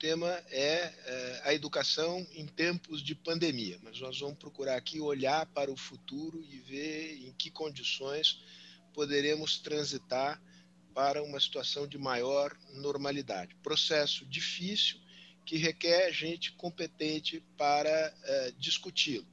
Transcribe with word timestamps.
tema 0.00 0.30
é, 0.50 0.94
é 1.04 1.42
a 1.44 1.52
educação 1.52 2.26
em 2.32 2.46
tempos 2.46 3.02
de 3.02 3.14
pandemia, 3.14 3.78
mas 3.82 4.00
nós 4.00 4.18
vamos 4.18 4.38
procurar 4.38 4.76
aqui 4.76 4.98
olhar 4.98 5.44
para 5.46 5.70
o 5.70 5.76
futuro 5.76 6.42
e 6.42 6.58
ver 6.60 7.18
em 7.18 7.32
que 7.34 7.50
condições 7.50 8.42
poderemos 8.94 9.58
transitar 9.58 10.42
para 10.94 11.22
uma 11.22 11.38
situação 11.38 11.86
de 11.86 11.98
maior 11.98 12.56
normalidade. 12.72 13.54
Processo 13.56 14.24
difícil 14.24 14.98
que 15.44 15.58
requer 15.58 16.10
gente 16.12 16.52
competente 16.52 17.44
para 17.58 18.14
uh, 18.16 18.52
discuti-lo. 18.58 19.26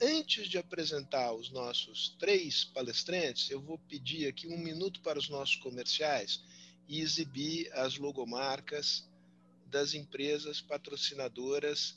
Antes 0.00 0.48
de 0.48 0.58
apresentar 0.58 1.32
os 1.32 1.50
nossos 1.50 2.14
três 2.20 2.64
palestrantes, 2.64 3.50
eu 3.50 3.60
vou 3.60 3.78
pedir 3.78 4.28
aqui 4.28 4.46
um 4.46 4.58
minuto 4.58 5.00
para 5.00 5.18
os 5.18 5.28
nossos 5.28 5.56
comerciais 5.56 6.40
e 6.88 7.00
exibir 7.00 7.68
as 7.72 7.96
logomarcas 7.96 9.04
das 9.74 9.92
empresas 9.92 10.60
patrocinadoras 10.60 11.96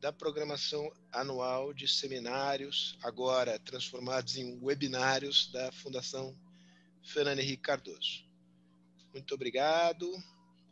da 0.00 0.12
programação 0.12 0.92
anual 1.12 1.72
de 1.72 1.86
seminários, 1.86 2.98
agora 3.00 3.60
transformados 3.60 4.36
em 4.36 4.58
webinários 4.60 5.46
da 5.52 5.70
Fundação 5.70 6.36
Fernando 7.04 7.38
Henrique 7.38 7.62
Cardoso. 7.62 8.24
Muito 9.12 9.32
obrigado. 9.32 10.12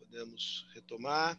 Podemos 0.00 0.66
retomar. 0.74 1.38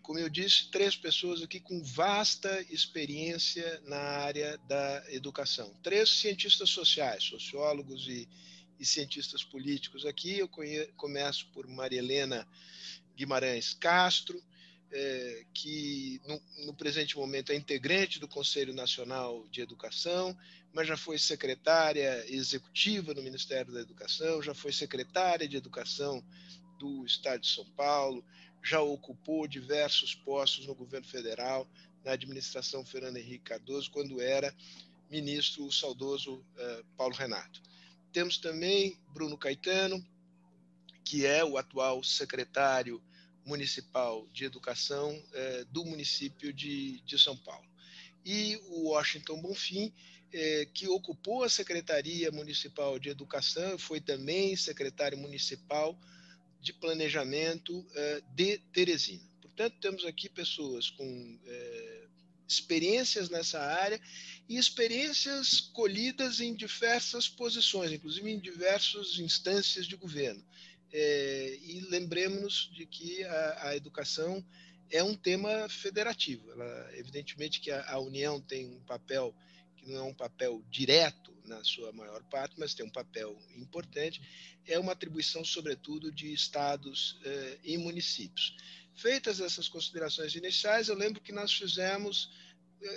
Como 0.00 0.18
eu 0.18 0.30
disse, 0.30 0.70
três 0.70 0.96
pessoas 0.96 1.42
aqui 1.42 1.60
com 1.60 1.84
vasta 1.84 2.62
experiência 2.70 3.82
na 3.84 3.98
área 3.98 4.56
da 4.66 5.04
educação. 5.12 5.74
Três 5.82 6.08
cientistas 6.08 6.70
sociais, 6.70 7.22
sociólogos 7.22 8.08
e, 8.08 8.26
e 8.80 8.86
cientistas 8.86 9.44
políticos 9.44 10.06
aqui. 10.06 10.38
Eu 10.38 10.48
começo 10.96 11.46
por 11.48 11.66
Maria 11.66 11.98
Helena 11.98 12.48
Guimarães 13.18 13.74
Castro, 13.74 14.40
é, 14.92 15.44
que 15.52 16.20
no, 16.24 16.66
no, 16.66 16.74
presente 16.74 17.18
momento 17.18 17.50
é 17.50 17.56
integrante 17.56 18.20
do 18.20 18.28
Conselho 18.28 18.72
Nacional 18.72 19.44
de 19.48 19.60
Educação, 19.60 20.38
mas 20.72 20.86
já 20.86 20.96
foi 20.96 21.18
secretária 21.18 22.24
executiva 22.32 23.12
no 23.12 23.22
Ministério 23.22 23.72
da 23.72 23.80
Educação, 23.80 24.40
já 24.40 24.54
foi 24.54 24.72
secretária 24.72 25.48
de 25.48 25.56
Educação 25.56 26.24
do 26.78 27.04
Estado 27.04 27.40
de 27.40 27.48
São 27.48 27.64
Paulo, 27.72 28.24
já 28.62 28.80
ocupou 28.80 29.48
diversos 29.48 30.14
postos 30.14 30.66
no 30.66 30.74
governo 30.74 31.06
federal, 31.06 31.68
na 32.04 32.12
administração 32.12 32.86
Fernando 32.86 33.16
Henrique 33.16 33.44
Cardoso, 33.44 33.90
quando 33.90 34.20
era 34.20 34.54
ministro 35.10 35.64
o 35.64 35.72
saudoso 35.72 36.36
uh, 36.36 36.84
Paulo 36.96 37.14
Renato. 37.14 37.60
Temos 38.12 38.38
também 38.38 38.96
Bruno 39.12 39.36
Caetano, 39.36 40.04
que 41.04 41.26
é 41.26 41.44
o 41.44 41.58
atual 41.58 42.04
secretário 42.04 43.02
municipal 43.48 44.28
de 44.32 44.44
educação 44.44 45.16
uh, 45.16 45.64
do 45.72 45.84
município 45.84 46.52
de, 46.52 47.00
de 47.00 47.18
São 47.18 47.36
Paulo. 47.36 47.66
E 48.24 48.60
o 48.66 48.90
Washington 48.90 49.40
Bonfim, 49.40 49.92
é, 50.30 50.66
que 50.74 50.86
ocupou 50.86 51.42
a 51.42 51.48
Secretaria 51.48 52.30
Municipal 52.30 52.98
de 52.98 53.08
Educação, 53.08 53.78
foi 53.78 54.00
também 54.00 54.54
secretário 54.54 55.16
municipal 55.16 55.98
de 56.60 56.74
Planejamento 56.74 57.86
é, 57.94 58.22
de 58.34 58.58
Teresina. 58.72 59.26
Portanto, 59.40 59.76
temos 59.80 60.04
aqui 60.04 60.28
pessoas 60.28 60.90
com 60.90 61.38
é, 61.46 62.04
experiências 62.46 63.28
nessa 63.28 63.60
área 63.60 64.00
e 64.48 64.56
experiências 64.56 65.60
colhidas 65.60 66.40
em 66.40 66.54
diversas 66.54 67.28
posições, 67.28 67.92
inclusive 67.92 68.30
em 68.30 68.38
diversas 68.38 69.18
instâncias 69.18 69.86
de 69.86 69.96
governo. 69.96 70.44
É, 70.92 71.58
e 71.62 71.80
lembremos-nos 71.90 72.70
de 72.72 72.86
que 72.86 73.22
a, 73.24 73.68
a, 73.68 73.76
educação 73.76 74.44
é 74.90 75.02
um 75.02 75.14
tema 75.14 75.68
federativo. 75.68 76.50
Ela, 76.50 76.90
evidentemente 76.96 77.60
que 77.60 77.70
a, 77.70 77.90
a 77.90 77.98
União 77.98 78.40
tem 78.40 78.66
um 78.66 78.80
papel 78.80 79.34
que 79.76 79.90
não 79.90 79.98
é 79.98 80.02
um 80.02 80.14
papel 80.14 80.62
direto 80.70 81.36
na 81.44 81.62
sua 81.64 81.92
maior 81.92 82.22
parte, 82.24 82.54
mas 82.58 82.74
tem 82.74 82.84
um 82.84 82.90
papel 82.90 83.36
importante, 83.56 84.20
é 84.66 84.78
uma 84.78 84.92
atribuição, 84.92 85.44
sobretudo, 85.44 86.12
de 86.12 86.32
estados 86.32 87.18
eh, 87.24 87.58
e 87.64 87.78
municípios. 87.78 88.54
Feitas 88.94 89.40
essas 89.40 89.68
considerações 89.68 90.34
iniciais, 90.34 90.88
eu 90.88 90.94
lembro 90.94 91.22
que 91.22 91.32
nós 91.32 91.52
fizemos, 91.52 92.30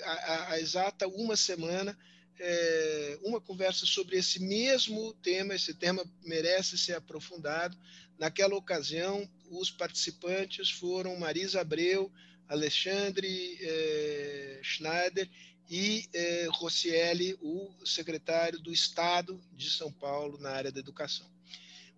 há, 0.03 0.57
eh, 0.57 0.59
exata 0.59 1.07
uma 1.07 1.37
semana, 1.37 1.97
eh, 2.39 3.19
uma 3.23 3.39
conversa 3.39 3.85
sobre 3.85 4.17
esse 4.17 4.39
mesmo 4.39 5.13
tema, 5.15 5.55
esse 5.55 5.73
tema 5.73 6.03
merece 6.23 6.77
ser 6.77 6.93
aprofundado. 6.93 7.77
Naquela 8.17 8.55
ocasião, 8.55 9.29
os 9.49 9.71
participantes 9.71 10.69
foram 10.69 11.15
Marisa 11.17 11.61
Abreu, 11.61 12.11
Alexandre 12.47 13.57
eh, 13.61 14.59
Schneider 14.63 15.29
e 15.69 16.09
eh, 16.13 16.47
Rossielli, 16.51 17.37
o 17.41 17.71
secretário 17.85 18.59
do 18.59 18.73
Estado 18.73 19.41
de 19.53 19.69
São 19.69 19.91
Paulo 19.91 20.37
na 20.37 20.51
área 20.51 20.71
da 20.71 20.79
educação. 20.79 21.29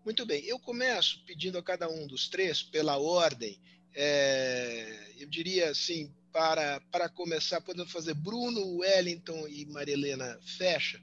Muito 0.05 0.25
bem, 0.25 0.43
eu 0.45 0.59
começo 0.59 1.23
pedindo 1.25 1.57
a 1.57 1.63
cada 1.63 1.89
um 1.89 2.05
dos 2.05 2.27
três, 2.27 2.61
pela 2.61 2.97
ordem, 2.97 3.57
é, 3.95 5.13
eu 5.17 5.27
diria 5.27 5.69
assim, 5.69 6.13
para, 6.33 6.81
para 6.91 7.07
começar, 7.07 7.61
podemos 7.61 7.91
fazer 7.91 8.15
Bruno, 8.15 8.77
Wellington 8.77 9.47
e 9.47 9.65
Marilena 9.67 10.39
Fecha, 10.43 10.99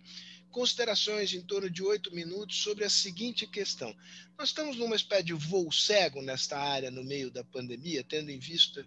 considerações 0.50 1.32
em 1.32 1.40
torno 1.40 1.70
de 1.70 1.82
oito 1.84 2.12
minutos 2.12 2.60
sobre 2.60 2.84
a 2.84 2.90
seguinte 2.90 3.46
questão. 3.46 3.94
Nós 4.36 4.48
estamos 4.48 4.76
numa 4.76 4.96
espécie 4.96 5.22
de 5.22 5.32
voo 5.32 5.70
cego 5.70 6.20
nesta 6.20 6.58
área 6.58 6.90
no 6.90 7.04
meio 7.04 7.30
da 7.30 7.44
pandemia, 7.44 8.02
tendo 8.02 8.30
em 8.30 8.40
vista 8.40 8.84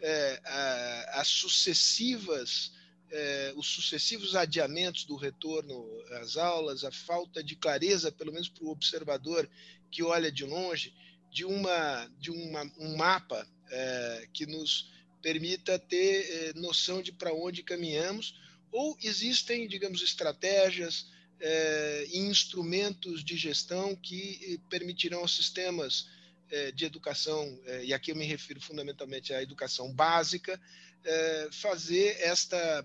é, 0.00 0.40
a, 0.44 1.20
as 1.20 1.28
sucessivas 1.28 2.70
eh, 3.10 3.54
os 3.56 3.66
sucessivos 3.68 4.36
adiamentos 4.36 5.04
do 5.04 5.16
retorno 5.16 5.88
às 6.20 6.36
aulas, 6.36 6.84
a 6.84 6.92
falta 6.92 7.42
de 7.42 7.56
clareza, 7.56 8.12
pelo 8.12 8.30
menos 8.30 8.50
para 8.50 8.64
o 8.64 8.70
observador 8.70 9.48
que 9.90 10.02
olha 10.02 10.30
de 10.30 10.44
longe, 10.44 10.92
de, 11.30 11.42
uma, 11.42 12.06
de 12.18 12.30
uma, 12.30 12.70
um 12.78 12.98
mapa 12.98 13.48
eh, 13.70 14.28
que 14.30 14.44
nos 14.44 14.90
permita 15.22 15.78
ter 15.78 16.26
eh, 16.30 16.52
noção 16.54 17.02
de 17.02 17.12
para 17.12 17.32
onde 17.32 17.62
caminhamos, 17.62 18.34
ou 18.70 18.96
existem, 19.02 19.66
digamos, 19.66 20.02
estratégias 20.02 21.06
e 22.10 22.18
instrumentos 22.18 23.22
de 23.24 23.36
gestão 23.36 23.94
que 23.94 24.60
permitirão 24.68 25.20
aos 25.20 25.36
sistemas 25.36 26.08
de 26.74 26.84
educação, 26.84 27.60
e 27.84 27.94
aqui 27.94 28.10
eu 28.10 28.16
me 28.16 28.24
refiro 28.24 28.60
fundamentalmente 28.60 29.32
à 29.32 29.40
educação 29.40 29.92
básica, 29.92 30.60
fazer 31.52 32.16
esta 32.20 32.84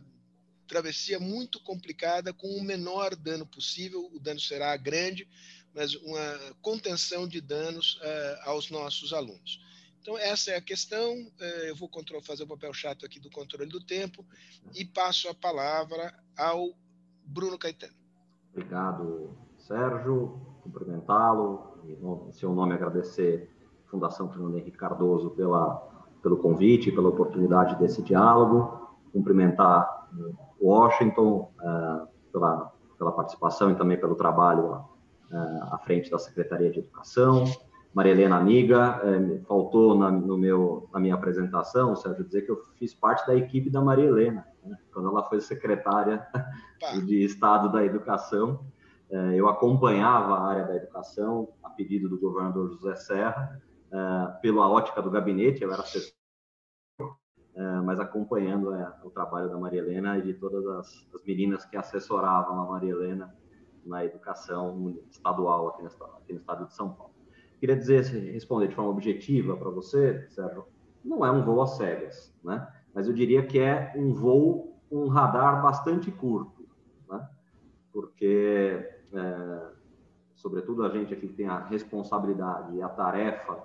travessia 0.67 1.19
muito 1.19 1.59
complicada 1.59 2.31
com 2.31 2.47
o 2.55 2.63
menor 2.63 3.16
dano 3.16 3.45
possível. 3.45 4.09
O 4.13 4.19
dano 4.19 4.39
será 4.39 4.77
grande, 4.77 5.27
mas 5.73 5.95
uma 5.95 6.55
contenção 6.61 7.27
de 7.27 7.41
danos 7.41 7.99
aos 8.43 8.69
nossos 8.69 9.13
alunos. 9.13 9.59
Então, 10.03 10.18
essa 10.18 10.52
é 10.52 10.58
a 10.58 10.62
questão. 10.62 11.14
Uh, 11.14 11.66
eu 11.66 11.75
vou 11.78 11.90
fazer 12.22 12.44
o 12.44 12.47
papel 12.47 12.74
chato 12.74 13.06
aqui 13.06 13.22
do 13.22 13.31
controle 13.31 13.69
do 13.69 13.80
tempo 13.80 14.25
e 14.75 14.84
passo 14.84 15.30
a 15.30 15.34
palavra 15.34 16.14
ao 16.38 16.72
Bruno 17.25 17.58
Caetano. 17.58 17.94
Obrigado, 18.52 19.30
Sérgio. 19.58 20.41
Cumprimentá-lo, 20.62 21.80
em 22.28 22.31
seu 22.34 22.53
nome 22.53 22.74
agradecer 22.74 23.50
a 23.88 23.91
Fundação 23.91 24.30
Fernando 24.30 24.58
Henrique 24.58 24.78
Cardoso 24.78 25.30
pela, 25.30 25.75
pelo 26.22 26.35
convite, 26.35 26.91
pela 26.91 27.08
oportunidade 27.08 27.80
desse 27.80 28.02
diálogo. 28.02 28.97
Cumprimentar 29.14 30.09
Washington 30.62 31.50
uh, 31.62 32.08
pela, 32.30 32.74
pela 32.97 33.12
participação 33.14 33.72
e 33.72 33.75
também 33.75 33.97
pelo 33.97 34.16
trabalho 34.16 34.85
uh, 35.31 35.64
à 35.72 35.80
frente 35.85 36.12
da 36.12 36.20
Secretaria 36.20 36.70
de 36.70 36.80
Educação. 36.80 37.46
Maria 37.93 38.11
Helena 38.11 38.37
Amiga, 38.37 39.01
uh, 39.03 39.45
faltou 39.45 39.97
na, 39.97 40.09
no 40.09 40.37
meu, 40.37 40.89
na 40.93 40.99
minha 40.99 41.15
apresentação, 41.15 41.95
Sérgio, 41.95 42.23
dizer 42.23 42.41
que 42.43 42.51
eu 42.51 42.61
fiz 42.75 42.93
parte 42.93 43.25
da 43.28 43.35
equipe 43.35 43.69
da 43.69 43.81
Maria 43.81 44.05
Helena, 44.05 44.47
né, 44.63 44.78
quando 44.91 45.09
ela 45.09 45.23
foi 45.23 45.40
secretária 45.41 46.25
de 47.05 47.23
Estado 47.23 47.72
da 47.72 47.84
Educação. 47.84 48.66
eu 49.35 49.47
acompanhava 49.47 50.34
a 50.35 50.47
área 50.47 50.63
da 50.66 50.75
educação 50.75 51.49
a 51.63 51.69
pedido 51.69 52.09
do 52.09 52.19
governador 52.19 52.72
José 52.72 52.95
Serra, 52.95 53.61
pela 54.41 54.67
ótica 54.67 55.01
do 55.01 55.11
gabinete, 55.11 55.61
eu 55.61 55.72
era 55.72 55.84
assessor 55.84 56.13
é, 57.55 57.61
mas 57.81 57.99
acompanhando 57.99 58.73
é, 58.73 58.91
o 59.03 59.11
trabalho 59.11 59.47
da 59.47 59.57
Maria 59.57 59.79
Helena 59.79 60.17
e 60.17 60.23
de 60.23 60.34
todas 60.34 60.66
as, 60.66 61.07
as, 61.13 61.23
meninas 61.23 61.63
que 61.66 61.78
assessoravam 61.78 62.59
a 62.59 62.66
Maria 62.66 62.91
Helena 62.91 63.35
na 63.85 64.03
educação 64.03 64.97
estadual 65.11 65.67
aqui 65.67 65.84
no, 65.84 65.89
aqui 66.16 66.34
no 66.34 66.39
estado 66.39 66.66
de 66.66 66.73
São 66.73 66.91
Paulo. 66.91 67.12
Queria 67.63 67.77
dizer, 67.77 68.03
responder 68.33 68.67
de 68.67 68.75
forma 68.75 68.91
objetiva 68.91 69.55
para 69.55 69.69
você, 69.69 70.27
Sérgio, 70.31 70.65
não 71.01 71.25
é 71.25 71.31
um 71.31 71.45
voo 71.45 71.61
às 71.61 71.77
cegas, 71.77 72.35
né? 72.43 72.67
mas 72.93 73.07
eu 73.07 73.13
diria 73.13 73.41
que 73.47 73.57
é 73.57 73.93
um 73.95 74.13
voo 74.13 74.77
com 74.89 75.05
um 75.05 75.07
radar 75.07 75.63
bastante 75.63 76.11
curto, 76.11 76.67
né? 77.09 77.25
porque, 77.89 78.85
é, 79.13 79.71
sobretudo, 80.35 80.83
a 80.83 80.89
gente 80.89 81.13
aqui 81.13 81.25
que 81.25 81.35
tem 81.35 81.47
a 81.47 81.63
responsabilidade 81.63 82.75
e 82.75 82.81
a 82.81 82.89
tarefa 82.89 83.63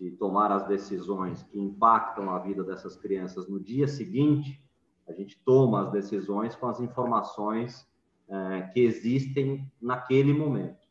de 0.00 0.10
tomar 0.10 0.50
as 0.50 0.66
decisões 0.66 1.44
que 1.44 1.60
impactam 1.60 2.30
a 2.30 2.40
vida 2.40 2.64
dessas 2.64 2.96
crianças 2.96 3.48
no 3.48 3.60
dia 3.60 3.86
seguinte, 3.86 4.60
a 5.06 5.12
gente 5.12 5.40
toma 5.44 5.82
as 5.82 5.92
decisões 5.92 6.56
com 6.56 6.66
as 6.66 6.80
informações 6.80 7.88
é, 8.28 8.62
que 8.62 8.80
existem 8.80 9.70
naquele 9.80 10.32
momento. 10.32 10.88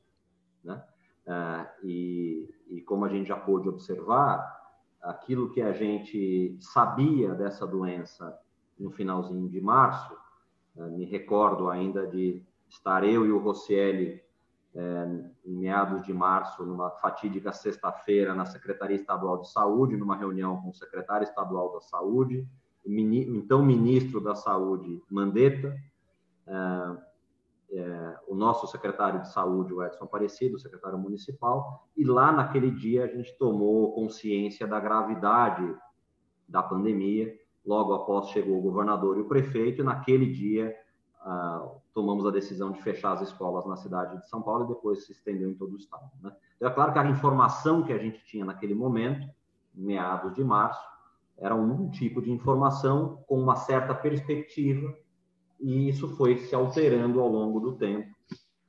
Né? 0.63 0.81
É, 1.27 1.67
e, 1.83 2.49
e 2.69 2.81
como 2.81 3.03
a 3.03 3.09
gente 3.09 3.27
já 3.27 3.35
pôde 3.35 3.67
observar, 3.67 4.57
aquilo 5.01 5.51
que 5.51 5.61
a 5.61 5.73
gente 5.73 6.57
sabia 6.61 7.33
dessa 7.33 7.67
doença 7.67 8.37
no 8.79 8.89
finalzinho 8.89 9.49
de 9.49 9.59
março, 9.59 10.15
é, 10.77 10.87
me 10.87 11.05
recordo 11.05 11.69
ainda 11.69 12.07
de 12.07 12.41
estar 12.69 13.03
eu 13.03 13.25
e 13.25 13.31
o 13.31 13.39
Rocieli 13.39 14.21
é, 14.73 15.23
em 15.45 15.55
meados 15.55 16.05
de 16.05 16.13
março, 16.13 16.65
numa 16.65 16.91
fatídica 16.91 17.51
sexta-feira, 17.51 18.33
na 18.33 18.45
Secretaria 18.45 18.95
Estadual 18.95 19.41
de 19.41 19.51
Saúde, 19.51 19.97
numa 19.97 20.15
reunião 20.15 20.61
com 20.61 20.69
o 20.69 20.73
secretário 20.73 21.25
estadual 21.25 21.73
da 21.73 21.81
Saúde, 21.81 22.47
então 22.85 23.65
ministro 23.65 24.21
da 24.21 24.33
Saúde, 24.33 25.01
Mandetta, 25.09 25.75
é, 27.69 28.17
o 28.27 28.35
nosso 28.35 28.65
secretário 28.67 29.21
de 29.21 29.31
Saúde, 29.31 29.73
o 29.73 29.83
Edson 29.83 30.05
Aparecido, 30.05 30.59
secretário 30.59 30.97
municipal, 30.97 31.87
e 31.95 32.03
lá 32.03 32.31
naquele 32.31 32.71
dia 32.71 33.03
a 33.03 33.07
gente 33.07 33.37
tomou 33.37 33.93
consciência 33.93 34.65
da 34.65 34.79
gravidade 34.79 35.75
da 36.47 36.63
pandemia. 36.63 37.37
Logo 37.65 37.93
após 37.93 38.29
chegou 38.29 38.57
o 38.57 38.61
governador 38.61 39.17
e 39.17 39.21
o 39.21 39.27
prefeito, 39.27 39.81
e 39.81 39.83
naquele 39.83 40.31
dia 40.31 40.73
ah, 41.21 41.69
tomamos 41.93 42.25
a 42.25 42.31
decisão 42.31 42.71
de 42.71 42.81
fechar 42.81 43.11
as 43.11 43.21
escolas 43.21 43.65
na 43.65 43.75
cidade 43.75 44.17
de 44.17 44.29
São 44.29 44.41
Paulo 44.41 44.63
e 44.63 44.67
depois 44.69 45.05
se 45.05 45.11
estendeu 45.11 45.49
em 45.49 45.55
todo 45.55 45.73
o 45.73 45.77
estado. 45.77 46.09
Né? 46.21 46.33
Então, 46.55 46.69
é 46.69 46.73
claro 46.73 46.93
que 46.93 46.99
a 46.99 47.09
informação 47.09 47.83
que 47.83 47.91
a 47.91 47.97
gente 47.97 48.23
tinha 48.23 48.45
naquele 48.45 48.73
momento, 48.73 49.27
meados 49.73 50.33
de 50.33 50.43
março, 50.43 50.81
era 51.37 51.53
um 51.53 51.89
tipo 51.89 52.21
de 52.21 52.31
informação 52.31 53.23
com 53.27 53.39
uma 53.39 53.55
certa 53.55 53.93
perspectiva 53.93 54.95
e 55.59 55.89
isso 55.89 56.07
foi 56.15 56.37
se 56.37 56.53
alterando 56.53 57.19
ao 57.19 57.29
longo 57.29 57.59
do 57.59 57.73
tempo 57.73 58.15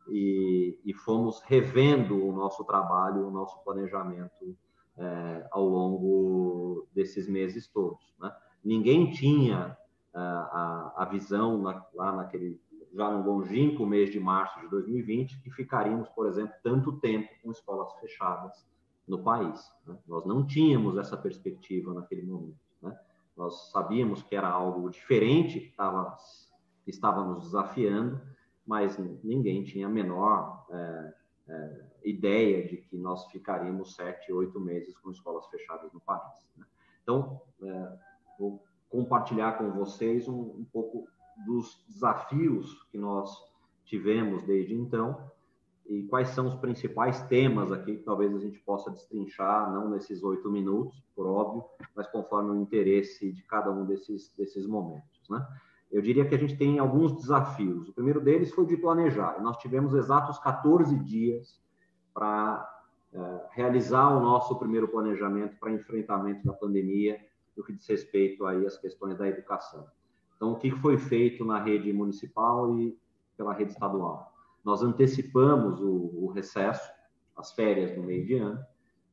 e, 0.09 0.79
e 0.85 0.95
fomos 0.95 1.41
revendo 1.43 2.25
o 2.25 2.33
nosso 2.33 2.65
trabalho, 2.65 3.27
o 3.27 3.31
nosso 3.31 3.63
planejamento 3.63 4.57
é, 4.97 5.47
ao 5.51 5.67
longo 5.67 6.87
desses 6.95 7.29
meses 7.29 7.69
todos. 7.69 8.01
Né? 8.19 8.33
Ninguém 8.65 9.11
tinha 9.11 9.77
a, 10.15 10.95
a 10.97 11.05
visão 11.05 11.61
na, 11.61 11.85
lá 11.95 12.13
naquele 12.13 12.61
já 12.95 13.11
no 13.11 13.31
longínquo 13.31 13.87
mês 13.87 14.11
de 14.11 14.19
março 14.19 14.59
de 14.61 14.69
2020 14.69 15.41
que 15.43 15.51
ficaríamos, 15.51 16.09
por 16.09 16.27
exemplo, 16.27 16.55
tanto 16.63 16.99
tempo 16.99 17.29
com 17.43 17.51
escolas 17.51 17.93
fechadas 18.01 18.67
no 19.07 19.23
país. 19.23 19.61
Né? 19.87 19.97
Nós 20.07 20.25
não 20.25 20.45
tínhamos 20.45 20.97
essa 20.97 21.17
perspectiva 21.17 21.93
naquele 21.93 22.23
momento. 22.23 22.59
Né? 22.83 22.97
Nós 23.37 23.71
sabíamos 23.71 24.23
que 24.23 24.35
era 24.35 24.49
algo 24.49 24.91
diferente 24.91 25.61
que 25.61 25.69
estava, 25.69 26.17
nos 27.27 27.45
desafiando, 27.45 28.21
mas 28.67 28.99
ninguém 29.23 29.65
tinha 29.65 29.87
a 29.87 29.91
menor 29.91 30.67
é, 30.71 31.15
é, 31.49 31.85
ideia 32.05 32.67
de 32.67 32.77
que 32.77 32.97
nós 32.97 33.27
ficaríamos 33.31 33.95
sete, 33.95 34.33
oito 34.33 34.61
meses 34.61 34.97
com 34.99 35.11
escolas 35.11 35.47
fechadas 35.47 35.93
no 35.93 36.01
país. 36.01 36.47
Né? 36.57 36.67
Então, 37.03 37.41
é, 37.63 37.99
vou 38.39 38.63
compartilhar 38.89 39.59
com 39.59 39.71
vocês 39.73 40.29
um, 40.29 40.41
um 40.41 40.67
pouco 40.73 41.09
dos 41.47 41.85
desafios 41.89 42.83
que 42.91 42.99
nós 42.99 43.31
tivemos 43.85 44.43
desde 44.43 44.75
então 44.75 45.31
e 45.87 46.03
quais 46.05 46.29
são 46.29 46.47
os 46.47 46.55
principais 46.57 47.23
temas 47.29 47.73
aqui 47.73 47.97
que 47.97 48.03
talvez 48.05 48.35
a 48.35 48.39
gente 48.39 48.59
possa 48.61 48.91
destrinchar, 48.91 49.73
não 49.73 49.89
nesses 49.89 50.23
oito 50.23 50.51
minutos, 50.51 51.03
por 51.17 51.27
óbvio, 51.27 51.65
mas 51.97 52.07
conforme 52.09 52.51
o 52.51 52.61
interesse 52.61 53.33
de 53.33 53.43
cada 53.45 53.71
um 53.71 53.87
desses, 53.87 54.31
desses 54.37 54.67
momentos. 54.67 55.29
Né? 55.31 55.47
Eu 55.91 56.03
diria 56.03 56.27
que 56.27 56.35
a 56.35 56.39
gente 56.39 56.57
tem 56.57 56.79
alguns 56.79 57.15
desafios. 57.15 57.89
O 57.89 57.93
primeiro 57.95 58.21
deles 58.21 58.53
foi 58.53 58.67
de 58.67 58.77
planejar. 58.77 59.41
Nós 59.41 59.57
tivemos 59.57 59.95
exatos 59.95 60.39
14 60.39 60.99
dias 60.99 61.61
para 62.13 62.69
é, 63.13 63.47
realizar 63.53 64.11
o 64.11 64.21
nosso 64.21 64.59
primeiro 64.59 64.87
planejamento 64.89 65.57
para 65.59 65.73
enfrentamento 65.73 66.45
da 66.45 66.53
pandemia 66.53 67.19
no 67.57 67.65
que 67.65 67.73
diz 67.73 67.87
respeito 67.87 68.45
aí 68.47 68.67
às 68.67 68.77
questões 68.77 69.17
da 69.17 69.27
educação. 69.27 69.87
Então, 70.37 70.53
o 70.53 70.57
que 70.57 70.71
foi 70.71 70.97
feito 70.97 71.45
na 71.45 71.59
rede 71.59 71.93
municipal 71.93 72.79
e 72.79 72.97
pela 73.37 73.53
rede 73.53 73.73
estadual? 73.73 74.33
Nós 74.65 74.83
antecipamos 74.83 75.81
o, 75.81 76.25
o 76.25 76.27
recesso, 76.29 76.89
as 77.37 77.53
férias 77.53 77.97
no 77.97 78.05
meio 78.05 78.25
de 78.25 78.35
ano, 78.35 78.61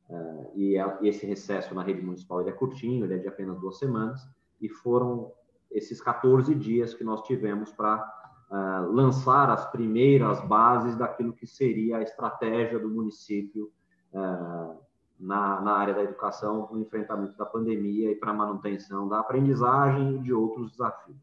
uh, 0.08 0.52
e, 0.54 0.78
a, 0.78 0.98
e, 1.00 1.08
esse 1.08 1.26
recesso 1.26 1.74
na 1.74 1.82
rede 1.82 2.02
municipal 2.02 2.40
ele 2.40 2.50
é 2.50 2.52
curtinho, 2.52 3.04
ele 3.04 3.14
é 3.14 3.18
de 3.18 3.26
apenas 3.26 3.58
duas 3.58 3.78
semanas, 3.78 4.20
e 4.60 4.68
foram 4.68 5.32
esses 5.76 6.00
14 6.00 6.54
dias 6.54 6.94
que 6.94 7.04
nós 7.04 7.22
tivemos 7.22 7.70
para 7.70 8.02
uh, 8.50 8.90
lançar 8.90 9.50
as 9.50 9.70
primeiras 9.70 10.40
bases 10.46 10.96
daquilo 10.96 11.34
que 11.34 11.46
seria 11.46 11.98
a 11.98 12.02
estratégia 12.02 12.78
do 12.78 12.88
município 12.88 13.70
uh, 14.12 14.78
na, 15.20 15.60
na 15.60 15.72
área 15.72 15.94
da 15.94 16.02
educação 16.02 16.68
no 16.72 16.80
enfrentamento 16.80 17.36
da 17.36 17.44
pandemia 17.44 18.10
e 18.10 18.14
para 18.14 18.30
a 18.30 18.34
manutenção 18.34 19.06
da 19.06 19.20
aprendizagem 19.20 20.16
e 20.16 20.18
de 20.20 20.32
outros 20.32 20.70
desafios. 20.70 21.18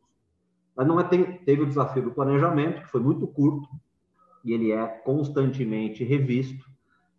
Mas 0.75 0.87
não 0.87 0.99
é, 0.99 1.03
teve 1.03 1.63
o 1.63 1.67
desafio 1.67 2.03
do 2.03 2.11
planejamento, 2.11 2.81
que 2.81 2.89
foi 2.89 3.01
muito 3.01 3.27
curto, 3.27 3.67
e 4.43 4.53
ele 4.53 4.71
é 4.71 4.85
constantemente 4.85 6.03
revisto. 6.03 6.65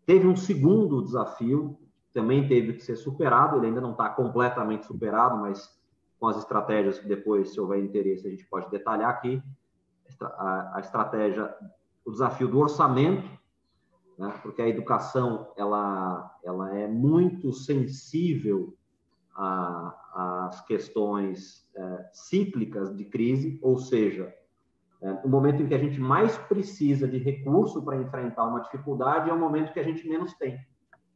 Teve 0.06 0.26
um 0.26 0.36
segundo 0.36 1.02
desafio, 1.02 1.78
também 2.12 2.46
teve 2.46 2.74
que 2.74 2.82
ser 2.82 2.96
superado, 2.96 3.56
ele 3.56 3.68
ainda 3.68 3.80
não 3.80 3.92
está 3.92 4.08
completamente 4.08 4.86
superado, 4.86 5.38
mas 5.38 5.68
com 6.24 6.28
as 6.28 6.38
estratégias 6.38 6.98
que 6.98 7.06
depois, 7.06 7.50
se 7.50 7.60
houver 7.60 7.84
interesse, 7.84 8.26
a 8.26 8.30
gente 8.30 8.46
pode 8.46 8.70
detalhar 8.70 9.10
aqui. 9.10 9.42
A, 10.22 10.78
estratégia, 10.80 11.54
o 12.02 12.10
desafio 12.10 12.48
do 12.48 12.60
orçamento, 12.60 13.28
né? 14.16 14.32
porque 14.42 14.62
a 14.62 14.68
educação 14.68 15.52
ela, 15.54 16.34
ela 16.42 16.74
é 16.74 16.88
muito 16.88 17.52
sensível 17.52 18.74
às 19.36 20.62
questões 20.62 21.68
é, 21.76 22.10
cíclicas 22.14 22.96
de 22.96 23.04
crise, 23.04 23.58
ou 23.60 23.76
seja, 23.76 24.32
é, 25.02 25.10
o 25.24 25.28
momento 25.28 25.62
em 25.62 25.66
que 25.66 25.74
a 25.74 25.78
gente 25.78 26.00
mais 26.00 26.38
precisa 26.38 27.06
de 27.06 27.18
recurso 27.18 27.82
para 27.82 28.00
enfrentar 28.00 28.46
uma 28.46 28.60
dificuldade 28.60 29.28
é 29.28 29.32
o 29.32 29.38
momento 29.38 29.74
que 29.74 29.80
a 29.80 29.84
gente 29.84 30.08
menos 30.08 30.32
tem, 30.34 30.58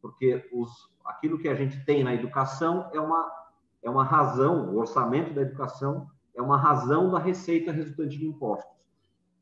porque 0.03 0.47
os, 0.53 0.71
aquilo 1.03 1.39
que 1.39 1.49
a 1.49 1.55
gente 1.55 1.83
tem 1.87 2.05
na 2.05 2.13
educação 2.13 2.91
é 2.93 3.01
uma, 3.01 3.39
é 3.83 3.91
uma 3.91 4.05
razão, 4.05 4.73
o 4.75 4.79
orçamento 4.79 5.35
da 5.35 5.43
educação 5.43 6.09
é 6.35 6.43
uma 6.43 6.57
razão 6.57 7.11
da 7.11 7.19
receita 7.19 7.73
resultante 7.73 8.19
de 8.19 8.27
impostos. 8.27 8.79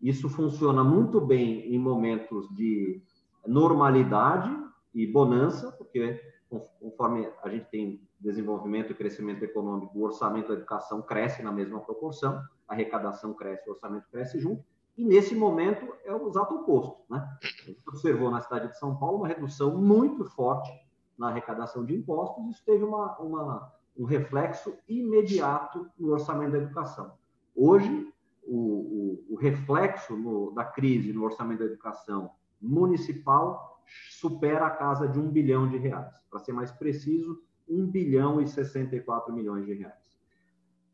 Isso 0.00 0.28
funciona 0.28 0.84
muito 0.84 1.20
bem 1.20 1.74
em 1.74 1.78
momentos 1.78 2.48
de 2.54 3.02
normalidade 3.46 4.50
e 4.94 5.06
bonança, 5.06 5.72
porque 5.72 6.20
conforme 6.80 7.28
a 7.42 7.48
gente 7.48 7.66
tem 7.70 8.08
desenvolvimento 8.20 8.92
e 8.92 8.94
crescimento 8.94 9.42
econômico, 9.42 9.98
o 9.98 10.02
orçamento 10.02 10.48
da 10.48 10.54
educação 10.54 11.02
cresce 11.02 11.42
na 11.42 11.52
mesma 11.52 11.80
proporção, 11.80 12.40
a 12.68 12.74
arrecadação 12.74 13.34
cresce, 13.34 13.68
o 13.68 13.72
orçamento 13.72 14.06
cresce 14.10 14.38
junto, 14.38 14.64
e 14.96 15.04
nesse 15.04 15.34
momento 15.34 15.86
é 16.04 16.14
o 16.14 16.28
exato 16.28 16.54
oposto. 16.54 17.02
Né? 17.10 17.18
A 17.42 17.46
gente 17.46 17.82
observou 17.86 18.30
na 18.30 18.40
cidade 18.40 18.68
de 18.68 18.78
São 18.78 18.96
Paulo 18.96 19.18
uma 19.18 19.28
redução 19.28 19.76
muito 19.76 20.24
forte 20.24 20.70
na 21.18 21.28
arrecadação 21.28 21.84
de 21.84 21.94
impostos, 21.94 22.44
isso 22.50 22.64
teve 22.64 22.84
uma, 22.84 23.18
uma, 23.18 23.72
um 23.98 24.04
reflexo 24.04 24.76
imediato 24.88 25.86
no 25.98 26.12
orçamento 26.12 26.52
da 26.52 26.58
educação. 26.58 27.12
Hoje, 27.54 28.12
o, 28.42 29.24
o, 29.28 29.34
o 29.34 29.36
reflexo 29.36 30.16
no, 30.16 30.52
da 30.52 30.64
crise 30.64 31.12
no 31.12 31.24
orçamento 31.24 31.60
da 31.60 31.66
educação 31.66 32.30
municipal 32.60 33.82
supera 34.10 34.66
a 34.66 34.70
casa 34.70 35.08
de 35.08 35.18
um 35.18 35.30
bilhão 35.30 35.68
de 35.68 35.76
reais. 35.76 36.14
Para 36.30 36.40
ser 36.40 36.52
mais 36.52 36.70
preciso, 36.70 37.42
1 37.68 37.86
bilhão 37.86 38.40
e 38.40 38.46
64 38.46 39.32
milhões 39.32 39.66
de 39.66 39.74
reais. 39.74 40.16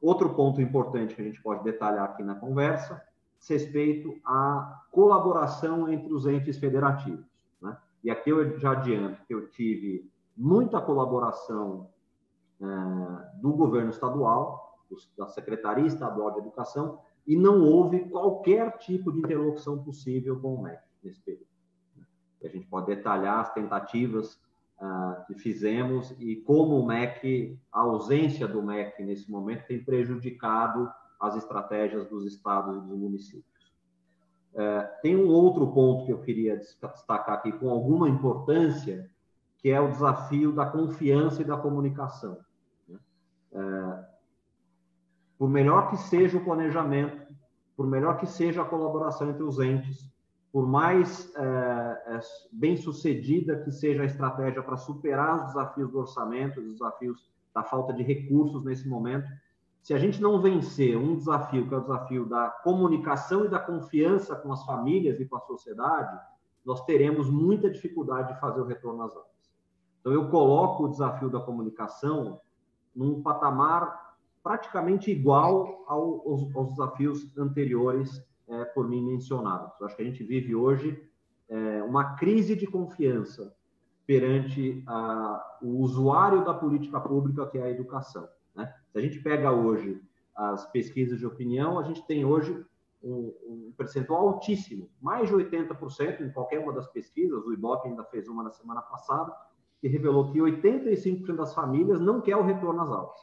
Outro 0.01 0.35
ponto 0.35 0.61
importante 0.61 1.15
que 1.15 1.21
a 1.21 1.25
gente 1.25 1.41
pode 1.43 1.63
detalhar 1.63 2.05
aqui 2.05 2.23
na 2.23 2.35
conversa 2.35 3.03
diz 3.39 3.49
respeito 3.49 4.19
à 4.25 4.85
colaboração 4.91 5.89
entre 5.89 6.13
os 6.13 6.27
entes 6.27 6.59
federativos. 6.59 7.27
Né? 7.61 7.77
E 8.05 8.11
aqui 8.11 8.31
eu 8.31 8.59
já 8.59 8.73
adianto 8.73 9.25
que 9.27 9.35
eu 9.35 9.49
tive 9.49 10.11
muita 10.37 10.81
colaboração 10.81 11.89
do 13.41 13.53
governo 13.53 13.91
estadual, 13.91 14.79
da 15.17 15.27
Secretaria 15.29 15.87
Estadual 15.87 16.33
de 16.33 16.39
Educação, 16.39 17.01
e 17.27 17.37
não 17.37 17.63
houve 17.63 18.09
qualquer 18.09 18.79
tipo 18.79 19.13
de 19.13 19.19
interlocução 19.19 19.83
possível 19.83 20.39
com 20.41 20.55
o 20.55 20.63
MEC 20.63 20.81
nesse 21.03 21.21
período 21.21 21.53
a 22.47 22.49
gente 22.49 22.67
pode 22.67 22.87
detalhar 22.87 23.41
as 23.41 23.53
tentativas 23.53 24.35
uh, 24.81 25.25
que 25.27 25.35
fizemos 25.35 26.15
e 26.19 26.37
como 26.37 26.79
o 26.79 26.87
MEC, 26.87 27.59
a 27.73 27.81
ausência 27.81 28.47
do 28.47 28.63
MEC 28.63 29.03
nesse 29.03 29.31
momento 29.31 29.67
tem 29.67 29.83
prejudicado 29.83 30.91
as 31.21 31.37
estratégias 31.37 32.09
dos 32.09 32.27
estados 32.27 32.77
e 32.77 32.81
dos 32.81 32.99
municípios. 32.99 33.73
Uh, 34.55 35.01
tem 35.01 35.17
um 35.17 35.29
outro 35.29 35.73
ponto 35.73 36.05
que 36.05 36.13
eu 36.13 36.21
queria 36.21 36.57
destacar 36.57 37.37
aqui 37.37 37.53
com 37.53 37.71
alguma 37.71 38.09
importância, 38.09 39.11
que 39.59 39.71
é 39.71 39.81
o 39.81 39.91
desafio 39.91 40.53
da 40.53 40.67
confiança 40.67 41.43
e 41.43 41.45
da 41.45 41.57
comunicação. 41.57 42.39
É, 43.53 44.05
por 45.39 45.49
melhor 45.49 45.91
que 45.91 45.97
seja 45.97 46.39
o 46.39 46.45
planejamento, 46.45 47.27
por 47.77 47.87
melhor 47.87 48.17
que 48.19 48.27
seja 48.27 48.63
a 48.63 48.65
colaboração 48.65 49.31
entre 49.31 49.43
os 49.43 49.59
entes, 49.59 50.11
por 50.53 50.67
mais 50.67 51.35
é, 51.35 52.03
é, 52.07 52.21
bem 52.53 52.77
sucedida 52.77 53.61
que 53.63 53.73
seja 53.73 54.03
a 54.03 54.07
estratégia 54.07 54.63
para 54.63 54.77
superar 54.77 55.37
os 55.37 55.47
desafios 55.47 55.91
do 55.91 55.99
orçamento, 55.99 56.61
os 56.61 56.73
desafios 56.75 57.31
da 57.55 57.63
falta 57.63 57.93
de 57.93 58.03
recursos 58.03 58.65
nesse 58.65 58.89
momento, 58.89 59.27
se 59.83 59.93
a 59.93 59.99
gente 59.99 60.23
não 60.23 60.41
vencer 60.41 60.97
um 60.97 61.17
desafio, 61.17 61.67
que 61.67 61.75
é 61.75 61.79
o 61.79 61.83
desafio 61.83 62.25
da 62.27 62.49
comunicação 62.49 63.45
e 63.45 63.49
da 63.49 63.59
confiança 63.59 64.37
com 64.37 64.53
as 64.53 64.65
famílias 64.65 65.19
e 65.19 65.25
com 65.27 65.37
a 65.37 65.41
sociedade, 65.41 66.21
nós 66.65 66.85
teremos 66.85 67.29
muita 67.29 67.69
dificuldade 67.69 68.33
de 68.33 68.41
fazer 68.41 68.61
o 68.61 68.67
retorno 68.67 69.03
às 69.03 69.11
aulas. 69.11 69.33
Então, 70.01 70.13
eu 70.13 70.29
coloco 70.31 70.85
o 70.85 70.89
desafio 70.89 71.29
da 71.29 71.41
comunicação 71.41 72.41
num 72.95 73.23
patamar 73.23 74.17
praticamente 74.43 75.11
igual 75.11 75.85
ao, 75.87 76.29
aos, 76.29 76.57
aos, 76.57 76.71
desafios 76.71 77.37
anteriores 77.39 78.25
é, 78.49 78.65
por 78.67 78.89
mim 78.89 79.03
mencionados. 79.03 79.81
Acho 79.83 79.97
que 79.97 80.03
a 80.03 80.05
gente 80.05 80.25
vive 80.25 80.55
hoje 80.55 81.01
é, 81.49 81.83
uma 81.83 82.17
crise 82.17 82.57
de 82.57 82.67
confiança 82.67 83.55
perante 84.07 84.83
a, 84.87 85.59
o 85.63 85.79
usuário 85.81 86.45
da 86.45 86.53
política 86.53 87.01
pública, 87.01 87.47
que 87.47 87.59
é 87.59 87.63
a 87.63 87.71
educação. 87.71 88.29
Né? 88.55 88.73
Se 88.91 88.99
a 88.99 89.01
gente 89.01 89.21
pega 89.21 89.53
hoje 89.53 90.01
as 90.35 90.67
pesquisas 90.71 91.19
de 91.19 91.27
opinião, 91.27 91.79
a 91.79 91.85
gente 91.85 92.05
tem 92.07 92.25
hoje 92.25 92.65
um, 93.03 93.35
um 93.47 93.75
percentual 93.77 94.29
altíssimo, 94.29 94.89
mais 95.01 95.29
de 95.29 95.35
80% 95.35 96.21
em 96.21 96.31
qualquer 96.31 96.59
uma 96.59 96.73
das 96.73 96.87
pesquisas, 96.89 97.45
o 97.45 97.53
IBOP 97.53 97.89
ainda 97.89 98.05
fez 98.05 98.29
uma 98.29 98.43
na 98.43 98.51
semana 98.51 98.81
passada, 98.81 99.35
que 99.83 99.89
revelou 99.89 100.31
que 100.31 100.39
85% 100.39 101.35
das 101.35 101.53
famílias 101.53 102.01
não 102.01 102.21
quer 102.21 102.37
o 102.37 102.45
retorno 102.45 102.83
às 102.83 102.89
aulas. 102.89 103.19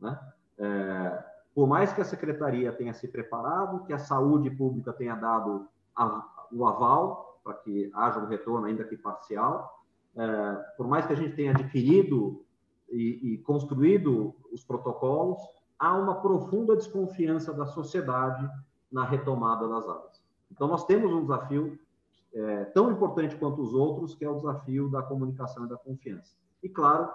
Né? 0.00 0.18
É, 0.56 1.24
por 1.54 1.68
mais 1.68 1.92
que 1.92 2.00
a 2.00 2.04
secretaria 2.04 2.72
tenha 2.72 2.94
se 2.94 3.06
preparado, 3.06 3.84
que 3.84 3.92
a 3.92 3.98
saúde 3.98 4.50
pública 4.50 4.94
tenha 4.94 5.14
dado 5.14 5.68
a, 5.94 6.26
o 6.50 6.66
aval 6.66 7.38
para 7.44 7.52
que 7.52 7.90
haja 7.94 8.18
um 8.18 8.26
retorno, 8.26 8.66
ainda 8.66 8.82
que 8.82 8.96
parcial, 8.96 9.84
é, 10.16 10.54
por 10.78 10.88
mais 10.88 11.06
que 11.06 11.12
a 11.12 11.16
gente 11.16 11.36
tenha 11.36 11.50
adquirido 11.50 12.42
e, 12.90 13.34
e 13.34 13.38
construído 13.38 14.34
os 14.50 14.64
protocolos, 14.64 15.38
há 15.78 15.94
uma 15.98 16.14
profunda 16.22 16.74
desconfiança 16.74 17.52
da 17.52 17.66
sociedade 17.66 18.48
na 18.90 19.04
retomada 19.04 19.68
das 19.68 19.86
aulas. 19.86 20.24
Então, 20.50 20.66
nós 20.66 20.86
temos 20.86 21.12
um 21.12 21.20
desafio 21.20 21.78
é, 22.36 22.64
tão 22.66 22.90
importante 22.90 23.34
quanto 23.36 23.62
os 23.62 23.72
outros, 23.72 24.14
que 24.14 24.24
é 24.24 24.28
o 24.28 24.36
desafio 24.36 24.90
da 24.90 25.02
comunicação 25.02 25.64
e 25.64 25.68
da 25.68 25.76
confiança. 25.76 26.36
E, 26.62 26.68
claro, 26.68 27.08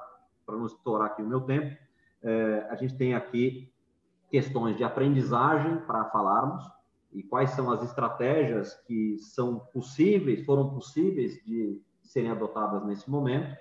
para 0.45 0.57
não 0.57 0.65
estourar 0.65 1.07
aqui 1.07 1.21
o 1.21 1.27
meu 1.27 1.41
tempo, 1.41 1.77
é, 2.23 2.67
a 2.69 2.75
gente 2.75 2.95
tem 2.95 3.13
aqui 3.13 3.71
questões 4.31 4.75
de 4.75 4.83
aprendizagem 4.83 5.77
para 5.81 6.05
falarmos 6.05 6.63
e 7.13 7.21
quais 7.21 7.51
são 7.51 7.69
as 7.69 7.83
estratégias 7.83 8.73
que 8.87 9.19
são 9.19 9.59
possíveis, 9.71 10.43
foram 10.43 10.69
possíveis 10.73 11.33
de 11.45 11.79
serem 12.01 12.31
adotadas 12.31 12.83
nesse 12.85 13.09
momento. 13.09 13.55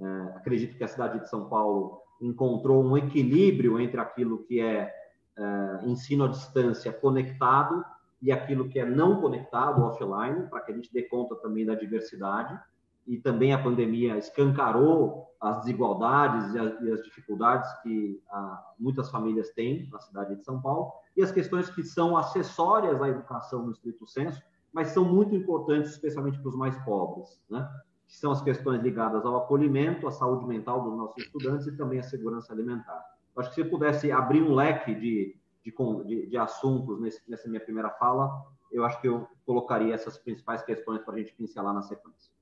É, 0.00 0.06
acredito 0.36 0.76
que 0.76 0.84
a 0.84 0.88
cidade 0.88 1.20
de 1.20 1.28
São 1.28 1.50
Paulo 1.50 2.00
encontrou 2.18 2.82
um 2.82 2.96
equilíbrio 2.96 3.78
entre 3.78 4.00
aquilo 4.00 4.38
que 4.44 4.58
é, 4.58 4.90
é 5.36 5.80
ensino 5.84 6.24
à 6.24 6.28
distância 6.28 6.90
conectado 6.92 7.84
e 8.24 8.32
aquilo 8.32 8.70
que 8.70 8.78
é 8.78 8.86
não 8.86 9.20
conectado, 9.20 9.82
offline, 9.82 10.48
para 10.48 10.60
que 10.60 10.72
a 10.72 10.74
gente 10.74 10.90
dê 10.90 11.02
conta 11.02 11.36
também 11.36 11.66
da 11.66 11.74
diversidade. 11.74 12.58
E 13.06 13.18
também 13.18 13.52
a 13.52 13.62
pandemia 13.62 14.16
escancarou 14.16 15.26
as 15.38 15.58
desigualdades 15.58 16.54
e 16.54 16.58
as, 16.58 16.80
e 16.80 16.90
as 16.90 17.02
dificuldades 17.02 17.70
que 17.82 18.18
ah, 18.30 18.64
muitas 18.78 19.10
famílias 19.10 19.50
têm 19.50 19.90
na 19.92 20.00
cidade 20.00 20.36
de 20.36 20.42
São 20.42 20.58
Paulo 20.58 20.90
e 21.14 21.22
as 21.22 21.30
questões 21.30 21.68
que 21.68 21.82
são 21.82 22.16
acessórias 22.16 23.02
à 23.02 23.10
educação 23.10 23.66
no 23.66 23.72
estrito 23.72 24.06
senso, 24.06 24.42
mas 24.72 24.88
são 24.88 25.04
muito 25.04 25.34
importantes, 25.34 25.90
especialmente 25.90 26.38
para 26.38 26.48
os 26.48 26.56
mais 26.56 26.74
pobres, 26.78 27.28
né? 27.50 27.68
que 28.06 28.16
são 28.16 28.32
as 28.32 28.40
questões 28.40 28.80
ligadas 28.80 29.22
ao 29.26 29.36
acolhimento, 29.36 30.08
à 30.08 30.10
saúde 30.10 30.46
mental 30.46 30.82
dos 30.82 30.96
nossos 30.96 31.22
estudantes 31.22 31.66
e 31.66 31.76
também 31.76 31.98
à 31.98 32.02
segurança 32.02 32.54
alimentar. 32.54 33.04
Acho 33.36 33.50
que 33.50 33.56
se 33.56 33.64
pudesse 33.64 34.10
abrir 34.10 34.42
um 34.42 34.54
leque 34.54 34.94
de, 34.94 35.36
de, 35.64 35.72
de, 36.06 36.26
de 36.26 36.36
assuntos 36.36 37.00
nesse, 37.00 37.22
nessa 37.26 37.48
minha 37.48 37.60
primeira 37.60 37.90
fala, 37.90 38.46
eu 38.70 38.84
acho 38.84 39.00
que 39.00 39.08
eu 39.08 39.26
colocaria 39.46 39.94
essas 39.94 40.18
principais 40.18 40.62
questões 40.62 41.02
para 41.02 41.14
a 41.14 41.18
gente 41.18 41.32
pincelar 41.32 41.72
na 41.72 41.82
sequência. 41.82 42.32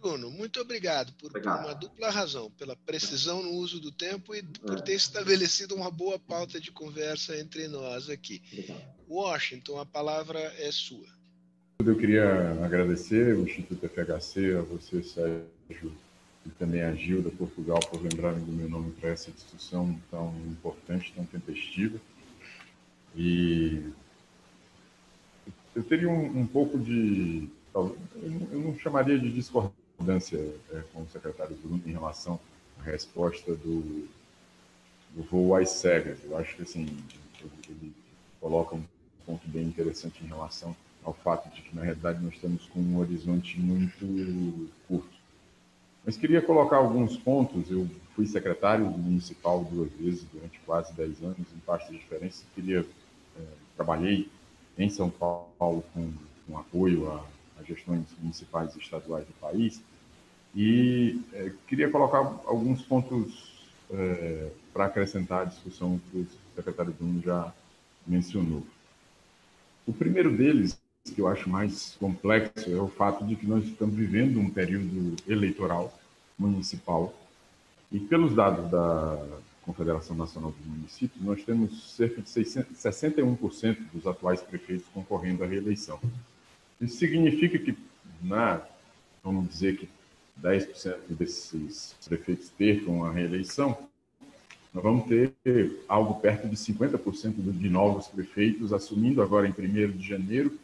Bruno, 0.00 0.30
muito 0.30 0.60
obrigado 0.60 1.12
por, 1.14 1.28
obrigado 1.28 1.62
por, 1.62 1.66
uma 1.66 1.74
dupla 1.74 2.10
razão, 2.10 2.50
pela 2.50 2.76
precisão 2.76 3.42
no 3.42 3.50
uso 3.52 3.80
do 3.80 3.90
tempo 3.90 4.34
e 4.34 4.42
por 4.42 4.78
é. 4.78 4.82
ter 4.82 4.94
estabelecido 4.94 5.74
uma 5.74 5.90
boa 5.90 6.18
pauta 6.18 6.60
de 6.60 6.70
conversa 6.70 7.38
entre 7.38 7.66
nós 7.68 8.10
aqui. 8.10 8.42
Obrigado. 8.52 8.96
Washington, 9.08 9.78
a 9.78 9.86
palavra 9.86 10.38
é 10.38 10.70
sua. 10.70 11.06
Eu 11.84 11.96
queria 11.96 12.52
agradecer 12.64 13.36
o 13.36 13.42
Instituto 13.42 13.88
FHC, 13.88 14.56
a 14.56 14.62
você, 14.62 15.02
Sérgio, 15.02 15.92
e 16.44 16.50
também 16.50 16.82
a 16.82 16.94
Gilda 16.94 17.30
Portugal 17.30 17.80
por 17.80 18.02
lembrarem 18.02 18.44
do 18.44 18.52
meu 18.52 18.68
nome 18.68 18.92
para 18.92 19.10
essa 19.10 19.30
discussão 19.30 19.98
tão 20.10 20.34
importante, 20.46 21.12
tão 21.14 21.24
tempestiva. 21.24 22.00
E 23.16 23.82
eu 25.74 25.82
teria 25.82 26.08
um, 26.08 26.40
um 26.40 26.46
pouco 26.46 26.78
de, 26.78 27.48
eu 27.74 27.96
não 28.52 28.78
chamaria 28.78 29.18
de 29.18 29.32
discordância 29.32 30.38
é, 30.72 30.82
com 30.92 31.02
o 31.02 31.08
secretário 31.08 31.56
Bruno 31.56 31.82
em 31.86 31.92
relação 31.92 32.38
à 32.78 32.82
resposta 32.82 33.54
do, 33.54 34.06
do 35.14 35.22
voo 35.30 35.54
às 35.54 35.70
cegas. 35.70 36.18
Eu 36.24 36.36
acho 36.36 36.56
que 36.56 36.62
assim 36.62 36.86
ele, 37.68 37.92
coloca 38.40 38.76
um 38.76 38.82
ponto 39.24 39.48
bem 39.48 39.64
interessante 39.64 40.22
em 40.22 40.28
relação 40.28 40.76
ao 41.02 41.14
fato 41.14 41.48
de 41.54 41.62
que, 41.62 41.74
na 41.74 41.82
realidade, 41.82 42.22
nós 42.22 42.34
estamos 42.34 42.66
com 42.66 42.80
um 42.80 42.98
horizonte 42.98 43.58
muito 43.58 44.68
curto. 44.88 45.16
Mas 46.04 46.16
queria 46.16 46.42
colocar 46.42 46.76
alguns 46.76 47.16
pontos. 47.16 47.70
Eu 47.70 47.88
fui 48.14 48.26
secretário 48.26 48.86
municipal 48.86 49.64
duas 49.64 49.90
vezes 49.92 50.24
durante 50.32 50.58
quase 50.60 50.92
dez 50.94 51.22
anos, 51.22 51.38
em 51.54 51.58
partes 51.64 51.90
diferentes. 51.90 52.44
Queria, 52.54 52.86
trabalhei 53.76 54.28
em 54.78 54.88
São 54.88 55.10
Paulo 55.10 55.84
com, 55.92 56.10
com 56.46 56.58
apoio 56.58 57.10
a, 57.10 57.24
a, 57.60 57.62
gestões 57.62 58.04
municipais 58.20 58.74
e 58.74 58.78
estaduais 58.78 59.26
do 59.26 59.32
país. 59.34 59.80
E 60.54 61.20
é, 61.32 61.52
queria 61.66 61.90
colocar 61.90 62.18
alguns 62.18 62.82
pontos 62.82 63.52
é, 63.90 64.50
para 64.72 64.86
acrescentar 64.86 65.42
à 65.42 65.44
discussão 65.44 66.00
que 66.10 66.18
o 66.18 66.26
secretário 66.54 66.92
Bruno 66.92 67.20
já 67.22 67.52
mencionou. 68.06 68.62
O 69.86 69.92
primeiro 69.92 70.34
deles 70.36 70.78
que 71.14 71.20
eu 71.20 71.28
acho 71.28 71.48
mais 71.48 71.96
complexo 72.00 72.70
é 72.70 72.80
o 72.80 72.88
fato 72.88 73.24
de 73.24 73.36
que 73.36 73.46
nós 73.46 73.64
estamos 73.64 73.94
vivendo 73.94 74.40
um 74.40 74.50
período 74.50 75.14
eleitoral 75.28 75.96
municipal 76.38 77.14
e 77.92 78.00
pelos 78.00 78.34
dados 78.34 78.68
da 78.70 79.24
Confederação 79.66 80.16
Nacional 80.16 80.52
dos 80.52 80.66
Municípios, 80.66 81.22
nós 81.22 81.44
temos 81.44 81.94
cerca 81.94 82.22
de 82.22 82.30
600, 82.30 82.78
61% 82.78 83.76
dos 83.92 84.06
atuais 84.06 84.40
prefeitos 84.40 84.86
concorrendo 84.94 85.42
à 85.42 85.46
reeleição. 85.46 86.00
Isso 86.80 86.96
significa 86.98 87.58
que, 87.58 87.76
na, 88.22 88.62
vamos 89.22 89.48
dizer 89.48 89.76
que 89.76 89.88
10% 90.40 90.96
desses 91.10 91.96
prefeitos 92.06 92.48
percam 92.50 93.04
a 93.04 93.10
reeleição, 93.10 93.76
nós 94.72 94.82
vamos 94.84 95.06
ter 95.06 95.32
algo 95.88 96.20
perto 96.20 96.48
de 96.48 96.56
50% 96.56 97.34
de 97.58 97.68
novos 97.68 98.06
prefeitos 98.06 98.72
assumindo 98.72 99.20
agora 99.20 99.48
em 99.48 99.50
1 99.50 99.96
de 99.96 100.06
janeiro 100.06 100.56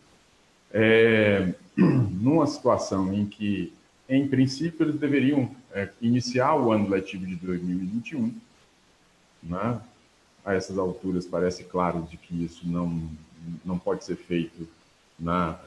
é, 0.72 1.52
numa 1.76 2.46
situação 2.46 3.12
em 3.12 3.26
que, 3.26 3.72
em 4.08 4.26
princípio, 4.26 4.84
eles 4.84 4.98
deveriam 4.98 5.50
é, 5.72 5.88
iniciar 6.00 6.54
o 6.56 6.72
ano 6.72 6.88
letivo 6.88 7.26
de 7.26 7.36
2021, 7.36 8.32
né? 9.42 9.80
a 10.44 10.54
essas 10.54 10.78
alturas 10.78 11.26
parece 11.26 11.64
claro 11.64 12.02
de 12.02 12.16
que 12.16 12.44
isso 12.44 12.66
não, 12.66 13.02
não 13.64 13.78
pode 13.78 14.04
ser 14.04 14.16
feito 14.16 14.68
na, 15.18 15.58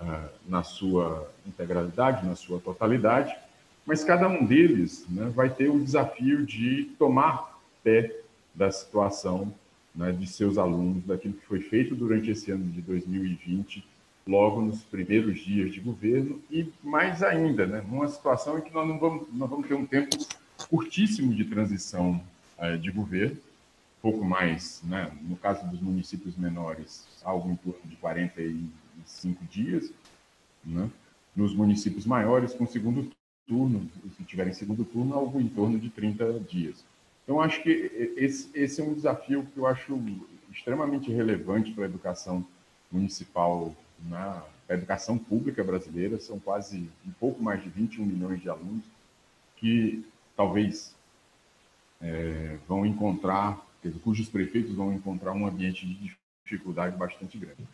na 0.48 0.63
sua 0.63 1.29
integralidade, 1.46 2.25
na 2.25 2.36
sua 2.36 2.60
totalidade, 2.60 3.34
mas 3.86 4.03
cada 4.03 4.27
um 4.27 4.46
deles 4.46 5.05
né, 5.10 5.32
vai 5.34 5.50
ter 5.50 5.70
o 5.70 5.79
desafio 5.79 6.46
de 6.46 6.91
tomar 6.98 7.58
pé 7.84 8.20
da 8.53 8.72
situação 8.72 9.53
né, 9.96 10.12
de 10.12 10.27
seus 10.27 10.58
alunos, 10.58 11.05
daquilo 11.05 11.36
que 11.36 11.46
foi 11.46 11.62
feito 11.62 11.96
durante 11.96 12.32
esse 12.32 12.51
ano 12.51 12.65
de 12.65 12.82
2020 12.82 13.86
logo 14.27 14.60
nos 14.60 14.82
primeiros 14.82 15.39
dias 15.39 15.72
de 15.72 15.79
governo 15.79 16.41
e 16.50 16.67
mais 16.84 17.22
ainda, 17.22 17.65
né, 17.67 17.86
numa 17.88 18.08
situação 18.08 18.58
em 18.58 18.62
que 18.62 18.74
nós 18.74 18.88
não 18.88 18.98
vamos, 18.98 19.27
nós 19.32 19.50
vamos 19.50 19.67
ter 19.67 19.75
um 19.75 19.86
tempo 19.86 20.17
curtíssimo 20.67 21.34
de 21.34 21.46
transição 21.46 22.20
é, 22.58 22.75
de 22.75 22.89
governo, 22.91 23.38
pouco 24.06 24.24
mais, 24.24 24.84
né, 24.84 25.12
no 25.24 25.36
caso 25.36 25.68
dos 25.68 25.82
municípios 25.82 26.38
menores, 26.38 27.08
algo 27.24 27.50
em 27.50 27.56
torno 27.56 27.82
de 27.86 27.96
45 27.96 29.44
dias, 29.46 29.92
né, 30.64 30.92
nos 31.36 31.56
municípios 31.56 32.06
maiores 32.06 32.54
com 32.54 32.68
segundo 32.68 33.10
turno, 33.48 33.90
se 34.16 34.24
tiverem 34.24 34.54
segundo 34.54 34.86
turno, 34.86 35.16
algo 35.16 35.42
em 35.42 35.48
torno 35.48 35.80
de 35.80 35.90
30 35.90 36.40
dias. 36.42 36.86
Então, 37.24 37.42
acho 37.42 37.64
que 37.64 38.14
esse, 38.16 38.48
esse 38.54 38.80
é 38.80 38.84
um 38.84 38.94
desafio 38.94 39.44
que 39.52 39.58
eu 39.58 39.66
acho 39.66 40.00
extremamente 40.54 41.12
relevante 41.12 41.72
para 41.72 41.86
a 41.86 41.88
educação 41.88 42.46
municipal, 42.92 43.76
na 44.08 44.44
educação 44.70 45.18
pública 45.18 45.64
brasileira. 45.64 46.20
São 46.20 46.40
quase 46.40 46.88
um 47.04 47.12
pouco 47.20 47.42
mais 47.42 47.64
de 47.64 47.70
21 47.70 48.06
milhões 48.06 48.40
de 48.40 48.50
alunos 48.50 48.86
que 49.56 50.06
talvez 50.36 50.96
é, 52.00 52.58
vão 52.68 52.86
encontrar, 52.86 53.66
cujos 53.92 54.30
prefeitos 54.30 54.75
vão 54.75 54.94
encontrar 54.94 55.34
um 55.34 55.48
ambiente 55.48 55.86
de 55.86 56.15
dificuldade 56.44 56.96
bastante 56.96 57.38
grande. 57.38 57.68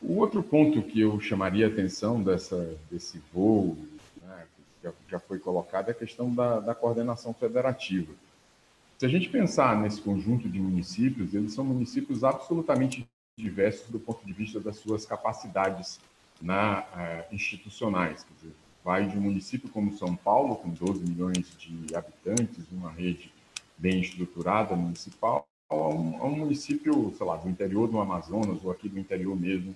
O 0.00 0.18
outro 0.18 0.42
ponto 0.42 0.82
que 0.82 1.00
eu 1.00 1.18
chamaria 1.20 1.66
a 1.66 1.68
atenção 1.68 2.22
dessa, 2.22 2.78
desse 2.90 3.20
voo, 3.32 3.76
né, 4.22 4.46
que 4.56 4.62
já, 4.82 4.92
já, 5.10 5.18
foi 5.18 5.38
colocado, 5.38 5.88
é 5.88 5.90
a 5.90 5.94
questão 5.94 6.32
da, 6.32 6.60
da 6.60 6.74
coordenação 6.74 7.34
federativa. 7.34 8.12
Se 8.96 9.06
a 9.06 9.08
gente 9.08 9.28
pensar 9.28 9.80
nesse 9.80 10.00
conjunto 10.00 10.48
de 10.48 10.60
municípios, 10.60 11.34
eles 11.34 11.52
são 11.52 11.64
municípios 11.64 12.22
absolutamente 12.22 13.06
diversos 13.36 13.88
do 13.90 13.98
ponto 13.98 14.24
de 14.24 14.32
vista 14.32 14.60
das 14.60 14.76
suas 14.76 15.04
capacidades 15.06 16.00
na, 16.40 16.80
uh, 16.80 17.34
institucionais. 17.34 18.24
Quer 18.24 18.34
dizer, 18.34 18.54
vai 18.84 19.06
de 19.06 19.16
um 19.16 19.20
município 19.20 19.68
como 19.68 19.96
São 19.96 20.14
Paulo, 20.16 20.56
com 20.56 20.70
12 20.70 21.04
milhões 21.04 21.46
de 21.58 21.94
habitantes, 21.94 22.64
uma 22.72 22.90
rede 22.90 23.30
bem 23.78 24.00
estruturada 24.00 24.74
municipal, 24.74 25.46
a 25.70 25.74
um, 25.74 26.16
a 26.20 26.26
um 26.26 26.36
município, 26.36 27.14
sei 27.16 27.26
lá, 27.26 27.36
do 27.36 27.48
interior 27.48 27.88
do 27.88 28.00
Amazonas 28.00 28.64
ou 28.64 28.70
aqui 28.70 28.88
do 28.88 28.98
interior 28.98 29.38
mesmo 29.38 29.74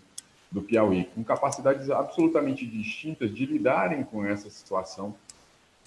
do 0.51 0.61
Piauí, 0.61 1.05
com 1.15 1.25
capacidades 1.25 1.89
absolutamente 1.91 2.67
distintas 2.67 3.35
de 3.35 3.47
lidarem 3.47 4.05
com 4.05 4.25
essa 4.25 4.51
situação 4.51 5.15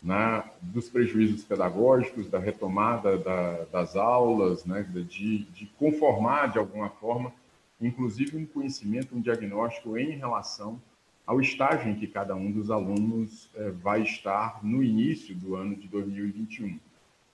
né, 0.01 0.43
dos 0.61 0.89
prejuízos 0.89 1.43
pedagógicos, 1.43 2.27
da 2.27 2.39
retomada 2.39 3.17
da, 3.17 3.63
das 3.71 3.95
aulas, 3.95 4.65
né, 4.65 4.83
de, 4.83 5.39
de 5.45 5.65
conformar 5.77 6.47
de 6.47 6.57
alguma 6.57 6.89
forma, 6.89 7.31
inclusive 7.79 8.37
um 8.37 8.45
conhecimento, 8.45 9.15
um 9.15 9.21
diagnóstico 9.21 9.97
em 9.97 10.11
relação 10.11 10.79
ao 11.25 11.41
estágio 11.41 11.89
em 11.89 11.95
que 11.95 12.07
cada 12.07 12.35
um 12.35 12.51
dos 12.51 12.69
alunos 12.69 13.49
é, 13.55 13.71
vai 13.71 14.03
estar 14.03 14.63
no 14.63 14.83
início 14.83 15.35
do 15.35 15.55
ano 15.55 15.75
de 15.75 15.87
2021. 15.87 16.79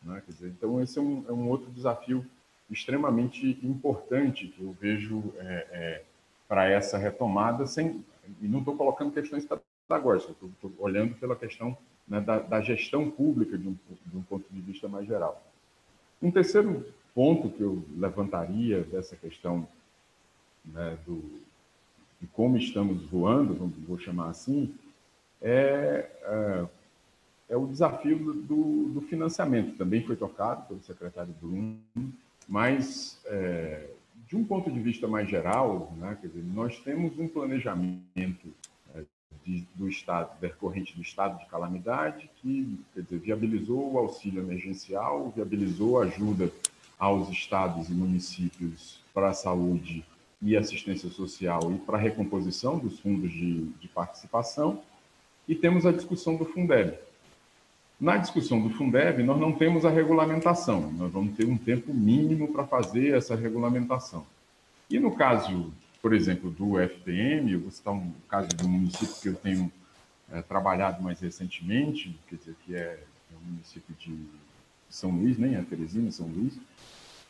Né? 0.02 0.22
Dizer, 0.28 0.48
então, 0.48 0.82
esse 0.82 0.98
é 0.98 1.02
um, 1.02 1.26
é 1.28 1.32
um, 1.32 1.48
outro 1.50 1.70
desafio 1.72 2.26
extremamente 2.70 3.60
importante 3.64 4.48
que 4.48 4.62
eu 4.62 4.76
vejo 4.80 5.24
é, 5.38 5.68
é, 5.72 6.04
para 6.48 6.70
essa 6.70 6.98
retomada, 6.98 7.66
sem, 7.68 8.04
e 8.42 8.48
não 8.48 8.60
estou 8.60 8.76
colocando 8.76 9.12
questões 9.12 9.46
pedagógicas, 9.88 10.36
estou 10.42 10.72
olhando 10.80 11.16
pela 11.16 11.36
questão 11.36 11.78
né, 12.08 12.20
da, 12.22 12.40
da, 12.40 12.62
gestão 12.62 13.10
pública 13.10 13.58
de 13.58 13.68
um, 13.68 13.78
de 14.06 14.18
um 14.18 14.24
ponto 14.24 14.46
de 14.50 14.62
vista 14.62 14.88
mais 14.88 15.06
geral. 15.06 15.44
Um 16.22 16.32
terceiro 16.32 16.86
ponto 17.14 17.50
que 17.50 17.62
eu 17.62 17.84
levantaria 17.98 18.84
dessa 18.84 19.16
questão 19.16 19.68
né, 20.66 20.98
do, 21.06 21.22
de 22.20 22.28
como 22.28 22.58
estamos 22.58 23.02
voando, 23.10 23.72
vou 23.88 23.98
chamar 23.98 24.30
assim, 24.30 24.74
é, 25.42 26.10
é, 26.24 26.66
é 27.52 27.58
o 27.58 27.68
desafio 27.68 28.18
do, 28.18 28.88
do, 28.88 29.02
financiamento. 29.02 29.78
Também 29.78 30.02
foi 30.02 30.16
tocado 30.16 30.66
pelo 30.68 30.82
secretário 30.82 31.36
Bruno, 31.40 31.78
mas 32.48 33.20
é, 33.26 33.90
de 34.26 34.38
um 34.38 34.46
ponto 34.46 34.72
de 34.72 34.80
vista 34.80 35.06
mais 35.06 35.30
geral, 35.30 35.94
né, 35.98 36.18
dizer, 36.24 36.42
nós 36.54 36.80
temos 36.80 37.20
um 37.20 37.28
planejamento 37.28 38.48
é, 38.96 39.04
de, 39.46 39.68
do 39.76 39.90
estado 39.90 40.40
decorrente 40.40 40.96
do 40.96 41.02
estado 41.02 41.40
de 41.40 41.46
calamidade 41.48 42.32
que 42.38 42.80
dizer, 42.96 43.20
viabilizou 43.20 43.92
o 43.92 43.98
auxílio 43.98 44.42
emergencial, 44.42 45.30
viabilizou 45.36 46.00
a 46.00 46.06
ajuda 46.06 46.50
aos 46.98 47.30
estados 47.30 47.90
e 47.90 47.94
municípios 47.94 49.02
para 49.14 49.28
a 49.28 49.34
saúde 49.34 50.06
e 50.42 50.56
assistência 50.56 51.10
social 51.10 51.70
e 51.74 51.78
para 51.80 51.98
a 51.98 52.02
recomposição 52.02 52.80
dos 52.80 52.98
fundos 53.00 53.30
de, 53.30 53.66
de 53.74 53.88
participação, 53.90 54.82
e 55.46 55.54
temos 55.54 55.86
a 55.86 55.92
discussão 55.92 56.38
do 56.38 56.46
Fundeb. 56.46 56.98
Na 58.02 58.18
discussão 58.18 58.60
do 58.60 58.72
Fundeb, 58.72 59.22
nós 59.22 59.40
não 59.40 59.54
temos 59.54 59.86
a 59.86 59.92
regulamentação, 59.92 60.92
nós 60.94 61.12
vamos 61.12 61.36
ter 61.36 61.46
um 61.46 61.56
tempo 61.56 61.94
mínimo 61.94 62.52
para 62.52 62.66
fazer 62.66 63.16
essa 63.16 63.36
regulamentação. 63.36 64.26
E 64.90 65.00
no 65.00 65.16
caso, 65.16 65.72
por 66.02 66.12
exemplo, 66.12 66.50
do 66.50 66.80
FPM, 66.80 67.52
eu 67.52 67.60
vou 67.60 67.70
citar 67.70 67.94
um 67.94 68.12
caso 68.28 68.48
de 68.48 68.66
um 68.66 68.70
município 68.70 69.16
que 69.22 69.30
eu 69.30 69.36
tenho 69.36 69.72
é, 70.32 70.42
trabalhado 70.42 71.04
mais 71.04 71.20
recentemente, 71.20 72.18
quer 72.28 72.38
dizer, 72.38 72.56
que 72.66 72.76
é, 72.76 73.04
é 73.32 73.36
o 73.36 73.52
município 73.52 73.94
de 74.00 74.18
São 74.90 75.12
Luís, 75.12 75.38
nem 75.38 75.56
a 75.56 75.64
Teresina, 75.64 76.10
São 76.10 76.26
Luís. 76.26 76.60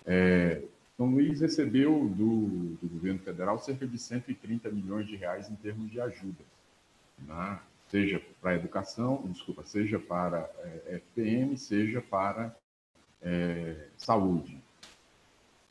É, 0.06 0.62
são 0.96 1.08
Luís 1.08 1.42
recebeu 1.42 2.08
do, 2.16 2.78
do, 2.82 2.88
governo 2.94 3.20
federal 3.20 3.60
cerca 3.60 3.86
de 3.86 3.98
130 3.98 4.70
milhões 4.70 5.06
de 5.06 5.18
reais 5.18 5.50
em 5.50 5.56
termos 5.56 5.92
de 5.92 6.00
ajuda, 6.00 6.46
né? 7.28 7.60
Seja 7.92 8.22
para 8.40 8.56
educação, 8.56 9.22
desculpa, 9.30 9.64
seja 9.64 10.00
para 10.00 10.50
é, 10.60 10.96
FPM, 10.96 11.58
seja 11.58 12.02
para 12.02 12.56
é, 13.22 13.88
saúde. 13.98 14.58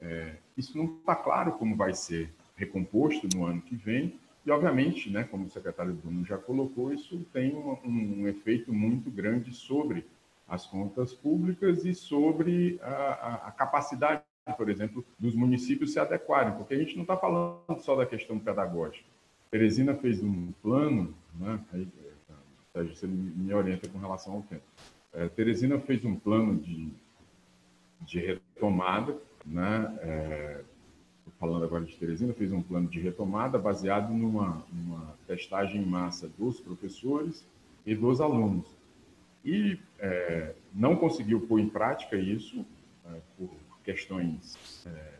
É, 0.00 0.36
isso 0.56 0.76
não 0.76 0.84
está 0.98 1.16
claro 1.16 1.52
como 1.52 1.74
vai 1.74 1.94
ser 1.94 2.30
recomposto 2.56 3.26
no 3.34 3.46
ano 3.46 3.62
que 3.62 3.74
vem, 3.74 4.18
e, 4.44 4.50
obviamente, 4.50 5.10
né, 5.10 5.24
como 5.24 5.46
o 5.46 5.50
secretário 5.50 5.92
Bruno 5.92 6.24
já 6.24 6.38
colocou, 6.38 6.92
isso 6.92 7.18
tem 7.32 7.54
um, 7.54 7.76
um, 7.84 8.22
um 8.22 8.28
efeito 8.28 8.72
muito 8.72 9.10
grande 9.10 9.52
sobre 9.54 10.06
as 10.48 10.66
contas 10.66 11.12
públicas 11.14 11.84
e 11.84 11.94
sobre 11.94 12.78
a, 12.82 12.90
a, 12.90 13.34
a 13.48 13.50
capacidade 13.52 14.22
por 14.56 14.68
exemplo, 14.68 15.04
dos 15.18 15.34
municípios 15.34 15.92
se 15.92 16.00
adequarem, 16.00 16.54
porque 16.54 16.74
a 16.74 16.78
gente 16.78 16.96
não 16.96 17.02
está 17.02 17.16
falando 17.16 17.78
só 17.80 17.94
da 17.94 18.04
questão 18.04 18.36
pedagógica. 18.38 19.06
Teresina 19.50 19.94
fez 19.94 20.22
um 20.22 20.50
plano, 20.62 21.14
né? 21.34 21.60
Você 22.74 23.06
me 23.06 23.52
orienta 23.52 23.88
com 23.88 23.98
relação 23.98 24.34
ao 24.34 24.42
tempo. 24.42 24.62
É, 25.12 25.28
Teresina 25.28 25.80
fez 25.80 26.04
um 26.04 26.14
plano 26.14 26.56
de, 26.56 26.92
de 28.02 28.20
retomada, 28.20 29.16
né? 29.44 29.98
É, 30.00 30.60
falando 31.38 31.64
agora 31.64 31.84
de 31.84 31.96
Teresina, 31.96 32.32
fez 32.32 32.52
um 32.52 32.62
plano 32.62 32.86
de 32.86 33.00
retomada 33.00 33.58
baseado 33.58 34.12
numa, 34.12 34.64
numa 34.72 35.16
testagem 35.26 35.82
em 35.82 35.86
massa 35.86 36.28
dos 36.38 36.60
professores 36.60 37.44
e 37.84 37.94
dos 37.94 38.20
alunos. 38.20 38.66
E 39.44 39.78
é, 39.98 40.54
não 40.72 40.94
conseguiu 40.94 41.40
pôr 41.40 41.58
em 41.58 41.68
prática 41.68 42.16
isso 42.16 42.64
é, 43.06 43.20
por 43.36 43.50
questões 43.82 44.86
é, 44.86 45.14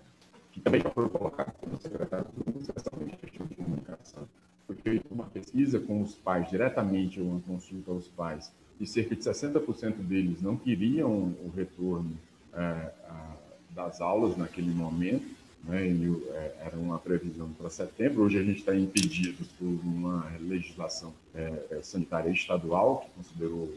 que 0.52 0.60
também 0.60 0.82
foram 0.82 1.08
colocadas 1.08 1.54
pelo 1.56 1.76
secretário 1.78 2.26
questão 2.72 3.46
de 3.48 3.56
comunicação. 3.56 4.28
Foi 4.70 4.76
feita 4.76 5.06
uma 5.10 5.24
pesquisa 5.24 5.80
com 5.80 6.00
os 6.00 6.14
pais 6.14 6.48
diretamente, 6.48 7.20
uma 7.20 7.40
consulta 7.40 7.90
aos 7.90 8.06
pais, 8.06 8.52
e 8.78 8.86
cerca 8.86 9.16
de 9.16 9.20
60% 9.20 9.94
deles 9.96 10.40
não 10.40 10.56
queriam 10.56 11.10
o 11.10 11.52
retorno 11.56 12.16
é, 12.54 12.58
a, 12.60 13.36
das 13.74 14.00
aulas 14.00 14.36
naquele 14.36 14.70
momento, 14.70 15.26
né, 15.64 15.88
e, 15.88 16.24
é, 16.28 16.56
era 16.66 16.76
uma 16.76 17.00
previsão 17.00 17.50
para 17.58 17.68
setembro. 17.68 18.22
Hoje 18.22 18.38
a 18.38 18.44
gente 18.44 18.60
está 18.60 18.72
impedido 18.72 19.44
por 19.58 19.66
uma 19.66 20.30
legislação 20.38 21.12
é, 21.34 21.80
sanitária 21.82 22.30
estadual 22.30 23.00
que 23.00 23.10
considerou 23.16 23.74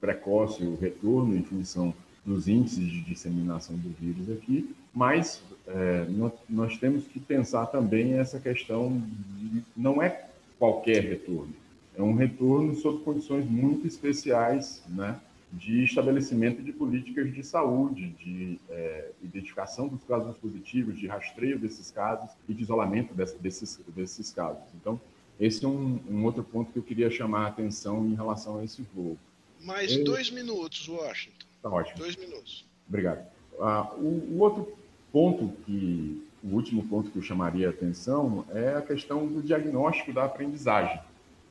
precoce 0.00 0.64
o 0.64 0.76
retorno 0.76 1.36
em 1.36 1.42
função 1.42 1.92
dos 2.24 2.48
índices 2.48 2.90
de 2.90 3.02
disseminação 3.02 3.76
do 3.76 3.90
vírus 3.90 4.30
aqui, 4.30 4.74
mas 4.94 5.42
é, 5.66 6.04
nós, 6.08 6.32
nós, 6.48 6.78
temos 6.78 7.06
que 7.06 7.18
pensar 7.18 7.66
também 7.66 8.14
essa 8.14 8.38
questão 8.38 9.02
de 9.38 9.62
não 9.76 10.02
é 10.02 10.26
qualquer 10.58 11.02
retorno, 11.02 11.54
é 11.96 12.02
um 12.02 12.14
retorno 12.14 12.74
sob 12.74 13.02
condições 13.02 13.48
muito 13.48 13.86
especiais, 13.86 14.82
né, 14.88 15.18
de 15.52 15.84
estabelecimento 15.84 16.62
de 16.62 16.72
políticas 16.72 17.32
de 17.32 17.44
saúde, 17.44 18.08
de 18.18 18.58
é, 18.68 19.10
identificação 19.22 19.86
dos 19.86 20.02
casos 20.02 20.36
positivos, 20.38 20.98
de 20.98 21.06
rastreio 21.06 21.58
desses 21.58 21.90
casos 21.90 22.30
e 22.48 22.54
de 22.54 22.62
isolamento 22.62 23.14
desse, 23.14 23.38
desses, 23.38 23.80
desses 23.88 24.32
casos. 24.32 24.62
Então, 24.74 25.00
esse 25.38 25.64
é 25.64 25.68
um, 25.68 26.00
um, 26.08 26.24
outro 26.24 26.42
ponto 26.42 26.72
que 26.72 26.78
eu 26.78 26.82
queria 26.82 27.10
chamar 27.10 27.44
a 27.44 27.48
atenção 27.48 28.04
em 28.06 28.14
relação 28.14 28.58
a 28.58 28.64
esse 28.64 28.82
voo. 28.94 29.16
Mais 29.60 29.92
eu... 29.92 30.04
dois 30.04 30.30
minutos, 30.30 30.88
Washington. 30.88 31.46
Tá 31.62 31.70
ótimo. 31.70 31.98
Dois 31.98 32.16
minutos. 32.16 32.66
Obrigado. 32.88 33.26
Ah, 33.60 33.92
o, 33.96 34.34
o, 34.34 34.38
outro 34.40 34.76
ponto 35.14 35.48
que, 35.64 36.26
o 36.42 36.48
último 36.48 36.84
ponto 36.88 37.08
que 37.08 37.16
eu 37.16 37.22
chamaria 37.22 37.68
a 37.68 37.70
atenção 37.70 38.44
é 38.50 38.74
a 38.74 38.82
questão 38.82 39.24
do 39.28 39.40
diagnóstico 39.40 40.12
da 40.12 40.24
aprendizagem. 40.24 41.00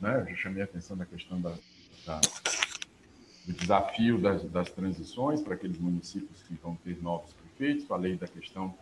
Né? 0.02 0.19
Eu 0.19 0.32
já 0.32 0.36
chamei 0.36 0.62
a 0.62 0.65
atenção 0.65 0.97
da 0.97 1.06
questão 1.06 1.39
da, 1.39 1.54
da 2.06 2.19
do 3.47 3.54
desafio 3.54 4.17
das, 4.19 4.43
das 4.43 4.69
transições 4.69 5.41
para 5.41 5.56
aqueles 5.56 5.78
municípios 5.78 6.43
que 6.43 6.54
vão 6.62 6.76
ter 6.84 7.02
novos 7.02 7.34
prefeitos, 7.34 7.86
falei 7.86 8.15
da 8.15 8.28
questão 8.28 8.73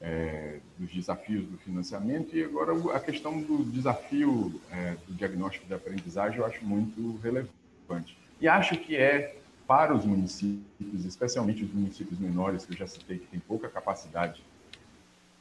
é, 0.00 0.60
dos 0.78 0.92
desafios 0.92 1.46
do 1.46 1.58
financiamento 1.58 2.36
e 2.36 2.44
agora 2.44 2.72
a 2.94 3.00
questão 3.00 3.40
do 3.40 3.64
desafio 3.64 4.60
é, 4.70 4.96
do 5.06 5.14
diagnóstico 5.14 5.66
de 5.66 5.74
aprendizagem 5.74 6.38
eu 6.38 6.46
acho 6.46 6.64
muito 6.64 7.18
relevante. 7.22 8.16
E 8.40 8.46
acho 8.46 8.76
que 8.78 8.94
é 8.94 9.36
para 9.68 9.94
os 9.94 10.06
municípios, 10.06 11.04
especialmente 11.04 11.62
os 11.62 11.70
municípios 11.72 12.18
menores, 12.18 12.64
que 12.64 12.72
eu 12.72 12.78
já 12.78 12.86
citei, 12.86 13.18
que 13.18 13.26
tem 13.26 13.38
pouca 13.38 13.68
capacidade 13.68 14.42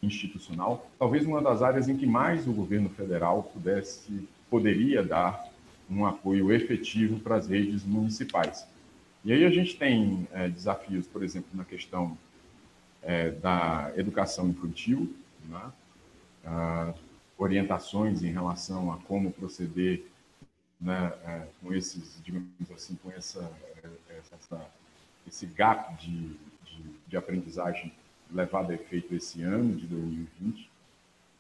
institucional, 0.03 0.91
talvez 0.99 1.25
uma 1.25 1.41
das 1.41 1.61
áreas 1.61 1.87
em 1.87 1.95
que 1.95 2.05
mais 2.05 2.45
o 2.45 2.51
governo 2.51 2.89
federal 2.89 3.43
pudesse, 3.43 4.27
poderia 4.49 5.01
dar 5.01 5.47
um 5.89 6.05
apoio 6.05 6.51
efetivo 6.51 7.21
para 7.21 7.37
as 7.37 7.47
redes 7.47 7.85
municipais. 7.85 8.67
E 9.23 9.31
aí 9.31 9.45
a 9.45 9.49
gente 9.49 9.77
tem 9.77 10.27
é, 10.33 10.49
desafios, 10.49 11.07
por 11.07 11.23
exemplo, 11.23 11.49
na 11.53 11.63
questão 11.63 12.17
é, 13.01 13.31
da 13.31 13.93
educação 13.95 14.49
infantil, 14.49 15.15
né? 15.49 15.71
ah, 16.45 16.93
orientações 17.37 18.23
em 18.23 18.31
relação 18.31 18.91
a 18.91 18.97
como 18.97 19.31
proceder 19.31 20.03
né, 20.79 21.13
é, 21.25 21.47
com 21.61 21.73
esses, 21.73 22.21
digamos 22.23 22.47
assim, 22.73 22.95
com 22.95 23.11
essa, 23.11 23.39
é, 23.83 24.19
essa 24.19 24.61
esse 25.27 25.45
gap 25.45 25.93
de, 26.01 26.29
de, 26.65 26.83
de, 27.07 27.17
aprendizagem 27.17 27.93
levado 28.31 28.71
a 28.71 28.75
efeito 28.75 29.13
esse 29.13 29.43
ano 29.43 29.75
de 29.75 29.85
2020. 29.87 30.69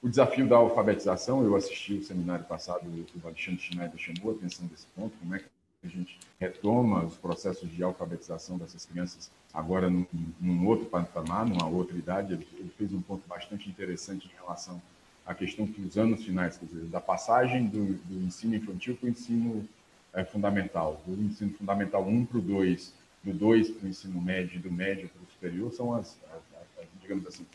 O 0.01 0.09
desafio 0.09 0.47
da 0.47 0.57
alfabetização, 0.57 1.43
eu 1.43 1.55
assisti 1.55 1.93
o 1.95 2.03
seminário 2.03 2.45
passado, 2.45 2.85
o 2.85 3.27
Alexandre 3.27 3.61
Schneider 3.61 3.97
chamou 3.97 4.33
a 4.33 4.35
atenção 4.35 4.67
desse 4.67 4.85
ponto, 4.87 5.15
como 5.17 5.35
é 5.35 5.39
que 5.39 5.45
a 5.83 5.87
gente 5.87 6.19
retoma 6.39 7.05
os 7.05 7.15
processos 7.15 7.69
de 7.69 7.81
alfabetização 7.83 8.57
dessas 8.57 8.85
crianças 8.85 9.31
agora 9.53 9.89
num, 9.89 10.05
num 10.39 10.67
outro 10.67 10.85
patamar, 10.87 11.45
numa 11.45 11.67
outra 11.67 11.97
idade. 11.97 12.33
Ele, 12.33 12.47
ele, 12.53 12.69
fez 12.77 12.93
um 12.93 13.01
ponto 13.01 13.27
bastante 13.27 13.69
interessante 13.69 14.27
em 14.27 14.35
relação 14.35 14.81
à 15.27 15.35
questão 15.35 15.67
que 15.67 15.81
os 15.81 15.97
anos 15.97 16.23
finais, 16.23 16.57
quer 16.57 16.65
dizer, 16.65 16.85
da 16.85 17.01
passagem 17.01 17.67
do, 17.67 17.95
do 17.95 18.25
ensino 18.25 18.55
infantil 18.55 18.95
para 18.95 19.07
o 19.07 19.09
ensino 19.09 19.67
é, 20.13 20.23
fundamental, 20.23 21.01
do 21.05 21.21
ensino 21.21 21.51
fundamental 21.53 22.07
1 22.07 22.25
para 22.25 22.37
o 22.37 22.41
2, 22.41 22.93
do 23.23 23.33
2 23.33 23.71
para 23.71 23.85
o 23.85 23.89
ensino 23.89 24.21
médio, 24.21 24.59
do 24.61 24.71
médio 24.71 25.09
para 25.09 25.21
o 25.21 25.31
superior, 25.31 25.71
são 25.73 25.93
as, 25.93 26.17
as, 26.31 26.81
as, 26.81 26.87
digamos 27.01 27.27
assim, 27.27 27.45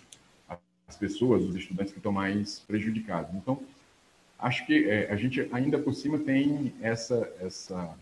as 0.86 0.96
pessoas, 0.96 1.42
os 1.44 1.56
estudantes 1.56 1.92
que 1.92 1.98
estão 1.98 2.12
mais 2.12 2.58
prejudicados. 2.60 3.34
Então, 3.34 3.58
acho 4.38 4.66
que 4.66 4.84
é, 4.84 5.10
a 5.10 5.16
gente 5.16 5.48
ainda 5.50 5.78
por 5.78 5.94
cima 5.94 6.18
tem 6.18 6.74
essa, 6.82 7.32
essa 7.40 7.96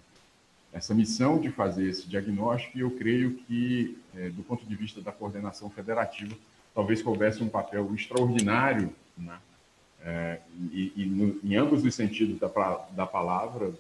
essa 0.72 0.94
missão 0.94 1.40
de 1.40 1.50
fazer 1.50 1.88
esse 1.88 2.09
diagnóstico 2.09 2.78
e 2.78 2.80
eu 2.83 2.90
creio 2.92 3.35
que, 3.35 3.98
é, 4.14 4.28
do 4.30 4.42
ponto 4.42 4.64
de 4.64 4.74
vista 4.76 5.00
da 5.00 5.11
coordenação 5.11 5.68
federativa, 5.68 6.35
talvez 6.72 7.04
houvesse 7.04 7.42
um 7.42 7.48
papel 7.48 7.92
extraordinário, 7.92 8.94
né? 9.18 9.37
É, 10.03 10.41
e, 10.73 10.93
e 10.97 11.05
no, 11.05 11.39
em 11.45 11.57
ambos 11.57 11.85
os 11.85 11.95
sentidos 11.95 12.39
da, 12.39 12.49
da 12.93 13.07
palavra, 13.07 13.73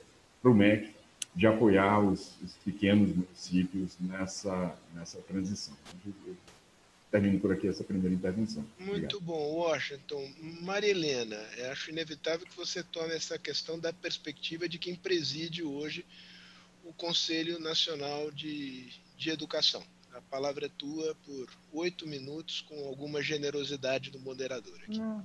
para 0.42 0.50
o 0.50 0.54
MEC, 0.54 0.94
de 1.34 1.46
apoiar 1.46 2.00
os, 2.00 2.34
os, 2.42 2.54
pequenos 2.64 3.14
municípios 3.14 3.96
nessa, 4.00 4.76
nessa 4.94 5.18
transição. 5.22 5.74
Eu 6.26 6.36
termino 7.10 7.38
por 7.38 7.52
aqui 7.52 7.68
essa 7.68 7.84
primeira 7.84 8.14
intervenção. 8.14 8.64
Muito 8.78 8.90
Obrigado. 8.90 9.20
bom, 9.20 9.54
Washington. 9.54 10.28
Maria 10.62 10.90
Helena, 10.90 11.38
acho 11.70 11.90
inevitável 11.90 12.46
que 12.46 12.56
você 12.56 12.82
tome 12.82 13.14
essa 13.14 13.38
questão 13.38 13.78
da 13.78 13.92
perspectiva 13.92 14.68
de 14.68 14.78
quem 14.78 14.94
preside 14.94 15.62
hoje 15.62 16.04
o 16.84 16.92
Conselho 16.92 17.58
Nacional 17.58 18.30
de, 18.30 18.88
de 19.16 19.30
Educação. 19.30 19.82
A 20.12 20.20
palavra 20.22 20.66
é 20.66 20.70
tua 20.76 21.14
por 21.24 21.48
oito 21.72 22.06
minutos, 22.06 22.62
com 22.62 22.86
alguma 22.86 23.22
generosidade 23.22 24.10
do 24.10 24.18
moderador 24.18 24.76
aqui. 24.82 24.98
Não, 24.98 25.24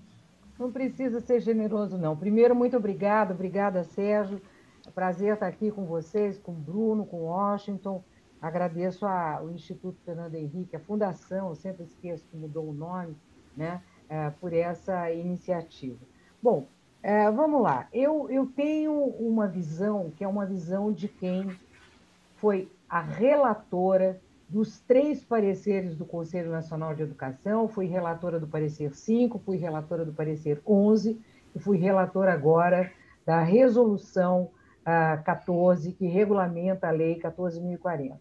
não 0.57 0.71
precisa 0.71 1.19
ser 1.19 1.39
generoso, 1.39 1.97
não. 1.97 2.15
Primeiro, 2.15 2.55
muito 2.55 2.77
obrigado, 2.77 3.31
obrigada, 3.31 3.83
Sérgio. 3.83 4.41
É 4.85 4.89
um 4.89 4.91
prazer 4.91 5.33
estar 5.33 5.47
aqui 5.47 5.71
com 5.71 5.85
vocês, 5.85 6.37
com 6.37 6.51
o 6.51 6.55
Bruno, 6.55 7.05
com 7.05 7.17
o 7.17 7.25
Washington. 7.25 8.03
Agradeço 8.41 9.05
ao 9.05 9.49
Instituto 9.49 9.97
Fernando 10.05 10.35
Henrique, 10.35 10.75
a 10.75 10.79
Fundação, 10.79 11.49
eu 11.49 11.55
sempre 11.55 11.83
esqueço 11.83 12.23
que 12.29 12.37
mudou 12.37 12.69
o 12.69 12.73
nome, 12.73 13.15
né, 13.57 13.81
é, 14.07 14.29
por 14.29 14.53
essa 14.53 15.11
iniciativa. 15.11 15.99
Bom, 16.41 16.67
é, 17.01 17.29
vamos 17.31 17.61
lá. 17.61 17.87
Eu, 17.91 18.29
eu 18.29 18.45
tenho 18.45 18.93
uma 18.93 19.47
visão 19.47 20.11
que 20.15 20.23
é 20.23 20.27
uma 20.27 20.45
visão 20.45 20.91
de 20.91 21.07
quem 21.07 21.57
foi 22.35 22.69
a 22.89 23.01
relatora 23.01 24.21
dos 24.47 24.79
três 24.79 25.23
pareceres 25.23 25.95
do 25.95 26.05
Conselho 26.05 26.51
Nacional 26.51 26.93
de 26.93 27.03
Educação. 27.03 27.67
Fui 27.67 27.87
relatora 27.87 28.39
do 28.39 28.47
parecer 28.47 28.93
5, 28.93 29.39
fui 29.39 29.57
relatora 29.57 30.05
do 30.05 30.13
parecer 30.13 30.61
11 30.65 31.19
e 31.55 31.59
fui 31.59 31.77
relatora 31.77 32.33
agora 32.33 32.91
da 33.25 33.41
resolução 33.41 34.51
uh, 34.81 35.23
14, 35.23 35.91
que 35.93 36.05
regulamenta 36.05 36.87
a 36.87 36.91
Lei 36.91 37.19
14.040. 37.19 38.17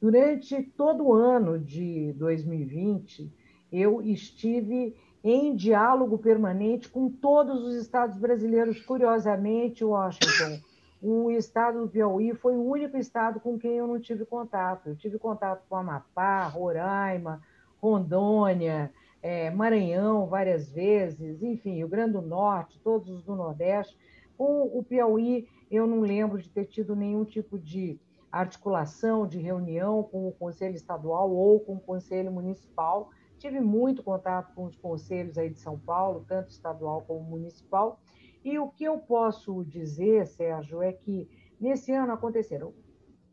Durante 0.00 0.62
todo 0.62 1.04
o 1.04 1.12
ano 1.12 1.58
de 1.58 2.12
2020, 2.14 3.30
eu 3.70 4.00
estive 4.00 4.96
em 5.22 5.54
diálogo 5.54 6.16
permanente 6.18 6.88
com 6.88 7.10
todos 7.10 7.64
os 7.64 7.74
estados 7.74 8.16
brasileiros. 8.16 8.80
Curiosamente, 8.80 9.84
Washington, 9.84 10.60
o 11.00 11.30
estado 11.30 11.80
do 11.80 11.88
Piauí 11.88 12.34
foi 12.34 12.56
o 12.56 12.64
único 12.64 12.96
estado 12.96 13.38
com 13.38 13.58
quem 13.58 13.76
eu 13.76 13.86
não 13.86 14.00
tive 14.00 14.24
contato. 14.24 14.88
Eu 14.88 14.96
tive 14.96 15.18
contato 15.18 15.62
com 15.68 15.76
Amapá, 15.76 16.46
Roraima, 16.48 17.40
Rondônia, 17.80 18.92
é, 19.22 19.50
Maranhão 19.50 20.26
várias 20.26 20.70
vezes, 20.70 21.42
enfim, 21.42 21.74
Rio 21.74 21.88
Grande 21.88 22.12
do 22.12 22.22
Norte, 22.22 22.80
todos 22.82 23.08
os 23.08 23.22
do 23.22 23.36
Nordeste. 23.36 23.96
Com 24.36 24.62
o 24.62 24.82
Piauí, 24.82 25.48
eu 25.70 25.86
não 25.86 26.00
lembro 26.00 26.40
de 26.40 26.48
ter 26.48 26.64
tido 26.64 26.96
nenhum 26.96 27.24
tipo 27.24 27.58
de 27.58 27.98
articulação, 28.30 29.26
de 29.26 29.38
reunião 29.38 30.02
com 30.02 30.28
o 30.28 30.32
Conselho 30.32 30.74
Estadual 30.74 31.30
ou 31.30 31.60
com 31.60 31.74
o 31.74 31.80
Conselho 31.80 32.30
Municipal. 32.30 33.10
Tive 33.38 33.60
muito 33.60 34.02
contato 34.02 34.52
com 34.54 34.64
os 34.64 34.76
conselhos 34.76 35.38
aí 35.38 35.48
de 35.48 35.58
São 35.58 35.78
Paulo, 35.78 36.24
tanto 36.26 36.50
estadual 36.50 37.02
como 37.06 37.22
municipal, 37.22 38.00
e 38.44 38.58
o 38.58 38.68
que 38.68 38.84
eu 38.84 38.98
posso 38.98 39.64
dizer, 39.64 40.26
Sérgio, 40.26 40.82
é 40.82 40.92
que 40.92 41.28
nesse 41.60 41.92
ano 41.92 42.12
aconteceram 42.12 42.72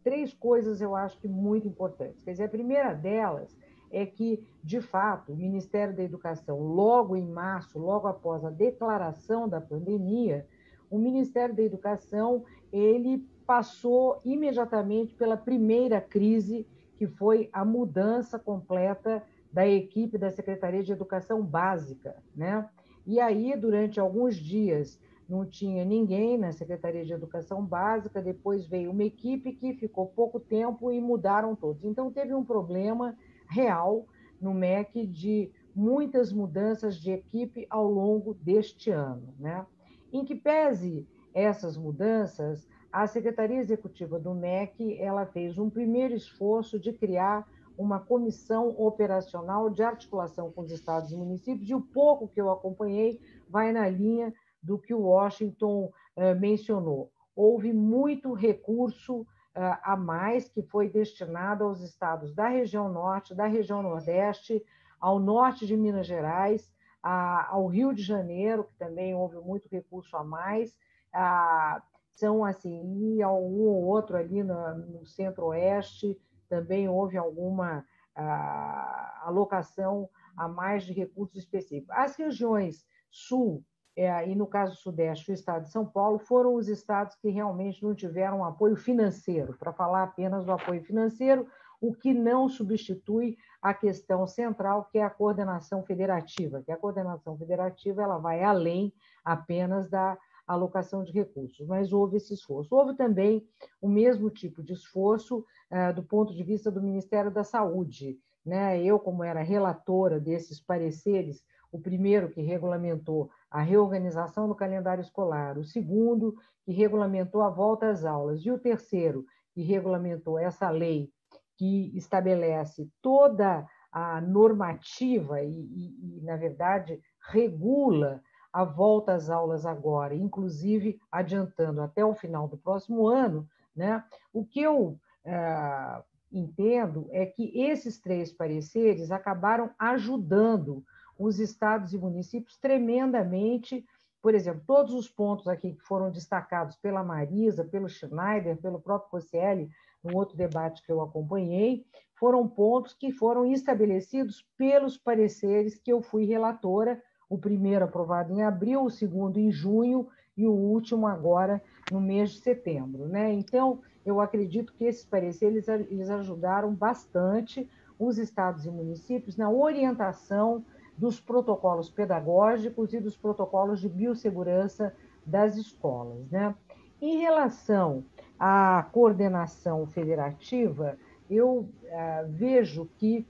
três 0.03 0.33
coisas 0.33 0.81
eu 0.81 0.95
acho 0.95 1.17
que 1.19 1.27
muito 1.27 1.67
importantes. 1.67 2.21
Quer 2.21 2.31
dizer, 2.31 2.43
a 2.43 2.49
primeira 2.49 2.93
delas 2.93 3.57
é 3.91 4.05
que, 4.05 4.45
de 4.63 4.81
fato, 4.81 5.33
o 5.33 5.35
Ministério 5.35 5.95
da 5.95 6.03
Educação, 6.03 6.59
logo 6.59 7.15
em 7.15 7.25
março, 7.25 7.79
logo 7.79 8.07
após 8.07 8.43
a 8.43 8.49
declaração 8.49 9.47
da 9.47 9.61
pandemia, 9.61 10.45
o 10.89 10.97
Ministério 10.97 11.55
da 11.55 11.63
Educação 11.63 12.43
ele 12.71 13.27
passou 13.45 14.19
imediatamente 14.23 15.13
pela 15.15 15.37
primeira 15.37 16.01
crise, 16.01 16.67
que 16.97 17.07
foi 17.07 17.49
a 17.53 17.63
mudança 17.63 18.37
completa 18.37 19.23
da 19.51 19.67
equipe 19.67 20.17
da 20.17 20.29
Secretaria 20.29 20.83
de 20.83 20.91
Educação 20.91 21.41
Básica, 21.41 22.15
né? 22.35 22.67
E 23.05 23.19
aí, 23.19 23.55
durante 23.55 23.99
alguns 23.99 24.35
dias, 24.35 24.99
não 25.27 25.45
tinha 25.45 25.83
ninguém 25.83 26.37
na 26.37 26.51
Secretaria 26.51 27.05
de 27.05 27.13
Educação 27.13 27.63
Básica, 27.65 28.21
depois 28.21 28.67
veio 28.67 28.91
uma 28.91 29.03
equipe 29.03 29.53
que 29.53 29.73
ficou 29.73 30.07
pouco 30.07 30.39
tempo 30.39 30.91
e 30.91 30.99
mudaram 30.99 31.55
todos. 31.55 31.83
Então, 31.83 32.11
teve 32.11 32.33
um 32.33 32.43
problema 32.43 33.15
real 33.47 34.05
no 34.39 34.53
MEC 34.53 35.05
de 35.05 35.51
muitas 35.75 36.31
mudanças 36.31 36.95
de 36.95 37.11
equipe 37.11 37.67
ao 37.69 37.89
longo 37.89 38.33
deste 38.35 38.91
ano. 38.91 39.33
Né? 39.39 39.65
Em 40.11 40.23
que 40.23 40.35
pese 40.35 41.07
essas 41.33 41.75
mudanças, 41.75 42.67
a 42.91 43.05
Secretaria 43.07 43.57
Executiva 43.57 44.17
do 44.17 44.33
MEC 44.33 44.97
ela 44.99 45.25
fez 45.25 45.57
um 45.57 45.69
primeiro 45.69 46.13
esforço 46.13 46.79
de 46.79 46.93
criar 46.93 47.45
uma 47.77 47.99
comissão 47.99 48.69
operacional 48.77 49.69
de 49.69 49.83
articulação 49.83 50.51
com 50.51 50.61
os 50.61 50.71
estados 50.71 51.11
e 51.11 51.15
municípios, 51.15 51.69
e 51.69 51.75
o 51.75 51.81
pouco 51.81 52.27
que 52.27 52.39
eu 52.39 52.49
acompanhei 52.49 53.19
vai 53.49 53.71
na 53.71 53.88
linha 53.89 54.33
do 54.61 54.77
que 54.77 54.93
o 54.93 55.01
Washington 55.01 55.91
eh, 56.15 56.33
mencionou. 56.33 57.11
Houve 57.35 57.71
muito 57.73 58.33
recurso 58.33 59.25
eh, 59.53 59.77
a 59.83 59.95
mais 59.95 60.49
que 60.49 60.61
foi 60.63 60.89
destinado 60.89 61.63
aos 61.63 61.81
estados 61.81 62.33
da 62.33 62.47
região 62.47 62.89
norte, 62.89 63.35
da 63.35 63.45
região 63.45 63.83
nordeste, 63.83 64.63
ao 64.99 65.19
norte 65.19 65.67
de 65.67 65.77
Minas 65.77 66.07
Gerais, 66.07 66.73
a, 67.03 67.51
ao 67.51 67.67
Rio 67.67 67.93
de 67.93 68.01
Janeiro, 68.01 68.63
que 68.63 68.75
também 68.75 69.13
houve 69.13 69.38
muito 69.38 69.69
recurso 69.69 70.17
a 70.17 70.23
mais, 70.23 70.75
a, 71.13 71.83
são 72.15 72.43
assim, 72.43 73.15
e 73.15 73.21
algum 73.21 73.67
ou 73.67 73.83
outro 73.83 74.17
ali 74.17 74.41
no, 74.41 74.75
no 74.77 75.05
centro-oeste, 75.05 76.19
também 76.47 76.88
houve 76.88 77.17
alguma 77.17 77.86
ah, 78.15 79.23
alocação 79.25 80.10
a 80.38 80.47
mais 80.47 80.84
de 80.84 80.93
recursos 80.93 81.38
específicos. 81.38 81.89
As 81.95 82.15
regiões 82.15 82.86
sul 83.10 83.63
é, 83.95 84.27
e, 84.27 84.36
no 84.36 84.45
caso 84.45 84.75
sudeste, 84.75 85.31
o 85.31 85.34
estado 85.34 85.63
de 85.63 85.71
São 85.71 85.86
Paulo, 85.86 86.19
foram 86.19 86.55
os 86.55 86.67
estados 86.67 87.15
que 87.15 87.29
realmente 87.29 87.81
não 87.81 87.95
tiveram 87.95 88.43
apoio 88.43 88.75
financeiro. 88.75 89.55
Para 89.58 89.71
falar 89.71 90.03
apenas 90.03 90.43
do 90.43 90.51
apoio 90.51 90.84
financeiro, 90.84 91.47
o 91.79 91.93
que 91.93 92.13
não 92.13 92.49
substitui 92.49 93.38
a 93.62 93.73
questão 93.73 94.27
central, 94.27 94.86
que 94.91 94.97
é 94.97 95.03
a 95.03 95.10
coordenação 95.10 95.84
federativa, 95.84 96.62
que 96.62 96.71
a 96.71 96.77
coordenação 96.77 97.38
federativa 97.38 98.03
ela 98.03 98.17
vai 98.17 98.43
além 98.43 98.93
apenas 99.23 99.89
da 99.89 100.17
alocação 100.47 101.03
de 101.03 101.12
recursos, 101.12 101.65
mas 101.67 101.91
houve 101.91 102.17
esse 102.17 102.34
esforço. 102.34 102.75
Houve 102.75 102.95
também 102.95 103.47
o 103.81 103.88
mesmo 103.88 104.29
tipo 104.29 104.62
de 104.63 104.73
esforço 104.73 105.39
uh, 105.71 105.93
do 105.93 106.03
ponto 106.03 106.34
de 106.34 106.43
vista 106.43 106.71
do 106.71 106.81
Ministério 106.81 107.31
da 107.31 107.43
Saúde. 107.43 108.19
Né? 108.45 108.81
Eu, 108.84 108.99
como 108.99 109.23
era 109.23 109.41
relatora 109.41 110.19
desses 110.19 110.60
pareceres, 110.62 111.43
o 111.71 111.79
primeiro 111.79 112.29
que 112.29 112.41
regulamentou 112.41 113.29
a 113.49 113.62
reorganização 113.62 114.47
do 114.47 114.55
calendário 114.55 115.01
escolar, 115.01 115.58
o 115.58 115.63
segundo 115.63 116.36
que 116.63 116.71
regulamentou 116.71 117.41
a 117.41 117.49
volta 117.49 117.89
às 117.89 118.05
aulas 118.05 118.45
e 118.45 118.51
o 118.51 118.60
terceiro 118.60 119.25
que 119.53 119.62
regulamentou 119.62 120.38
essa 120.38 120.69
lei 120.69 121.10
que 121.58 121.91
estabelece 121.95 122.89
toda 123.01 123.65
a 123.91 124.19
normativa 124.19 125.41
e, 125.41 125.49
e, 125.49 126.17
e, 126.17 126.21
na 126.21 126.36
verdade, 126.36 126.99
regula 127.29 128.21
a 128.55 128.63
volta 128.63 129.13
às 129.13 129.29
aulas 129.29 129.65
agora, 129.65 130.15
inclusive 130.15 130.97
adiantando 131.11 131.81
até 131.81 132.05
o 132.05 132.15
final 132.15 132.47
do 132.47 132.55
próximo 132.55 133.05
ano, 133.05 133.45
né? 133.75 134.01
o 134.31 134.45
que 134.45 134.61
eu 134.61 134.97
é, 135.25 136.01
entendo 136.31 137.09
é 137.11 137.25
que 137.25 137.51
esses 137.53 137.99
três 137.99 138.31
pareceres 138.31 139.11
acabaram 139.11 139.71
ajudando 139.77 140.85
os 141.19 141.37
estados 141.37 141.91
e 141.91 141.97
municípios 141.97 142.57
tremendamente. 142.57 143.85
Por 144.21 144.33
exemplo, 144.33 144.63
todos 144.65 144.93
os 144.93 145.09
pontos 145.09 145.49
aqui 145.49 145.73
que 145.73 145.83
foram 145.83 146.09
destacados 146.09 146.77
pela 146.77 147.03
Marisa, 147.03 147.65
pelo 147.65 147.89
Schneider, 147.89 148.55
pelo 148.55 148.79
próprio 148.79 149.11
Cossielli, 149.11 149.69
no 150.01 150.15
outro 150.15 150.37
debate 150.37 150.81
que 150.81 150.93
eu 150.93 151.01
acompanhei, 151.01 151.85
foram 152.17 152.47
pontos 152.47 152.93
que 152.93 153.11
foram 153.11 153.45
estabelecidos 153.45 154.47
pelos 154.57 154.97
pareceres 154.97 155.77
que 155.77 155.91
eu 155.91 156.01
fui 156.01 156.23
relatora, 156.23 157.03
o 157.29 157.38
primeiro 157.38 157.85
aprovado 157.85 158.33
em 158.33 158.43
abril, 158.43 158.83
o 158.83 158.89
segundo 158.89 159.39
em 159.39 159.51
junho 159.51 160.07
e 160.38 160.45
o 160.45 160.51
último 160.51 161.07
agora 161.07 161.61
no 161.91 161.99
mês 161.99 162.31
de 162.31 162.39
setembro. 162.39 163.07
Né? 163.07 163.31
Então, 163.33 163.79
eu 164.05 164.19
acredito 164.19 164.73
que 164.73 164.85
esses 164.85 165.05
pareceres 165.05 165.67
eles 165.67 166.09
ajudaram 166.09 166.73
bastante 166.73 167.69
os 167.97 168.17
estados 168.17 168.65
e 168.65 168.69
municípios 168.69 169.38
na 169.38 169.49
orientação 169.49 170.63
dos 170.97 171.19
protocolos 171.19 171.89
pedagógicos 171.89 172.93
e 172.93 172.99
dos 172.99 173.17
protocolos 173.17 173.79
de 173.79 173.89
biossegurança 173.89 174.93
das 175.25 175.55
escolas. 175.57 176.29
Né? 176.29 176.53
Em 177.01 177.19
relação 177.19 178.03
à 178.39 178.88
coordenação 178.91 179.85
federativa, 179.88 180.97
eu 181.29 181.67
ah, 181.91 182.23
vejo 182.27 182.88
que 182.97 183.27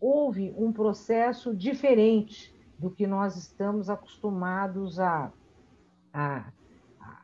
houve 0.00 0.54
um 0.56 0.72
processo 0.72 1.54
diferente 1.54 2.53
do 2.84 2.90
que 2.90 3.06
nós 3.06 3.34
estamos 3.34 3.88
acostumados 3.88 5.00
a, 5.00 5.32
a, 6.12 6.52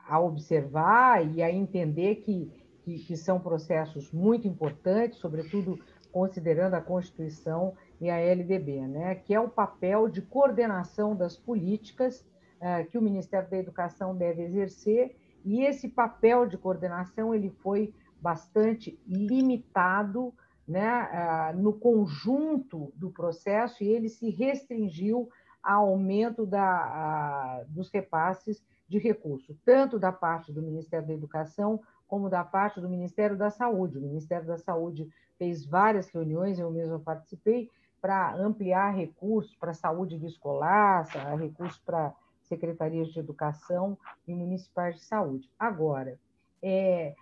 a 0.08 0.18
observar 0.18 1.22
e 1.34 1.42
a 1.42 1.52
entender 1.52 2.14
que, 2.16 2.50
que, 2.82 2.98
que 3.00 3.14
são 3.14 3.38
processos 3.38 4.10
muito 4.10 4.48
importantes, 4.48 5.18
sobretudo 5.18 5.78
considerando 6.10 6.72
a 6.76 6.80
Constituição 6.80 7.74
e 8.00 8.08
a 8.08 8.16
LDB, 8.16 8.88
né, 8.88 9.14
que 9.16 9.34
é 9.34 9.38
o 9.38 9.50
papel 9.50 10.08
de 10.08 10.22
coordenação 10.22 11.14
das 11.14 11.36
políticas 11.36 12.26
uh, 12.56 12.88
que 12.90 12.96
o 12.96 13.02
Ministério 13.02 13.50
da 13.50 13.58
Educação 13.58 14.16
deve 14.16 14.42
exercer, 14.42 15.14
e 15.44 15.66
esse 15.66 15.90
papel 15.90 16.46
de 16.46 16.56
coordenação 16.56 17.34
ele 17.34 17.50
foi 17.50 17.92
bastante 18.18 18.98
limitado 19.06 20.32
né, 20.66 21.52
uh, 21.52 21.60
no 21.60 21.74
conjunto 21.74 22.90
do 22.96 23.10
processo 23.10 23.84
e 23.84 23.88
ele 23.88 24.08
se 24.08 24.30
restringiu 24.30 25.28
ao 25.62 25.88
aumento 25.88 26.46
da, 26.46 27.64
uh, 27.64 27.72
dos 27.72 27.90
repasses 27.90 28.62
de 28.88 28.98
recursos, 28.98 29.56
tanto 29.64 29.98
da 29.98 30.10
parte 30.10 30.52
do 30.52 30.62
Ministério 30.62 31.06
da 31.06 31.14
Educação 31.14 31.80
como 32.08 32.28
da 32.28 32.42
parte 32.42 32.80
do 32.80 32.88
Ministério 32.88 33.36
da 33.36 33.50
Saúde. 33.50 33.98
O 33.98 34.00
Ministério 34.00 34.46
da 34.46 34.58
Saúde 34.58 35.08
fez 35.38 35.64
várias 35.64 36.08
reuniões, 36.10 36.58
eu 36.58 36.70
mesma 36.70 36.98
participei, 36.98 37.70
para 38.00 38.34
ampliar 38.34 38.90
recursos 38.90 39.54
para 39.54 39.70
a 39.70 39.74
saúde 39.74 40.16
escolar, 40.26 41.06
recursos 41.38 41.78
para 41.78 42.12
secretarias 42.42 43.08
de 43.08 43.20
educação 43.20 43.96
e 44.26 44.34
municipais 44.34 44.96
de 44.96 45.02
saúde. 45.02 45.48
Agora, 45.58 46.18
é, 46.60 47.14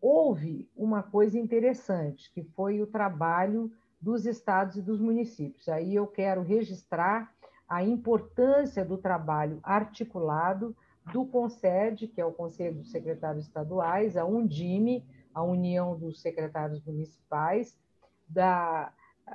houve 0.00 0.68
uma 0.76 1.02
coisa 1.02 1.38
interessante, 1.38 2.30
que 2.32 2.42
foi 2.42 2.82
o 2.82 2.86
trabalho 2.86 3.70
dos 4.00 4.26
estados 4.26 4.76
e 4.76 4.82
dos 4.82 5.00
municípios. 5.00 5.68
Aí 5.68 5.94
eu 5.94 6.06
quero 6.06 6.42
registrar 6.42 7.32
a 7.68 7.82
importância 7.82 8.84
do 8.84 8.96
trabalho 8.96 9.58
articulado 9.62 10.76
do 11.12 11.24
CONSED, 11.26 12.08
que 12.08 12.20
é 12.20 12.24
o 12.24 12.32
Conselho 12.32 12.78
dos 12.78 12.90
Secretários 12.90 13.44
Estaduais, 13.44 14.16
a 14.16 14.24
Undime, 14.24 15.04
a 15.34 15.42
União 15.42 15.96
dos 15.96 16.20
Secretários 16.20 16.82
Municipais, 16.84 17.76
da 18.28 18.92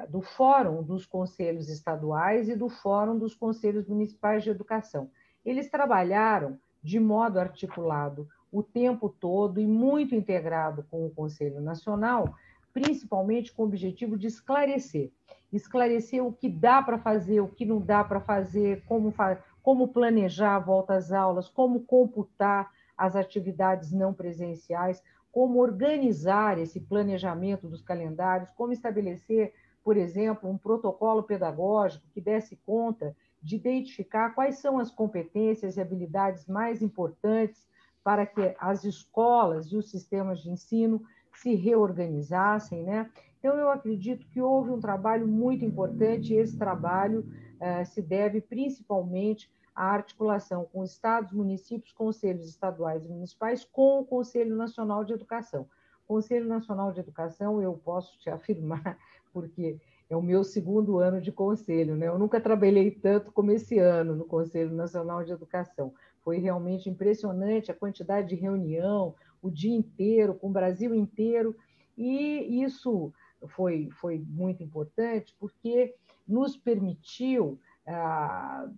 do 0.10 0.22
Fórum 0.22 0.82
dos 0.82 1.06
Conselhos 1.06 1.70
Estaduais 1.70 2.48
e 2.48 2.56
do 2.56 2.70
Fórum 2.70 3.18
dos 3.18 3.36
Conselhos 3.36 3.86
Municipais 3.88 4.42
de 4.44 4.50
Educação. 4.50 5.12
Eles 5.44 5.70
trabalharam 5.70 6.58
de 6.82 7.00
modo 7.00 7.38
articulado 7.38 8.28
o 8.52 8.64
tempo 8.64 9.10
todo 9.10 9.60
e 9.60 9.68
muito 9.68 10.16
integrado 10.16 10.86
com 10.90 11.06
o 11.06 11.12
Conselho 11.12 11.62
Nacional, 11.62 12.34
principalmente 12.74 13.54
com 13.54 13.64
o 13.64 13.66
objetivo 13.66 14.18
de 14.18 14.28
esclarecer. 14.28 15.12
Esclarecer 15.52 16.26
o 16.26 16.32
que 16.32 16.50
dá 16.50 16.82
para 16.82 16.98
fazer, 16.98 17.42
o 17.42 17.48
que 17.48 17.66
não 17.66 17.80
dá 17.80 18.04
para 18.04 18.20
fazer, 18.20 18.84
como, 18.86 19.14
como 19.62 19.88
planejar 19.90 20.56
a 20.56 20.60
volta 20.60 20.96
às 20.96 21.12
aulas, 21.12 21.50
como 21.50 21.82
computar 21.82 22.72
as 22.98 23.16
atividades 23.16 23.92
não 23.92 24.14
presenciais, 24.14 25.04
como 25.32 25.60
organizar 25.60 26.58
esse 26.58 26.80
planejamento 26.80 27.68
dos 27.68 27.82
calendários, 27.82 28.52
como 28.52 28.74
estabelecer 28.74 29.54
por 29.84 29.98
exemplo, 29.98 30.50
um 30.50 30.58
protocolo 30.58 31.24
pedagógico 31.24 32.08
que 32.14 32.22
desse 32.22 32.56
conta 32.56 33.16
de 33.42 33.56
identificar 33.56 34.34
quais 34.36 34.60
são 34.60 34.78
as 34.78 34.92
competências 34.92 35.76
e 35.76 35.82
habilidades 35.82 36.46
mais 36.46 36.82
importantes 36.82 37.68
para 38.04 38.26
que 38.26 38.56
as 38.60 38.84
escolas 38.84 39.72
e 39.72 39.78
os 39.78 39.90
sistemas 39.90 40.42
de 40.42 40.50
ensino 40.50 41.02
se 41.38 41.56
reorganizassem, 41.56 42.84
né? 42.84 43.10
Então, 43.40 43.58
eu 43.58 43.70
acredito 43.70 44.28
que 44.28 44.40
houve 44.40 44.70
um 44.70 44.80
trabalho 44.80 45.28
muito 45.28 45.66
importante 45.66 46.34
e 46.34 46.38
esse 46.38 46.58
trabalho 46.58 47.26
eh, 47.60 47.84
se 47.86 48.02
deve 48.02 48.40
principalmente 48.40 49.52
à 49.76 49.86
articulação 49.86 50.66
com 50.72 50.84
estados, 50.84 51.32
municípios, 51.32 51.92
conselhos 51.92 52.48
estaduais 52.48 53.04
e 53.04 53.10
municipais 53.10 53.64
com 53.64 54.00
o 54.00 54.06
Conselho 54.06 54.56
Nacional 54.56 55.04
de 55.04 55.14
Educação. 55.14 55.68
O 56.06 56.14
Conselho 56.16 56.48
Nacional 56.48 56.92
de 56.92 57.00
Educação, 57.00 57.62
eu 57.62 57.74
posso 57.74 58.18
te 58.20 58.30
afirmar 58.32 58.98
porque 59.34 59.80
é 60.10 60.16
o 60.16 60.22
meu 60.22 60.44
segundo 60.44 61.00
ano 61.00 61.22
de 61.22 61.32
conselho, 61.32 61.96
né? 61.96 62.08
Eu 62.08 62.20
nunca 62.20 62.42
trabalhei 62.42 62.92
tanto 62.92 63.32
como 63.32 63.52
esse 63.52 63.80
ano 63.80 64.14
no 64.14 64.26
Conselho 64.26 64.74
Nacional 64.74 65.24
de 65.24 65.32
Educação. 65.32 65.94
Foi 66.20 66.38
realmente 66.38 66.90
impressionante 66.90 67.72
a 67.72 67.74
quantidade 67.74 68.28
de 68.28 68.36
reunião, 68.36 69.16
o 69.42 69.50
dia 69.50 69.76
inteiro, 69.76 70.36
com 70.36 70.50
o 70.50 70.54
Brasil 70.54 70.94
inteiro, 70.94 71.56
e 71.98 72.64
isso 72.64 73.14
foi, 73.48 73.90
foi 73.92 74.20
muito 74.20 74.64
importante 74.64 75.36
porque 75.40 75.96
nos 76.28 76.56
permitiu 76.56 77.60
ah, 77.88 78.70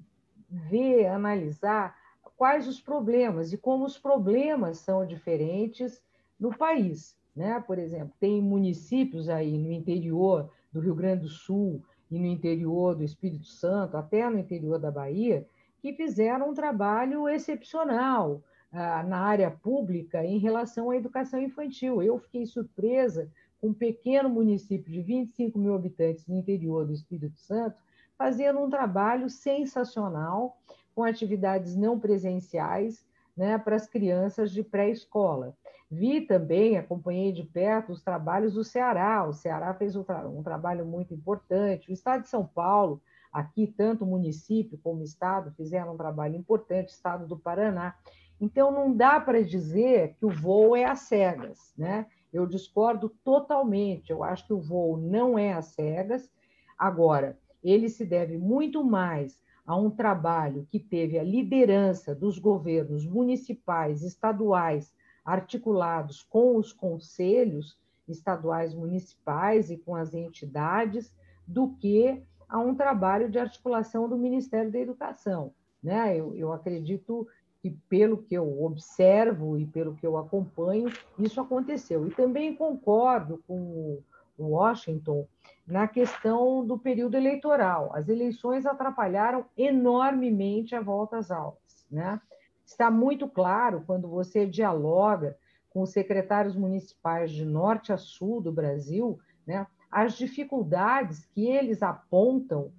ver, 0.49 1.07
analisar 1.07 1.95
quais 2.35 2.67
os 2.67 2.79
problemas 2.79 3.53
e 3.53 3.57
como 3.57 3.85
os 3.85 3.97
problemas 3.97 4.79
são 4.79 5.05
diferentes 5.05 6.01
no 6.39 6.55
país. 6.55 7.15
Né? 7.35 7.59
Por 7.65 7.79
exemplo, 7.79 8.13
tem 8.19 8.41
municípios 8.41 9.29
aí 9.29 9.57
no 9.57 9.71
interior 9.71 10.49
do 10.71 10.79
Rio 10.79 10.95
Grande 10.95 11.21
do 11.21 11.29
Sul 11.29 11.83
e 12.09 12.19
no 12.19 12.25
interior 12.25 12.95
do 12.95 13.03
Espírito 13.03 13.45
Santo, 13.45 13.97
até 13.97 14.29
no 14.29 14.37
interior 14.37 14.79
da 14.79 14.91
Bahia, 14.91 15.45
que 15.79 15.93
fizeram 15.93 16.49
um 16.49 16.53
trabalho 16.53 17.27
excepcional 17.27 18.41
na 18.73 19.19
área 19.19 19.51
pública 19.51 20.25
em 20.25 20.39
relação 20.39 20.89
à 20.89 20.97
educação 20.97 21.39
infantil. 21.39 22.01
Eu 22.01 22.17
fiquei 22.17 22.45
surpresa 22.45 23.29
com 23.61 23.67
um 23.67 23.73
pequeno 23.73 24.29
município 24.29 24.91
de 24.91 25.01
25 25.01 25.57
mil 25.59 25.75
habitantes 25.75 26.25
no 26.27 26.35
interior 26.35 26.85
do 26.85 26.93
Espírito 26.93 27.39
Santo 27.39 27.77
fazendo 28.17 28.59
um 28.59 28.69
trabalho 28.69 29.29
sensacional 29.29 30.57
com 30.95 31.03
atividades 31.03 31.75
não 31.75 31.99
presenciais 31.99 33.05
né, 33.35 33.57
para 33.57 33.75
as 33.75 33.87
crianças 33.87 34.51
de 34.51 34.63
pré-escola. 34.63 35.55
Vi 35.89 36.21
também, 36.21 36.77
acompanhei 36.77 37.31
de 37.31 37.43
perto 37.43 37.91
os 37.91 38.01
trabalhos 38.01 38.53
do 38.53 38.63
Ceará. 38.63 39.27
O 39.27 39.33
Ceará 39.33 39.73
fez 39.73 39.95
um, 39.95 40.03
tra 40.03 40.27
um 40.27 40.41
trabalho 40.41 40.85
muito 40.85 41.13
importante. 41.13 41.89
O 41.89 41.93
Estado 41.93 42.23
de 42.23 42.29
São 42.29 42.45
Paulo, 42.45 43.01
aqui, 43.31 43.67
tanto 43.67 44.03
o 44.03 44.07
município 44.07 44.79
como 44.83 45.01
o 45.01 45.03
Estado, 45.03 45.51
fizeram 45.51 45.93
um 45.93 45.97
trabalho 45.97 46.35
importante, 46.35 46.89
o 46.89 46.95
Estado 46.95 47.27
do 47.27 47.37
Paraná. 47.37 47.95
Então, 48.39 48.71
não 48.71 48.95
dá 48.95 49.19
para 49.19 49.43
dizer 49.43 50.15
que 50.15 50.25
o 50.25 50.29
voo 50.29 50.75
é 50.75 50.85
às 50.85 51.01
cegas, 51.01 51.73
né? 51.77 52.07
Eu 52.31 52.47
discordo 52.47 53.09
totalmente. 53.23 54.11
Eu 54.11 54.23
acho 54.23 54.45
que 54.47 54.53
o 54.53 54.59
voo 54.59 54.97
não 54.97 55.37
é 55.37 55.53
às 55.53 55.67
cegas. 55.67 56.29
Agora, 56.77 57.37
ele 57.63 57.87
se 57.89 58.03
deve 58.03 58.37
muito 58.37 58.83
mais 58.83 59.39
a 59.65 59.75
um 59.77 59.89
trabalho 59.89 60.67
que 60.69 60.79
teve 60.79 61.17
a 61.17 61.23
liderança 61.23 62.13
dos 62.13 62.37
governos 62.37 63.05
municipais, 63.05 64.03
estaduais, 64.03 64.93
articulados 65.23 66.21
com 66.21 66.57
os 66.57 66.73
conselhos 66.73 67.77
estaduais 68.07 68.73
municipais 68.73 69.71
e 69.71 69.77
com 69.77 69.95
as 69.95 70.13
entidades, 70.13 71.13
do 71.47 71.69
que 71.75 72.21
a 72.49 72.59
um 72.59 72.75
trabalho 72.75 73.29
de 73.29 73.39
articulação 73.39 74.09
do 74.09 74.17
Ministério 74.17 74.71
da 74.71 74.79
Educação. 74.79 75.53
Né? 75.81 76.17
Eu, 76.17 76.35
eu 76.35 76.51
acredito 76.51 77.27
que, 77.63 77.71
pelo 77.87 78.17
que 78.17 78.35
eu 78.35 78.61
observo 78.61 79.57
e 79.57 79.65
pelo 79.65 79.95
que 79.95 80.05
eu 80.05 80.17
acompanho, 80.17 80.91
isso 81.17 81.39
aconteceu. 81.39 82.05
E 82.05 82.11
também 82.11 82.53
concordo 82.53 83.41
com 83.47 84.01
o 84.37 84.43
Washington 84.49 85.25
na 85.65 85.87
questão 85.87 86.65
do 86.65 86.77
período 86.77 87.15
eleitoral. 87.15 87.89
As 87.95 88.09
eleições 88.09 88.65
atrapalharam 88.65 89.45
enormemente 89.57 90.75
a 90.75 90.81
volta 90.81 91.17
às 91.17 91.31
aulas. 91.31 91.87
Né? 91.89 92.19
Está 92.65 92.91
muito 92.91 93.29
claro 93.29 93.81
quando 93.87 94.09
você 94.09 94.45
dialoga 94.45 95.37
com 95.69 95.83
os 95.83 95.91
secretários 95.91 96.57
municipais 96.57 97.31
de 97.31 97.45
norte 97.45 97.93
a 97.93 97.97
sul 97.97 98.41
do 98.41 98.51
Brasil, 98.51 99.17
né, 99.47 99.65
as 99.89 100.13
dificuldades 100.17 101.25
que 101.33 101.47
eles 101.47 101.81
apontam 101.81 102.71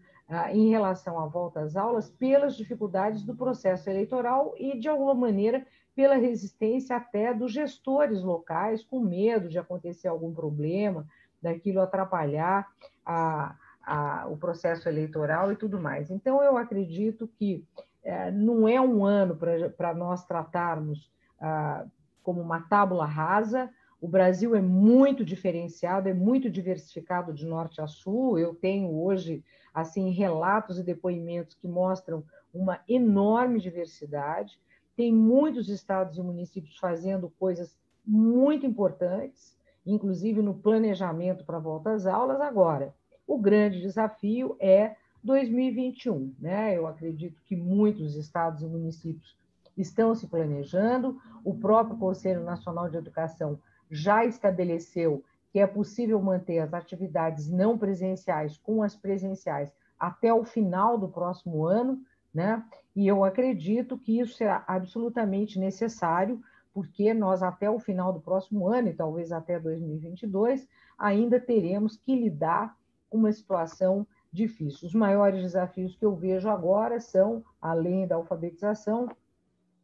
em 0.52 0.70
relação 0.70 1.18
à 1.20 1.26
volta 1.26 1.60
às 1.60 1.76
aulas 1.76 2.08
pelas 2.10 2.56
dificuldades 2.56 3.22
do 3.22 3.36
processo 3.36 3.90
eleitoral 3.90 4.54
e, 4.56 4.78
de 4.78 4.88
alguma 4.88 5.14
maneira, 5.14 5.66
pela 5.94 6.16
resistência 6.16 6.96
até 6.96 7.32
dos 7.32 7.52
gestores 7.52 8.22
locais, 8.22 8.82
com 8.82 9.00
medo 9.00 9.48
de 9.48 9.58
acontecer 9.58 10.08
algum 10.08 10.32
problema, 10.32 11.06
daquilo 11.40 11.80
atrapalhar 11.80 12.66
a, 13.04 13.54
a, 13.82 14.26
o 14.28 14.36
processo 14.36 14.88
eleitoral 14.88 15.52
e 15.52 15.56
tudo 15.56 15.80
mais. 15.80 16.10
Então, 16.10 16.42
eu 16.42 16.56
acredito 16.56 17.28
que 17.28 17.64
é, 18.02 18.30
não 18.30 18.66
é 18.66 18.80
um 18.80 19.04
ano 19.04 19.36
para 19.76 19.94
nós 19.94 20.24
tratarmos 20.24 21.10
ah, 21.40 21.84
como 22.22 22.40
uma 22.40 22.60
tábula 22.60 23.06
rasa. 23.06 23.70
O 24.00 24.08
Brasil 24.08 24.54
é 24.54 24.60
muito 24.60 25.24
diferenciado, 25.24 26.08
é 26.08 26.14
muito 26.14 26.50
diversificado 26.50 27.32
de 27.32 27.46
norte 27.46 27.80
a 27.80 27.86
sul. 27.86 28.38
Eu 28.38 28.54
tenho 28.54 28.90
hoje 28.90 29.44
assim 29.74 30.10
relatos 30.10 30.78
e 30.78 30.82
depoimentos 30.84 31.54
que 31.54 31.66
mostram 31.66 32.24
uma 32.52 32.80
enorme 32.88 33.60
diversidade. 33.60 34.58
Tem 34.96 35.12
muitos 35.12 35.68
estados 35.68 36.16
e 36.16 36.22
municípios 36.22 36.78
fazendo 36.78 37.28
coisas 37.38 37.76
muito 38.06 38.64
importantes, 38.64 39.56
inclusive 39.84 40.40
no 40.40 40.54
planejamento 40.54 41.44
para 41.44 41.58
volta 41.58 41.90
às 41.90 42.06
aulas. 42.06 42.40
Agora, 42.40 42.94
o 43.26 43.36
grande 43.36 43.80
desafio 43.80 44.56
é 44.60 44.94
2021. 45.24 46.34
Né? 46.38 46.76
Eu 46.76 46.86
acredito 46.86 47.42
que 47.44 47.56
muitos 47.56 48.14
estados 48.14 48.62
e 48.62 48.66
municípios 48.66 49.36
estão 49.76 50.14
se 50.14 50.28
planejando, 50.28 51.20
o 51.42 51.52
próprio 51.52 51.98
Conselho 51.98 52.44
Nacional 52.44 52.88
de 52.88 52.96
Educação 52.96 53.58
já 53.90 54.24
estabeleceu 54.24 55.24
que 55.54 55.60
é 55.60 55.68
possível 55.68 56.20
manter 56.20 56.58
as 56.58 56.74
atividades 56.74 57.48
não 57.48 57.78
presenciais 57.78 58.58
com 58.58 58.82
as 58.82 58.96
presenciais 58.96 59.72
até 59.96 60.34
o 60.34 60.42
final 60.42 60.98
do 60.98 61.08
próximo 61.08 61.64
ano, 61.64 62.02
né? 62.34 62.60
E 62.92 63.06
eu 63.06 63.22
acredito 63.22 63.96
que 63.96 64.18
isso 64.18 64.34
será 64.34 64.64
absolutamente 64.66 65.56
necessário, 65.56 66.42
porque 66.72 67.14
nós 67.14 67.40
até 67.40 67.70
o 67.70 67.78
final 67.78 68.12
do 68.12 68.20
próximo 68.20 68.66
ano 68.66 68.88
e 68.88 68.94
talvez 68.94 69.30
até 69.30 69.60
2022 69.60 70.66
ainda 70.98 71.38
teremos 71.38 71.96
que 71.96 72.16
lidar 72.16 72.76
com 73.08 73.18
uma 73.18 73.30
situação 73.30 74.04
difícil. 74.32 74.88
Os 74.88 74.94
maiores 74.94 75.40
desafios 75.40 75.94
que 75.94 76.04
eu 76.04 76.16
vejo 76.16 76.48
agora 76.48 76.98
são, 76.98 77.44
além 77.62 78.08
da 78.08 78.16
alfabetização, 78.16 79.08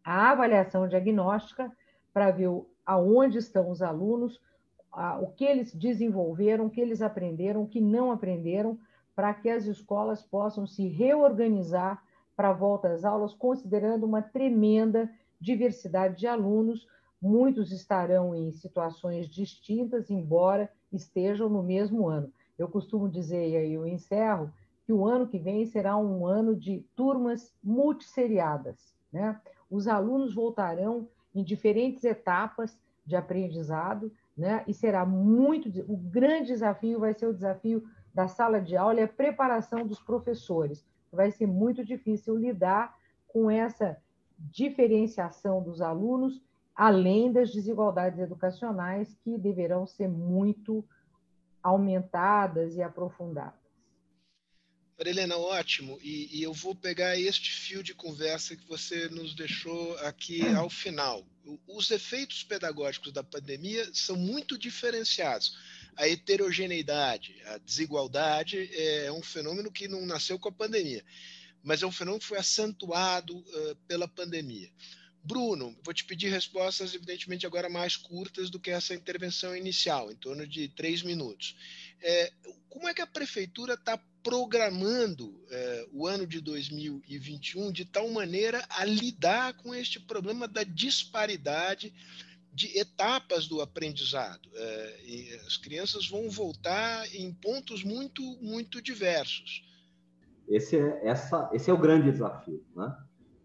a 0.03 0.33
avaliação 0.33 0.89
diagnóstica 0.89 1.71
para 2.13 2.33
ver 2.33 2.51
aonde 2.85 3.39
estão 3.39 3.71
os 3.71 3.81
alunos, 3.81 4.41
o 5.21 5.29
que 5.29 5.45
eles 5.45 5.73
desenvolveram, 5.75 6.67
o 6.67 6.71
que 6.71 6.81
eles 6.81 7.01
aprenderam, 7.01 7.63
o 7.63 7.69
que 7.69 7.81
não 7.81 8.11
aprenderam, 8.11 8.79
para 9.15 9.33
que 9.35 9.49
as 9.49 9.67
escolas 9.67 10.23
possam 10.23 10.67
se 10.67 10.89
reorganizar 10.89 12.03
para 12.37 12.51
a 12.51 12.55
volta 12.55 12.89
às 12.89 13.05
aulas, 13.05 13.35
considerando 13.35 14.05
uma 14.05 14.23
tremenda 14.23 15.11
diversidade 15.41 16.17
de 16.17 16.27
alunos. 16.27 16.89
Muitos 17.21 17.71
estarão 17.71 18.35
em 18.35 18.51
situações 18.51 19.29
distintas, 19.29 20.11
embora 20.11 20.71
estejam 20.93 21.49
no 21.49 21.63
mesmo 21.63 22.09
ano. 22.09 22.33
Eu 22.59 22.69
costumo 22.69 23.09
dizer, 23.09 23.51
e 23.51 23.57
aí 23.57 23.73
eu 23.75 23.87
encerro, 23.87 24.51
que 24.85 24.93
o 24.93 25.07
ano 25.07 25.29
que 25.29 25.39
vem 25.39 25.67
será 25.67 25.97
um 25.97 26.27
ano 26.27 26.57
de 26.57 26.85
turmas 26.97 27.55
multisseriadas. 27.63 28.95
Né? 29.13 29.39
Os 29.71 29.87
alunos 29.87 30.35
voltarão 30.35 31.07
em 31.35 31.45
diferentes 31.45 32.05
etapas 32.05 32.77
de 33.07 33.17
aprendizado, 33.17 34.11
né? 34.37 34.65
e 34.67 34.75
será 34.75 35.05
muito. 35.05 35.69
O 35.89 35.97
grande 35.97 36.49
desafio 36.49 37.01
vai 37.01 37.15
ser 37.15 37.27
o 37.27 37.35
desafio 37.35 37.85
da 38.13 38.27
sala 38.29 38.61
de 38.61 38.77
aula 38.77 39.01
e 39.01 39.05
a 39.05 39.09
preparação 39.09 39.87
dos 39.87 40.01
professores. 40.01 40.85
Vai 41.13 41.31
ser 41.31 41.47
muito 41.47 41.85
difícil 41.85 42.37
lidar 42.37 42.97
com 43.27 43.51
essa 43.51 43.97
diferenciação 44.39 45.63
dos 45.63 45.81
alunos, 45.81 46.41
além 46.75 47.33
das 47.33 47.53
desigualdades 47.53 48.19
educacionais 48.19 49.15
que 49.23 49.37
deverão 49.37 49.87
ser 49.87 50.09
muito 50.09 50.85
aumentadas 51.63 52.77
e 52.77 52.83
aprofundadas. 52.83 53.61
Marilena, 55.01 55.37
ótimo. 55.39 55.99
E, 56.03 56.39
e, 56.39 56.43
eu 56.43 56.53
vou 56.53 56.75
pegar 56.75 57.19
este 57.19 57.53
fio 57.53 57.83
de 57.83 57.95
conversa 57.95 58.55
que 58.55 58.67
você 58.69 59.09
nos 59.09 59.35
deixou 59.35 59.97
aqui 59.99 60.47
ao 60.55 60.69
final. 60.69 61.25
Os 61.67 61.91
efeitos 61.91 62.43
pedagógicos 62.43 63.13
da 63.13 63.23
pandemia 63.23 63.89
são 63.93 64.17
muito 64.17 64.59
diferenciados. 64.59 65.57
A 65.97 66.09
heterogeneidade, 66.09 67.35
a 67.47 67.59
desigualdade 67.59 68.71
é 68.75 69.11
um 69.13 69.23
fenômeno 69.23 69.71
que 69.71 69.89
não 69.89 70.07
nasceu 70.07 70.39
com 70.39 70.49
a 70.49 70.53
pandemia, 70.53 71.05
mas 71.63 71.83
é 71.83 71.87
um 71.87 71.93
fenômeno 71.93 72.21
que 72.21 72.27
foi 72.27 72.39
acentuado 72.39 73.39
uh, 73.39 73.77
pela 73.89 74.07
pandemia. 74.07 74.71
Bruno, 75.23 75.77
vou 75.83 75.93
te 75.93 76.05
pedir 76.05 76.31
respostas, 76.31 76.95
evidentemente, 76.95 77.47
agora 77.47 77.69
mais 77.69 77.97
curtas 77.97 78.49
do 78.49 78.59
que 78.59 78.71
essa 78.71 78.95
intervenção 78.95 79.55
inicial, 79.55 80.11
em 80.11 80.17
torno 80.17 80.47
de 80.47 80.69
três 80.69 81.03
minutos. 81.03 81.57
É, 82.01 82.33
como 82.71 82.89
é 82.89 82.95
que 82.95 83.03
a 83.03 83.07
prefeitura 83.07 83.75
está 83.75 84.03
programando 84.23 85.41
é, 85.51 85.87
o 85.93 86.07
ano 86.07 86.27
de 86.27 86.41
2021 86.41 87.73
de 87.73 87.85
tal 87.85 88.09
maneira 88.11 88.65
a 88.69 88.85
lidar 88.85 89.55
com 89.55 89.75
este 89.75 89.99
problema 89.99 90.47
da 90.47 90.63
disparidade 90.63 91.93
de 92.53 92.79
etapas 92.79 93.47
do 93.47 93.61
aprendizado? 93.61 94.49
É, 94.55 95.41
as 95.47 95.57
crianças 95.57 96.09
vão 96.09 96.29
voltar 96.29 97.07
em 97.15 97.33
pontos 97.33 97.83
muito, 97.83 98.23
muito 98.43 98.83
diversos. 98.83 99.65
Esse 100.49 100.77
é, 100.77 101.09
essa, 101.09 101.49
esse 101.53 101.71
é 101.71 101.73
o 101.73 101.79
grande 101.79 102.11
desafio, 102.11 102.65
né? 102.75 102.97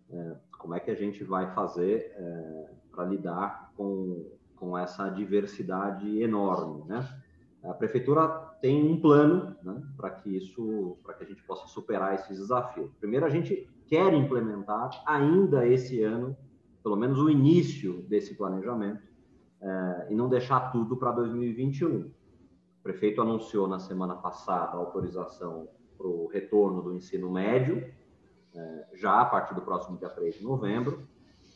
É, 0.10 0.36
como 0.58 0.74
é 0.74 0.80
que 0.80 0.90
a 0.90 0.96
gente 0.96 1.24
vai 1.24 1.54
fazer 1.54 2.12
é, 2.18 2.70
para 2.92 3.06
lidar 3.06 3.72
com, 3.78 4.32
com 4.56 4.78
essa 4.78 5.10
diversidade 5.10 6.22
enorme, 6.22 6.84
né? 6.86 7.08
A 7.64 7.74
prefeitura 7.74 8.45
tem 8.62 8.84
um 8.84 9.00
plano 9.00 9.56
né, 9.64 9.82
para 9.96 10.10
que 10.10 10.36
isso, 10.36 10.98
para 11.04 11.14
que 11.14 11.24
a 11.24 11.28
gente 11.28 11.44
possa 11.44 11.68
superar 11.68 12.16
esses 12.16 12.38
desafios. 12.38 12.92
Primeiro, 13.00 13.26
a 13.26 13.30
gente 13.30 13.70
quer 13.88 14.14
implementar 14.14 14.90
ainda 15.06 15.68
esse 15.68 16.02
ano, 16.02 16.36
pelo 16.84 16.96
menos 16.96 17.20
o 17.20 17.30
início 17.30 18.02
desse 18.04 18.36
planejamento, 18.36 19.02
é, 19.62 20.08
e 20.12 20.16
não 20.16 20.30
deixar 20.30 20.72
tudo 20.72 20.98
para 20.98 21.12
2021. 21.12 22.02
O 22.02 22.12
prefeito 22.84 23.22
anunciou 23.22 23.68
na 23.68 23.80
semana 23.80 24.16
passada 24.16 24.74
a 24.74 24.80
autorização 24.80 25.68
para 25.98 26.08
o 26.08 26.28
retorno 26.28 26.82
do 26.82 26.94
ensino 26.94 27.32
médio, 27.32 27.92
é, 28.54 28.88
já 28.94 29.22
a 29.22 29.26
partir 29.26 29.56
do 29.56 29.62
próximo 29.62 29.98
dia 29.98 30.10
3 30.10 30.36
de 30.36 30.44
novembro, 30.44 31.08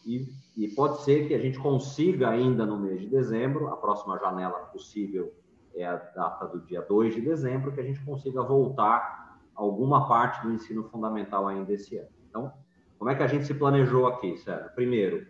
e, 0.05 0.27
e, 0.55 0.67
pode 0.69 1.01
ser 1.01 1.27
que 1.27 1.35
a 1.35 1.39
gente 1.39 1.59
consiga 1.59 2.29
ainda 2.29 2.65
no 2.65 2.79
mês 2.79 3.01
de 3.01 3.07
dezembro, 3.07 3.67
a 3.67 3.75
próxima 3.75 4.17
janela 4.17 4.57
possível 4.71 5.33
é 5.75 5.85
a 5.85 5.95
data 5.95 6.47
do 6.47 6.59
dia 6.61 6.81
2 6.81 7.15
de 7.15 7.21
dezembro, 7.21 7.71
que 7.71 7.79
a 7.79 7.83
gente 7.83 8.03
consiga 8.03 8.41
voltar 8.43 9.39
alguma 9.55 10.07
parte 10.07 10.41
do 10.41 10.53
ensino 10.53 10.83
fundamental 10.85 11.47
ainda 11.47 11.73
esse 11.73 11.97
ano. 11.97 12.09
Então, 12.29 12.53
como 12.97 13.09
é 13.09 13.15
que 13.15 13.23
a 13.23 13.27
gente 13.27 13.45
se 13.45 13.53
planejou 13.53 14.07
aqui, 14.07 14.37
Sérgio? 14.37 14.71
Primeiro, 14.73 15.27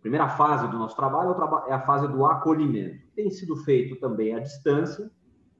primeira 0.00 0.28
fase 0.28 0.68
do 0.68 0.78
nosso 0.78 0.96
trabalho 0.96 1.36
é 1.66 1.72
a 1.72 1.80
fase 1.80 2.08
do 2.08 2.24
acolhimento. 2.24 3.04
Tem 3.14 3.30
sido 3.30 3.56
feito 3.56 3.96
também 4.00 4.34
à 4.34 4.40
distância, 4.40 5.10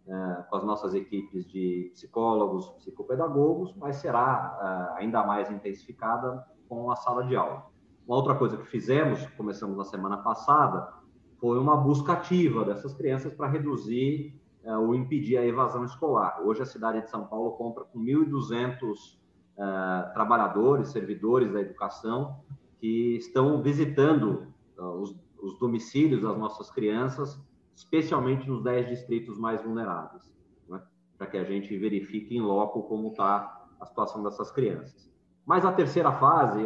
é, 0.06 0.42
com 0.48 0.56
as 0.56 0.64
nossas 0.64 0.94
equipes 0.94 1.46
de 1.46 1.90
psicólogos, 1.92 2.70
psicopedagogos, 2.78 3.74
mas 3.76 3.96
será 3.96 4.94
é, 4.96 5.02
ainda 5.02 5.24
mais 5.24 5.50
intensificada 5.50 6.44
com 6.68 6.90
a 6.90 6.96
sala 6.96 7.24
de 7.24 7.36
aula. 7.36 7.66
Uma 8.06 8.16
outra 8.16 8.34
coisa 8.34 8.56
que 8.56 8.66
fizemos, 8.66 9.24
começamos 9.36 9.76
na 9.76 9.84
semana 9.84 10.16
passada, 10.18 10.92
foi 11.40 11.58
uma 11.58 11.76
busca 11.76 12.12
ativa 12.12 12.64
dessas 12.64 12.92
crianças 12.94 13.32
para 13.32 13.48
reduzir 13.48 14.38
uh, 14.62 14.78
ou 14.78 14.94
impedir 14.94 15.38
a 15.38 15.46
evasão 15.46 15.84
escolar. 15.84 16.40
Hoje 16.44 16.62
a 16.62 16.66
cidade 16.66 17.00
de 17.00 17.10
São 17.10 17.26
Paulo 17.26 17.52
conta 17.52 17.80
com 17.80 17.98
1.200 17.98 19.16
uh, 19.56 20.12
trabalhadores, 20.12 20.88
servidores 20.88 21.50
da 21.50 21.60
educação 21.60 22.40
que 22.78 23.16
estão 23.16 23.62
visitando 23.62 24.52
uh, 24.78 25.00
os, 25.00 25.16
os, 25.42 25.58
domicílios 25.58 26.22
das 26.22 26.36
nossas 26.36 26.70
crianças, 26.70 27.40
especialmente 27.74 28.46
nos 28.48 28.62
10 28.62 28.88
distritos 28.88 29.38
mais 29.38 29.62
vulneráveis, 29.62 30.30
né? 30.68 30.82
para 31.16 31.26
que 31.26 31.38
a 31.38 31.44
gente 31.44 31.74
verifique 31.78 32.36
em 32.36 32.42
loco 32.42 32.82
como 32.82 33.08
está 33.08 33.66
a 33.80 33.86
situação 33.86 34.22
dessas 34.22 34.50
crianças. 34.50 35.10
Mas 35.46 35.64
a 35.64 35.72
terceira 35.72 36.12
fase 36.12 36.62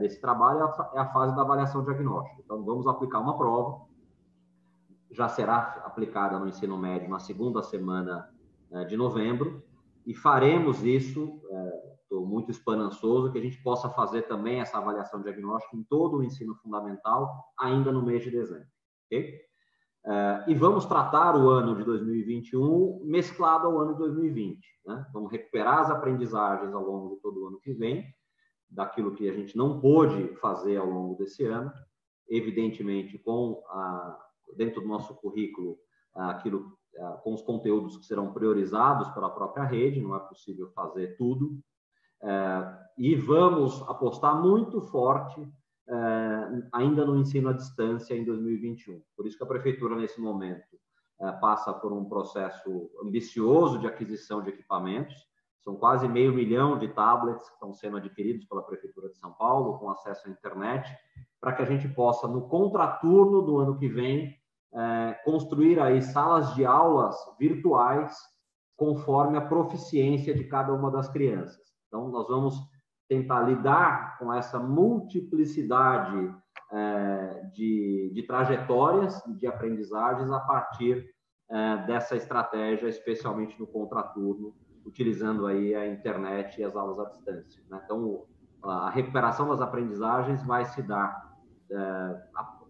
desse 0.00 0.20
trabalho 0.20 0.60
é, 0.60 0.98
é 0.98 1.00
a 1.00 1.12
fase 1.12 1.34
da 1.36 1.42
avaliação 1.42 1.84
diagnóstica. 1.84 2.42
Então, 2.44 2.62
vamos 2.64 2.86
aplicar 2.86 3.20
uma 3.20 3.38
prova, 3.38 3.86
já 5.10 5.28
será 5.28 5.82
aplicada 5.84 6.38
no 6.38 6.48
ensino 6.48 6.76
médio 6.76 7.08
na 7.08 7.18
segunda 7.18 7.62
semana 7.62 8.28
é, 8.70 8.84
de 8.84 8.96
novembro, 8.96 9.62
e 10.06 10.14
faremos 10.14 10.84
isso, 10.84 11.40
estou 12.02 12.22
é, 12.22 12.26
muito 12.26 12.50
esperançoso, 12.50 13.32
que 13.32 13.38
a 13.38 13.42
gente 13.42 13.60
possa 13.62 13.88
fazer 13.90 14.22
também 14.22 14.60
essa 14.60 14.78
avaliação 14.78 15.20
diagnóstica 15.20 15.76
em 15.76 15.82
todo 15.84 16.18
o 16.18 16.22
ensino 16.22 16.54
fundamental, 16.56 17.52
ainda 17.58 17.90
no 17.90 18.02
mês 18.02 18.22
de 18.22 18.30
dezembro. 18.30 18.68
Okay? 19.06 19.40
É, 20.04 20.44
e 20.46 20.54
vamos 20.54 20.84
tratar 20.86 21.36
o 21.36 21.48
ano 21.48 21.74
de 21.74 21.82
2021 21.82 23.02
mesclado 23.04 23.66
ao 23.66 23.80
ano 23.80 23.94
de 23.94 23.98
2020. 23.98 24.64
Né? 24.86 25.06
Vamos 25.12 25.32
recuperar 25.32 25.80
as 25.80 25.90
aprendizagens 25.90 26.72
ao 26.72 26.84
longo 26.84 27.16
de 27.16 27.20
todo 27.20 27.42
o 27.42 27.48
ano 27.48 27.60
que 27.60 27.72
vem, 27.72 28.04
daquilo 28.70 29.14
que 29.14 29.28
a 29.28 29.32
gente 29.32 29.56
não 29.56 29.80
pôde 29.80 30.28
fazer 30.36 30.76
ao 30.76 30.86
longo 30.86 31.16
desse 31.16 31.44
ano, 31.44 31.72
evidentemente 32.28 33.18
com 33.18 33.62
a, 33.68 34.25
dentro 34.54 34.80
do 34.80 34.88
nosso 34.88 35.14
currículo 35.14 35.78
aquilo 36.14 36.76
com 37.22 37.34
os 37.34 37.42
conteúdos 37.42 37.98
que 37.98 38.06
serão 38.06 38.32
priorizados 38.32 39.08
pela 39.10 39.30
própria 39.30 39.64
rede, 39.64 40.00
não 40.00 40.14
é 40.14 40.18
possível 40.18 40.70
fazer 40.70 41.16
tudo. 41.16 41.58
É, 42.22 42.78
e 42.96 43.14
vamos 43.14 43.82
apostar 43.82 44.40
muito 44.40 44.80
forte 44.80 45.46
é, 45.88 45.94
ainda 46.72 47.04
no 47.04 47.16
ensino 47.16 47.50
à 47.50 47.52
distância 47.52 48.14
em 48.14 48.24
2021. 48.24 49.02
Por 49.16 49.26
isso 49.26 49.36
que 49.36 49.44
a 49.44 49.46
prefeitura 49.46 49.94
nesse 49.94 50.20
momento 50.20 50.78
é, 51.20 51.30
passa 51.32 51.72
por 51.72 51.92
um 51.92 52.06
processo 52.06 52.90
ambicioso 53.04 53.78
de 53.78 53.86
aquisição 53.86 54.42
de 54.42 54.50
equipamentos. 54.50 55.14
São 55.62 55.76
quase 55.76 56.08
meio 56.08 56.32
milhão 56.32 56.78
de 56.78 56.88
tablets 56.88 57.46
que 57.48 57.54
estão 57.54 57.74
sendo 57.74 57.96
adquiridos 57.96 58.46
pela 58.46 58.62
prefeitura 58.62 59.08
de 59.08 59.18
São 59.18 59.32
Paulo 59.32 59.78
com 59.78 59.90
acesso 59.90 60.28
à 60.28 60.30
internet, 60.30 60.88
para 61.40 61.52
que 61.52 61.62
a 61.62 61.66
gente 61.66 61.88
possa 61.88 62.26
no 62.26 62.48
contraturno 62.48 63.42
do 63.42 63.58
ano 63.58 63.78
que 63.78 63.88
vem 63.88 64.34
é, 64.74 65.12
construir 65.24 65.80
aí 65.80 66.02
salas 66.02 66.54
de 66.54 66.64
aulas 66.64 67.16
virtuais 67.38 68.16
conforme 68.76 69.38
a 69.38 69.40
proficiência 69.40 70.34
de 70.34 70.44
cada 70.44 70.72
uma 70.72 70.90
das 70.90 71.08
crianças. 71.08 71.64
Então, 71.88 72.08
nós 72.08 72.28
vamos 72.28 72.56
tentar 73.08 73.42
lidar 73.42 74.18
com 74.18 74.32
essa 74.32 74.58
multiplicidade 74.58 76.34
é, 76.72 77.42
de, 77.54 78.10
de, 78.12 78.22
trajetórias 78.24 79.22
de 79.38 79.46
aprendizagens 79.46 80.30
a 80.30 80.40
partir 80.40 81.06
é, 81.48 81.76
dessa 81.86 82.16
estratégia, 82.16 82.88
especialmente 82.88 83.58
no 83.58 83.66
contraturno, 83.66 84.54
utilizando 84.84 85.46
aí 85.46 85.74
a 85.74 85.86
internet 85.86 86.60
e 86.60 86.64
as 86.64 86.76
aulas 86.76 86.98
à 86.98 87.04
distância. 87.08 87.62
Né? 87.68 87.80
Então, 87.84 88.24
a 88.62 88.90
recuperação 88.90 89.48
das 89.48 89.60
aprendizagens 89.60 90.44
vai 90.44 90.64
se 90.64 90.82
dar 90.82 91.25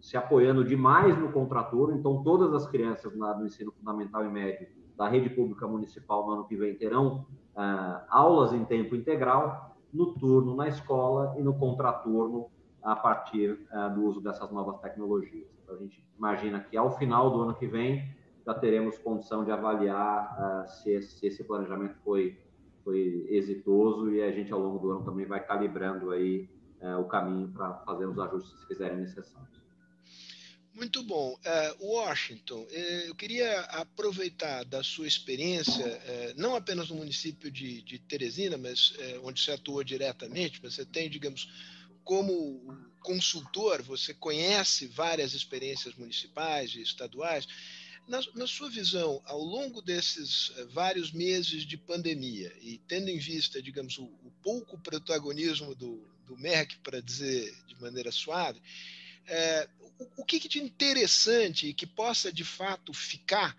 se 0.00 0.16
apoiando 0.16 0.64
demais 0.64 1.18
no 1.18 1.32
contraturno, 1.32 1.96
então 1.96 2.22
todas 2.22 2.54
as 2.54 2.66
crianças 2.66 3.14
no 3.16 3.46
ensino 3.46 3.72
fundamental 3.72 4.24
e 4.24 4.28
médio 4.28 4.68
da 4.96 5.08
rede 5.08 5.28
pública 5.28 5.66
municipal 5.66 6.26
no 6.26 6.32
ano 6.32 6.44
que 6.46 6.56
vem 6.56 6.74
terão 6.74 7.26
uh, 7.54 8.00
aulas 8.08 8.52
em 8.52 8.64
tempo 8.64 8.96
integral, 8.96 9.76
no 9.92 10.14
turno 10.14 10.54
na 10.54 10.68
escola 10.68 11.34
e 11.38 11.42
no 11.42 11.58
contraturno 11.58 12.48
a 12.82 12.96
partir 12.96 13.66
uh, 13.72 13.94
do 13.94 14.04
uso 14.04 14.20
dessas 14.20 14.50
novas 14.50 14.78
tecnologias. 14.80 15.48
Então, 15.62 15.74
a 15.74 15.78
gente 15.78 16.02
imagina 16.16 16.60
que 16.60 16.76
ao 16.76 16.96
final 16.96 17.30
do 17.30 17.42
ano 17.42 17.54
que 17.54 17.66
vem 17.66 18.14
já 18.46 18.54
teremos 18.54 18.96
condição 18.98 19.44
de 19.44 19.50
avaliar 19.50 20.64
se, 20.68 20.92
esse, 20.92 21.18
se, 21.18 21.26
esse, 21.26 21.42
planejamento 21.42 21.96
foi, 22.04 22.38
foi 22.84 23.26
exitoso 23.28 24.12
e 24.12 24.22
a 24.22 24.30
gente 24.30 24.52
ao 24.52 24.60
longo 24.60 24.78
do 24.78 24.90
ano 24.92 25.04
também 25.04 25.26
vai 25.26 25.44
calibrando 25.44 26.12
aí 26.12 26.48
o 27.00 27.04
caminho 27.04 27.48
para 27.48 27.74
fazer 27.84 28.06
os 28.06 28.18
ajustes 28.18 28.52
que 28.60 28.66
fizerem 28.68 28.98
necessários. 28.98 29.56
Muito 30.76 31.02
bom. 31.02 31.32
Uh, 31.80 31.86
Washington, 31.86 32.60
uh, 32.60 32.70
eu 33.06 33.14
queria 33.14 33.60
aproveitar 33.62 34.62
da 34.62 34.82
sua 34.82 35.06
experiência, 35.06 35.86
uh, 35.86 36.34
não 36.38 36.54
apenas 36.54 36.90
no 36.90 36.96
município 36.96 37.50
de, 37.50 37.80
de 37.80 37.98
Teresina, 37.98 38.58
mas 38.58 38.92
onde 39.24 39.40
você 39.40 39.52
atua 39.52 39.82
diretamente, 39.82 40.60
você 40.60 40.84
tem, 40.84 41.08
digamos, 41.08 41.48
como 42.04 42.60
consultor, 43.00 43.80
você 43.80 44.12
conhece 44.12 44.86
várias 44.86 45.32
experiências 45.32 45.94
municipais 45.94 46.74
e 46.74 46.82
estaduais. 46.82 47.48
Na, 48.06 48.20
na 48.34 48.46
sua 48.46 48.68
visão, 48.68 49.22
ao 49.24 49.40
longo 49.40 49.80
desses 49.80 50.52
vários 50.74 51.10
meses 51.10 51.62
de 51.62 51.78
pandemia, 51.78 52.52
e 52.60 52.78
tendo 52.86 53.08
em 53.08 53.18
vista, 53.18 53.62
digamos, 53.62 53.96
o, 53.96 54.04
o 54.04 54.30
pouco 54.42 54.78
protagonismo 54.78 55.74
do, 55.74 56.06
do 56.26 56.36
MERC, 56.36 56.76
para 56.78 57.00
dizer 57.00 57.54
de 57.66 57.80
maneira 57.80 58.10
suave, 58.12 58.60
é, 59.26 59.68
o, 59.98 60.22
o 60.22 60.24
que, 60.24 60.38
que, 60.38 60.48
de 60.48 60.58
interessante 60.58 61.72
que 61.72 61.86
possa 61.86 62.32
de 62.32 62.44
fato 62.44 62.92
ficar 62.92 63.56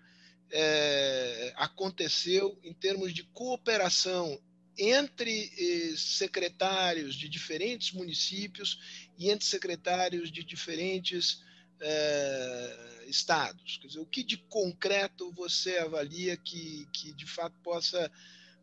é, 0.50 1.52
aconteceu 1.56 2.58
em 2.62 2.72
termos 2.72 3.12
de 3.12 3.22
cooperação 3.22 4.40
entre 4.78 5.50
eh, 5.58 5.96
secretários 5.96 7.16
de 7.16 7.28
diferentes 7.28 7.92
municípios 7.92 8.78
e 9.18 9.28
entre 9.28 9.44
secretários 9.44 10.30
de 10.30 10.44
diferentes 10.44 11.42
eh, 11.80 13.04
estados? 13.08 13.78
Quer 13.78 13.88
dizer, 13.88 13.98
o 13.98 14.06
que 14.06 14.22
de 14.22 14.36
concreto 14.36 15.32
você 15.32 15.78
avalia 15.78 16.36
que, 16.36 16.86
que 16.92 17.12
de 17.12 17.26
fato 17.26 17.58
possa, 17.60 18.10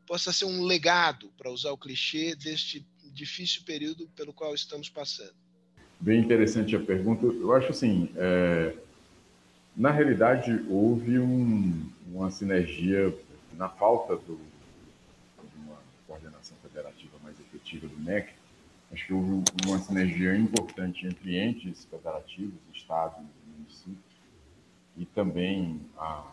possa 0.07 0.31
ser 0.31 0.45
um 0.45 0.63
legado, 0.63 1.29
para 1.37 1.51
usar 1.51 1.71
o 1.71 1.77
clichê, 1.77 2.33
deste 2.33 2.85
difícil 3.15 3.63
período 3.65 4.07
pelo 4.09 4.33
qual 4.33 4.53
estamos 4.53 4.89
passando? 4.89 5.33
Bem 5.99 6.19
interessante 6.19 6.75
a 6.75 6.79
pergunta. 6.79 7.25
Eu 7.25 7.53
acho 7.53 7.71
assim, 7.71 8.09
é, 8.15 8.75
na 9.75 9.89
realidade 9.89 10.63
houve 10.69 11.17
um, 11.17 11.89
uma 12.07 12.29
sinergia 12.29 13.17
na 13.53 13.69
falta 13.69 14.17
do, 14.17 14.35
de 14.37 15.57
uma 15.57 15.77
coordenação 16.05 16.57
federativa 16.61 17.17
mais 17.23 17.39
efetiva 17.39 17.87
do 17.87 17.97
MEC. 17.97 18.33
Acho 18.91 19.07
que 19.07 19.13
houve 19.13 19.43
uma 19.65 19.79
sinergia 19.79 20.37
importante 20.37 21.07
entre 21.07 21.37
entes 21.37 21.85
federativos, 21.85 22.53
estados 22.73 23.17
e 23.19 23.57
municípios, 23.57 24.15
e 24.97 25.05
também 25.05 25.81
a, 25.97 26.31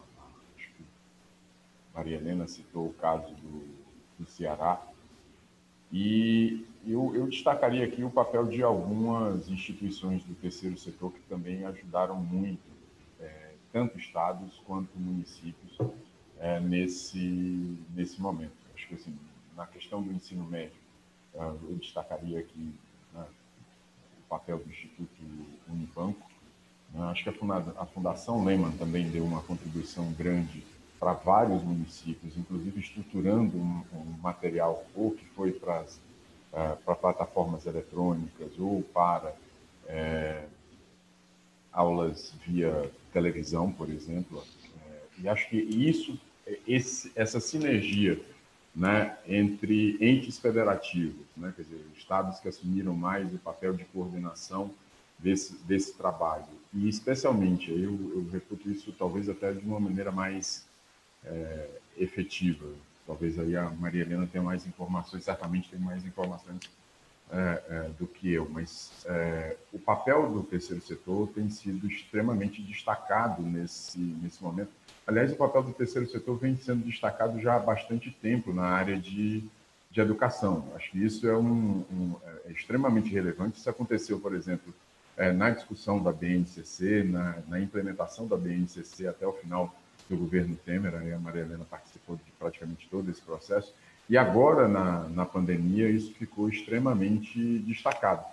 Maria 1.94 2.16
Helena 2.16 2.46
citou 2.48 2.86
o 2.86 2.94
caso 2.94 3.34
do, 3.34 3.66
do 4.18 4.26
Ceará, 4.26 4.82
e 5.92 6.64
eu, 6.86 7.14
eu, 7.14 7.26
destacaria 7.26 7.84
aqui 7.84 8.02
o 8.02 8.10
papel 8.10 8.46
de 8.46 8.62
algumas 8.62 9.48
instituições 9.48 10.24
do 10.24 10.34
terceiro 10.34 10.76
setor 10.76 11.12
que 11.12 11.20
também 11.22 11.64
ajudaram 11.64 12.16
muito, 12.16 12.62
é, 13.20 13.52
tanto 13.72 13.98
estados 13.98 14.60
quanto 14.66 14.90
municípios, 14.98 15.78
é, 16.40 16.58
nesse, 16.58 17.78
nesse 17.94 18.20
momento. 18.20 18.52
Acho 18.74 18.88
que, 18.88 18.94
assim, 18.94 19.16
na 19.56 19.66
questão 19.66 20.02
do 20.02 20.12
ensino 20.12 20.44
médio, 20.44 20.76
é, 21.34 21.42
eu 21.42 21.76
destacaria 21.80 22.40
aqui 22.40 22.74
né, 23.14 23.24
o 24.18 24.28
papel 24.28 24.58
do 24.58 24.68
Instituto 24.68 25.22
Unibanco. 25.68 26.28
Né. 26.92 27.00
Acho 27.10 27.22
que 27.22 27.28
a, 27.28 27.32
funda 27.32 27.64
a 27.78 27.86
Fundação 27.86 28.44
Lehman 28.44 28.72
também 28.72 29.08
deu 29.08 29.24
uma 29.24 29.42
contribuição 29.42 30.10
grande 30.12 30.64
para 30.98 31.12
vários 31.14 31.62
municípios, 31.62 32.36
inclusive 32.36 32.80
estruturando 32.80 33.56
um, 33.56 33.84
um 33.92 34.18
material 34.20 34.84
ou 34.94 35.10
que 35.10 35.24
foi 35.26 35.52
para 35.52 35.82
uh, 35.82 36.11
para 36.52 36.94
plataformas 36.94 37.66
eletrônicas 37.66 38.58
ou 38.58 38.82
para 38.82 39.34
é, 39.86 40.44
aulas 41.72 42.34
via 42.46 42.90
televisão, 43.12 43.72
por 43.72 43.88
exemplo. 43.88 44.44
É, 44.86 45.00
e 45.22 45.28
acho 45.28 45.48
que 45.48 45.56
isso, 45.56 46.20
esse, 46.68 47.10
essa 47.16 47.40
sinergia 47.40 48.20
né, 48.74 49.16
entre 49.26 49.96
entes 50.00 50.38
federativos, 50.38 51.26
né, 51.36 51.52
quer 51.56 51.62
dizer, 51.62 51.84
estados 51.96 52.38
que 52.40 52.48
assumiram 52.48 52.94
mais 52.94 53.32
o 53.32 53.38
papel 53.38 53.74
de 53.74 53.84
coordenação 53.86 54.70
desse, 55.18 55.54
desse 55.64 55.94
trabalho, 55.94 56.46
e 56.72 56.88
especialmente, 56.88 57.70
eu, 57.70 57.92
eu 58.14 58.26
reputo 58.32 58.70
isso 58.70 58.92
talvez 58.98 59.28
até 59.28 59.52
de 59.52 59.64
uma 59.64 59.78
maneira 59.78 60.10
mais 60.10 60.66
é, 61.24 61.68
efetiva. 61.98 62.66
Talvez 63.06 63.38
aí 63.38 63.56
a 63.56 63.68
Maria 63.70 64.02
Helena 64.02 64.28
tenha 64.30 64.42
mais 64.42 64.66
informações, 64.66 65.24
certamente 65.24 65.68
tem 65.68 65.78
mais 65.78 66.04
informações 66.04 66.60
é, 67.30 67.62
é, 67.68 67.90
do 67.98 68.06
que 68.06 68.30
eu, 68.30 68.46
mas 68.50 68.92
é, 69.06 69.56
o 69.72 69.78
papel 69.78 70.30
do 70.30 70.42
terceiro 70.42 70.82
setor 70.82 71.28
tem 71.28 71.48
sido 71.48 71.86
extremamente 71.86 72.60
destacado 72.62 73.42
nesse, 73.42 73.98
nesse 73.98 74.42
momento. 74.42 74.70
Aliás, 75.06 75.32
o 75.32 75.36
papel 75.36 75.62
do 75.62 75.72
terceiro 75.72 76.08
setor 76.08 76.36
vem 76.36 76.56
sendo 76.56 76.84
destacado 76.84 77.40
já 77.40 77.56
há 77.56 77.58
bastante 77.58 78.10
tempo 78.10 78.52
na 78.52 78.66
área 78.66 78.98
de, 78.98 79.42
de 79.90 80.00
educação. 80.00 80.68
Acho 80.76 80.90
que 80.90 81.04
isso 81.04 81.26
é, 81.26 81.36
um, 81.36 81.84
um 81.90 82.14
é 82.44 82.52
extremamente 82.52 83.10
relevante. 83.10 83.58
Isso 83.58 83.70
aconteceu, 83.70 84.20
por 84.20 84.34
exemplo, 84.34 84.72
é, 85.16 85.32
na 85.32 85.50
discussão 85.50 86.02
da 86.02 86.12
BNCC, 86.12 87.02
na, 87.04 87.38
na, 87.48 87.60
implementação 87.60 88.26
da 88.26 88.36
BNCC 88.36 89.06
até 89.06 89.26
o 89.26 89.32
final 89.32 89.74
do 90.08 90.16
governo 90.16 90.56
Temer, 90.56 90.94
a 90.94 91.18
Maria 91.18 91.42
Helena 91.42 91.64
participou 91.68 92.16
de 92.16 92.30
praticamente 92.38 92.88
todo 92.90 93.10
esse 93.10 93.20
processo, 93.20 93.74
e 94.08 94.16
agora, 94.18 94.68
na, 94.68 95.08
na 95.08 95.24
pandemia, 95.24 95.88
isso 95.88 96.12
ficou 96.14 96.48
extremamente 96.48 97.58
destacado. 97.60 98.24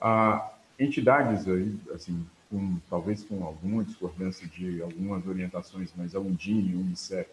Ah, 0.00 0.52
entidades 0.78 1.48
aí, 1.48 1.76
assim, 1.92 2.24
com, 2.50 2.78
talvez 2.88 3.24
com 3.24 3.44
alguma 3.44 3.84
discordância 3.84 4.46
de 4.46 4.80
algumas 4.82 5.26
orientações, 5.26 5.92
mas 5.96 6.14
a 6.14 6.18
e 6.18 6.22
o 6.22 6.80
Unicef 6.80 7.28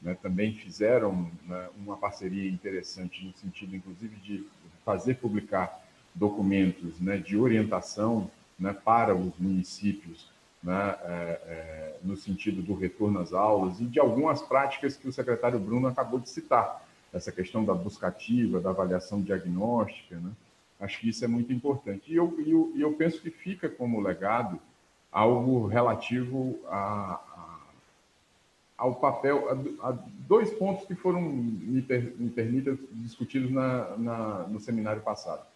né, 0.00 0.16
também 0.20 0.52
fizeram 0.54 1.30
né, 1.46 1.68
uma 1.76 1.96
parceria 1.96 2.50
interessante 2.50 3.24
no 3.24 3.32
sentido, 3.34 3.76
inclusive, 3.76 4.16
de 4.16 4.46
fazer 4.84 5.14
publicar 5.14 5.80
documentos 6.14 7.00
né, 7.00 7.16
de 7.16 7.36
orientação 7.36 8.30
né, 8.58 8.72
para 8.72 9.14
os 9.14 9.32
municípios, 9.38 10.30
né, 10.62 10.96
é, 11.04 11.40
é, 11.46 11.96
no 12.02 12.16
sentido 12.16 12.62
do 12.62 12.74
retorno 12.74 13.18
às 13.18 13.32
aulas 13.32 13.80
e 13.80 13.84
de 13.84 13.98
algumas 13.98 14.40
práticas 14.40 14.96
que 14.96 15.08
o 15.08 15.12
secretário 15.12 15.58
Bruno 15.58 15.88
acabou 15.88 16.20
de 16.20 16.28
citar, 16.28 16.86
essa 17.12 17.30
questão 17.30 17.64
da 17.64 17.74
buscativa, 17.74 18.60
da 18.60 18.70
avaliação 18.70 19.20
diagnóstica, 19.20 20.16
né? 20.16 20.30
acho 20.80 20.98
que 20.98 21.08
isso 21.10 21.24
é 21.24 21.28
muito 21.28 21.52
importante. 21.52 22.10
E 22.10 22.16
eu, 22.16 22.34
eu, 22.46 22.72
eu 22.76 22.92
penso 22.94 23.20
que 23.20 23.30
fica 23.30 23.68
como 23.68 24.00
legado 24.00 24.58
algo 25.10 25.66
relativo 25.66 26.58
a, 26.68 27.20
a, 27.36 27.58
ao 28.78 28.94
papel, 28.94 29.48
a, 29.82 29.88
a, 29.90 29.98
dois 30.26 30.50
pontos 30.50 30.86
que 30.86 30.94
foram, 30.94 31.20
me, 31.20 31.82
per, 31.82 32.14
me 32.18 32.30
permita, 32.30 32.76
discutidos 32.92 33.50
na, 33.50 33.96
na, 33.98 34.38
no 34.48 34.58
seminário 34.58 35.02
passado. 35.02 35.46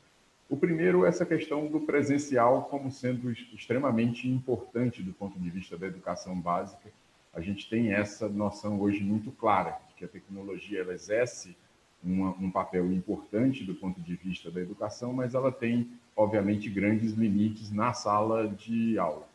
O 0.49 0.57
primeiro, 0.57 1.05
essa 1.05 1.27
questão 1.27 1.67
do 1.67 1.81
presencial 1.81 2.65
como 2.71 2.91
sendo 2.91 3.31
extremamente 3.31 4.29
importante 4.29 5.03
do 5.03 5.13
ponto 5.13 5.39
de 5.41 5.51
vista 5.51 5.77
da 5.77 5.89
educação 5.89 6.41
básica. 6.41 6.89
A 7.35 7.41
gente 7.41 7.69
tem 7.69 7.93
essa 7.93 8.29
noção 8.29 8.81
hoje 8.81 9.03
muito 9.03 9.33
clara 9.33 9.79
de 9.89 9.95
que 9.95 10.05
a 10.05 10.09
tecnologia 10.09 10.81
ela 10.81 10.95
exerce 10.95 11.57
uma, 12.03 12.31
um 12.39 12.51
papel 12.51 12.93
importante 12.93 13.65
do 13.65 13.75
ponto 13.75 14.01
de 14.01 14.15
vista 14.15 14.49
da 14.51 14.61
educação, 14.61 15.13
mas 15.13 15.35
ela 15.35 15.51
tem, 15.51 15.91
obviamente, 16.15 16.71
grandes 16.71 17.13
limites 17.13 17.73
na 17.73 17.93
sala 17.93 18.49
de 18.49 18.97
aula. 18.99 19.29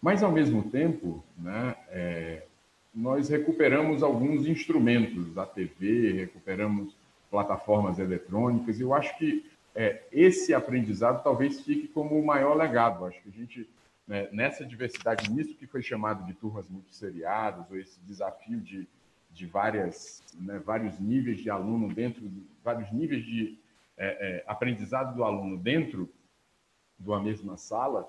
Mas, 0.00 0.22
ao 0.22 0.32
mesmo 0.32 0.62
tempo, 0.70 1.22
né, 1.36 1.76
é, 1.90 2.44
nós 2.94 3.28
recuperamos 3.28 4.02
alguns 4.02 4.46
instrumentos 4.46 5.32
da 5.34 5.44
TV, 5.44 6.12
recuperamos 6.12 6.96
plataformas 7.30 7.98
eletrônicas, 7.98 8.80
e 8.80 8.82
eu 8.82 8.94
acho 8.94 9.16
que 9.18 9.44
é, 9.74 10.02
esse 10.10 10.52
aprendizado 10.52 11.22
talvez 11.22 11.60
fique 11.60 11.88
como 11.88 12.18
o 12.18 12.24
maior 12.24 12.56
legado. 12.56 13.04
Acho 13.06 13.20
que 13.22 13.28
a 13.28 13.32
gente, 13.32 13.68
né, 14.06 14.28
nessa 14.32 14.64
diversidade, 14.64 15.30
nisso 15.30 15.54
que 15.54 15.66
foi 15.66 15.82
chamado 15.82 16.24
de 16.26 16.34
turmas 16.34 16.68
multisseriadas, 16.68 17.70
ou 17.70 17.78
esse 17.78 18.00
desafio 18.00 18.60
de, 18.60 18.88
de 19.30 19.46
várias, 19.46 20.22
né, 20.34 20.58
vários 20.58 20.98
níveis 20.98 21.40
de 21.40 21.50
aluno 21.50 21.92
dentro, 21.92 22.30
vários 22.64 22.90
níveis 22.92 23.24
de 23.24 23.58
é, 23.96 24.06
é, 24.06 24.44
aprendizado 24.46 25.14
do 25.14 25.24
aluno 25.24 25.56
dentro 25.56 26.08
de 26.98 27.08
uma 27.08 27.22
mesma 27.22 27.56
sala, 27.56 28.08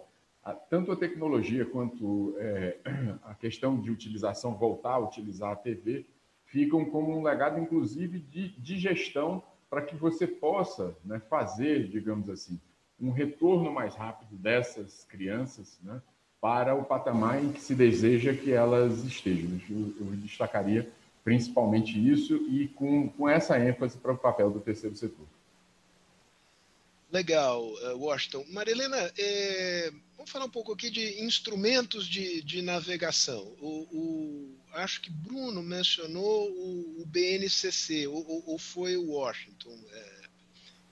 tanto 0.70 0.91
a 0.91 0.95
tecnologia 0.95 1.66
quanto 1.66 2.36
é, 2.39 2.78
a 3.24 3.36
questão 3.36 3.80
de 3.80 3.91
utilização, 3.91 4.55
voltar 4.55 4.93
a 4.93 4.99
utilizar 4.99 5.51
a 5.51 5.55
TV, 5.55 6.05
ficam 6.45 6.84
como 6.86 7.18
um 7.18 7.24
legado, 7.24 7.59
inclusive, 7.59 8.20
de, 8.20 8.49
de 8.49 8.78
gestão 8.78 9.43
para 9.72 9.82
que 9.82 9.95
você 9.95 10.28
possa 10.28 10.93
né, 11.05 11.22
fazer, 11.30 11.88
digamos 11.88 12.30
assim, 12.30 12.59
um 12.99 13.09
retorno 13.09 13.72
mais 13.72 13.95
rápido 13.95 14.36
dessas 14.36 15.05
crianças 15.05 15.80
né, 15.82 16.01
para 16.41 16.76
o 16.76 16.84
patamar 16.84 17.41
em 17.41 17.53
que 17.53 17.61
se 17.61 17.74
deseja 17.74 18.34
que 18.34 18.51
elas 18.51 19.05
estejam. 19.05 19.61
Eu, 19.69 19.95
eu 19.97 20.05
destacaria 20.17 20.91
principalmente 21.24 21.97
isso 21.97 22.36
e 22.49 22.67
com, 22.67 23.07
com 23.07 23.30
essa 23.30 23.57
ênfase 23.57 23.97
para 23.97 24.11
o 24.11 24.17
papel 24.17 24.51
do 24.51 24.59
terceiro 24.59 24.95
setor. 24.97 25.26
Legal, 27.09 27.63
eh, 27.82 27.93
Washington. 27.93 28.43
Marilena, 28.49 28.97
é, 29.17 29.91
vamos 30.17 30.32
falar 30.32 30.45
um 30.45 30.49
pouco 30.49 30.74
aqui 30.74 30.89
de 30.89 31.24
instrumentos 31.24 32.05
de, 32.05 32.41
de 32.43 32.61
navegação. 32.61 33.53
O, 33.61 34.49
acho 34.74 35.01
que 35.01 35.09
Bruno 35.09 35.61
mencionou 35.61 36.49
o, 36.49 37.01
o 37.01 37.05
BNCC, 37.05 38.07
ou, 38.07 38.43
ou, 38.47 38.57
foi 38.57 38.97
o 38.97 39.11
Washington. 39.11 39.78
É, 39.91 40.22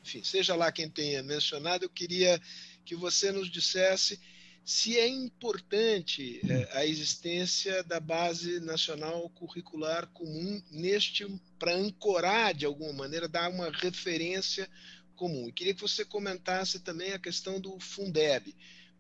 enfim, 0.04 0.24
seja 0.24 0.56
lá 0.56 0.72
quem 0.72 0.90
tenha 0.90 1.24
mencionado, 1.24 1.86
eu 1.86 1.90
queria 1.90 2.42
que 2.86 2.96
você 2.96 3.32
nos 3.32 3.50
dissesse 3.50 4.20
se 4.66 5.00
é 5.00 5.08
importante 5.08 6.42
é, 6.48 6.78
a 6.78 6.86
existência 6.86 7.84
da 7.84 8.00
base 8.00 8.60
nacional 8.60 9.30
curricular 9.32 10.08
comum 10.08 10.62
neste 10.70 11.26
para 11.58 11.76
ancorar 11.76 12.54
de 12.54 12.66
alguma 12.66 12.94
maneira, 12.94 13.28
dar 13.28 13.50
uma 13.50 13.72
referência 13.72 14.70
comum. 15.16 15.50
E 15.50 15.52
queria 15.52 15.74
que 15.74 15.82
você 15.82 16.06
comentasse 16.06 16.80
também 16.80 17.14
a 17.14 17.20
questão 17.20 17.60
do 17.60 17.80
Fundeb. 17.80 18.56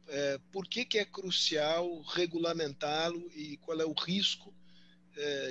É, 0.08 0.40
por 0.52 0.68
que, 0.68 0.84
que 0.84 0.98
é 0.98 1.06
crucial 1.06 2.02
regulamentá-lo 2.02 3.32
e 3.36 3.58
qual 3.58 3.80
é 3.80 3.86
o 3.86 3.94
risco 3.94 4.54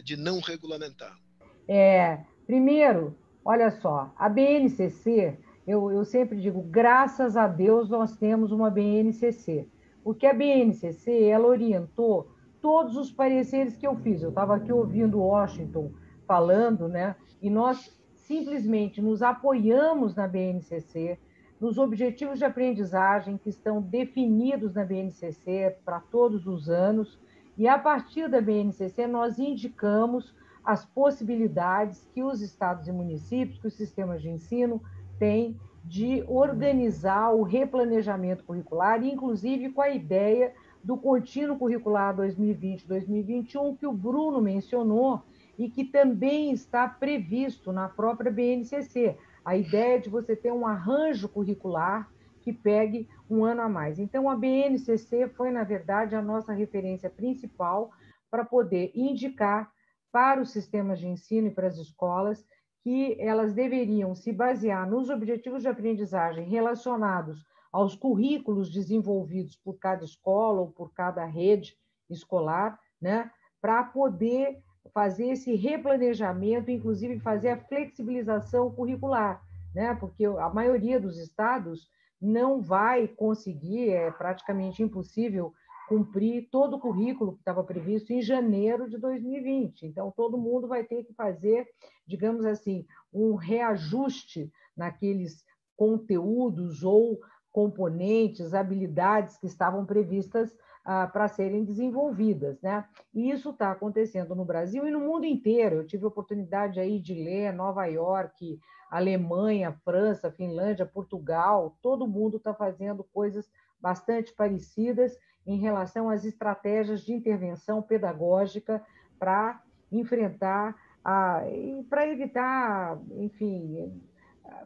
de 0.02 0.16
não 0.16 0.40
regulamentá-lo? 0.40 1.18
É, 1.66 2.20
primeiro, 2.46 3.16
olha 3.44 3.70
só, 3.70 4.12
a 4.16 4.28
BNCC, 4.28 5.38
eu, 5.66 5.90
eu 5.92 6.04
sempre 6.04 6.40
digo, 6.40 6.62
graças 6.62 7.36
a 7.36 7.46
Deus 7.46 7.88
nós 7.88 8.16
temos 8.16 8.52
uma 8.52 8.70
BNCC, 8.70 9.68
porque 10.02 10.26
a 10.26 10.32
BNCC, 10.32 11.24
ela 11.24 11.46
orientou 11.46 12.30
todos 12.60 12.96
os 12.96 13.10
pareceres 13.10 13.76
que 13.76 13.86
eu 13.86 13.96
fiz. 13.96 14.22
Eu 14.22 14.30
estava 14.30 14.56
aqui 14.56 14.72
ouvindo 14.72 15.20
Washington 15.20 15.92
falando, 16.26 16.88
né? 16.88 17.14
E 17.40 17.50
nós 17.50 17.96
simplesmente 18.14 19.00
nos 19.00 19.22
apoiamos 19.22 20.14
na 20.14 20.26
BNCC, 20.26 21.18
nos 21.60 21.78
objetivos 21.78 22.38
de 22.38 22.44
aprendizagem 22.44 23.36
que 23.38 23.48
estão 23.48 23.80
definidos 23.80 24.74
na 24.74 24.84
BNCC 24.84 25.76
para 25.84 26.00
todos 26.00 26.46
os 26.46 26.68
anos, 26.68 27.18
e 27.58 27.66
a 27.66 27.76
partir 27.76 28.28
da 28.28 28.40
BNCC 28.40 29.06
nós 29.06 29.38
indicamos 29.38 30.32
as 30.64 30.86
possibilidades 30.86 32.08
que 32.14 32.22
os 32.22 32.40
estados 32.40 32.86
e 32.86 32.92
municípios, 32.92 33.58
que 33.58 33.66
os 33.66 33.74
sistemas 33.74 34.22
de 34.22 34.30
ensino 34.30 34.80
têm 35.18 35.58
de 35.84 36.22
organizar 36.28 37.34
o 37.34 37.42
replanejamento 37.42 38.44
curricular, 38.44 39.02
inclusive 39.02 39.70
com 39.70 39.80
a 39.80 39.90
ideia 39.90 40.52
do 40.84 40.96
contínuo 40.96 41.58
curricular 41.58 42.14
2020-2021, 42.16 43.76
que 43.78 43.86
o 43.86 43.92
Bruno 43.92 44.40
mencionou, 44.40 45.22
e 45.58 45.68
que 45.68 45.84
também 45.84 46.52
está 46.52 46.86
previsto 46.86 47.72
na 47.72 47.88
própria 47.88 48.30
BNCC, 48.30 49.16
a 49.44 49.56
ideia 49.56 49.98
de 49.98 50.08
você 50.08 50.36
ter 50.36 50.52
um 50.52 50.66
arranjo 50.66 51.28
curricular 51.28 52.08
que 52.48 52.52
pegue 52.54 53.06
um 53.28 53.44
ano 53.44 53.60
a 53.60 53.68
mais. 53.68 53.98
Então, 53.98 54.30
a 54.30 54.34
BNCC 54.34 55.28
foi, 55.28 55.50
na 55.50 55.64
verdade, 55.64 56.16
a 56.16 56.22
nossa 56.22 56.50
referência 56.50 57.10
principal 57.10 57.90
para 58.30 58.42
poder 58.42 58.90
indicar 58.94 59.70
para 60.10 60.40
os 60.40 60.50
sistemas 60.50 60.98
de 60.98 61.06
ensino 61.06 61.48
e 61.48 61.50
para 61.50 61.66
as 61.66 61.76
escolas 61.76 62.42
que 62.82 63.20
elas 63.20 63.52
deveriam 63.52 64.14
se 64.14 64.32
basear 64.32 64.88
nos 64.88 65.10
objetivos 65.10 65.60
de 65.60 65.68
aprendizagem 65.68 66.48
relacionados 66.48 67.44
aos 67.70 67.94
currículos 67.94 68.72
desenvolvidos 68.72 69.54
por 69.56 69.74
cada 69.78 70.06
escola 70.06 70.60
ou 70.62 70.68
por 70.68 70.94
cada 70.94 71.26
rede 71.26 71.76
escolar, 72.08 72.80
né, 72.98 73.30
para 73.60 73.84
poder 73.84 74.62
fazer 74.94 75.32
esse 75.32 75.54
replanejamento, 75.54 76.70
inclusive 76.70 77.20
fazer 77.20 77.50
a 77.50 77.58
flexibilização 77.58 78.70
curricular, 78.70 79.42
né? 79.74 79.94
porque 79.94 80.24
a 80.24 80.48
maioria 80.48 80.98
dos 80.98 81.18
estados 81.18 81.86
não 82.20 82.60
vai 82.60 83.08
conseguir, 83.08 83.90
é 83.90 84.10
praticamente 84.10 84.82
impossível, 84.82 85.52
cumprir 85.88 86.48
todo 86.50 86.76
o 86.76 86.80
currículo 86.80 87.32
que 87.32 87.38
estava 87.38 87.64
previsto 87.64 88.12
em 88.12 88.20
janeiro 88.20 88.88
de 88.88 88.98
2020. 88.98 89.86
Então, 89.86 90.12
todo 90.14 90.36
mundo 90.36 90.68
vai 90.68 90.84
ter 90.84 91.04
que 91.04 91.14
fazer, 91.14 91.66
digamos 92.06 92.44
assim, 92.44 92.84
um 93.12 93.34
reajuste 93.34 94.52
naqueles 94.76 95.42
conteúdos 95.74 96.82
ou 96.82 97.18
componentes, 97.50 98.52
habilidades 98.52 99.38
que 99.38 99.46
estavam 99.46 99.86
previstas 99.86 100.54
ah, 100.84 101.06
para 101.06 101.28
serem 101.28 101.64
desenvolvidas, 101.64 102.60
né? 102.60 102.84
E 103.14 103.30
isso 103.30 103.50
está 103.50 103.72
acontecendo 103.72 104.34
no 104.34 104.44
Brasil 104.44 104.86
e 104.86 104.90
no 104.90 105.00
mundo 105.00 105.24
inteiro. 105.24 105.76
Eu 105.76 105.86
tive 105.86 106.04
a 106.04 106.08
oportunidade 106.08 106.78
aí 106.78 107.00
de 107.00 107.14
ler 107.14 107.52
Nova 107.52 107.86
York, 107.86 108.60
Alemanha, 108.90 109.72
França, 109.84 110.30
Finlândia, 110.30 110.86
Portugal, 110.86 111.76
todo 111.82 112.06
mundo 112.06 112.38
está 112.38 112.54
fazendo 112.54 113.04
coisas 113.04 113.50
bastante 113.80 114.32
parecidas 114.32 115.16
em 115.46 115.58
relação 115.58 116.10
às 116.10 116.24
estratégias 116.24 117.02
de 117.02 117.12
intervenção 117.12 117.80
pedagógica 117.82 118.84
para 119.18 119.62
enfrentar, 119.90 120.76
para 121.02 122.06
evitar, 122.06 122.98
enfim, 123.12 124.00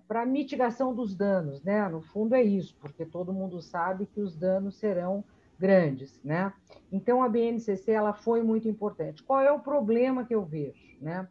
para 0.09 0.27
mitigação 0.27 0.95
dos 0.95 1.15
danos, 1.15 1.63
né? 1.63 1.89
No 1.89 2.01
fundo 2.01 2.35
é 2.35 2.43
isso, 2.43 2.77
porque 2.81 3.05
todo 3.05 3.33
mundo 3.33 3.61
sabe 3.61 4.07
que 4.07 4.21
os 4.21 4.37
danos 4.37 4.77
serão 4.77 5.25
grandes, 5.59 6.21
né? 6.25 6.53
Então 6.91 7.23
a 7.23 7.29
BNCC 7.29 7.93
ela 7.93 8.13
foi 8.13 8.43
muito 8.43 8.69
importante. 8.69 9.23
Qual 9.23 9.41
é 9.41 9.53
o 9.53 9.61
problema 9.61 10.25
que 10.25 10.35
eu 10.35 10.45
vejo, 10.45 10.97
né? 11.01 11.29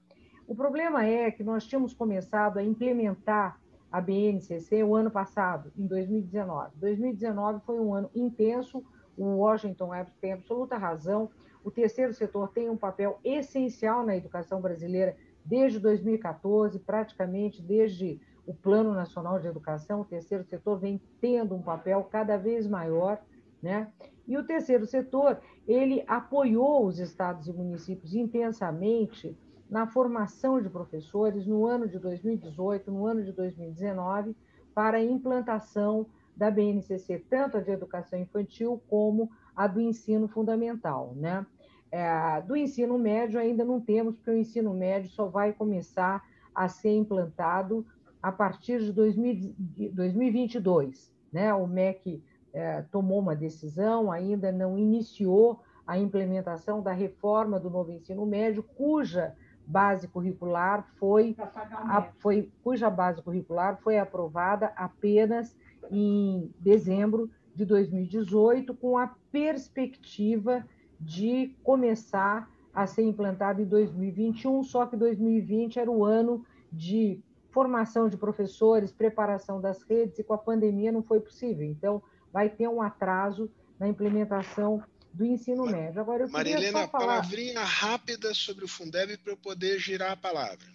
O 0.52 0.54
problema 0.54 1.06
é 1.06 1.32
que 1.32 1.46
nós 1.46 1.66
tínhamos 1.66 1.94
começado 1.94 2.58
a 2.58 2.62
implementar 2.62 3.58
a 3.90 4.02
BNCC 4.02 4.84
o 4.84 4.94
ano 4.98 5.10
passado, 5.10 5.72
em 5.78 5.88
2019. 5.88 6.72
2019 6.76 7.62
foi 7.66 7.80
um 7.80 7.94
ano 7.94 8.12
intenso, 8.14 8.84
o 9.18 9.24
Washington 9.38 9.92
tem 10.20 10.34
absoluta 10.34 10.78
razão. 10.78 11.30
O 11.64 11.72
terceiro 11.72 12.14
setor 12.14 12.50
tem 12.50 12.70
um 12.70 12.76
papel 12.76 13.18
essencial 13.24 14.06
na 14.06 14.18
educação 14.18 14.60
brasileira 14.60 15.16
desde 15.46 15.80
2014, 15.80 16.78
praticamente 16.80 17.62
desde 17.62 18.20
o 18.46 18.54
Plano 18.54 18.94
Nacional 18.94 19.40
de 19.40 19.48
Educação. 19.48 20.02
O 20.02 20.06
terceiro 20.06 20.44
setor 20.44 20.78
vem 20.78 21.00
tendo 21.22 21.56
um 21.56 21.62
papel 21.62 22.04
cada 22.12 22.36
vez 22.36 22.68
maior, 22.68 23.22
né? 23.64 23.88
E 24.28 24.38
o 24.38 24.44
terceiro 24.44 24.86
setor, 24.86 25.40
ele 25.66 26.04
apoiou 26.10 26.86
os 26.86 27.00
estados 27.00 27.48
e 27.48 27.54
municípios 27.54 28.14
intensamente 28.14 29.34
na 29.72 29.88
formação 29.88 30.62
de 30.62 30.70
professores 30.70 31.48
no 31.48 31.66
ano 31.66 31.88
de 31.88 31.98
2018, 31.98 32.92
no 32.92 33.06
ano 33.06 33.24
de 33.24 33.32
2019, 33.32 34.36
para 34.76 34.98
a 34.98 35.04
implantação 35.04 36.06
da 36.36 36.52
BNCC, 36.52 37.24
tanto 37.30 37.56
a 37.56 37.62
de 37.62 37.72
educação 37.72 38.20
infantil 38.20 38.84
como 38.90 39.32
a 39.56 39.68
do 39.68 39.80
ensino 39.80 40.28
fundamental. 40.28 41.14
Né? 41.16 41.46
É, 41.90 42.42
do 42.42 42.58
ensino 42.58 42.98
médio 42.98 43.40
ainda 43.40 43.64
não 43.64 43.80
temos, 43.80 44.16
porque 44.16 44.32
o 44.32 44.38
ensino 44.38 44.74
médio 44.74 45.10
só 45.10 45.28
vai 45.28 45.54
começar 45.54 46.22
a 46.54 46.68
ser 46.68 46.94
implantado 46.94 47.86
a 48.22 48.30
partir 48.30 48.82
de 48.82 48.92
2022. 48.92 51.14
Né? 51.32 51.54
O 51.54 51.66
MEC 51.66 52.22
é, 52.54 52.82
tomou 52.92 53.20
uma 53.20 53.38
decisão, 53.38 54.12
ainda 54.12 54.52
não 54.52 54.78
iniciou 54.78 55.62
a 55.88 55.98
implementação 55.98 56.82
da 56.82 56.92
reforma 56.92 57.58
do 57.58 57.70
novo 57.70 57.90
ensino 57.92 58.26
médio, 58.26 58.64
cuja 58.64 59.34
base 59.66 60.08
curricular 60.08 60.86
foi, 60.98 61.36
a, 61.38 62.02
foi 62.20 62.52
cuja 62.64 62.90
base 62.90 63.22
curricular 63.22 63.78
foi 63.82 63.98
aprovada 63.98 64.74
apenas 64.76 65.56
em 65.90 66.54
dezembro 66.60 67.30
de 67.56 67.66
2018, 67.66 68.74
com 68.74 68.98
a 68.98 69.14
perspectiva 69.32 70.66
de 71.00 71.56
começar 71.64 72.50
a 72.74 72.88
ser 72.88 73.04
implantado 73.04 73.62
em 73.62 73.66
2021, 73.66 74.64
só 74.64 74.86
que 74.86 74.96
2020 74.96 75.80
era 75.80 75.92
o 75.92 76.06
ano 76.06 76.46
de 76.72 77.22
formação 77.50 78.08
de 78.08 78.16
professores, 78.16 78.92
preparação 78.92 79.60
das 79.60 79.84
redes, 79.84 80.20
e 80.20 80.24
com 80.24 80.34
a 80.34 80.38
pandemia 80.38 80.92
não 80.92 81.04
foi 81.04 81.20
possível. 81.20 81.68
Então, 81.68 82.02
vai 82.32 82.50
ter 82.50 82.68
um 82.70 82.82
atraso 82.82 83.52
na 83.78 83.90
implementação 83.90 84.82
do 85.14 85.26
ensino 85.26 85.66
médio. 85.66 86.02
Agora, 86.02 86.24
eu 86.24 86.30
Marilena, 86.30 86.88
falar... 86.88 87.06
palavrinha 87.06 87.60
rápida 87.60 88.34
sobre 88.34 88.66
o 88.66 88.68
Fundeb 88.68 89.18
para 89.18 89.34
eu 89.34 89.38
poder 89.38 89.80
girar 89.80 90.12
a 90.12 90.18
palavra. 90.18 90.66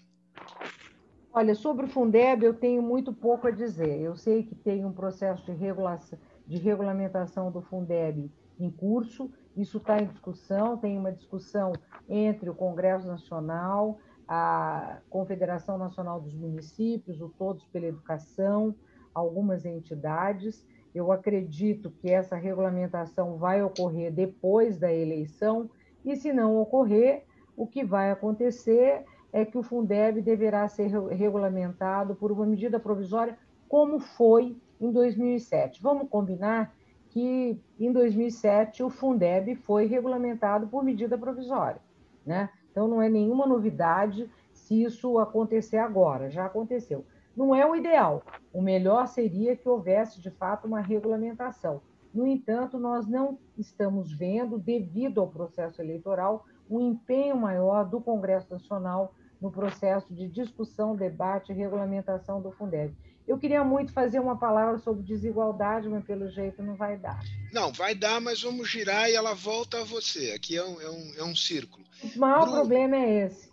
Olha, 1.32 1.54
sobre 1.54 1.86
o 1.86 1.88
Fundeb, 1.88 2.44
eu 2.44 2.54
tenho 2.54 2.82
muito 2.82 3.12
pouco 3.12 3.46
a 3.46 3.50
dizer. 3.50 4.00
Eu 4.00 4.16
sei 4.16 4.42
que 4.42 4.54
tem 4.54 4.84
um 4.84 4.92
processo 4.92 5.44
de, 5.44 5.52
regulação, 5.52 6.18
de 6.46 6.56
regulamentação 6.56 7.50
do 7.50 7.60
Fundeb 7.60 8.30
em 8.58 8.70
curso, 8.70 9.30
isso 9.54 9.78
está 9.78 10.00
em 10.00 10.06
discussão, 10.06 10.78
tem 10.78 10.98
uma 10.98 11.12
discussão 11.12 11.72
entre 12.08 12.48
o 12.48 12.54
Congresso 12.54 13.06
Nacional, 13.06 13.98
a 14.26 14.98
Confederação 15.08 15.78
Nacional 15.78 16.20
dos 16.20 16.34
Municípios, 16.34 17.20
o 17.20 17.28
Todos 17.28 17.66
pela 17.66 17.86
Educação, 17.86 18.74
algumas 19.14 19.64
entidades. 19.64 20.66
Eu 20.96 21.12
acredito 21.12 21.90
que 21.90 22.10
essa 22.10 22.36
regulamentação 22.36 23.36
vai 23.36 23.62
ocorrer 23.62 24.10
depois 24.10 24.78
da 24.78 24.90
eleição, 24.90 25.68
e 26.02 26.16
se 26.16 26.32
não 26.32 26.56
ocorrer, 26.56 27.24
o 27.54 27.66
que 27.66 27.84
vai 27.84 28.10
acontecer 28.10 29.04
é 29.30 29.44
que 29.44 29.58
o 29.58 29.62
Fundeb 29.62 30.22
deverá 30.22 30.66
ser 30.68 30.88
regulamentado 31.10 32.14
por 32.14 32.32
uma 32.32 32.46
medida 32.46 32.80
provisória, 32.80 33.38
como 33.68 33.98
foi 34.00 34.56
em 34.80 34.90
2007. 34.90 35.82
Vamos 35.82 36.08
combinar 36.08 36.74
que 37.10 37.60
em 37.78 37.92
2007 37.92 38.82
o 38.82 38.88
Fundeb 38.88 39.54
foi 39.54 39.84
regulamentado 39.84 40.66
por 40.66 40.82
medida 40.82 41.18
provisória, 41.18 41.82
né? 42.24 42.48
Então 42.70 42.88
não 42.88 43.02
é 43.02 43.08
nenhuma 43.10 43.46
novidade 43.46 44.30
se 44.50 44.82
isso 44.82 45.18
acontecer 45.18 45.76
agora, 45.76 46.30
já 46.30 46.46
aconteceu. 46.46 47.04
Não 47.36 47.54
é 47.54 47.66
o 47.66 47.76
ideal. 47.76 48.22
O 48.52 48.62
melhor 48.62 49.06
seria 49.06 49.54
que 49.54 49.68
houvesse 49.68 50.20
de 50.20 50.30
fato 50.30 50.66
uma 50.66 50.80
regulamentação. 50.80 51.82
No 52.12 52.26
entanto, 52.26 52.78
nós 52.78 53.06
não 53.06 53.38
estamos 53.58 54.10
vendo, 54.10 54.58
devido 54.58 55.20
ao 55.20 55.28
processo 55.28 55.82
eleitoral, 55.82 56.46
um 56.68 56.80
empenho 56.80 57.36
maior 57.36 57.84
do 57.84 58.00
Congresso 58.00 58.50
Nacional 58.50 59.14
no 59.40 59.50
processo 59.50 60.14
de 60.14 60.26
discussão, 60.26 60.96
debate 60.96 61.52
e 61.52 61.54
regulamentação 61.54 62.40
do 62.40 62.50
Fundeb. 62.50 62.94
Eu 63.26 63.38
queria 63.38 63.64
muito 63.64 63.92
fazer 63.92 64.20
uma 64.20 64.38
palavra 64.38 64.78
sobre 64.78 65.02
desigualdade, 65.02 65.88
mas 65.88 66.04
pelo 66.04 66.30
jeito 66.30 66.62
não 66.62 66.76
vai 66.76 66.96
dar. 66.96 67.20
Não, 67.52 67.72
vai 67.72 67.94
dar, 67.94 68.20
mas 68.20 68.40
vamos 68.40 68.68
girar 68.68 69.10
e 69.10 69.14
ela 69.14 69.34
volta 69.34 69.80
a 69.80 69.84
você. 69.84 70.30
Aqui 70.30 70.56
é 70.56 70.64
um, 70.64 70.80
é 70.80 70.90
um, 70.90 71.12
é 71.18 71.24
um 71.24 71.34
círculo. 71.34 71.84
O 72.14 72.18
maior 72.18 72.42
Bruno, 72.42 72.56
problema 72.56 72.96
é 72.96 73.26
esse. 73.26 73.50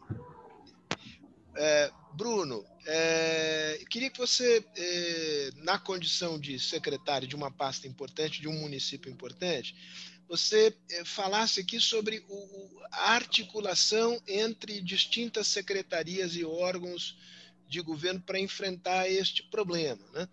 É, 1.55 1.91
Bruno, 2.13 2.65
é, 2.85 3.83
queria 3.89 4.09
que 4.09 4.19
você, 4.19 4.63
é, 4.75 5.49
na 5.57 5.79
condição 5.79 6.39
de 6.39 6.59
secretário 6.59 7.27
de 7.27 7.35
uma 7.35 7.51
pasta 7.51 7.87
importante, 7.87 8.41
de 8.41 8.47
um 8.47 8.59
município 8.59 9.11
importante, 9.11 9.75
você 10.27 10.75
eh, 10.89 11.05
falasse 11.05 11.59
aqui 11.59 11.79
sobre 11.79 12.23
o, 12.27 12.81
a 12.91 13.11
articulação 13.11 14.21
entre 14.27 14.81
distintas 14.81 15.47
secretarias 15.47 16.35
e 16.35 16.43
órgãos 16.43 17.17
de 17.67 17.81
governo 17.81 18.21
para 18.21 18.39
enfrentar 18.39 19.09
este 19.09 19.43
problema. 19.43 20.03
Né? 20.13 20.27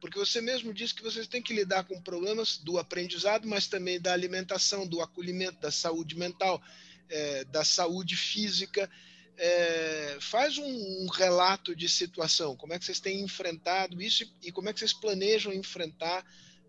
Porque 0.00 0.18
você 0.18 0.40
mesmo 0.40 0.72
disse 0.72 0.94
que 0.94 1.02
vocês 1.02 1.28
têm 1.28 1.42
que 1.42 1.54
lidar 1.54 1.84
com 1.84 2.00
problemas 2.00 2.58
do 2.58 2.78
aprendizado, 2.78 3.46
mas 3.46 3.66
também 3.66 4.00
da 4.00 4.12
alimentação, 4.12 4.86
do 4.86 5.00
acolhimento, 5.00 5.60
da 5.60 5.70
saúde 5.70 6.16
mental, 6.16 6.62
é, 7.08 7.44
da 7.44 7.64
saúde 7.64 8.16
física. 8.16 8.90
É, 9.36 10.16
faz 10.20 10.58
um, 10.58 11.06
relato 11.12 11.74
de 11.74 11.88
situação, 11.88 12.56
como 12.56 12.72
é 12.72 12.78
que 12.78 12.84
vocês 12.84 13.00
têm 13.00 13.22
enfrentado 13.22 14.00
isso 14.00 14.22
e, 14.22 14.48
e 14.48 14.52
como 14.52 14.68
é 14.68 14.72
que 14.72 14.78
vocês 14.78 14.92
planejam 14.92 15.52
enfrentar 15.52 16.24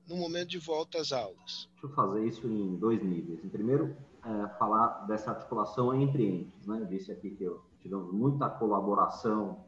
no 0.08 0.16
momento 0.16 0.50
de 0.50 0.58
volta 0.58 1.00
às 1.00 1.12
aulas? 1.12 1.70
Deixa 1.72 1.86
eu 1.86 1.90
fazer 1.90 2.26
isso 2.26 2.48
em 2.48 2.76
dois 2.78 3.04
níveis. 3.04 3.44
Em 3.44 3.50
primeiro, 3.50 3.96
é, 4.24 4.48
falar 4.58 5.06
dessa 5.06 5.32
articulação 5.32 5.94
entre 5.94 6.26
entes. 6.26 6.66
Né? 6.66 6.80
Eu 6.82 6.86
disse 6.86 7.12
aqui 7.12 7.32
que 7.32 7.50
tivemos 7.80 8.12
muita 8.12 8.50
colaboração 8.50 9.64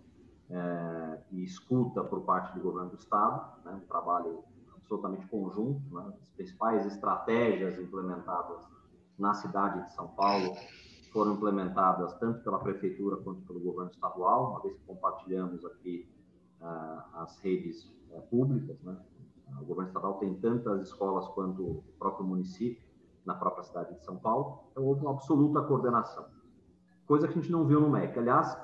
é, 0.49 1.19
e 1.31 1.43
escuta 1.43 2.03
por 2.03 2.21
parte 2.21 2.55
do 2.55 2.61
governo 2.61 2.89
do 2.89 2.97
Estado, 2.97 3.61
né? 3.63 3.73
um 3.73 3.87
trabalho 3.87 4.43
absolutamente 4.75 5.27
conjunto. 5.27 5.81
Né? 5.93 6.05
As 6.07 6.35
principais 6.35 6.85
estratégias 6.87 7.77
implementadas 7.77 8.65
na 9.17 9.33
cidade 9.33 9.83
de 9.83 9.93
São 9.93 10.07
Paulo 10.07 10.55
foram 11.17 11.33
implementadas 11.33 12.13
tanto 12.19 12.43
pela 12.43 12.59
prefeitura 12.59 13.17
quanto 13.17 13.41
pelo 13.41 13.59
governo 13.59 13.89
estadual, 13.89 14.51
uma 14.51 14.61
vez 14.61 14.75
que 14.75 14.83
compartilhamos 14.85 15.65
aqui 15.65 16.07
uh, 16.61 17.01
as 17.15 17.39
redes 17.39 17.91
uh, 18.11 18.21
públicas, 18.29 18.79
né? 18.83 18.95
O 19.59 19.65
governo 19.65 19.87
estadual 19.87 20.19
tem 20.19 20.35
tantas 20.35 20.83
escolas 20.83 21.27
quanto 21.29 21.63
o 21.63 21.83
próprio 21.97 22.23
município, 22.23 22.85
na 23.25 23.33
própria 23.33 23.63
cidade 23.63 23.95
de 23.95 24.05
São 24.05 24.17
Paulo. 24.17 24.59
Então, 24.71 24.85
houve 24.85 25.01
uma 25.01 25.11
absoluta 25.11 25.61
coordenação. 25.63 26.25
Coisa 27.07 27.27
que 27.27 27.33
a 27.33 27.41
gente 27.41 27.51
não 27.51 27.65
viu 27.65 27.81
no 27.81 27.89
MEC. 27.89 28.19
Aliás, 28.19 28.55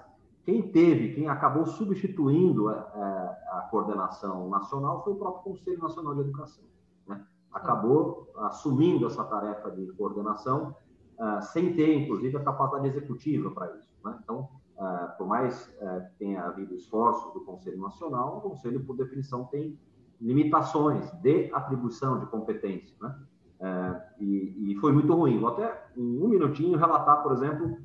quem 0.44 0.62
teve, 0.62 1.16
quem 1.16 1.28
acabou 1.30 1.66
substituindo 1.66 2.70
a, 2.70 2.74
é, 2.74 3.50
a, 3.50 3.60
a 3.60 3.68
coordenação 3.72 4.48
nacional 4.50 5.04
foi 5.04 5.14
o 5.14 5.16
próprio 5.16 5.54
Conselho 5.54 5.82
Nacional 5.82 6.14
de 6.14 6.22
Educação. 6.22 6.66
Né? 7.08 7.26
Acabou 7.52 8.32
assumindo 8.36 9.08
essa 9.08 9.24
tarefa 9.24 9.72
de 9.72 9.92
coordenação, 9.94 10.76
uh, 11.24 11.42
sem 11.42 11.74
ter, 11.74 11.96
inclusive, 11.96 12.36
a 12.36 12.44
capacidade 12.44 12.88
executiva 12.88 13.50
para 13.52 13.74
isso. 13.78 13.90
Né? 14.04 14.20
Então, 14.22 14.50
uh, 14.78 15.18
por 15.18 15.28
mais 15.28 15.68
uh, 15.82 16.06
que 16.10 16.16
tenha 16.20 16.44
havido 16.44 16.76
esforços 16.76 17.34
do 17.34 17.42
Conselho 17.42 17.80
Nacional, 17.80 18.38
o 18.38 18.42
Conselho, 18.42 18.84
por 18.84 18.98
definição, 18.98 19.46
tem 19.46 19.80
limitações 20.20 21.10
de 21.22 21.50
atribuição 21.54 22.20
de 22.20 22.26
competência. 22.28 22.96
Né? 23.02 23.16
É, 23.60 24.02
e, 24.20 24.72
e, 24.72 24.76
foi 24.76 24.92
muito 24.92 25.14
ruim. 25.14 25.40
Vou 25.40 25.50
até, 25.50 25.86
em 25.96 26.22
um 26.22 26.28
minutinho, 26.28 26.78
relatar, 26.78 27.24
por 27.24 27.32
exemplo, 27.32 27.78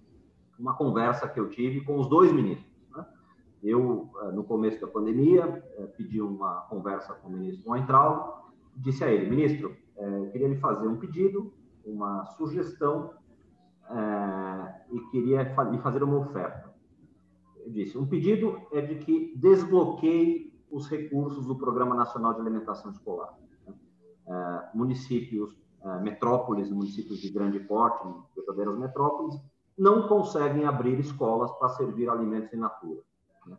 uma 0.58 0.74
conversa 0.74 1.28
que 1.28 1.38
eu 1.38 1.48
tive 1.48 1.82
com 1.82 1.98
os 1.98 2.08
dois 2.08 2.32
ministros. 2.32 2.68
Né? 2.94 3.06
Eu, 3.62 4.10
é, 4.22 4.32
no 4.32 4.44
começo 4.44 4.80
da 4.80 4.86
pandemia, 4.86 5.64
pedi 5.96 6.20
uma 6.20 6.62
conversa 6.62 7.14
com 7.14 7.28
o 7.28 7.32
ministro 7.32 7.70
Weintraub, 7.70 8.44
disse 8.76 9.02
a 9.02 9.10
ele, 9.10 9.28
ministro, 9.28 9.76
eu 9.96 10.30
queria 10.30 10.46
lhe 10.46 10.56
fazer 10.56 10.86
um 10.86 10.96
pedido, 10.96 11.52
uma 11.84 12.24
sugestão 12.24 13.17
é, 13.90 14.82
e 14.92 15.00
queria 15.10 15.42
lhe 15.42 15.78
fazer 15.78 16.02
uma 16.02 16.18
oferta. 16.18 16.72
Eu 17.64 17.70
disse, 17.70 17.98
um 17.98 18.06
pedido 18.06 18.60
é 18.72 18.80
de 18.80 18.96
que 18.96 19.34
desbloqueie 19.36 20.52
os 20.70 20.88
recursos 20.88 21.46
do 21.46 21.56
Programa 21.56 21.94
Nacional 21.94 22.34
de 22.34 22.40
Alimentação 22.40 22.90
Escolar. 22.90 23.34
Né? 23.66 23.74
É, 24.26 24.76
municípios 24.76 25.56
eh, 25.84 26.00
metrópoles, 26.00 26.70
municípios 26.70 27.20
de 27.20 27.30
grande 27.30 27.60
porte, 27.60 28.04
verdadeiras 28.34 28.76
metrópoles, 28.78 29.40
não 29.78 30.08
conseguem 30.08 30.64
abrir 30.64 30.98
escolas 30.98 31.52
para 31.52 31.68
servir 31.68 32.10
alimentos 32.10 32.52
in 32.52 32.56
natura. 32.56 33.00
Né? 33.46 33.56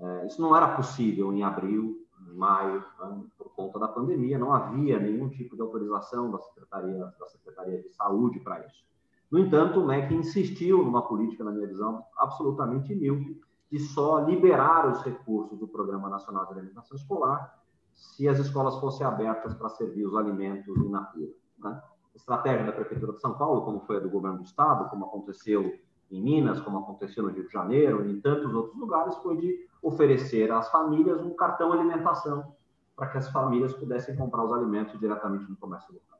Eh, 0.00 0.26
isso 0.26 0.40
não 0.40 0.56
era 0.56 0.74
possível 0.74 1.30
em 1.32 1.42
abril, 1.42 2.06
em 2.26 2.34
maio, 2.34 2.82
né? 3.00 3.22
por 3.36 3.50
conta 3.54 3.78
da 3.78 3.86
pandemia, 3.86 4.38
não 4.38 4.52
havia 4.52 4.98
nenhum 4.98 5.28
tipo 5.28 5.56
de 5.56 5.60
autorização 5.60 6.30
da 6.30 6.38
Secretaria, 6.38 7.12
da 7.20 7.26
Secretaria 7.26 7.82
de 7.82 7.90
Saúde 7.90 8.40
para 8.40 8.64
isso. 8.66 8.87
No 9.30 9.38
entanto, 9.38 9.80
o 9.80 9.86
MEC 9.86 10.14
insistiu 10.14 10.82
numa 10.82 11.02
política, 11.02 11.44
na 11.44 11.50
minha 11.50 11.66
visão, 11.66 12.02
absolutamente 12.16 12.94
míope, 12.94 13.40
de 13.70 13.78
só 13.78 14.20
liberar 14.20 14.90
os 14.90 15.02
recursos 15.02 15.58
do 15.58 15.68
Programa 15.68 16.08
Nacional 16.08 16.46
de 16.46 16.52
Alimentação 16.52 16.96
Escolar 16.96 17.58
se 17.94 18.28
as 18.28 18.38
escolas 18.38 18.78
fossem 18.78 19.04
abertas 19.04 19.54
para 19.54 19.68
servir 19.70 20.06
os 20.06 20.14
alimentos 20.14 20.76
in 20.76 20.88
natura. 20.88 21.32
Né? 21.58 21.82
Estratégia 22.14 22.64
da 22.64 22.72
Prefeitura 22.72 23.12
de 23.12 23.20
São 23.20 23.34
Paulo, 23.34 23.62
como 23.62 23.80
foi 23.80 23.96
a 23.96 24.00
do 24.00 24.08
governo 24.08 24.38
do 24.38 24.44
Estado, 24.44 24.88
como 24.88 25.04
aconteceu 25.04 25.72
em 26.10 26.22
Minas, 26.22 26.60
como 26.60 26.78
aconteceu 26.78 27.24
no 27.24 27.30
Rio 27.30 27.46
de 27.46 27.52
Janeiro 27.52 28.06
e 28.06 28.12
em 28.12 28.20
tantos 28.20 28.54
outros 28.54 28.76
lugares, 28.78 29.16
foi 29.16 29.36
de 29.36 29.68
oferecer 29.82 30.50
às 30.50 30.70
famílias 30.70 31.20
um 31.20 31.34
cartão 31.34 31.72
alimentação 31.72 32.54
para 32.96 33.08
que 33.08 33.18
as 33.18 33.30
famílias 33.30 33.74
pudessem 33.74 34.16
comprar 34.16 34.44
os 34.44 34.52
alimentos 34.52 34.98
diretamente 34.98 35.48
no 35.48 35.56
comércio 35.56 35.92
local. 35.92 36.17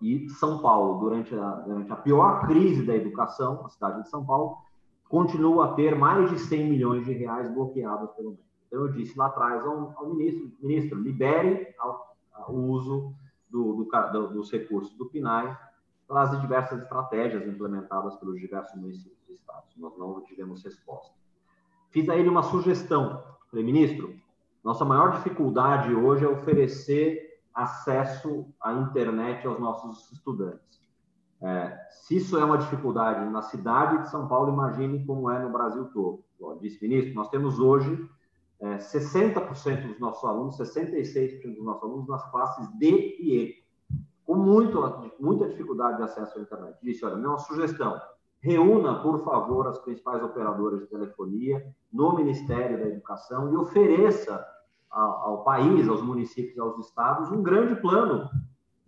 E 0.00 0.28
São 0.30 0.58
Paulo, 0.58 1.00
durante 1.00 1.34
a, 1.34 1.50
durante 1.56 1.92
a 1.92 1.96
pior 1.96 2.46
crise 2.46 2.84
da 2.84 2.94
educação, 2.94 3.64
a 3.64 3.68
cidade 3.68 4.02
de 4.02 4.08
São 4.08 4.24
Paulo, 4.24 4.56
continua 5.08 5.66
a 5.66 5.74
ter 5.74 5.94
mais 5.96 6.30
de 6.30 6.38
100 6.38 6.68
milhões 6.68 7.04
de 7.04 7.12
reais 7.12 7.52
bloqueados 7.52 8.10
pelo 8.12 8.30
MEC. 8.30 8.42
Então, 8.66 8.80
eu 8.82 8.92
disse 8.92 9.18
lá 9.18 9.26
atrás 9.26 9.64
ao, 9.64 9.94
ao 9.96 10.14
ministro, 10.14 10.52
ministro, 10.60 11.00
libere 11.00 11.74
o 12.48 12.52
uso 12.52 13.14
do, 13.48 13.74
do, 13.74 14.28
dos 14.28 14.52
recursos 14.52 14.96
do 14.96 15.06
PNAE 15.06 15.56
para 16.06 16.22
as 16.22 16.40
diversas 16.40 16.82
estratégias 16.82 17.46
implementadas 17.46 18.16
pelos 18.16 18.38
diversos 18.38 18.74
municípios 18.80 19.28
e 19.28 19.34
estados. 19.34 19.76
Nós 19.76 19.96
não 19.98 20.20
tivemos 20.22 20.62
resposta. 20.62 21.12
Fiz 21.90 22.08
a 22.08 22.16
ele 22.16 22.28
uma 22.28 22.42
sugestão. 22.42 23.22
Falei, 23.50 23.64
ministro, 23.64 24.14
nossa 24.62 24.84
maior 24.84 25.12
dificuldade 25.12 25.94
hoje 25.94 26.24
é 26.24 26.28
oferecer 26.28 27.27
acesso 27.58 28.46
à 28.60 28.72
internet 28.72 29.46
aos 29.46 29.58
nossos 29.58 30.10
estudantes. 30.12 30.78
É, 31.40 31.76
se 31.90 32.16
isso 32.16 32.36
é 32.36 32.44
uma 32.44 32.58
dificuldade 32.58 33.28
na 33.30 33.42
cidade 33.42 34.02
de 34.02 34.10
São 34.10 34.26
Paulo, 34.26 34.52
imagine 34.52 35.04
como 35.04 35.30
é 35.30 35.38
no 35.38 35.50
Brasil 35.50 35.84
todo. 35.92 36.24
Bom, 36.38 36.56
disse, 36.58 36.80
ministro, 36.82 37.14
nós 37.14 37.28
temos 37.28 37.58
hoje 37.58 38.08
é, 38.60 38.76
60% 38.76 39.88
dos 39.88 40.00
nossos 40.00 40.24
alunos, 40.24 40.56
66% 40.58 41.54
dos 41.54 41.64
nossos 41.64 41.82
alunos 41.82 42.08
nas 42.08 42.28
classes 42.30 42.68
D 42.78 43.16
e 43.20 43.36
E, 43.36 43.64
com 44.24 44.36
muito, 44.36 44.80
muita 45.18 45.48
dificuldade 45.48 45.96
de 45.96 46.02
acesso 46.04 46.38
à 46.38 46.42
internet. 46.42 46.76
Disse, 46.82 47.04
olha, 47.04 47.16
minha 47.16 47.38
sugestão, 47.38 48.00
reúna, 48.40 49.02
por 49.02 49.24
favor, 49.24 49.66
as 49.66 49.78
principais 49.78 50.22
operadoras 50.22 50.80
de 50.80 50.86
telefonia 50.86 51.64
no 51.92 52.14
Ministério 52.14 52.78
da 52.78 52.86
Educação 52.86 53.52
e 53.52 53.56
ofereça 53.56 54.44
ao, 54.90 55.44
país, 55.44 55.88
aos 55.88 56.02
municípios 56.02 56.58
aos 56.58 56.78
estados, 56.78 57.30
um 57.30 57.42
grande 57.42 57.76
plano 57.76 58.28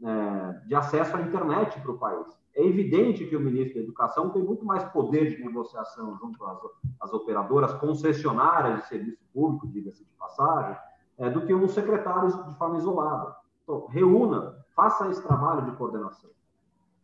é, 0.02 0.52
de 0.66 0.74
acesso 0.74 1.16
à 1.16 1.20
internet 1.20 1.80
para 1.80 1.90
o 1.90 1.98
país. 1.98 2.26
É 2.54 2.64
evidente 2.66 3.26
que 3.26 3.36
o 3.36 3.40
ministro 3.40 3.74
da 3.74 3.80
Educação 3.80 4.30
tem 4.30 4.42
muito 4.42 4.64
mais 4.64 4.82
poder 4.84 5.36
de 5.36 5.44
negociação 5.44 6.16
junto 6.18 6.44
às, 6.44 6.58
às 7.00 7.12
operadoras 7.12 7.72
concessionárias 7.74 8.80
de 8.80 8.88
serviço 8.88 9.22
público, 9.32 9.68
diga-se 9.68 10.04
de 10.04 10.10
passagem, 10.18 10.76
é, 11.18 11.30
do 11.30 11.42
que 11.42 11.54
um 11.54 11.68
secretário 11.68 12.28
de 12.48 12.54
forma 12.56 12.78
isolada. 12.78 13.36
Então, 13.62 13.86
reúna, 13.88 14.56
faça 14.74 15.08
esse 15.08 15.22
trabalho 15.22 15.64
de 15.66 15.76
coordenação. 15.76 16.30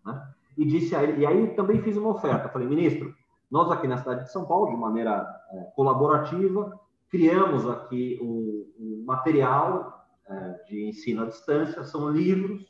Né? 0.05 0.28
E 0.57 0.64
disse 0.64 0.97
aí, 0.97 1.20
e 1.20 1.26
aí 1.26 1.55
também 1.55 1.80
fiz 1.82 1.97
uma 1.97 2.11
oferta. 2.11 2.49
Falei, 2.49 2.66
ministro, 2.66 3.14
nós 3.51 3.70
aqui 3.70 3.86
na 3.86 3.99
cidade 3.99 4.24
de 4.24 4.32
São 4.32 4.47
Paulo, 4.47 4.70
de 4.70 4.76
maneira 4.76 5.26
é, 5.53 5.61
colaborativa, 5.76 6.80
criamos 7.11 7.69
aqui 7.69 8.19
um, 8.23 8.73
um 8.79 9.05
material 9.07 10.07
é, 10.29 10.65
de 10.69 10.89
ensino 10.89 11.23
à 11.23 11.27
distância, 11.27 11.85
são 11.85 12.11
livros 12.11 12.67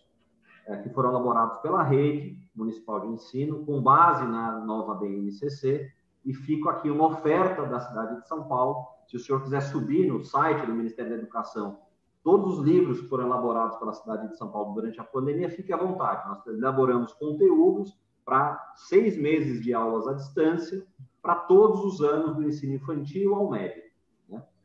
é, 0.66 0.76
que 0.76 0.91
foram 0.91 1.11
elaborados 1.11 1.59
pela 1.59 1.82
rede 1.82 2.39
municipal 2.55 3.01
de 3.01 3.09
ensino, 3.09 3.64
com 3.64 3.80
base 3.80 4.24
na 4.24 4.61
nova 4.64 4.95
BNCC, 4.95 5.91
e 6.24 6.34
fico 6.34 6.68
aqui 6.68 6.91
uma 6.91 7.07
oferta 7.07 7.64
da 7.66 7.80
cidade 7.80 8.20
de 8.20 8.28
São 8.28 8.49
Paulo. 8.49 8.84
Se 9.07 9.16
o 9.16 9.20
senhor 9.20 9.43
quiser 9.43 9.61
subir 9.61 10.09
no 10.09 10.24
site 10.24 10.66
do 10.66 10.74
Ministério 10.74 11.12
da 11.12 11.18
Educação, 11.18 11.78
todos 12.24 12.59
os 12.59 12.64
livros 12.64 13.01
que 13.01 13.09
foram 13.09 13.26
elaborados 13.26 13.76
pela 13.76 13.93
cidade 13.93 14.28
de 14.28 14.37
São 14.37 14.51
Paulo 14.51 14.74
durante 14.74 15.01
a 15.01 15.05
pandemia, 15.05 15.49
fique 15.49 15.72
à 15.72 15.76
vontade. 15.76 16.28
Nós 16.28 16.45
elaboramos 16.47 17.12
conteúdos 17.12 17.97
para 18.24 18.61
seis 18.74 19.16
meses 19.16 19.62
de 19.62 19.72
aulas 19.72 20.09
à 20.09 20.14
distância, 20.14 20.84
para 21.22 21.37
todos 21.37 21.84
os 21.84 22.01
anos 22.01 22.34
do 22.34 22.43
ensino 22.43 22.74
infantil 22.74 23.34
ao 23.37 23.49
médio. 23.49 23.86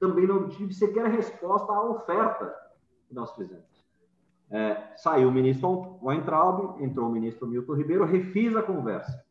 Também 0.01 0.25
não 0.25 0.49
tive 0.49 0.73
sequer 0.73 1.05
resposta 1.05 1.71
à 1.71 1.79
oferta 1.83 2.51
que 3.07 3.13
nós 3.13 3.31
fizemos. 3.35 3.85
É, 4.49 4.97
saiu 4.97 5.29
o 5.29 5.31
ministro 5.31 5.99
Weintraub, 6.01 6.83
entrou 6.83 7.07
o 7.07 7.11
ministro 7.11 7.47
Milton 7.47 7.75
Ribeiro, 7.75 8.03
refiz 8.03 8.55
a 8.55 8.63
conversa. 8.63 9.23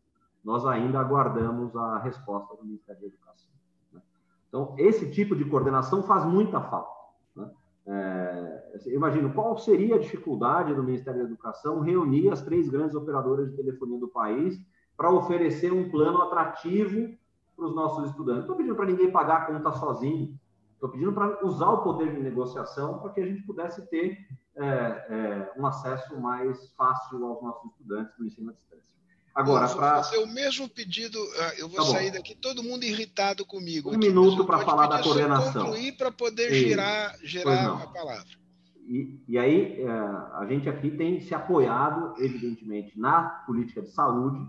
Nós 0.45 0.65
ainda 0.65 1.01
aguardamos 1.01 1.75
a 1.75 1.99
resposta 1.99 2.55
do 2.55 2.65
Ministério 2.65 3.01
da 3.01 3.09
Educação. 3.09 3.51
Né? 3.93 4.01
Então, 4.49 4.77
esse 4.79 5.11
tipo 5.11 5.35
de 5.35 5.45
coordenação 5.45 6.05
faz 6.05 6.25
muita 6.25 6.61
falta. 6.61 6.93
Né? 7.35 7.51
É, 7.89 8.81
eu 8.87 8.95
imagino 8.95 9.35
qual 9.35 9.59
seria 9.59 9.97
a 9.97 9.99
dificuldade 9.99 10.73
do 10.73 10.85
Ministério 10.85 11.19
da 11.19 11.27
Educação 11.27 11.81
reunir 11.81 12.31
as 12.31 12.43
três 12.43 12.69
grandes 12.69 12.95
operadoras 12.95 13.51
de 13.51 13.57
telefonia 13.57 13.99
do 13.99 14.09
país 14.09 14.57
para 14.97 15.11
oferecer 15.11 15.73
um 15.73 15.91
plano 15.91 16.23
atrativo 16.23 17.13
para 17.57 17.67
os 17.67 17.75
nossos 17.75 18.09
estudantes. 18.09 18.37
Não 18.37 18.43
estou 18.43 18.57
pedindo 18.57 18.77
para 18.77 18.87
ninguém 18.87 19.11
pagar 19.11 19.43
a 19.43 19.47
conta 19.47 19.73
sozinho, 19.73 20.39
estou 20.81 20.89
pedindo 20.89 21.13
para 21.13 21.45
usar 21.47 21.69
o 21.69 21.83
poder 21.83 22.15
de 22.15 22.21
negociação 22.21 22.99
para 23.01 23.13
que 23.13 23.21
a 23.21 23.27
gente 23.27 23.43
pudesse 23.43 23.87
ter 23.91 24.27
é, 24.57 24.65
é, 24.65 25.53
um 25.59 25.67
acesso 25.67 26.19
mais 26.19 26.73
fácil 26.73 27.25
aos 27.27 27.43
nossos 27.43 27.71
estudantes 27.73 28.17
do 28.17 28.25
ensino 28.27 28.51
à 28.51 28.53
distância. 28.55 28.91
Agora, 29.35 29.69
para 29.69 30.03
fazer 30.03 30.19
o 30.19 30.27
mesmo 30.27 30.69
pedido, 30.69 31.19
ah, 31.39 31.53
eu 31.59 31.69
vou 31.69 31.85
tá 31.85 31.93
sair 31.93 32.11
daqui 32.11 32.35
todo 32.35 32.63
mundo 32.63 32.83
irritado 32.83 33.45
comigo. 33.45 33.91
Um 33.91 33.93
aqui, 33.93 34.09
minuto 34.09 34.45
para 34.45 34.61
falar 34.61 34.87
da 34.87 35.03
coordenação. 35.03 35.67
Concluir 35.67 35.93
para 35.93 36.11
poder 36.11 36.53
gerar, 36.53 37.17
gerar 37.23 37.83
a 37.83 37.87
palavra. 37.87 38.41
E, 38.89 39.23
e 39.29 39.39
aí, 39.39 39.83
é, 39.83 39.89
a 39.89 40.47
gente 40.49 40.69
aqui 40.69 40.91
tem 40.91 41.21
se 41.21 41.33
apoiado, 41.35 42.15
evidentemente, 42.19 42.99
na 42.99 43.23
política 43.47 43.83
de 43.83 43.91
saúde. 43.91 44.45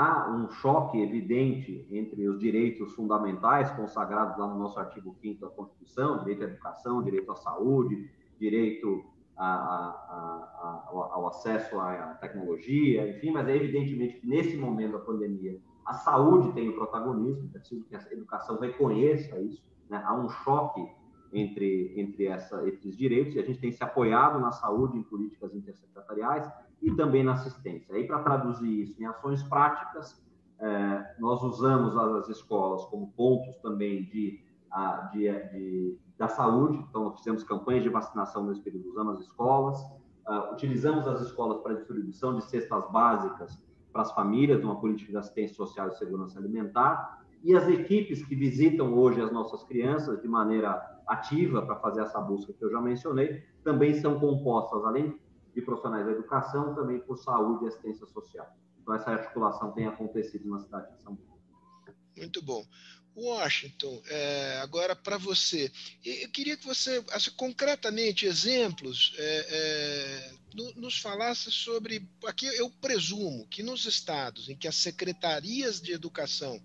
Há 0.00 0.30
um 0.30 0.48
choque 0.48 1.02
evidente 1.02 1.84
entre 1.90 2.28
os 2.28 2.38
direitos 2.38 2.92
fundamentais 2.92 3.68
consagrados 3.72 4.38
lá 4.38 4.46
no 4.46 4.56
nosso 4.56 4.78
artigo 4.78 5.12
5 5.12 5.40
da 5.40 5.48
Constituição: 5.48 6.20
direito 6.20 6.44
à 6.44 6.44
educação, 6.44 7.02
direito 7.02 7.32
à 7.32 7.34
saúde, 7.34 8.08
direito 8.38 9.04
a, 9.36 9.44
a, 9.44 9.88
a, 10.86 11.08
ao 11.14 11.26
acesso 11.26 11.80
à 11.80 12.14
tecnologia, 12.20 13.10
enfim, 13.10 13.32
mas 13.32 13.48
é 13.48 13.56
evidentemente 13.56 14.20
que 14.20 14.26
nesse 14.28 14.56
momento 14.56 14.92
da 14.92 15.00
pandemia 15.00 15.58
a 15.84 15.94
saúde 15.94 16.52
tem 16.52 16.68
o 16.68 16.76
protagonismo, 16.76 17.50
é 17.52 17.58
preciso 17.58 17.84
que 17.86 17.96
a 17.96 18.12
educação 18.12 18.56
reconheça 18.60 19.36
isso, 19.40 19.64
né? 19.90 20.00
há 20.06 20.14
um 20.14 20.28
choque 20.28 20.86
entre, 21.32 21.92
entre 22.00 22.26
essa, 22.26 22.64
esses 22.68 22.96
direitos 22.96 23.34
e 23.34 23.40
a 23.40 23.42
gente 23.42 23.58
tem 23.58 23.72
se 23.72 23.82
apoiado 23.82 24.38
na 24.38 24.52
saúde 24.52 24.96
em 24.96 25.02
políticas 25.02 25.52
intersecretariais 25.52 26.48
e 26.82 26.92
também 26.92 27.24
na 27.24 27.32
assistência. 27.32 27.94
Aí, 27.94 28.06
para 28.06 28.22
traduzir 28.22 28.82
isso 28.82 29.02
em 29.02 29.06
ações 29.06 29.42
práticas, 29.42 30.22
é, 30.60 31.14
nós 31.18 31.42
usamos 31.42 31.96
as 31.96 32.28
escolas 32.28 32.84
como 32.86 33.12
pontos 33.12 33.56
também 33.58 34.04
de, 34.04 34.40
de, 35.12 35.32
de 35.52 35.98
da 36.18 36.28
saúde, 36.28 36.84
então 36.90 37.16
fizemos 37.16 37.44
campanhas 37.44 37.84
de 37.84 37.88
vacinação 37.88 38.44
nesse 38.44 38.60
período, 38.60 38.90
usando 38.90 39.12
as 39.12 39.20
escolas, 39.20 39.80
uh, 40.26 40.52
utilizamos 40.52 41.06
as 41.06 41.20
escolas 41.20 41.58
para 41.62 41.74
distribuição 41.74 42.34
de 42.34 42.44
cestas 42.44 42.90
básicas 42.90 43.56
para 43.92 44.02
as 44.02 44.12
famílias, 44.12 44.62
uma 44.64 44.80
política 44.80 45.12
de 45.12 45.16
assistência 45.16 45.54
social 45.54 45.88
e 45.88 45.92
segurança 45.92 46.38
alimentar, 46.40 47.22
e 47.44 47.54
as 47.54 47.68
equipes 47.68 48.24
que 48.24 48.34
visitam 48.34 48.92
hoje 48.94 49.20
as 49.20 49.30
nossas 49.30 49.62
crianças 49.62 50.20
de 50.20 50.26
maneira 50.26 50.82
ativa 51.06 51.62
para 51.62 51.76
fazer 51.76 52.02
essa 52.02 52.20
busca 52.20 52.52
que 52.52 52.64
eu 52.64 52.70
já 52.70 52.80
mencionei, 52.80 53.44
também 53.62 53.94
são 53.94 54.18
compostas, 54.18 54.84
além 54.84 55.16
de 55.58 55.64
profissionais 55.64 56.06
da 56.06 56.12
educação, 56.12 56.74
também 56.74 57.00
por 57.00 57.18
saúde 57.18 57.64
e 57.64 57.68
assistência 57.68 58.06
social. 58.06 58.56
Então, 58.80 58.94
essa 58.94 59.10
articulação 59.10 59.72
tem 59.72 59.86
acontecido 59.86 60.48
na 60.48 60.60
cidade 60.60 60.94
de 60.96 61.02
São 61.02 61.16
Paulo. 61.16 61.42
Muito 62.16 62.40
bom. 62.40 62.64
Washington, 63.16 64.00
é, 64.06 64.60
agora 64.62 64.94
para 64.94 65.18
você, 65.18 65.72
eu 66.04 66.30
queria 66.30 66.56
que 66.56 66.64
você, 66.64 67.04
assim, 67.10 67.32
concretamente, 67.32 68.26
exemplos, 68.26 69.12
é, 69.18 69.46
é, 69.50 70.32
no, 70.54 70.72
nos 70.74 70.98
falasse 71.00 71.50
sobre. 71.50 72.08
Aqui 72.26 72.46
eu 72.46 72.70
presumo 72.80 73.44
que 73.48 73.60
nos 73.60 73.86
estados 73.86 74.48
em 74.48 74.56
que 74.56 74.68
as 74.68 74.76
secretarias 74.76 75.80
de 75.80 75.92
educação 75.92 76.62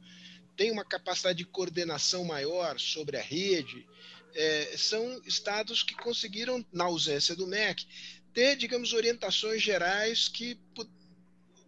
têm 0.55 0.71
uma 0.71 0.85
capacidade 0.85 1.39
de 1.39 1.45
coordenação 1.45 2.23
maior 2.23 2.79
sobre 2.79 3.17
a 3.17 3.21
rede, 3.21 3.87
é, 4.35 4.77
são 4.77 5.19
estados 5.25 5.81
que 5.81 5.95
conseguiram, 5.95 6.63
na 6.71 6.83
ausência 6.83 7.35
do 7.35 7.47
MEC, 7.47 7.87
ter, 8.33 8.55
digamos, 8.55 8.93
orientações 8.93 9.61
gerais 9.61 10.27
que 10.27 10.57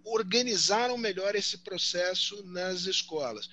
organizaram 0.03 0.97
melhor 0.97 1.35
esse 1.35 1.59
processo 1.59 2.43
nas 2.43 2.85
escolas 2.85 3.49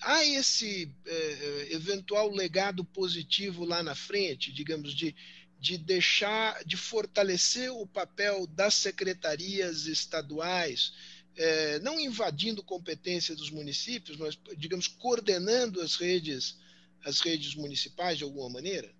há 0.00 0.24
esse 0.24 0.92
é, 1.06 1.68
eventual 1.72 2.30
legado 2.30 2.84
positivo 2.84 3.64
lá 3.64 3.82
na 3.82 3.94
frente, 3.94 4.52
digamos, 4.52 4.94
de, 4.94 5.14
de 5.58 5.76
deixar, 5.76 6.64
de 6.64 6.76
fortalecer 6.76 7.70
o 7.70 7.86
papel 7.86 8.46
das 8.46 8.74
secretarias 8.74 9.86
estaduais, 9.86 10.92
é, 11.36 11.78
não 11.80 12.00
invadindo 12.00 12.62
competência 12.62 13.36
dos 13.36 13.50
municípios, 13.50 14.16
mas, 14.16 14.38
digamos, 14.56 14.86
coordenando 14.86 15.80
as 15.80 15.96
redes, 15.96 16.58
as 17.04 17.20
redes 17.20 17.54
municipais 17.54 18.18
de 18.18 18.24
alguma 18.24 18.48
maneira? 18.48 18.90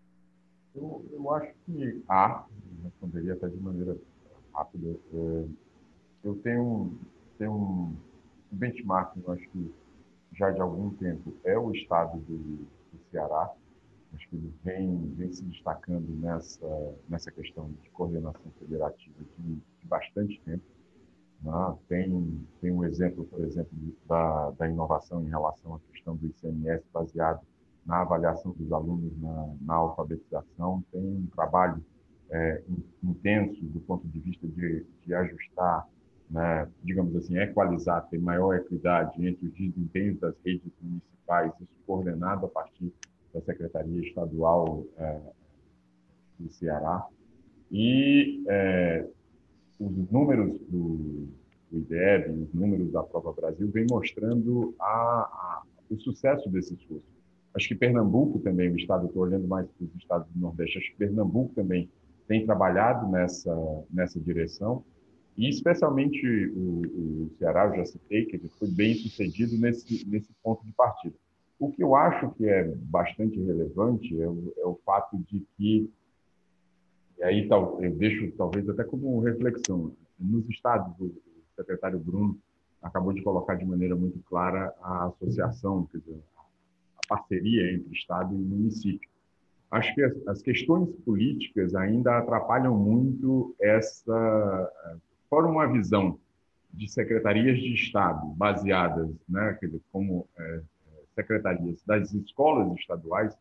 Eu, 0.75 1.09
eu 1.13 1.35
acho 1.35 1.53
que 1.67 2.03
há, 2.09 2.47
responderia 2.81 3.35
até 3.35 3.49
de 3.49 3.57
maneira 3.57 3.97
rápida. 4.53 4.97
É, 5.13 5.45
eu 6.25 6.35
tenho, 6.37 6.99
tenho 7.39 7.53
um 7.53 7.97
benchmark, 8.51 9.17
eu 9.17 9.33
acho 9.33 9.49
que 9.51 9.73
já 10.37 10.51
de 10.51 10.61
algum 10.61 10.91
tempo 10.91 11.35
é 11.45 11.59
o 11.59 11.73
estado 11.73 12.19
do, 12.21 12.37
do 12.37 13.01
Ceará. 13.11 13.53
Acho 14.15 14.29
que 14.29 14.37
ele 14.37 14.53
vem, 14.65 15.15
vem 15.17 15.33
se 15.33 15.45
destacando 15.45 16.09
nessa, 16.21 16.95
nessa 17.09 17.31
questão 17.31 17.71
de 17.83 17.91
coordenação 17.91 18.51
federativa 18.59 19.25
de, 19.39 19.55
de 19.55 19.87
bastante 19.87 20.41
tempo. 20.45 20.65
Né? 21.43 21.79
Tem, 21.89 22.47
tem 22.61 22.73
um 22.73 22.85
exemplo, 22.85 23.25
por 23.25 23.41
exemplo, 23.41 23.71
da, 24.07 24.51
da 24.51 24.69
inovação 24.69 25.23
em 25.23 25.29
relação 25.29 25.77
à 25.77 25.81
questão 25.93 26.17
do 26.17 26.27
ICMS 26.27 26.85
baseado 26.93 27.41
na 27.87 28.03
avaliação 28.03 28.53
dos 28.53 28.73
alunos 28.73 29.17
na, 29.21 29.55
na 29.61 29.75
alfabetização. 29.75 30.85
Tem 30.93 31.01
um 31.01 31.27
trabalho 31.35 31.83
é, 32.31 32.63
do 33.03 33.81
ponto 33.81 34.07
de 34.09 34.19
vista 34.21 34.47
de, 34.47 34.87
de 35.05 35.15
ajustar 35.15 35.89
né, 36.31 36.69
digamos 36.85 37.15
assim, 37.17 37.37
equalizar, 37.39 38.09
ter 38.09 38.19
maior 38.19 38.55
equidade 38.55 39.27
entre 39.27 39.47
os 39.49 39.53
desempenhos 39.53 40.19
das 40.21 40.35
redes 40.45 40.71
municipais, 40.81 41.53
isso 41.61 41.69
coordenado 41.87 42.47
a 42.47 42.49
partir 42.49 42.93
da 43.35 43.41
Secretaria 43.41 44.01
Estadual 44.01 44.87
é, 44.97 45.21
do 46.39 46.51
Ceará. 46.53 47.05
E 47.71 48.45
é, 48.49 49.07
os 49.79 50.11
números 50.11 50.61
do, 50.69 51.29
do 51.71 51.79
IDEB, 51.79 52.31
os 52.31 52.55
números 52.55 52.93
da 52.93 53.03
Prova 53.03 53.33
Brasil, 53.33 53.69
vêm 53.71 53.87
mostrando 53.91 54.75
a, 54.79 54.85
a, 54.87 55.63
o 55.91 55.99
sucesso 55.99 56.49
desse 56.49 56.75
esforço. 56.75 57.05
Acho 57.55 57.67
que 57.67 57.75
Pernambuco 57.75 58.39
também, 58.39 58.71
o 58.71 58.77
estado, 58.77 59.07
estou 59.07 59.23
olhando 59.23 59.49
mais 59.49 59.67
para 59.67 59.85
os 59.85 59.95
estados 59.97 60.29
do 60.33 60.39
Nordeste, 60.39 60.79
acho 60.79 60.93
que 60.93 60.99
Pernambuco 60.99 61.53
também 61.55 61.91
tem 62.31 62.47
trabalhado 62.47 63.09
nessa, 63.09 63.53
nessa 63.91 64.21
direção. 64.21 64.85
E 65.37 65.49
especialmente 65.49 66.25
o, 66.55 67.27
o 67.27 67.31
Ceará, 67.37 67.67
eu 67.67 67.79
já 67.79 67.87
citei, 67.87 68.25
que 68.25 68.37
ele 68.37 68.49
foi 68.57 68.71
bem 68.71 68.95
sucedido 68.95 69.59
nesse, 69.59 70.09
nesse 70.09 70.33
ponto 70.41 70.65
de 70.65 70.73
partida. 70.73 71.17
O 71.59 71.73
que 71.73 71.83
eu 71.83 71.97
acho 71.97 72.31
que 72.35 72.49
é 72.49 72.73
bastante 72.83 73.37
relevante 73.41 74.23
é 74.23 74.29
o, 74.29 74.53
é 74.59 74.65
o 74.65 74.79
fato 74.87 75.19
de 75.29 75.45
que, 75.57 75.91
e 77.19 77.23
aí 77.25 77.49
eu 77.49 77.97
deixo 77.97 78.31
talvez 78.37 78.69
até 78.69 78.85
como 78.85 79.19
reflexão, 79.19 79.93
nos 80.17 80.49
estados, 80.49 80.95
o 81.01 81.13
secretário 81.57 81.99
Bruno 81.99 82.39
acabou 82.81 83.13
de 83.13 83.23
colocar 83.23 83.57
de 83.57 83.65
maneira 83.65 83.97
muito 83.97 84.21
clara 84.21 84.73
a 84.81 85.07
associação, 85.07 85.85
quer 85.91 85.99
dizer, 85.99 86.23
a 86.95 87.09
parceria 87.09 87.75
entre 87.75 87.93
Estado 87.93 88.33
e 88.37 88.39
município. 88.39 89.10
Acho 89.71 89.95
que 89.95 90.03
as, 90.27 90.43
questões 90.43 90.89
políticas 91.05 91.75
ainda 91.75 92.19
atrapalham 92.19 92.77
muito 92.77 93.55
essa 93.61 94.73
fora 95.29 95.47
uma 95.47 95.67
visão 95.67 96.19
de 96.73 96.91
secretarias 96.91 97.59
de 97.59 97.75
Estado 97.75 98.27
baseadas, 98.35 99.09
né, 99.29 99.57
como 99.93 100.27
é, 100.39 100.61
secretarias 101.15 101.83
das 101.85 102.13
escolas 102.13 102.77
estaduais, 102.79 103.37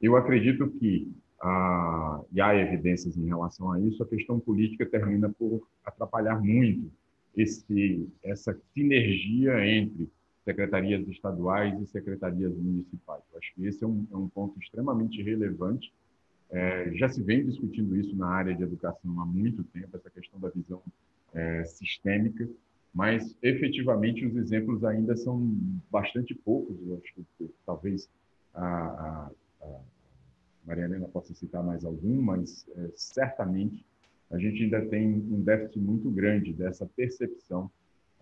eu 0.00 0.16
acredito 0.16 0.68
que, 0.72 1.10
ah, 1.40 2.20
e 2.32 2.40
há 2.40 2.54
evidências 2.54 3.16
em 3.16 3.26
relação 3.26 3.72
a 3.72 3.80
isso, 3.80 4.02
a 4.02 4.06
questão 4.06 4.38
política 4.38 4.84
termina 4.84 5.30
por 5.30 5.66
atrapalhar 5.84 6.40
muito 6.40 6.90
esse, 7.36 8.08
essa 8.22 8.54
sinergia 8.74 9.64
entre 9.66 10.10
secretarias 10.44 11.06
estaduais 11.08 11.80
e 11.80 11.86
secretarias 11.86 12.54
municipais. 12.56 13.22
Eu 13.32 13.38
acho 13.38 13.54
que 13.54 13.66
esse 13.66 13.84
é 13.84 13.86
um, 13.86 14.06
é 14.10 14.16
um 14.16 14.28
ponto 14.28 14.58
extremamente 14.58 15.22
relevante. 15.22 15.92
É, 16.50 16.92
já 16.94 17.08
se 17.08 17.22
vem 17.22 17.46
discutindo 17.46 17.96
isso 17.96 18.14
na 18.16 18.28
área 18.28 18.54
de 18.54 18.62
educação 18.62 19.20
há 19.20 19.24
muito 19.24 19.64
tempo, 19.64 19.96
essa 19.96 20.10
questão 20.10 20.38
da 20.38 20.50
visão 20.50 20.82
é, 21.32 21.64
sistêmica, 21.64 22.48
mas 22.92 23.34
efetivamente 23.42 24.26
os 24.26 24.36
exemplos 24.36 24.84
ainda 24.84 25.16
são 25.16 25.40
bastante 25.90 26.34
poucos. 26.34 26.76
Eu 26.86 27.00
acho 27.02 27.14
que 27.14 27.50
talvez 27.64 28.10
a, 28.52 28.66
a, 28.66 29.30
a 29.62 29.80
Maria 30.66 30.84
Helena 30.84 31.08
possa 31.08 31.32
citar 31.34 31.64
mais 31.64 31.84
algum, 31.84 32.20
mas 32.20 32.66
é, 32.76 32.90
certamente 32.94 33.84
a 34.30 34.38
gente 34.38 34.64
ainda 34.64 34.84
tem 34.86 35.08
um 35.08 35.42
déficit 35.42 35.78
muito 35.78 36.10
grande 36.10 36.52
dessa 36.52 36.86
percepção 36.86 37.70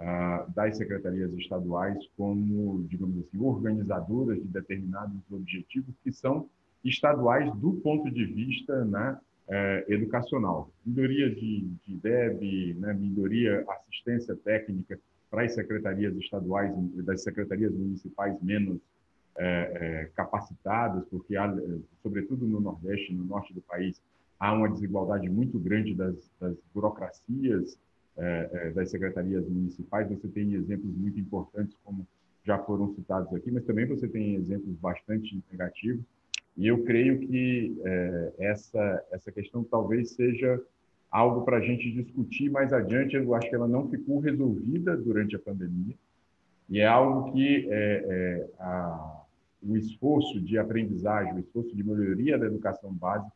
ah, 0.02 0.46
das 0.54 0.78
secretarias 0.78 1.30
estaduais 1.34 1.98
como, 2.16 2.86
digamos 2.88 3.18
assim, 3.18 3.38
organizadoras 3.38 4.38
de 4.38 4.48
determinados 4.48 5.20
objetivos 5.30 5.94
que 6.02 6.10
são 6.10 6.48
estaduais 6.82 7.54
do 7.56 7.74
ponto 7.74 8.10
de 8.10 8.24
vista 8.24 8.82
né, 8.86 9.18
é, 9.46 9.84
educacional. 9.88 10.70
Melhoria 10.86 11.28
de, 11.28 11.68
de 11.86 11.96
DEB, 11.96 12.76
né, 12.78 12.94
melhoria 12.94 13.62
assistência 13.68 14.34
técnica 14.36 14.98
para 15.30 15.44
as 15.44 15.54
secretarias 15.54 16.16
estaduais, 16.16 16.72
das 17.04 17.22
secretarias 17.22 17.70
municipais 17.70 18.40
menos 18.42 18.80
é, 19.36 19.44
é, 19.44 20.10
capacitadas, 20.16 21.04
porque, 21.10 21.36
há, 21.36 21.54
sobretudo 22.02 22.46
no 22.46 22.58
Nordeste, 22.58 23.12
no 23.12 23.24
Norte 23.24 23.52
do 23.52 23.60
país, 23.60 24.00
há 24.38 24.54
uma 24.54 24.70
desigualdade 24.70 25.28
muito 25.28 25.58
grande 25.58 25.94
das, 25.94 26.16
das 26.40 26.56
burocracias 26.74 27.78
das 28.74 28.90
secretarias 28.90 29.48
municipais. 29.48 30.08
Você 30.08 30.28
tem 30.28 30.52
exemplos 30.54 30.94
muito 30.94 31.18
importantes, 31.18 31.76
como 31.82 32.06
já 32.44 32.58
foram 32.58 32.92
citados 32.94 33.32
aqui, 33.34 33.50
mas 33.50 33.64
também 33.64 33.86
você 33.86 34.08
tem 34.08 34.34
exemplos 34.34 34.76
bastante 34.76 35.42
negativos. 35.50 36.04
E 36.56 36.66
eu 36.66 36.82
creio 36.84 37.18
que 37.20 37.80
é, 37.84 38.32
essa, 38.38 39.04
essa 39.12 39.30
questão 39.32 39.62
talvez 39.64 40.10
seja 40.10 40.60
algo 41.10 41.42
para 41.44 41.58
a 41.58 41.60
gente 41.60 41.90
discutir 41.90 42.50
mais 42.50 42.72
adiante. 42.72 43.16
Eu 43.16 43.34
acho 43.34 43.48
que 43.48 43.54
ela 43.54 43.68
não 43.68 43.88
ficou 43.88 44.18
resolvida 44.20 44.96
durante 44.96 45.36
a 45.36 45.38
pandemia. 45.38 45.94
E 46.68 46.80
é 46.80 46.86
algo 46.86 47.32
que 47.32 47.68
é, 47.70 48.04
é, 48.08 48.50
a, 48.58 49.24
o 49.62 49.76
esforço 49.76 50.40
de 50.40 50.58
aprendizagem, 50.58 51.34
o 51.34 51.40
esforço 51.40 51.74
de 51.74 51.82
melhoria 51.82 52.38
da 52.38 52.46
educação 52.46 52.92
básica 52.92 53.32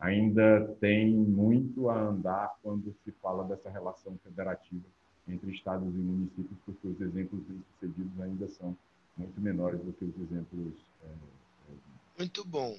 ainda 0.00 0.66
tem 0.80 1.10
muito 1.12 1.88
a 1.90 2.00
andar 2.00 2.56
quando 2.62 2.94
se 3.04 3.12
fala 3.22 3.44
dessa 3.44 3.70
relação 3.70 4.18
federativa 4.24 4.84
entre 5.28 5.52
estados 5.52 5.88
e 5.88 5.98
municípios, 5.98 6.58
porque 6.64 6.88
os 6.88 7.00
exemplos 7.00 7.42
bem-sucedidos 7.44 8.20
ainda 8.20 8.48
são 8.48 8.76
muito 9.16 9.40
menores 9.40 9.80
do 9.80 9.92
que 9.92 10.04
os 10.04 10.16
exemplos 10.16 10.72
é, 11.04 11.08
muito 12.20 12.44
bom. 12.44 12.78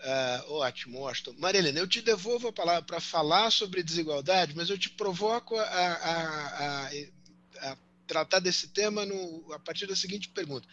Uh, 0.00 0.52
ótimo. 0.52 1.00
Marilena, 1.38 1.78
eu 1.78 1.86
te 1.86 2.00
devolvo 2.00 2.48
a 2.48 2.52
palavra 2.52 2.82
para 2.82 3.00
falar 3.00 3.50
sobre 3.50 3.82
desigualdade, 3.82 4.54
mas 4.56 4.70
eu 4.70 4.78
te 4.78 4.90
provoco 4.90 5.56
a, 5.56 5.62
a, 5.62 6.86
a, 6.86 6.90
a 7.70 7.76
tratar 8.06 8.40
desse 8.40 8.68
tema 8.68 9.04
no, 9.04 9.52
a 9.52 9.58
partir 9.58 9.86
da 9.86 9.94
seguinte 9.94 10.28
pergunta. 10.28 10.66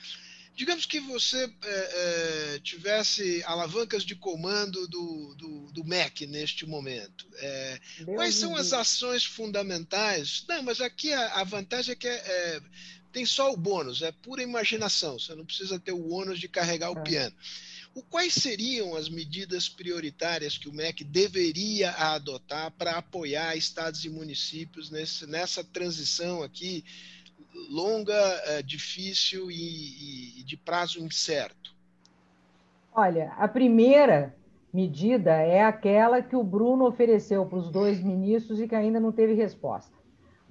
Digamos 0.55 0.85
que 0.85 1.01
você 1.01 1.43
é, 1.43 2.55
é, 2.55 2.59
tivesse 2.59 3.43
alavancas 3.43 4.03
de 4.03 4.15
comando 4.15 4.87
do, 4.87 5.35
do, 5.35 5.71
do 5.73 5.83
MEC 5.83 6.25
neste 6.25 6.65
momento. 6.65 7.27
É, 7.35 7.79
quais 8.05 8.35
são 8.35 8.55
as 8.55 8.71
ações 8.71 9.25
fundamentais? 9.25 10.45
Não, 10.47 10.63
mas 10.63 10.79
aqui 10.79 11.11
a, 11.11 11.41
a 11.41 11.43
vantagem 11.43 11.91
é 11.91 11.95
que 11.95 12.07
é, 12.07 12.61
tem 13.11 13.25
só 13.25 13.51
o 13.51 13.57
bônus, 13.57 14.01
é 14.01 14.13
pura 14.13 14.43
imaginação, 14.43 15.19
você 15.19 15.35
não 15.35 15.45
precisa 15.45 15.77
ter 15.77 15.91
o 15.91 16.09
ônus 16.09 16.39
de 16.39 16.47
carregar 16.47 16.91
o 16.91 16.99
é. 16.99 17.03
piano. 17.03 17.35
O, 17.93 18.01
quais 18.01 18.33
seriam 18.33 18.95
as 18.95 19.09
medidas 19.09 19.67
prioritárias 19.67 20.57
que 20.57 20.69
o 20.69 20.73
MEC 20.73 21.03
deveria 21.03 21.91
adotar 21.91 22.71
para 22.71 22.91
apoiar 22.91 23.57
estados 23.57 24.05
e 24.05 24.09
municípios 24.09 24.89
nesse, 24.89 25.25
nessa 25.27 25.63
transição 25.65 26.43
aqui 26.43 26.83
longa, 27.69 28.13
é, 28.45 28.61
difícil 28.61 29.49
e, 29.49 30.39
e 30.39 30.43
de 30.43 30.57
prazo 30.57 30.99
incerto? 31.03 31.75
Olha, 32.93 33.33
a 33.37 33.47
primeira 33.47 34.35
medida 34.73 35.31
é 35.31 35.63
aquela 35.63 36.21
que 36.21 36.35
o 36.35 36.43
Bruno 36.43 36.85
ofereceu 36.85 37.45
para 37.45 37.57
os 37.57 37.69
dois 37.69 38.01
ministros 38.01 38.59
e 38.59 38.67
que 38.67 38.75
ainda 38.75 38.99
não 38.99 39.11
teve 39.11 39.33
resposta. 39.33 39.95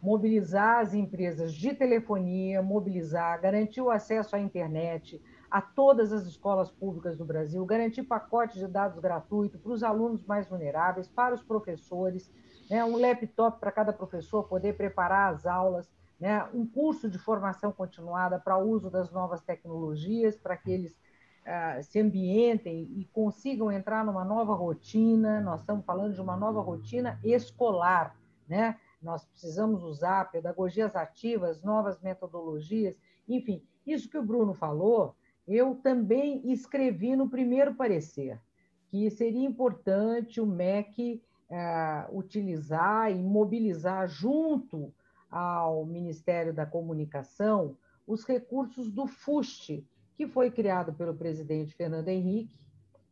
Mobilizar 0.02 0.80
as 0.80 0.92
empresas 0.92 1.54
de 1.54 1.74
telefonia, 1.74 2.62
mobilizar, 2.62 3.40
garantir 3.40 3.80
o 3.80 3.90
acesso 3.90 4.36
à 4.36 4.40
internet 4.40 5.20
a 5.50 5.60
todas 5.60 6.12
as 6.12 6.26
escolas 6.26 6.70
públicas 6.70 7.16
do 7.16 7.24
Brasil, 7.24 7.64
garantir 7.64 8.02
pacotes 8.02 8.58
de 8.58 8.66
dados 8.66 8.98
gratuitos 8.98 9.60
para 9.60 9.72
os 9.72 9.82
alunos 9.82 10.24
mais 10.24 10.48
vulneráveis, 10.48 11.06
para 11.06 11.34
os 11.34 11.42
professores, 11.42 12.30
né, 12.68 12.84
um 12.84 12.96
laptop 12.96 13.60
para 13.60 13.70
cada 13.70 13.92
professor 13.92 14.44
poder 14.44 14.76
preparar 14.76 15.32
as 15.32 15.46
aulas, 15.46 15.88
né, 16.24 16.42
um 16.54 16.66
curso 16.66 17.10
de 17.10 17.18
formação 17.18 17.70
continuada 17.70 18.38
para 18.38 18.56
o 18.56 18.66
uso 18.66 18.88
das 18.88 19.12
novas 19.12 19.42
tecnologias, 19.42 20.38
para 20.38 20.56
que 20.56 20.70
eles 20.70 20.92
uh, 20.92 21.82
se 21.82 22.00
ambientem 22.00 22.88
e 22.96 23.04
consigam 23.12 23.70
entrar 23.70 24.02
numa 24.06 24.24
nova 24.24 24.54
rotina. 24.54 25.42
Nós 25.42 25.60
estamos 25.60 25.84
falando 25.84 26.14
de 26.14 26.22
uma 26.22 26.34
nova 26.34 26.62
rotina 26.62 27.20
escolar, 27.22 28.16
né? 28.48 28.80
Nós 29.02 29.22
precisamos 29.26 29.82
usar 29.82 30.30
pedagogias 30.30 30.96
ativas, 30.96 31.62
novas 31.62 32.00
metodologias, 32.00 32.96
enfim, 33.28 33.62
isso 33.86 34.08
que 34.08 34.16
o 34.16 34.24
Bruno 34.24 34.54
falou, 34.54 35.14
eu 35.46 35.74
também 35.74 36.40
escrevi 36.50 37.14
no 37.14 37.28
primeiro 37.28 37.74
parecer, 37.74 38.40
que 38.88 39.10
seria 39.10 39.46
importante 39.46 40.40
o 40.40 40.46
MEC 40.46 41.22
uh, 41.50 42.16
utilizar 42.16 43.12
e 43.12 43.22
mobilizar 43.22 44.08
junto 44.08 44.90
ao 45.34 45.84
Ministério 45.84 46.54
da 46.54 46.64
Comunicação 46.64 47.76
os 48.06 48.24
recursos 48.24 48.88
do 48.88 49.04
FUST, 49.04 49.84
que 50.14 50.28
foi 50.28 50.48
criado 50.48 50.92
pelo 50.92 51.12
presidente 51.12 51.74
Fernando 51.74 52.08
Henrique 52.08 52.56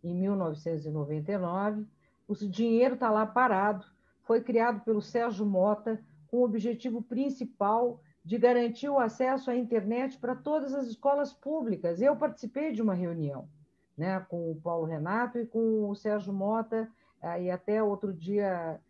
em 0.05 0.15
1999. 0.15 1.85
O 2.29 2.35
dinheiro 2.35 2.95
está 2.95 3.11
lá 3.11 3.27
parado, 3.27 3.85
foi 4.23 4.41
criado 4.41 4.85
pelo 4.85 5.03
Sérgio 5.03 5.45
Mota 5.45 6.01
com 6.29 6.39
o 6.39 6.45
objetivo 6.45 7.03
principal 7.03 8.01
de 8.25 8.39
garantir 8.39 8.89
o 8.89 9.01
acesso 9.01 9.51
à 9.51 9.57
internet 9.57 10.17
para 10.19 10.37
todas 10.37 10.73
as 10.75 10.87
escolas 10.87 11.33
públicas. 11.33 12.01
Eu 12.01 12.15
participei 12.15 12.71
de 12.71 12.81
uma 12.81 12.95
reunião 12.95 13.49
né, 13.99 14.21
com 14.29 14.53
o 14.53 14.61
Paulo 14.61 14.87
Renato 14.87 15.39
e 15.41 15.47
com 15.47 15.89
o 15.89 15.95
Sérgio 15.97 16.33
Mota, 16.33 16.89
e 17.41 17.51
até 17.51 17.83
outro 17.83 18.13
dia 18.13 18.81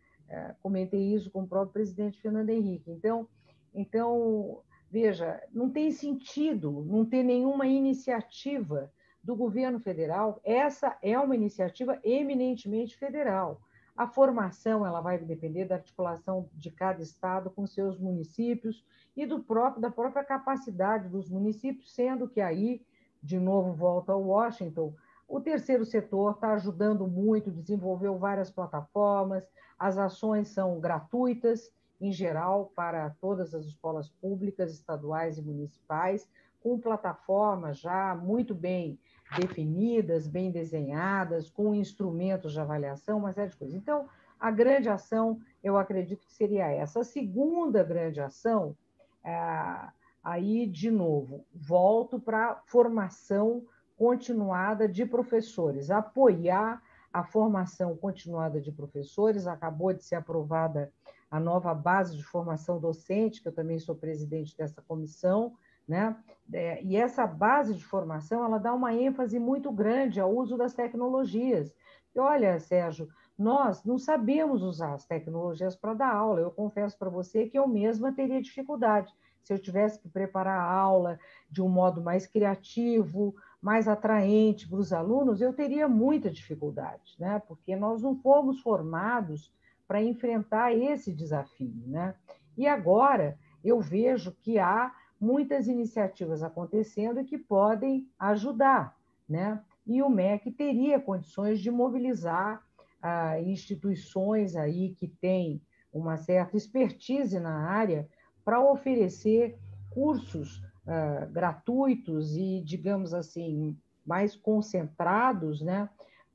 comentei 0.61 1.13
isso 1.13 1.31
com 1.31 1.43
o 1.43 1.47
próprio 1.47 1.73
presidente 1.73 2.21
Fernando 2.21 2.49
Henrique. 2.49 2.91
Então, 2.91 3.27
então 3.73 4.63
Veja, 4.93 5.41
não 5.51 5.71
tem 5.71 5.89
sentido 5.89 6.85
não 6.87 7.03
ter 7.03 7.23
nenhuma 7.23 7.65
iniciativa 7.65 8.93
do 9.23 9.35
governo 9.35 9.79
federal. 9.79 10.39
Essa 10.43 10.95
é 11.01 11.17
uma 11.17 11.33
iniciativa 11.33 11.99
eminentemente 12.03 12.95
federal. 12.95 13.59
A 13.97 14.05
formação 14.05 14.85
ela 14.85 15.01
vai 15.01 15.17
depender 15.17 15.65
da 15.65 15.77
articulação 15.77 16.47
de 16.53 16.69
cada 16.69 17.01
estado 17.01 17.49
com 17.49 17.65
seus 17.65 17.97
municípios 17.97 18.85
e 19.17 19.25
do 19.25 19.39
próprio 19.39 19.81
da 19.81 19.89
própria 19.89 20.23
capacidade 20.23 21.09
dos 21.09 21.27
municípios, 21.27 21.91
sendo 21.91 22.29
que 22.29 22.39
aí, 22.39 22.85
de 23.19 23.39
novo, 23.39 23.73
volta 23.73 24.11
ao 24.11 24.21
Washington, 24.21 24.93
o 25.35 25.41
terceiro 25.41 25.83
setor 25.83 26.33
está 26.33 26.53
ajudando 26.53 27.07
muito, 27.07 27.49
desenvolveu 27.49 28.19
várias 28.19 28.51
plataformas, 28.51 29.49
as 29.79 29.97
ações 29.97 30.49
são 30.49 30.79
gratuitas 30.79 31.71
em 31.99 32.11
geral, 32.11 32.71
para 32.75 33.09
todas 33.21 33.55
as 33.55 33.65
escolas 33.65 34.09
públicas, 34.09 34.73
estaduais 34.73 35.37
e 35.37 35.41
municipais, 35.41 36.29
com 36.61 36.77
plataformas 36.77 37.79
já 37.79 38.13
muito 38.13 38.53
bem 38.53 38.99
definidas, 39.35 40.27
bem 40.27 40.51
desenhadas, 40.51 41.49
com 41.49 41.73
instrumentos 41.73 42.51
de 42.51 42.59
avaliação, 42.59 43.17
uma 43.17 43.33
série 43.33 43.49
de 43.49 43.57
coisas. 43.57 43.75
Então, 43.75 44.07
a 44.39 44.51
grande 44.51 44.87
ação, 44.87 45.39
eu 45.63 45.77
acredito 45.77 46.27
que 46.27 46.33
seria 46.33 46.69
essa. 46.69 46.99
A 46.99 47.03
segunda 47.03 47.81
grande 47.83 48.21
ação, 48.21 48.75
é, 49.23 49.87
aí, 50.23 50.67
de 50.67 50.91
novo, 50.91 51.43
volto 51.53 52.19
para 52.19 52.51
a 52.51 52.55
formação 52.65 53.65
continuada 54.03 54.85
de 54.85 55.05
professores, 55.05 55.89
apoiar 55.89 56.83
a 57.13 57.23
formação 57.23 57.95
continuada 57.95 58.59
de 58.59 58.69
professores, 58.69 59.47
acabou 59.47 59.93
de 59.93 60.03
ser 60.03 60.15
aprovada 60.15 60.91
a 61.31 61.39
nova 61.39 61.73
base 61.73 62.17
de 62.17 62.21
formação 62.21 62.81
docente, 62.81 63.41
que 63.41 63.47
eu 63.47 63.53
também 63.53 63.79
sou 63.79 63.95
presidente 63.95 64.57
dessa 64.57 64.81
comissão, 64.81 65.53
né? 65.87 66.17
É, 66.51 66.83
e 66.83 66.97
essa 66.97 67.25
base 67.25 67.75
de 67.75 67.85
formação, 67.85 68.43
ela 68.43 68.57
dá 68.57 68.73
uma 68.73 68.93
ênfase 68.93 69.39
muito 69.39 69.71
grande 69.71 70.19
ao 70.19 70.35
uso 70.35 70.57
das 70.57 70.73
tecnologias. 70.73 71.73
E 72.13 72.19
olha, 72.19 72.59
Sérgio, 72.59 73.07
nós 73.39 73.85
não 73.85 73.97
sabemos 73.97 74.63
usar 74.63 74.95
as 74.95 75.05
tecnologias 75.05 75.77
para 75.77 75.93
dar 75.93 76.13
aula. 76.13 76.41
Eu 76.41 76.51
confesso 76.51 76.97
para 76.99 77.09
você 77.09 77.47
que 77.47 77.57
eu 77.57 77.69
mesma 77.69 78.11
teria 78.11 78.41
dificuldade. 78.41 79.13
Se 79.43 79.53
eu 79.53 79.59
tivesse 79.59 79.99
que 79.99 80.09
preparar 80.09 80.59
a 80.59 80.71
aula 80.71 81.19
de 81.49 81.61
um 81.61 81.67
modo 81.67 82.01
mais 82.01 82.25
criativo, 82.25 83.35
mais 83.63 83.87
atraente 83.87 84.67
para 84.67 84.77
os 84.77 84.91
alunos, 84.91 85.39
eu 85.39 85.53
teria 85.53 85.87
muita 85.87 86.29
dificuldade, 86.29 87.15
né? 87.17 87.41
Porque 87.47 87.77
nós 87.77 88.03
não 88.03 88.13
fomos 88.13 88.59
formados 88.59 89.53
para 89.87 90.03
enfrentar 90.03 90.73
esse 90.75 91.13
desafio. 91.13 91.81
Né? 91.87 92.13
E 92.57 92.67
agora 92.67 93.39
eu 93.63 93.79
vejo 93.79 94.33
que 94.41 94.59
há 94.59 94.93
muitas 95.19 95.69
iniciativas 95.69 96.43
acontecendo 96.43 97.23
que 97.23 97.37
podem 97.37 98.05
ajudar. 98.19 98.97
Né? 99.29 99.63
E 99.87 100.03
o 100.03 100.09
MEC 100.09 100.51
teria 100.51 100.99
condições 100.99 101.61
de 101.61 101.71
mobilizar 101.71 102.61
ah, 103.01 103.39
instituições 103.39 104.57
aí 104.57 104.93
que 104.95 105.07
têm 105.07 105.61
uma 105.93 106.17
certa 106.17 106.57
expertise 106.57 107.39
na 107.39 107.69
área 107.69 108.09
para 108.43 108.59
oferecer 108.59 109.57
cursos 109.89 110.61
ah, 110.85 111.27
gratuitos 111.31 112.35
e, 112.35 112.61
digamos 112.61 113.13
assim, 113.13 113.77
mais 114.05 114.35
concentrados, 114.35 115.61
né, 115.61 115.89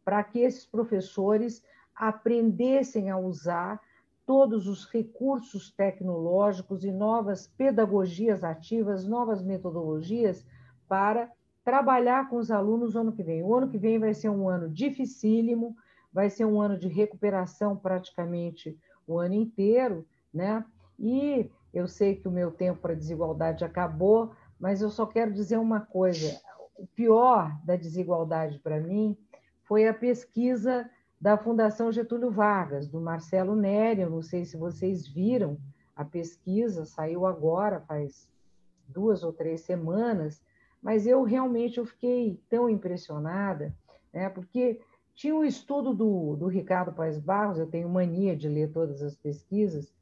para 0.04 0.24
que 0.24 0.38
esses 0.38 0.64
professores 0.64 1.62
aprendessem 1.94 3.10
a 3.10 3.18
usar 3.18 3.80
todos 4.24 4.66
os 4.66 4.84
recursos 4.86 5.70
tecnológicos 5.70 6.84
e 6.84 6.92
novas 6.92 7.46
pedagogias 7.46 8.44
ativas, 8.44 9.06
novas 9.06 9.42
metodologias 9.42 10.46
para 10.88 11.30
trabalhar 11.64 12.30
com 12.30 12.36
os 12.36 12.50
alunos 12.50 12.94
no 12.94 13.00
ano 13.00 13.12
que 13.12 13.22
vem. 13.22 13.42
O 13.42 13.54
ano 13.54 13.68
que 13.68 13.78
vem 13.78 13.98
vai 13.98 14.14
ser 14.14 14.30
um 14.30 14.48
ano 14.48 14.68
dificílimo, 14.70 15.76
vai 16.12 16.30
ser 16.30 16.46
um 16.46 16.60
ano 16.60 16.78
de 16.78 16.88
recuperação 16.88 17.76
praticamente 17.76 18.78
o 19.06 19.18
ano 19.18 19.34
inteiro, 19.34 20.06
né? 20.32 20.64
E 20.98 21.50
eu 21.72 21.86
sei 21.86 22.16
que 22.16 22.28
o 22.28 22.32
meu 22.32 22.50
tempo 22.50 22.80
para 22.80 22.94
desigualdade 22.94 23.64
acabou, 23.64 24.32
mas 24.58 24.80
eu 24.80 24.90
só 24.90 25.06
quero 25.06 25.32
dizer 25.32 25.58
uma 25.58 25.80
coisa: 25.80 26.40
o 26.76 26.86
pior 26.86 27.56
da 27.64 27.76
desigualdade 27.76 28.58
para 28.58 28.80
mim 28.80 29.16
foi 29.64 29.86
a 29.86 29.94
pesquisa 29.94 30.88
da 31.20 31.36
Fundação 31.36 31.92
Getúlio 31.92 32.30
Vargas, 32.30 32.88
do 32.88 33.00
Marcelo 33.00 33.54
Nery. 33.54 34.02
Eu 34.02 34.10
não 34.10 34.22
sei 34.22 34.44
se 34.44 34.56
vocês 34.56 35.06
viram 35.06 35.58
a 35.94 36.04
pesquisa, 36.04 36.84
saiu 36.84 37.26
agora, 37.26 37.80
faz 37.80 38.28
duas 38.86 39.22
ou 39.22 39.32
três 39.32 39.62
semanas, 39.62 40.40
mas 40.80 41.06
eu 41.06 41.22
realmente 41.22 41.78
eu 41.78 41.84
fiquei 41.84 42.40
tão 42.48 42.70
impressionada, 42.70 43.74
né, 44.12 44.28
porque 44.30 44.80
tinha 45.14 45.34
um 45.34 45.44
estudo 45.44 45.92
do, 45.92 46.36
do 46.36 46.46
Ricardo 46.46 46.92
Paes 46.92 47.18
Barros, 47.18 47.58
eu 47.58 47.66
tenho 47.66 47.88
mania 47.88 48.36
de 48.36 48.48
ler 48.48 48.70
todas 48.70 49.02
as 49.02 49.16
pesquisas, 49.16 49.92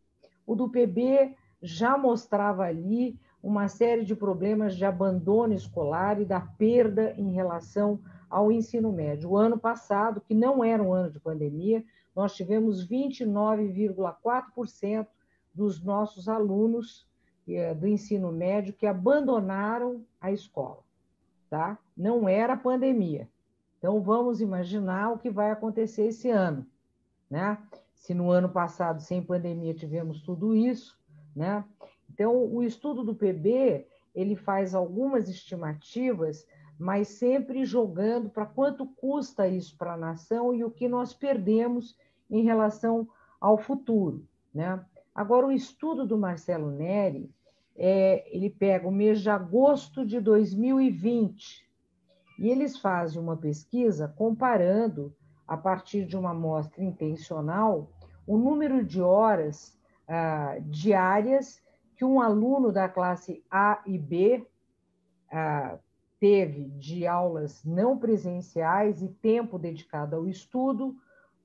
o 0.47 0.55
do 0.55 0.69
PB 0.69 1.35
já 1.63 1.97
mostrava 1.97 2.65
ali 2.65 3.19
uma 3.43 3.69
série 3.69 4.05
de 4.05 4.15
problemas 4.15 4.77
de 4.77 4.85
abandono 4.85 5.55
escolar 5.55 6.21
e 6.21 6.25
da 6.25 6.41
perda 6.41 7.15
em 7.17 7.33
relação 7.33 8.01
ao 8.29 8.51
ensino 8.51 8.93
médio. 8.93 9.31
O 9.31 9.37
ano 9.37 9.57
passado, 9.59 10.21
que 10.21 10.35
não 10.35 10.65
era 10.65 10.83
um 10.83 10.93
ano 10.93 11.13
de 11.13 11.21
pandemia, 11.21 11.85
nós 12.15 12.35
tivemos 12.35 12.87
29,4% 12.89 15.07
dos 15.55 15.83
nossos 15.83 16.29
alunos 16.29 17.07
eh, 17.49 17.75
do 17.75 17.87
ensino 17.87 18.33
médio 18.33 18.75
que 18.75 18.87
abandonaram 18.87 20.05
a 20.21 20.33
escola, 20.33 20.83
tá? 21.49 21.79
Não 21.97 22.29
era 22.29 22.57
pandemia. 22.57 23.29
Então 23.79 24.01
vamos 24.01 24.41
imaginar 24.41 25.13
o 25.13 25.19
que 25.19 25.31
vai 25.31 25.51
acontecer 25.51 26.07
esse 26.07 26.31
ano, 26.31 26.67
né? 27.31 27.59
Se 27.95 28.13
no 28.13 28.31
ano 28.31 28.49
passado 28.49 29.01
sem 29.01 29.23
pandemia 29.23 29.75
tivemos 29.75 30.23
tudo 30.23 30.55
isso, 30.55 30.96
né? 31.37 31.63
Então 32.11 32.35
o 32.35 32.63
estudo 32.63 33.05
do 33.05 33.15
PB 33.15 33.87
ele 34.15 34.35
faz 34.35 34.75
algumas 34.75 35.29
estimativas, 35.29 36.47
mas 36.79 37.09
sempre 37.09 37.67
jogando 37.67 38.31
para 38.31 38.47
quanto 38.47 38.87
custa 38.87 39.47
isso 39.47 39.77
para 39.77 39.93
a 39.93 39.99
nação 39.99 40.55
e 40.55 40.65
o 40.65 40.71
que 40.71 40.89
nós 40.89 41.13
perdemos 41.13 41.95
em 42.31 42.43
relação 42.43 43.07
ao 43.39 43.59
futuro. 43.59 44.27
Né? 44.55 44.83
Agora, 45.15 45.47
o 45.47 45.53
estudo 45.53 46.07
do 46.07 46.17
Marcelo 46.17 46.71
Neri, 46.71 47.31
é, 47.77 48.27
ele 48.35 48.49
pega 48.49 48.89
o 48.89 48.93
mês 48.93 49.21
de 49.21 49.29
agosto 49.29 50.05
de 50.05 50.19
2020 50.19 51.67
e 52.39 52.49
eles 52.49 52.79
fazem 52.79 53.21
uma 53.21 53.37
pesquisa 53.37 54.09
comparando, 54.09 55.15
a 55.47 55.57
partir 55.57 56.07
de 56.07 56.17
uma 56.17 56.31
amostra 56.31 56.83
intencional, 56.83 57.93
o 58.27 58.37
número 58.37 58.85
de 58.85 59.01
horas 59.01 59.76
ah, 60.09 60.57
diárias 60.61 61.63
que 61.97 62.05
um 62.05 62.21
aluno 62.21 62.71
da 62.71 62.89
classe 62.89 63.43
A 63.51 63.83
e 63.87 63.99
B 63.99 64.47
ah, 65.31 65.79
teve 66.21 66.65
de 66.71 67.07
aulas 67.07 67.65
não 67.65 67.99
presenciais 67.99 69.03
e 69.03 69.09
tempo 69.09 69.59
dedicado 69.59 70.17
ao 70.17 70.27
estudo, 70.27 70.97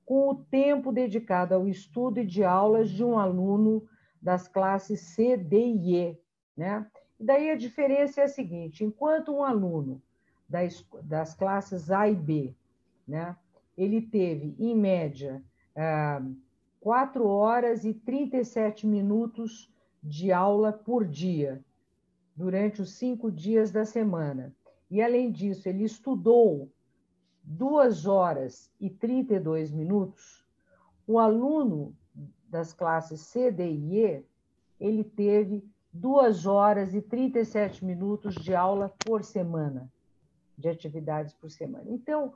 com 0.04 0.28
o 0.30 0.34
tempo 0.34 0.92
dedicado 0.92 1.54
ao 1.54 1.68
estudo 1.68 2.20
e 2.20 2.26
de 2.26 2.44
aulas 2.44 2.90
de 2.90 3.04
um 3.04 3.18
aluno 3.18 3.86
das 4.20 4.48
classes 4.48 5.00
C, 5.00 5.36
D 5.36 5.58
e 5.58 5.96
E. 5.96 6.18
Né? 6.56 6.86
E 7.18 7.24
daí 7.24 7.50
a 7.50 7.56
diferença 7.56 8.20
é 8.20 8.24
a 8.24 8.28
seguinte: 8.28 8.84
enquanto 8.84 9.32
um 9.32 9.42
aluno 9.42 10.02
das, 10.48 10.84
das 11.02 11.34
classes 11.34 11.90
A 11.90 12.08
e 12.08 12.14
B, 12.14 12.54
né, 13.06 13.36
ele 13.76 14.02
teve, 14.02 14.54
em 14.58 14.76
média, 14.76 15.42
ah, 15.74 16.22
4 16.82 17.24
horas 17.24 17.84
e 17.84 17.94
37 17.94 18.88
minutos 18.88 19.72
de 20.02 20.32
aula 20.32 20.72
por 20.72 21.06
dia, 21.06 21.64
durante 22.34 22.82
os 22.82 22.94
cinco 22.94 23.30
dias 23.30 23.70
da 23.70 23.84
semana. 23.84 24.52
E, 24.90 25.00
além 25.00 25.30
disso, 25.30 25.68
ele 25.68 25.84
estudou 25.84 26.68
duas 27.40 28.04
horas 28.04 28.68
e 28.80 28.90
32 28.90 29.70
minutos. 29.70 30.44
O 31.06 31.20
aluno 31.20 31.94
das 32.48 32.72
classes 32.72 33.20
C, 33.20 33.52
D 33.52 33.64
e 33.64 34.00
E, 34.00 34.24
ele 34.80 35.04
teve 35.04 35.64
duas 35.92 36.46
horas 36.46 36.94
e 36.94 37.00
37 37.00 37.84
minutos 37.84 38.34
de 38.34 38.56
aula 38.56 38.92
por 39.04 39.22
semana, 39.22 39.88
de 40.58 40.68
atividades 40.68 41.32
por 41.32 41.48
semana. 41.48 41.84
Então, 41.86 42.34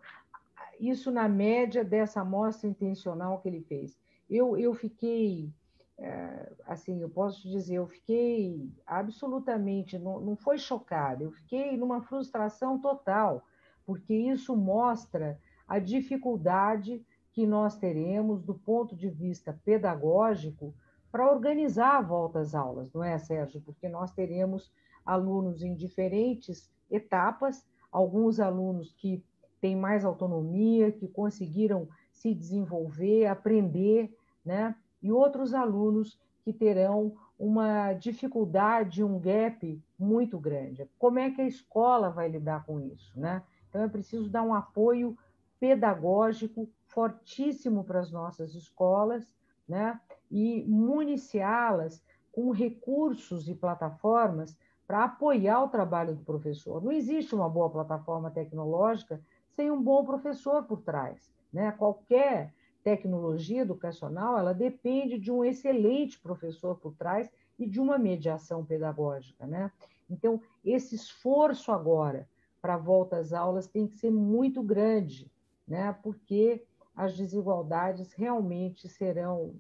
isso 0.78 1.11
na 1.11 1.28
média 1.28 1.82
dessa 1.82 2.20
amostra 2.20 2.68
intencional 2.68 3.40
que 3.40 3.49
ele 3.49 3.62
fez. 3.62 3.99
Eu, 4.29 4.57
eu 4.57 4.74
fiquei, 4.74 5.53
é, 5.99 6.53
assim, 6.66 7.01
eu 7.01 7.09
posso 7.09 7.43
te 7.43 7.51
dizer, 7.51 7.77
eu 7.77 7.87
fiquei 7.87 8.70
absolutamente, 8.87 9.99
não, 9.99 10.20
não 10.20 10.37
foi 10.37 10.59
chocada, 10.59 11.22
eu 11.22 11.31
fiquei 11.31 11.77
numa 11.77 12.03
frustração 12.03 12.79
total, 12.81 13.45
porque 13.85 14.14
isso 14.14 14.57
mostra 14.57 15.39
a 15.66 15.79
dificuldade 15.79 17.05
que 17.33 17.47
nós 17.47 17.77
teremos 17.77 18.43
do 18.43 18.55
ponto 18.55 18.97
de 18.97 19.09
vista 19.11 19.59
pedagógico 19.64 20.74
para 21.12 21.31
organizar 21.31 21.99
a 21.99 22.03
volta 22.03 22.41
às 22.41 22.55
aulas, 22.55 22.93
não 22.93 23.05
é, 23.05 23.18
Sérgio? 23.18 23.61
Porque 23.61 23.89
nós 23.89 24.11
teremos 24.12 24.72
alunos 25.05 25.62
em 25.62 25.74
diferentes 25.74 26.70
etapas, 26.91 27.64
alguns 27.93 28.41
alunos 28.41 28.93
que 28.93 29.24
têm 29.61 29.77
mais 29.77 30.05
autonomia, 30.05 30.93
que 30.93 31.09
conseguiram 31.09 31.89
se 32.16 32.34
desenvolver, 32.34 33.26
aprender, 33.26 34.16
né? 34.44 34.74
E 35.02 35.12
outros 35.12 35.52
alunos 35.52 36.18
que 36.42 36.52
terão 36.52 37.14
uma 37.38 37.92
dificuldade, 37.92 39.04
um 39.04 39.18
gap 39.20 39.82
muito 39.98 40.38
grande. 40.38 40.88
Como 40.98 41.18
é 41.18 41.30
que 41.30 41.42
a 41.42 41.46
escola 41.46 42.08
vai 42.10 42.28
lidar 42.28 42.64
com 42.64 42.80
isso, 42.80 43.18
né? 43.18 43.42
Então 43.68 43.82
é 43.82 43.88
preciso 43.88 44.30
dar 44.30 44.42
um 44.42 44.54
apoio 44.54 45.16
pedagógico 45.60 46.68
fortíssimo 46.86 47.84
para 47.84 48.00
as 48.00 48.10
nossas 48.10 48.54
escolas, 48.54 49.34
né? 49.68 50.00
E 50.30 50.64
municiá-las 50.64 52.02
com 52.32 52.50
recursos 52.50 53.48
e 53.48 53.54
plataformas 53.54 54.56
para 54.86 55.04
apoiar 55.04 55.64
o 55.64 55.68
trabalho 55.68 56.14
do 56.14 56.24
professor. 56.24 56.82
Não 56.82 56.92
existe 56.92 57.34
uma 57.34 57.48
boa 57.48 57.68
plataforma 57.68 58.30
tecnológica 58.30 59.20
sem 59.50 59.70
um 59.70 59.82
bom 59.82 60.04
professor 60.04 60.62
por 60.64 60.80
trás. 60.80 61.36
Né? 61.57 61.72
Qualquer 61.72 62.52
tecnologia 62.84 63.62
educacional 63.62 64.38
ela 64.38 64.52
depende 64.52 65.18
de 65.18 65.32
um 65.32 65.42
excelente 65.42 66.20
professor 66.20 66.76
por 66.76 66.94
trás 66.94 67.32
e 67.59 67.66
de 67.66 67.80
uma 67.80 67.96
mediação 67.96 68.62
pedagógica. 68.62 69.46
Né? 69.46 69.72
Então, 70.11 70.38
esse 70.62 70.94
esforço 70.94 71.72
agora 71.72 72.28
para 72.61 72.74
a 72.74 72.76
volta 72.78 73.16
às 73.16 73.32
aulas 73.32 73.66
tem 73.66 73.86
que 73.86 73.96
ser 73.96 74.11
muito 74.11 74.62
grande, 74.62 75.32
né? 75.66 75.96
porque 76.02 76.62
as 76.94 77.16
desigualdades 77.16 78.12
realmente 78.12 78.86
serão 78.86 79.54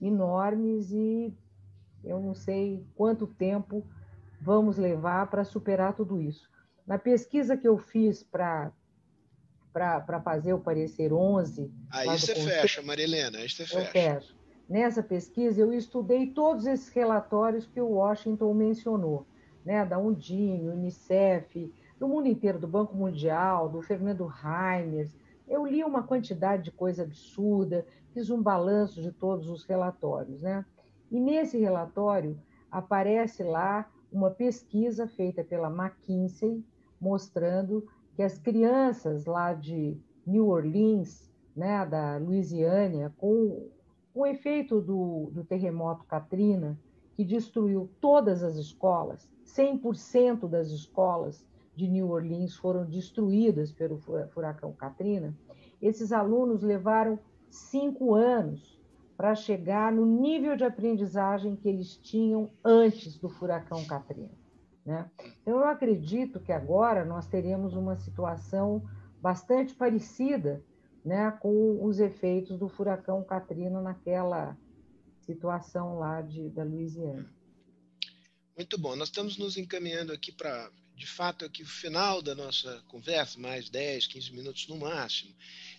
enormes 0.00 0.90
e 0.90 1.36
eu 2.02 2.18
não 2.18 2.32
sei 2.32 2.82
quanto 2.94 3.26
tempo 3.26 3.86
vamos 4.40 4.78
levar 4.78 5.28
para 5.28 5.44
superar 5.44 5.94
tudo 5.94 6.18
isso. 6.18 6.50
Na 6.86 6.98
pesquisa 6.98 7.58
que 7.58 7.68
eu 7.68 7.76
fiz 7.76 8.22
para 8.22 8.72
para 9.74 10.20
fazer 10.20 10.54
o 10.54 10.60
parecer 10.60 11.12
11. 11.12 11.68
Aí 11.90 12.06
você 12.06 12.32
fecha, 12.36 12.80
Marilena, 12.80 13.38
aí 13.38 13.48
você 13.48 13.66
fecha. 13.66 13.78
Eu 13.80 13.86
fecho. 13.86 14.36
Nessa 14.68 15.02
pesquisa, 15.02 15.60
eu 15.60 15.72
estudei 15.72 16.28
todos 16.28 16.64
esses 16.64 16.88
relatórios 16.90 17.66
que 17.66 17.80
o 17.80 17.88
Washington 17.88 18.54
mencionou, 18.54 19.26
né, 19.64 19.84
da 19.84 19.98
Undime, 19.98 20.68
Unicef, 20.68 21.74
do 21.98 22.06
mundo 22.06 22.28
inteiro, 22.28 22.58
do 22.58 22.68
Banco 22.68 22.94
Mundial, 22.94 23.68
do 23.68 23.82
Fernando 23.82 24.24
Reimers. 24.26 25.12
Eu 25.46 25.66
li 25.66 25.82
uma 25.82 26.04
quantidade 26.04 26.62
de 26.62 26.70
coisa 26.70 27.02
absurda, 27.02 27.84
fiz 28.14 28.30
um 28.30 28.40
balanço 28.40 29.02
de 29.02 29.10
todos 29.10 29.50
os 29.50 29.64
relatórios. 29.64 30.40
Né? 30.40 30.64
E 31.10 31.18
nesse 31.18 31.58
relatório 31.58 32.40
aparece 32.70 33.42
lá 33.42 33.90
uma 34.10 34.30
pesquisa 34.30 35.08
feita 35.08 35.42
pela 35.42 35.68
McKinsey, 35.68 36.64
mostrando 37.00 37.86
que 38.14 38.22
as 38.22 38.38
crianças 38.38 39.26
lá 39.26 39.52
de 39.52 39.96
New 40.26 40.48
Orleans, 40.48 41.30
né, 41.54 41.84
da 41.84 42.16
Louisiana, 42.16 43.12
com 43.18 43.68
o 44.14 44.26
efeito 44.26 44.80
do, 44.80 45.30
do 45.32 45.44
terremoto 45.44 46.04
Katrina, 46.04 46.78
que 47.14 47.24
destruiu 47.24 47.90
todas 48.00 48.42
as 48.42 48.56
escolas, 48.56 49.28
100% 49.44 50.48
das 50.48 50.70
escolas 50.70 51.44
de 51.76 51.88
New 51.88 52.10
Orleans 52.10 52.54
foram 52.56 52.84
destruídas 52.84 53.72
pelo 53.72 53.98
furacão 54.30 54.72
Katrina, 54.72 55.36
esses 55.82 56.12
alunos 56.12 56.62
levaram 56.62 57.18
cinco 57.50 58.14
anos 58.14 58.80
para 59.16 59.34
chegar 59.34 59.92
no 59.92 60.06
nível 60.06 60.56
de 60.56 60.64
aprendizagem 60.64 61.56
que 61.56 61.68
eles 61.68 61.96
tinham 61.96 62.50
antes 62.64 63.18
do 63.18 63.28
furacão 63.28 63.84
Katrina. 63.84 64.43
Né? 64.84 65.10
Então, 65.40 65.60
eu 65.60 65.64
acredito 65.64 66.40
que 66.40 66.52
agora 66.52 67.04
nós 67.04 67.26
teremos 67.26 67.74
uma 67.74 67.96
situação 67.96 68.82
bastante 69.20 69.74
parecida 69.74 70.62
né, 71.04 71.30
com 71.40 71.84
os 71.84 71.98
efeitos 71.98 72.58
do 72.58 72.68
furacão 72.68 73.22
Katrina 73.24 73.80
naquela 73.80 74.56
situação 75.20 75.98
lá 75.98 76.22
de, 76.22 76.48
da 76.50 76.64
Louisiana. 76.64 77.28
Muito 78.56 78.78
bom. 78.78 78.94
Nós 78.94 79.08
estamos 79.08 79.36
nos 79.36 79.56
encaminhando 79.56 80.12
aqui 80.12 80.30
para, 80.30 80.70
de 80.94 81.06
fato, 81.06 81.44
aqui 81.44 81.62
o 81.62 81.66
final 81.66 82.22
da 82.22 82.34
nossa 82.34 82.82
conversa, 82.86 83.38
mais 83.38 83.68
10, 83.68 84.06
15 84.06 84.32
minutos 84.32 84.68
no 84.68 84.76
máximo. 84.76 85.34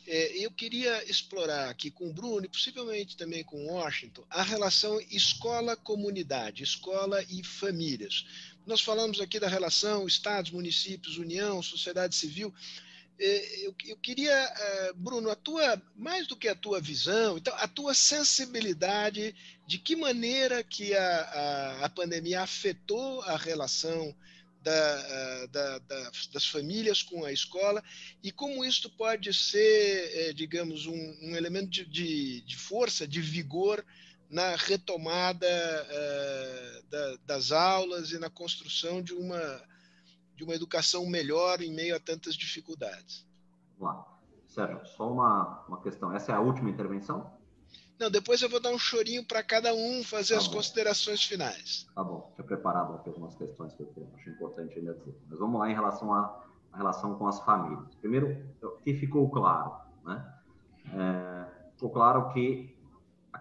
É, 0.06 0.38
eu 0.46 0.52
queria 0.52 1.10
explorar 1.10 1.70
aqui 1.70 1.90
com 1.90 2.10
o 2.10 2.14
Bruno 2.14 2.46
e 2.46 2.50
possivelmente 2.50 3.16
também 3.16 3.44
com 3.44 3.66
Washington 3.68 4.24
a 4.30 4.44
relação 4.44 5.00
escola-comunidade, 5.10 6.64
escola 6.64 7.24
e 7.24 7.44
famílias. 7.44 8.26
Nós 8.66 8.82
falamos 8.82 9.22
aqui 9.22 9.40
da 9.40 9.48
relação 9.48 10.08
estados, 10.08 10.52
municípios, 10.52 11.18
união, 11.18 11.62
sociedade 11.62 12.16
civil. 12.16 12.54
É, 13.18 13.68
eu, 13.68 13.96
queria, 13.98 14.34
é, 14.34 14.94
Bruno, 14.94 15.30
a 15.30 15.36
tua, 15.36 15.82
mais 15.96 16.28
do 16.28 16.36
que 16.36 16.48
a 16.48 16.56
tua 16.56 16.82
visão, 16.82 17.38
então, 17.38 17.54
a 17.58 17.68
tua 17.68 17.94
sensibilidade 17.94 19.34
de 19.66 19.78
que 19.78 19.96
maneira 19.96 20.64
que 20.64 20.94
a, 20.94 21.22
a, 21.22 21.86
a 21.86 21.90
pandemia 21.90 22.42
afetou 22.42 23.22
a 23.22 23.38
relação 23.38 24.14
da, 24.62 25.46
da, 25.46 25.78
da, 25.78 26.12
das 26.34 26.46
famílias 26.48 27.04
com 27.04 27.24
a 27.24 27.32
escola 27.32 27.84
e 28.24 28.32
como 28.32 28.66
isso 28.66 28.90
pode 28.90 29.32
ser, 29.32 30.12
é, 30.18 30.34
digamos, 30.34 30.88
um, 30.88 31.18
um 31.22 31.36
elemento 31.36 31.70
de, 31.70 31.86
de, 31.86 32.42
de, 32.42 32.58
força, 32.58 33.08
de 33.08 33.22
vigor 33.22 33.86
na 34.30 34.56
retomada 34.56 35.48
uh, 35.48 36.90
da, 36.90 37.16
das 37.26 37.52
aulas 37.52 38.12
e 38.12 38.20
na 38.20 38.30
construção 38.30 39.02
de 39.02 39.14
uma, 39.14 39.62
de 40.36 40.44
uma 40.44 40.56
educação 40.56 41.06
melhor 41.06 41.62
em 41.62 41.72
meio 41.74 41.96
a 41.96 42.00
tantas 42.00 42.36
dificuldades. 42.36 43.26
Vamos 43.78 43.96
lá. 43.96 44.16
Sérgio, 44.48 44.86
só 44.86 45.12
uma, 45.12 45.66
uma 45.68 45.82
questão. 45.82 46.14
Essa 46.14 46.32
é 46.32 46.36
a 46.36 46.40
última 46.40 46.70
intervenção? 46.70 47.30
Não, 48.00 48.10
depois 48.10 48.42
eu 48.42 48.50
vou 48.50 48.60
dar 48.60 48.72
um 48.72 48.78
chorinho 48.78 49.26
para 49.26 49.42
cada 49.42 49.74
um 49.74 50.04
fazer 50.04 50.34
tá 50.34 50.40
as 50.40 50.48
bom. 50.48 50.56
considerações 50.56 51.24
finais. 51.24 51.88
Tá 51.96 52.04
bom, 52.04 52.32
tinha 52.36 52.46
preparado 52.46 52.94
aqui 52.96 53.10
algumas 53.10 53.36
questões 53.36 53.74
que 53.74 53.84
eu 53.84 54.10
acho 54.16 54.30
importante 54.30 54.78
ainda 54.78 54.94
dizer. 54.94 55.18
Mas 55.30 55.40
vamos 55.40 55.60
lá 55.60 55.70
em 55.70 55.74
relação 55.74 56.14
à, 56.14 56.44
à 56.74 56.78
relação 56.78 57.16
com 57.16 57.28
as 57.28 57.40
famílias. 57.42 57.96
Primeiro, 57.96 58.46
o 58.62 58.72
que 58.82 58.94
ficou 58.94 59.30
claro? 59.30 59.76
Né? 60.04 60.34
É, 60.94 61.72
ficou 61.74 61.90
claro 61.90 62.34
que 62.34 62.75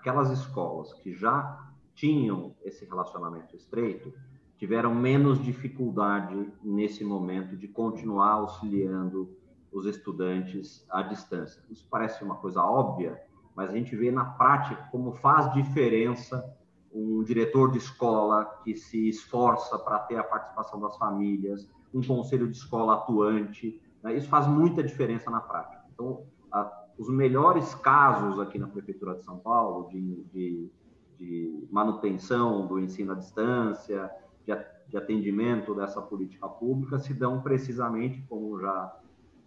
aquelas 0.05 0.31
escolas 0.31 0.93
que 0.93 1.15
já 1.15 1.59
tinham 1.95 2.55
esse 2.63 2.85
relacionamento 2.85 3.57
estreito 3.57 4.13
tiveram 4.59 4.95
menos 4.95 5.43
dificuldade 5.43 6.53
nesse 6.63 7.03
momento 7.03 7.57
de 7.57 7.67
continuar 7.67 8.33
auxiliando 8.33 9.35
os 9.73 9.87
estudantes 9.87 10.85
à 10.91 11.01
distância. 11.01 11.63
Isso 11.71 11.89
parece 11.91 12.23
uma 12.23 12.37
coisa 12.37 12.63
óbvia, 12.63 13.19
mas 13.57 13.71
a 13.71 13.73
gente 13.73 13.97
vê 13.97 14.11
na 14.11 14.27
prática 14.27 14.87
como 14.93 15.15
faz 15.15 15.51
diferença 15.55 16.55
um 16.93 17.25
diretor 17.25 17.71
de 17.71 17.79
escola 17.79 18.45
que 18.63 18.77
se 18.77 19.09
esforça 19.09 19.79
para 19.79 20.01
ter 20.01 20.17
a 20.17 20.23
participação 20.23 20.79
das 20.81 20.99
famílias, 20.99 21.67
um 21.95 22.03
conselho 22.03 22.47
de 22.47 22.59
escola 22.59 22.97
atuante. 22.97 23.81
Né? 24.03 24.15
Isso 24.15 24.29
faz 24.29 24.47
muita 24.47 24.83
diferença 24.83 25.31
na 25.31 25.41
prática. 25.41 25.83
Então, 25.95 26.27
a, 26.53 26.84
os 26.99 27.09
melhores 27.09 27.75
casos 27.75 28.39
aqui 28.39 28.59
na 28.59 28.69
Prefeitura 28.69 29.15
de 29.15 29.25
São 29.25 29.39
Paulo 29.39 29.89
de, 29.91 30.25
de, 30.33 30.71
de 31.19 31.69
manutenção 31.71 32.67
do 32.67 32.79
ensino 32.79 33.13
à 33.13 33.15
distância, 33.15 34.11
de, 34.45 34.97
atendimento 34.97 35.75
dessa 35.75 36.01
política 36.01 36.49
pública, 36.49 36.99
se 36.99 37.13
dão 37.13 37.41
precisamente, 37.41 38.23
como 38.29 38.61
já 38.61 38.97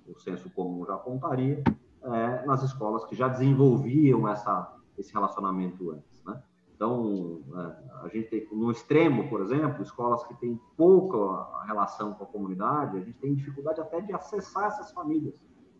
o 0.05 0.19
senso 0.19 0.49
comum 0.49 0.85
já 0.85 0.95
apontaria, 0.95 1.63
é, 2.03 2.45
nas 2.45 2.63
escolas 2.63 3.05
que 3.05 3.15
já 3.15 3.27
desenvolviam 3.27 4.27
essa, 4.27 4.75
esse 4.97 5.13
relacionamento 5.13 5.91
antes. 5.91 6.23
Né? 6.25 6.41
Então, 6.75 7.41
é, 7.55 8.05
a 8.05 8.07
gente 8.09 8.29
tem, 8.29 8.47
no 8.51 8.71
extremo, 8.71 9.29
por 9.29 9.41
exemplo, 9.41 9.81
escolas 9.81 10.23
que 10.25 10.35
têm 10.35 10.59
pouca 10.75 11.65
relação 11.65 12.13
com 12.13 12.23
a 12.23 12.27
comunidade, 12.27 12.97
a 12.97 12.99
gente 12.99 13.17
tem 13.19 13.33
dificuldade 13.33 13.79
até 13.79 14.01
de 14.01 14.13
acessar 14.13 14.65
essas 14.65 14.91
famílias, 14.91 15.35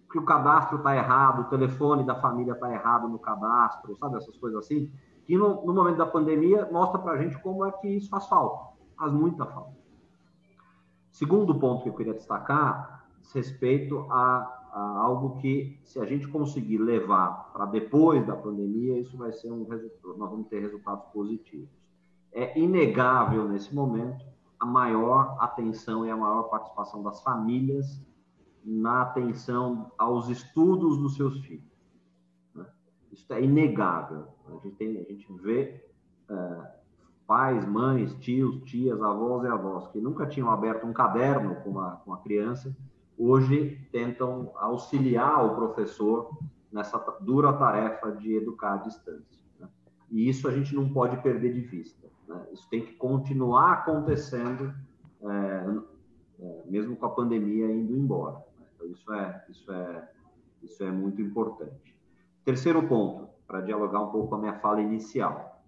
porque 0.08 0.20
o 0.20 0.26
cadastro 0.26 0.78
está 0.78 0.96
errado, 0.96 1.42
o 1.42 1.46
telefone 1.46 2.04
da 2.04 2.16
família 2.16 2.54
está 2.54 2.72
errado 2.72 3.10
no 3.10 3.20
cadastro, 3.20 3.96
sabe, 3.98 4.16
essas 4.16 4.38
coisas 4.38 4.64
assim, 4.64 4.90
que 5.26 5.38
no, 5.38 5.66
no 5.66 5.74
momento 5.74 5.98
da 5.98 6.06
pandemia 6.06 6.68
mostra 6.72 6.98
para 6.98 7.12
a 7.12 7.18
gente 7.18 7.38
como 7.42 7.66
é 7.66 7.72
que 7.74 7.90
isso 7.90 8.10
faz 8.10 8.26
falta, 8.28 8.74
faz 8.98 9.12
muita 9.12 9.46
falta. 9.46 9.76
Segundo 11.12 11.54
ponto 11.60 11.84
que 11.84 11.90
eu 11.90 11.94
queria 11.94 12.14
destacar, 12.14 13.06
diz 13.20 13.34
respeito 13.34 14.08
a 14.10 14.54
algo 14.74 15.38
que, 15.42 15.80
se 15.84 16.00
a 16.00 16.06
gente 16.06 16.28
conseguir 16.28 16.78
levar 16.78 17.52
para 17.52 17.66
depois 17.66 18.26
da 18.26 18.36
pandemia, 18.36 19.00
isso 19.00 19.18
vai 19.18 19.32
ser 19.34 19.52
um 19.52 19.68
resultado, 19.68 20.18
nós 20.18 20.30
vamos 20.30 20.48
ter 20.48 20.60
resultados 20.60 21.06
positivos. 21.12 21.70
É 22.32 22.58
inegável 22.58 23.48
nesse 23.48 23.74
momento 23.74 24.24
a 24.60 24.66
maior 24.66 25.36
atenção 25.40 26.06
e 26.06 26.12
a 26.12 26.16
maior 26.16 26.44
participação 26.44 27.02
das 27.02 27.22
famílias 27.22 28.02
na 28.70 29.04
atenção 29.04 29.90
aos 29.98 30.28
estudos 30.28 30.98
dos 30.98 31.16
seus 31.16 31.40
filhos. 31.40 31.72
Né? 32.54 32.66
Isso 33.14 33.32
é 33.32 33.42
inegável. 33.42 34.28
A 34.48 34.52
gente, 34.64 34.76
tem, 34.76 34.98
a 34.98 35.04
gente 35.04 35.26
vê 35.42 35.86
é, 36.30 36.72
pais, 37.26 37.66
mães, 37.66 38.14
tios, 38.16 38.62
tias, 38.64 39.02
avós 39.02 39.46
e 39.46 39.48
avós 39.48 39.88
que 39.88 40.00
nunca 40.00 40.28
tinham 40.28 40.52
aberto 40.52 40.86
um 40.86 40.92
caderno 40.92 41.56
com 41.64 41.80
a, 41.80 41.92
com 41.92 42.16
criança 42.18 42.76
hoje 43.18 43.88
tentam 43.92 44.52
auxiliar 44.56 45.44
o 45.46 45.56
professor 45.56 46.38
nessa 46.72 46.98
dura 47.22 47.52
tarefa 47.54 48.12
de 48.12 48.36
educar 48.36 48.74
à 48.74 48.78
distância. 48.78 49.44
Né? 49.60 49.68
E 50.12 50.30
isso 50.30 50.48
a 50.48 50.52
gente 50.52 50.76
não 50.76 50.90
pode 50.90 51.18
perder 51.24 51.54
de 51.54 51.62
vista. 51.62 52.08
Né? 52.28 52.48
Isso 52.54 52.70
tem 52.70 52.86
que 52.86 52.94
continuar 52.94 53.74
acontecendo, 53.74 54.74
é, 55.22 55.80
é, 56.40 56.64
mesmo 56.68 56.96
com 56.96 57.06
a 57.06 57.10
pandemia 57.10 57.66
indo 57.72 57.96
embora. 57.96 58.46
Então, 58.78 58.88
isso 58.88 59.14
é, 59.14 59.46
isso, 59.50 59.72
é, 59.72 60.10
isso 60.62 60.84
é 60.84 60.92
muito 60.92 61.22
importante. 61.22 61.98
Terceiro 62.46 62.88
ponto, 62.88 63.28
para 63.46 63.62
dialogar 63.62 64.02
um 64.02 64.12
pouco 64.12 64.30
com 64.30 64.36
a 64.36 64.40
minha 64.40 64.60
fala 64.60 64.80
inicial. 64.80 65.62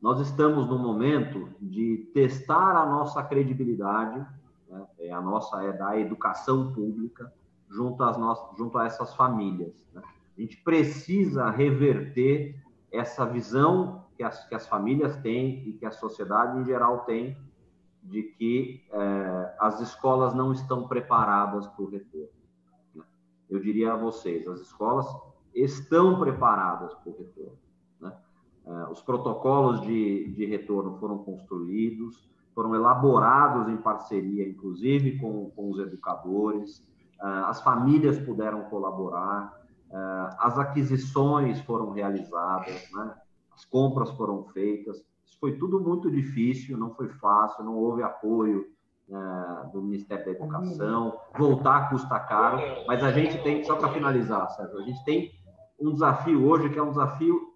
Nós 0.00 0.20
estamos 0.20 0.68
no 0.68 0.78
momento 0.78 1.50
de 1.60 2.10
testar 2.14 2.76
a 2.76 2.86
nossa 2.86 3.22
credibilidade 3.22 4.24
né? 4.68 4.86
é 4.98 5.12
a 5.12 5.20
nossa 5.20 5.62
é 5.62 5.72
da 5.72 5.98
educação 5.98 6.72
pública 6.72 7.32
junto, 7.70 8.02
às 8.02 8.16
nossas, 8.16 8.56
junto 8.56 8.78
a 8.78 8.86
essas 8.86 9.14
famílias. 9.14 9.72
Né? 9.92 10.02
A 10.36 10.40
gente 10.40 10.56
precisa 10.58 11.50
reverter 11.50 12.62
essa 12.92 13.24
visão 13.24 14.04
que 14.16 14.22
as, 14.22 14.46
que 14.46 14.54
as 14.54 14.66
famílias 14.68 15.16
têm 15.18 15.68
e 15.68 15.72
que 15.72 15.86
a 15.86 15.90
sociedade 15.90 16.58
em 16.58 16.64
geral 16.64 17.00
tem 17.00 17.36
de 18.04 18.22
que 18.22 18.84
é, 18.92 19.56
as 19.58 19.80
escolas 19.80 20.34
não 20.34 20.52
estão 20.52 20.86
preparadas 20.86 21.66
para 21.66 21.84
o 21.84 21.88
retorno. 21.88 22.28
Né? 22.94 23.02
Eu 23.48 23.58
diria 23.58 23.94
a 23.94 23.96
vocês, 23.96 24.46
as 24.46 24.60
escolas 24.60 25.06
estão 25.54 26.18
preparadas 26.18 26.94
para 26.94 27.10
o 27.10 27.16
retorno. 27.16 27.58
Né? 28.00 28.12
É, 28.66 28.90
os 28.90 29.00
protocolos 29.00 29.80
de, 29.82 30.32
de 30.32 30.44
retorno 30.44 30.98
foram 30.98 31.18
construídos, 31.18 32.30
foram 32.54 32.74
elaborados 32.74 33.68
em 33.68 33.76
parceria, 33.76 34.46
inclusive, 34.46 35.18
com, 35.18 35.50
com 35.50 35.70
os 35.70 35.78
educadores, 35.80 36.78
uh, 37.20 37.46
as 37.46 37.60
famílias 37.60 38.16
puderam 38.20 38.62
colaborar, 38.64 39.64
as 40.38 40.58
aquisições 40.58 41.60
foram 41.60 41.90
realizadas, 41.90 42.90
né? 42.92 43.14
as 43.54 43.64
compras 43.64 44.10
foram 44.10 44.42
feitas. 44.46 45.04
Foi 45.40 45.56
tudo 45.56 45.80
muito 45.80 46.10
difícil, 46.10 46.76
não 46.76 46.94
foi 46.94 47.08
fácil, 47.08 47.64
não 47.64 47.76
houve 47.76 48.02
apoio 48.02 48.66
uh, 49.08 49.72
do 49.72 49.82
Ministério 49.82 50.24
da 50.24 50.30
Educação, 50.32 51.18
voltar 51.36 51.90
custa 51.90 52.18
caro, 52.20 52.60
mas 52.86 53.02
a 53.02 53.12
gente 53.12 53.42
tem, 53.42 53.62
só 53.64 53.76
para 53.76 53.92
finalizar, 53.92 54.48
Sérgio, 54.50 54.78
a 54.78 54.82
gente 54.82 55.04
tem 55.04 55.32
um 55.78 55.92
desafio 55.92 56.46
hoje 56.46 56.70
que 56.70 56.78
é 56.78 56.82
um 56.82 56.90
desafio 56.90 57.52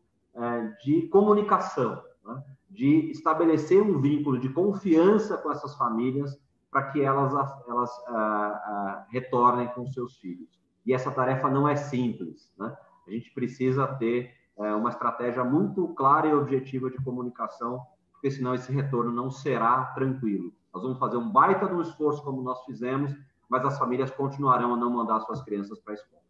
de 0.85 1.09
comunicação. 1.09 2.01
Né? 2.25 2.43
de 2.71 3.11
estabelecer 3.11 3.83
um 3.83 4.01
vínculo 4.01 4.39
de 4.39 4.49
confiança 4.49 5.37
com 5.39 5.51
essas 5.51 5.75
famílias 5.77 6.39
para 6.71 6.91
que 6.91 7.01
elas, 7.01 7.33
elas 7.67 7.91
ah, 8.09 8.15
ah, 8.15 9.07
retornem 9.11 9.69
com 9.69 9.87
seus 9.87 10.19
filhos. 10.19 10.61
E 10.85 10.93
essa 10.93 11.11
tarefa 11.11 11.49
não 11.49 11.69
é 11.69 11.77
simples, 11.77 12.53
né? 12.59 12.77
A 13.07 13.11
gente 13.11 13.33
precisa 13.33 13.87
ter 13.87 14.35
eh, 14.59 14.75
uma 14.75 14.91
estratégia 14.91 15.45
muito 15.45 15.89
clara 15.95 16.27
e 16.27 16.35
objetiva 16.35 16.91
de 16.91 16.97
comunicação, 16.99 17.81
porque 18.13 18.31
senão 18.31 18.55
esse 18.55 18.73
retorno 18.73 19.13
não 19.13 19.31
será 19.31 19.85
tranquilo. 19.95 20.53
Nós 20.73 20.83
vamos 20.83 20.99
fazer 20.99 21.17
um 21.17 21.31
baita 21.31 21.67
de 21.67 21.75
um 21.75 21.83
esforço 21.83 22.23
como 22.23 22.43
nós 22.43 22.65
fizemos, 22.65 23.15
mas 23.49 23.65
as 23.65 23.79
famílias 23.79 24.11
continuarão 24.11 24.75
a 24.75 24.77
não 24.77 24.91
mandar 24.91 25.21
suas 25.21 25.43
crianças 25.43 25.79
para 25.81 25.95
a 25.95 25.97
escola. 25.97 26.23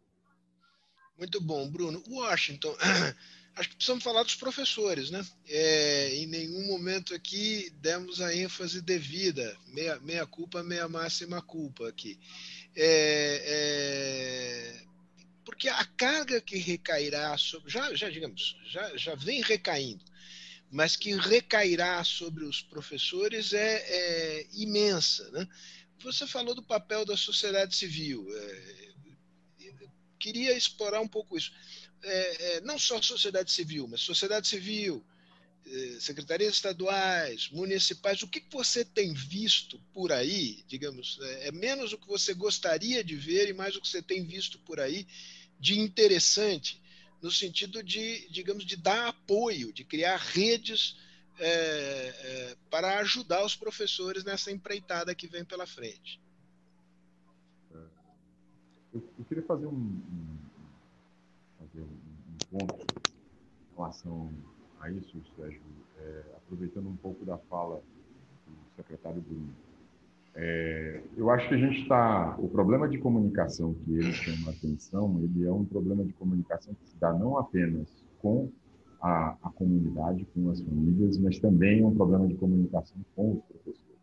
Muito 1.17 1.41
bom, 1.41 1.69
Bruno. 1.69 2.01
Washington, 2.07 2.73
acho 3.57 3.69
que 3.69 3.75
precisamos 3.75 4.03
falar 4.03 4.23
dos 4.23 4.35
professores, 4.35 5.11
né? 5.11 5.25
É, 5.47 6.15
em 6.15 6.27
nenhum 6.27 6.67
momento 6.67 7.13
aqui 7.13 7.69
demos 7.81 8.21
a 8.21 8.33
ênfase 8.33 8.81
devida, 8.81 9.57
meia, 9.67 9.99
meia 9.99 10.25
culpa, 10.25 10.63
meia 10.63 10.87
máxima 10.87 11.41
culpa 11.41 11.89
aqui. 11.89 12.17
É, 12.75 13.43
é, 13.45 14.88
porque 15.49 15.67
a 15.67 15.83
carga 15.83 16.39
que 16.39 16.57
recairá 16.57 17.35
sobre, 17.35 17.71
já, 17.71 17.91
já 17.95 18.07
digamos, 18.07 18.55
já, 18.67 18.95
já 18.95 19.15
vem 19.15 19.41
recaindo, 19.41 20.05
mas 20.69 20.95
que 20.95 21.15
recairá 21.15 22.03
sobre 22.03 22.43
os 22.43 22.61
professores 22.61 23.51
é, 23.51 23.83
é 23.87 24.47
imensa, 24.53 25.27
né? 25.31 25.47
Você 26.03 26.27
falou 26.27 26.53
do 26.53 26.61
papel 26.61 27.03
da 27.03 27.17
sociedade 27.17 27.75
civil. 27.75 28.27
É, 28.31 28.79
queria 30.19 30.55
explorar 30.55 31.01
um 31.01 31.07
pouco 31.07 31.35
isso 31.35 31.51
é, 32.03 32.57
é, 32.57 32.61
não 32.61 32.77
só 32.77 33.01
sociedade 33.01 33.51
civil, 33.51 33.87
mas 33.87 34.01
sociedade 34.01 34.47
civil, 34.47 35.03
é, 35.65 35.97
secretarias 35.99 36.53
estaduais, 36.53 37.49
municipais, 37.49 38.21
o 38.21 38.27
que, 38.27 38.43
você 38.51 38.85
tem 38.85 39.13
visto 39.13 39.79
por 39.93 40.11
aí, 40.11 40.63
digamos, 40.67 41.17
é, 41.21 41.47
é 41.47 41.51
menos 41.51 41.91
o 41.91 41.97
que 41.97 42.07
você 42.07 42.33
gostaria 42.33 43.03
de 43.03 43.15
ver 43.15 43.49
e 43.49 43.53
mais 43.53 43.75
o 43.75 43.81
que 43.81 43.87
você 43.87 44.01
tem 44.01 44.23
visto 44.23 44.59
por 44.59 44.79
aí 44.79 45.07
de 45.59 45.79
interessante, 45.79 46.81
no 47.21 47.31
sentido 47.31 47.83
de, 47.83 48.29
digamos, 48.29 48.65
de 48.65 48.77
dar 48.77 49.09
apoio, 49.09 49.73
de 49.73 49.83
criar 49.83 50.17
redes 50.17 50.97
é, 51.37 51.47
é, 51.49 52.57
para 52.69 52.99
ajudar 52.99 53.43
os 53.45 53.55
professores 53.55 54.23
nessa 54.23 54.51
empreitada 54.51 55.13
que 55.13 55.27
vem 55.27 55.43
pela 55.43 55.67
frente. 55.67 56.19
Eu, 58.93 59.03
eu 59.19 59.25
queria 59.25 59.43
fazer 59.43 59.67
um, 59.67 59.71
um 59.71 60.37
fazer 61.59 61.81
um 61.81 62.39
ponto 62.49 62.81
em 62.81 63.75
relação 63.75 64.33
a 64.79 64.89
isso, 64.89 65.21
Sérgio, 65.35 65.61
é, 65.97 66.23
aproveitando 66.37 66.87
um 66.87 66.95
pouco 66.97 67.23
da 67.25 67.37
fala 67.37 67.83
do 68.47 68.75
secretário 68.75 69.21
Bruno. 69.21 69.53
É, 70.41 71.01
eu 71.17 71.29
acho 71.29 71.49
que 71.49 71.55
a 71.55 71.57
gente 71.57 71.81
está. 71.81 72.37
O 72.39 72.47
problema 72.47 72.87
de 72.87 72.97
comunicação 72.97 73.73
que 73.73 73.91
ele 73.91 74.13
chama 74.13 74.51
atenção, 74.51 75.19
ele 75.21 75.45
é 75.45 75.51
um 75.51 75.65
problema 75.65 76.05
de 76.05 76.13
comunicação 76.13 76.73
que 76.75 76.89
se 76.89 76.97
dá 76.97 77.11
não 77.11 77.37
apenas 77.37 77.89
com 78.19 78.49
a, 79.01 79.35
a 79.43 79.49
comunidade, 79.49 80.25
com 80.33 80.49
as 80.49 80.61
famílias, 80.61 81.17
mas 81.17 81.39
também 81.39 81.83
um 81.83 81.93
problema 81.93 82.25
de 82.25 82.35
comunicação 82.35 82.95
com 83.17 83.33
os 83.33 83.43
professores. 83.43 83.99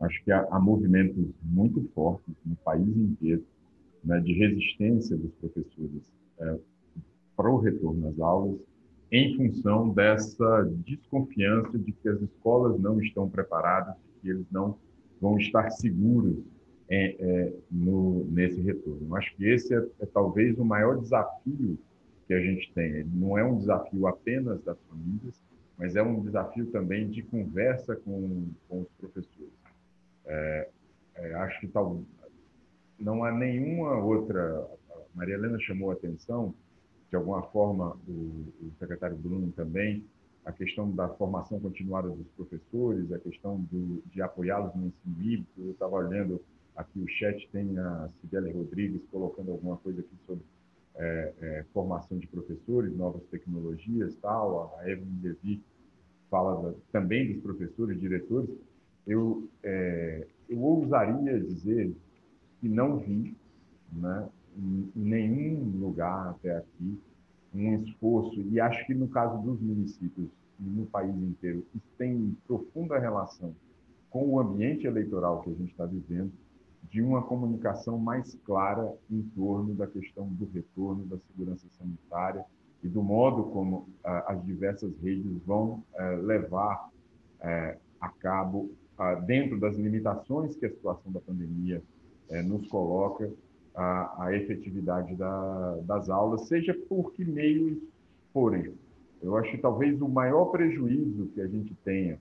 Acho 0.00 0.24
que 0.24 0.30
há, 0.30 0.46
há 0.48 0.60
movimentos 0.60 1.26
muito 1.42 1.82
fortes 1.92 2.36
no 2.46 2.54
país 2.56 2.96
inteiro 2.96 3.44
né, 4.04 4.20
de 4.20 4.34
resistência 4.34 5.16
dos 5.16 5.32
professores 5.40 6.08
é, 6.38 6.56
para 7.36 7.50
o 7.50 7.58
retorno 7.58 8.08
às 8.10 8.20
aulas, 8.20 8.60
em 9.10 9.36
função 9.36 9.88
dessa 9.88 10.70
desconfiança 10.86 11.76
de 11.76 11.90
que 11.90 12.08
as 12.08 12.22
escolas 12.22 12.80
não 12.80 13.00
estão 13.00 13.28
preparadas, 13.28 13.96
que 14.22 14.28
eles 14.28 14.46
não 14.52 14.76
vão 15.20 15.38
estar 15.38 15.70
seguros 15.70 16.38
é, 16.88 17.16
é, 17.18 17.52
no, 17.70 18.24
nesse 18.26 18.60
retorno. 18.60 19.08
Eu 19.08 19.16
acho 19.16 19.34
que 19.36 19.44
esse 19.44 19.74
é, 19.74 19.78
é, 20.00 20.06
talvez 20.06 20.58
o 20.58 20.64
maior 20.64 20.98
desafio 20.98 21.78
que 22.26 22.34
a 22.34 22.40
gente 22.40 22.72
tem. 22.72 22.86
Ele 22.86 23.10
não 23.12 23.36
é 23.36 23.44
um 23.44 23.58
desafio 23.58 24.06
apenas 24.06 24.62
das 24.62 24.78
famílias, 24.88 25.42
mas 25.76 25.96
é 25.96 26.02
um 26.02 26.20
desafio 26.20 26.66
também 26.66 27.08
de 27.08 27.22
conversa 27.22 27.94
com, 27.96 28.48
com 28.68 28.80
os 28.80 28.88
professores. 28.98 29.52
É, 30.26 30.68
é, 31.16 31.34
acho 31.34 31.60
que 31.60 31.68
tal, 31.68 32.02
não 32.98 33.24
há 33.24 33.32
nenhuma 33.32 33.96
outra. 33.96 34.66
A 34.90 34.98
Maria 35.14 35.34
Helena 35.34 35.58
chamou 35.60 35.90
a 35.90 35.94
atenção, 35.94 36.54
de 37.10 37.16
alguma 37.16 37.42
forma, 37.42 37.96
o, 38.06 38.12
o 38.12 38.72
secretário 38.78 39.16
Bruno 39.16 39.52
também, 39.52 40.04
a 40.48 40.52
questão 40.52 40.90
da 40.90 41.06
formação 41.10 41.60
continuada 41.60 42.08
dos 42.08 42.26
professores, 42.28 43.12
a 43.12 43.18
questão 43.18 43.60
do, 43.70 44.02
de 44.06 44.22
apoiá-los 44.22 44.74
no 44.74 44.86
ensino 44.86 45.22
híbrido. 45.22 45.46
Eu 45.58 45.72
estava 45.72 45.94
olhando 45.96 46.40
aqui 46.74 46.98
o 47.00 47.06
chat, 47.06 47.46
tem 47.52 47.78
a 47.78 48.08
Sibeli 48.18 48.50
Rodrigues 48.52 49.02
colocando 49.12 49.52
alguma 49.52 49.76
coisa 49.76 50.00
aqui 50.00 50.16
sobre 50.26 50.42
é, 50.96 51.34
é, 51.38 51.64
formação 51.74 52.16
de 52.16 52.26
professores, 52.26 52.96
novas 52.96 53.22
tecnologias, 53.24 54.16
tal. 54.22 54.74
A 54.78 54.90
Evelyn 54.90 55.20
Levi 55.22 55.62
fala 56.30 56.62
da, 56.62 56.74
também 56.92 57.30
dos 57.30 57.42
professores, 57.42 58.00
diretores. 58.00 58.48
Eu, 59.06 59.46
é, 59.62 60.26
eu 60.48 60.62
ousaria 60.62 61.38
dizer 61.40 61.94
que 62.58 62.70
não 62.70 62.96
vi, 62.96 63.36
né, 63.92 64.26
em 64.56 64.90
nenhum 64.94 65.78
lugar 65.78 66.30
até 66.30 66.56
aqui, 66.56 66.98
um 67.54 67.82
esforço, 67.82 68.40
e 68.40 68.58
acho 68.58 68.86
que 68.86 68.94
no 68.94 69.08
caso 69.08 69.42
dos 69.42 69.60
municípios 69.60 70.37
no 70.58 70.86
país 70.86 71.14
inteiro, 71.14 71.64
isso 71.74 71.86
tem 71.96 72.36
profunda 72.46 72.98
relação 72.98 73.54
com 74.10 74.26
o 74.26 74.40
ambiente 74.40 74.86
eleitoral 74.86 75.42
que 75.42 75.50
a 75.50 75.54
gente 75.54 75.70
está 75.70 75.84
vivendo, 75.84 76.32
de 76.84 77.02
uma 77.02 77.22
comunicação 77.22 77.98
mais 77.98 78.34
clara 78.44 78.94
em 79.10 79.22
torno 79.34 79.74
da 79.74 79.86
questão 79.86 80.26
do 80.28 80.46
retorno 80.46 81.04
da 81.04 81.18
segurança 81.18 81.66
sanitária 81.78 82.44
e 82.82 82.88
do 82.88 83.02
modo 83.02 83.44
como 83.44 83.88
ah, 84.04 84.32
as 84.32 84.44
diversas 84.44 84.96
redes 85.02 85.42
vão 85.44 85.82
eh, 85.94 86.16
levar 86.16 86.88
eh, 87.40 87.76
a 88.00 88.08
cabo, 88.08 88.70
ah, 88.96 89.14
dentro 89.16 89.58
das 89.58 89.76
limitações 89.76 90.56
que 90.56 90.66
a 90.66 90.70
situação 90.70 91.10
da 91.10 91.20
pandemia 91.20 91.82
eh, 92.30 92.42
nos 92.42 92.66
coloca, 92.68 93.30
a 93.80 94.34
efetividade 94.34 95.14
da, 95.14 95.76
das 95.84 96.10
aulas, 96.10 96.48
seja 96.48 96.74
por 96.88 97.12
que 97.12 97.24
meios 97.24 97.78
forem. 98.32 98.74
Eu 99.22 99.36
acho 99.36 99.50
que 99.50 99.58
talvez 99.58 100.00
o 100.00 100.08
maior 100.08 100.46
prejuízo 100.46 101.28
que 101.34 101.40
a 101.40 101.46
gente 101.46 101.74
tenha, 101.84 102.18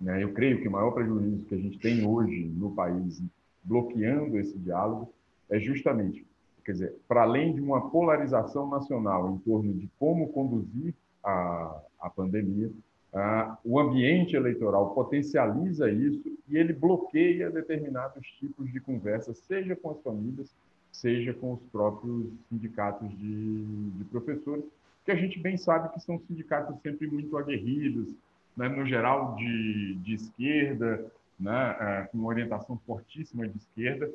né, 0.00 0.22
eu 0.22 0.32
creio 0.32 0.60
que 0.60 0.68
o 0.68 0.70
maior 0.70 0.90
prejuízo 0.90 1.46
que 1.46 1.54
a 1.54 1.58
gente 1.58 1.78
tem 1.78 2.06
hoje 2.06 2.44
no 2.54 2.74
país 2.74 3.22
bloqueando 3.62 4.38
esse 4.38 4.56
diálogo 4.58 5.12
é 5.48 5.58
justamente, 5.58 6.26
quer 6.64 6.72
dizer, 6.72 6.96
para 7.06 7.22
além 7.22 7.54
de 7.54 7.60
uma 7.60 7.90
polarização 7.90 8.68
nacional 8.68 9.32
em 9.32 9.38
torno 9.38 9.72
de 9.74 9.88
como 9.98 10.28
conduzir 10.32 10.94
a, 11.22 11.80
a 12.00 12.10
pandemia, 12.10 12.70
ah, 13.12 13.56
o 13.64 13.80
ambiente 13.80 14.36
eleitoral 14.36 14.94
potencializa 14.94 15.90
isso 15.90 16.36
e 16.48 16.56
ele 16.58 16.72
bloqueia 16.72 17.50
determinados 17.50 18.26
tipos 18.38 18.70
de 18.70 18.80
conversas, 18.80 19.38
seja 19.38 19.74
com 19.74 19.90
as 19.90 20.02
famílias, 20.02 20.54
seja 20.92 21.32
com 21.32 21.54
os 21.54 21.62
próprios 21.72 22.26
sindicatos 22.48 23.08
de, 23.16 23.64
de 23.64 24.04
professores, 24.04 24.64
que 25.06 25.12
a 25.12 25.16
gente 25.16 25.38
bem 25.38 25.56
sabe 25.56 25.88
que 25.94 26.00
são 26.00 26.18
sindicatos 26.18 26.78
sempre 26.82 27.06
muito 27.06 27.38
aguerridos, 27.38 28.12
né, 28.56 28.68
no 28.68 28.84
geral 28.84 29.36
de, 29.36 29.94
de 30.02 30.14
esquerda, 30.14 31.10
né, 31.38 31.76
é, 31.78 32.08
com 32.10 32.24
orientação 32.24 32.76
fortíssima 32.84 33.46
de 33.46 33.56
esquerda, 33.56 34.10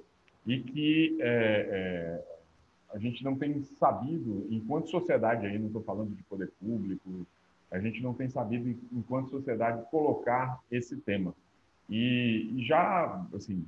e 0.45 0.59
que 0.59 1.17
é, 1.21 1.29
é, 1.29 2.23
a 2.93 2.99
gente 2.99 3.23
não 3.23 3.37
tem 3.37 3.63
sabido, 3.63 4.45
enquanto 4.49 4.89
sociedade, 4.89 5.47
aí 5.47 5.57
não 5.57 5.67
estou 5.67 5.81
falando 5.81 6.13
de 6.13 6.23
poder 6.23 6.51
público, 6.59 7.25
a 7.71 7.79
gente 7.79 8.03
não 8.03 8.13
tem 8.13 8.27
sabido, 8.27 8.77
enquanto 8.91 9.29
sociedade, 9.29 9.89
colocar 9.89 10.59
esse 10.69 10.97
tema. 10.97 11.33
E, 11.89 12.51
e 12.53 12.65
já, 12.65 13.25
assim, 13.33 13.65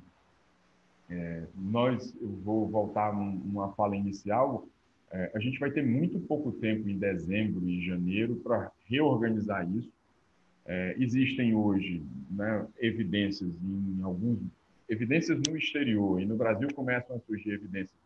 é, 1.08 1.44
nós, 1.54 2.14
eu 2.20 2.28
vou 2.44 2.68
voltar 2.68 3.12
uma 3.12 3.72
fala 3.72 3.96
inicial, 3.96 4.66
é, 5.12 5.30
a 5.34 5.38
gente 5.38 5.58
vai 5.58 5.70
ter 5.70 5.84
muito 5.84 6.18
pouco 6.20 6.52
tempo 6.52 6.88
em 6.88 6.98
dezembro 6.98 7.68
e 7.68 7.84
janeiro 7.84 8.36
para 8.36 8.70
reorganizar 8.86 9.68
isso. 9.76 9.92
É, 10.66 10.94
existem 10.98 11.54
hoje 11.54 12.02
né, 12.30 12.66
evidências 12.78 13.50
em 13.62 14.02
alguns 14.02 14.38
evidências 14.88 15.38
no 15.46 15.56
exterior 15.56 16.20
e 16.20 16.24
no 16.26 16.36
Brasil 16.36 16.68
começam 16.74 17.16
a 17.16 17.20
surgir 17.20 17.50
evidências 17.50 17.98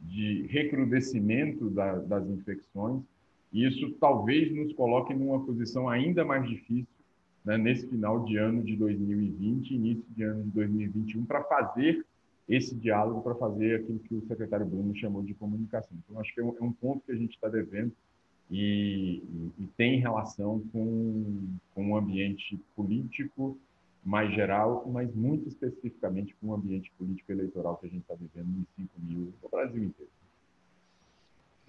de 0.00 0.46
recrudescimento 0.46 1.68
da, 1.68 1.98
das 1.98 2.26
infecções 2.28 3.02
isso 3.52 3.90
talvez 3.98 4.54
nos 4.54 4.72
coloque 4.74 5.14
numa 5.14 5.44
posição 5.44 5.88
ainda 5.88 6.24
mais 6.24 6.46
difícil 6.48 6.86
né, 7.44 7.56
nesse 7.56 7.86
final 7.86 8.24
de 8.24 8.36
ano 8.36 8.62
de 8.62 8.76
2020, 8.76 9.70
início 9.70 10.04
de 10.10 10.22
ano 10.22 10.44
de 10.44 10.50
2021, 10.50 11.24
para 11.24 11.42
fazer 11.44 12.04
esse 12.48 12.74
diálogo, 12.74 13.20
para 13.20 13.34
fazer 13.34 13.80
aquilo 13.80 13.98
que 13.98 14.14
o 14.14 14.26
secretário 14.26 14.64
Bruno 14.64 14.96
chamou 14.96 15.22
de 15.22 15.34
comunicação. 15.34 15.96
Então, 15.98 16.20
acho 16.20 16.34
que 16.34 16.40
é 16.40 16.44
um, 16.44 16.56
é 16.58 16.62
um 16.62 16.72
ponto 16.72 17.04
que 17.04 17.12
a 17.12 17.16
gente 17.16 17.34
está 17.34 17.48
devendo 17.48 17.92
e, 18.50 19.22
e, 19.22 19.52
e, 19.62 19.66
tem 19.76 20.00
relação 20.00 20.62
com, 20.72 21.48
com 21.74 21.92
o 21.92 21.96
ambiente 21.96 22.58
político 22.74 23.58
mais 24.02 24.32
geral, 24.34 24.88
mas 24.90 25.14
muito 25.14 25.48
especificamente 25.48 26.34
com 26.40 26.48
o 26.48 26.54
ambiente 26.54 26.90
político 26.96 27.30
eleitoral 27.30 27.76
que 27.76 27.86
a 27.86 27.90
gente 27.90 28.00
está 28.00 28.14
vivendo 28.14 28.48
nos 28.48 28.66
5 28.76 28.88
mil 29.00 29.32
no 29.42 29.48
Brasil 29.50 29.84
inteiro. 29.84 30.10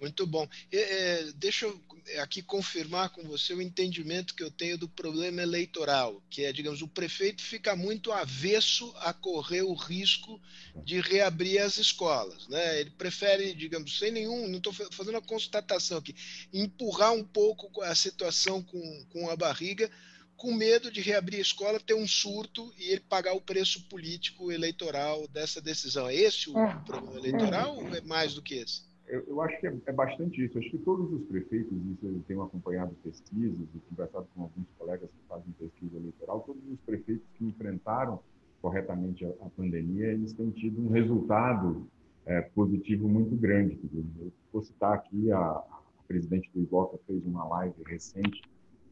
Muito 0.00 0.26
bom. 0.26 0.48
É, 0.72 1.30
deixa 1.34 1.66
eu 1.66 1.80
aqui 2.18 2.42
confirmar 2.42 3.10
com 3.10 3.22
você 3.24 3.52
o 3.52 3.60
entendimento 3.60 4.34
que 4.34 4.42
eu 4.42 4.50
tenho 4.50 4.78
do 4.78 4.88
problema 4.88 5.42
eleitoral, 5.42 6.22
que 6.30 6.44
é, 6.44 6.52
digamos, 6.52 6.80
o 6.82 6.88
prefeito 6.88 7.42
fica 7.42 7.76
muito 7.76 8.10
avesso 8.10 8.92
a 8.98 9.12
correr 9.12 9.62
o 9.62 9.74
risco 9.74 10.40
de 10.84 11.00
reabrir 11.00 11.60
as 11.60 11.76
escolas. 11.76 12.48
Né? 12.48 12.80
Ele 12.80 12.90
prefere, 12.90 13.54
digamos, 13.54 13.98
sem 13.98 14.10
nenhum, 14.10 14.48
não 14.48 14.58
estou 14.58 14.72
fazendo 14.72 15.18
a 15.18 15.22
constatação 15.22 15.98
aqui, 15.98 16.14
empurrar 16.52 17.12
um 17.12 17.24
pouco 17.24 17.82
a 17.82 17.94
situação 17.94 18.62
com, 18.62 19.04
com 19.10 19.28
a 19.28 19.36
barriga, 19.36 19.90
com 20.36 20.54
medo 20.54 20.90
de 20.90 21.02
reabrir 21.02 21.36
a 21.36 21.42
escola, 21.42 21.78
ter 21.78 21.92
um 21.92 22.08
surto 22.08 22.72
e 22.78 22.84
ele 22.84 23.00
pagar 23.00 23.34
o 23.34 23.42
preço 23.42 23.82
político 23.82 24.50
eleitoral 24.50 25.28
dessa 25.28 25.60
decisão. 25.60 26.08
É 26.08 26.14
esse 26.14 26.48
o 26.48 26.58
é. 26.58 26.74
problema 26.86 27.18
eleitoral 27.18 27.76
ou 27.76 27.94
é 27.94 28.00
mais 28.00 28.32
do 28.32 28.40
que 28.40 28.54
esse? 28.54 28.89
Eu, 29.10 29.24
eu 29.26 29.40
acho 29.42 29.58
que 29.60 29.66
é, 29.66 29.76
é, 29.86 29.92
bastante 29.92 30.44
isso. 30.44 30.58
Acho 30.58 30.70
que 30.70 30.78
todos 30.78 31.12
os 31.12 31.22
prefeitos, 31.26 31.76
isso 31.92 32.06
eu 32.06 32.22
tenho 32.26 32.42
acompanhado 32.42 32.94
pesquisas 33.02 33.66
e 33.74 33.78
conversado 33.88 34.26
com 34.34 34.42
alguns 34.42 34.66
colegas 34.78 35.08
que 35.10 35.28
fazem 35.28 35.52
pesquisa 35.58 35.96
eleitoral, 35.96 36.40
todos 36.40 36.62
os 36.70 36.78
prefeitos 36.80 37.26
que 37.34 37.44
enfrentaram 37.44 38.20
corretamente 38.62 39.24
a, 39.24 39.28
a 39.28 39.50
pandemia, 39.56 40.08
eles 40.08 40.32
têm 40.32 40.50
tido 40.50 40.82
um 40.82 40.90
resultado 40.90 41.86
é, 42.26 42.40
positivo 42.40 43.08
muito 43.08 43.34
grande. 43.36 43.78
Eu 43.92 44.32
vou 44.52 44.62
citar 44.62 44.94
aqui 44.94 45.30
a, 45.32 45.38
a 45.38 45.80
presidente 46.06 46.50
do 46.54 46.60
Iboca 46.60 46.98
fez 47.06 47.24
uma 47.24 47.46
live 47.48 47.82
recente 47.86 48.42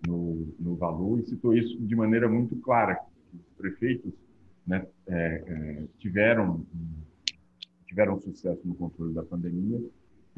no, 0.07 0.47
no 0.59 0.74
Valor 0.77 1.20
e 1.20 1.27
citou 1.27 1.55
isso 1.55 1.78
de 1.78 1.95
maneira 1.95 2.28
muito 2.28 2.57
clara. 2.57 2.99
Os 3.35 3.57
prefeitos 3.57 4.12
né, 4.66 4.86
é, 5.07 5.45
é, 5.47 5.85
tiveram 5.99 6.65
tiveram 7.86 8.20
sucesso 8.20 8.61
no 8.66 8.74
controle 8.74 9.15
da 9.15 9.23
pandemia 9.23 9.81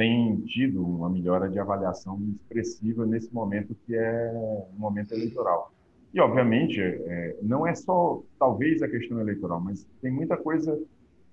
tem 0.01 0.41
tido 0.47 0.83
uma 0.83 1.11
melhora 1.11 1.47
de 1.47 1.59
avaliação 1.59 2.19
expressiva 2.35 3.05
nesse 3.05 3.31
momento 3.35 3.77
que 3.85 3.95
é 3.95 4.33
um 4.75 4.79
momento 4.79 5.13
eleitoral. 5.13 5.75
E, 6.15 6.19
obviamente, 6.19 6.81
é, 6.81 7.37
não 7.43 7.67
é 7.67 7.75
só, 7.75 8.23
talvez, 8.39 8.81
a 8.81 8.89
questão 8.89 9.21
eleitoral, 9.21 9.61
mas 9.61 9.87
tem 10.01 10.11
muita 10.11 10.39
coisa. 10.39 10.75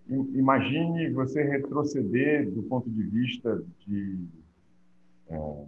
Imagine 0.09 1.09
você 1.11 1.43
retroceder 1.43 2.51
do 2.51 2.61
ponto 2.63 2.89
de 2.89 3.03
vista 3.03 3.63
de 3.87 4.19
é, 5.29 5.65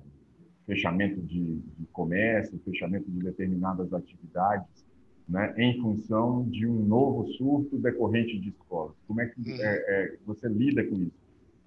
fechamento 0.65 1.21
de, 1.21 1.55
de, 1.55 1.85
comércio, 1.93 2.59
fechamento 2.65 3.09
de 3.09 3.19
determinadas 3.19 3.93
atividades, 3.93 4.85
né, 5.25 5.53
em 5.57 5.79
função 5.81 6.43
de 6.49 6.67
um 6.67 6.83
novo 6.83 7.29
surto 7.35 7.77
decorrente 7.77 8.37
de 8.37 8.49
escolas. 8.49 8.93
Como 9.07 9.21
é 9.21 9.27
que 9.27 9.39
uhum. 9.39 9.55
é, 9.55 9.85
é, 9.87 10.17
você 10.25 10.49
lida 10.49 10.83
com 10.83 10.95
isso? 10.95 11.18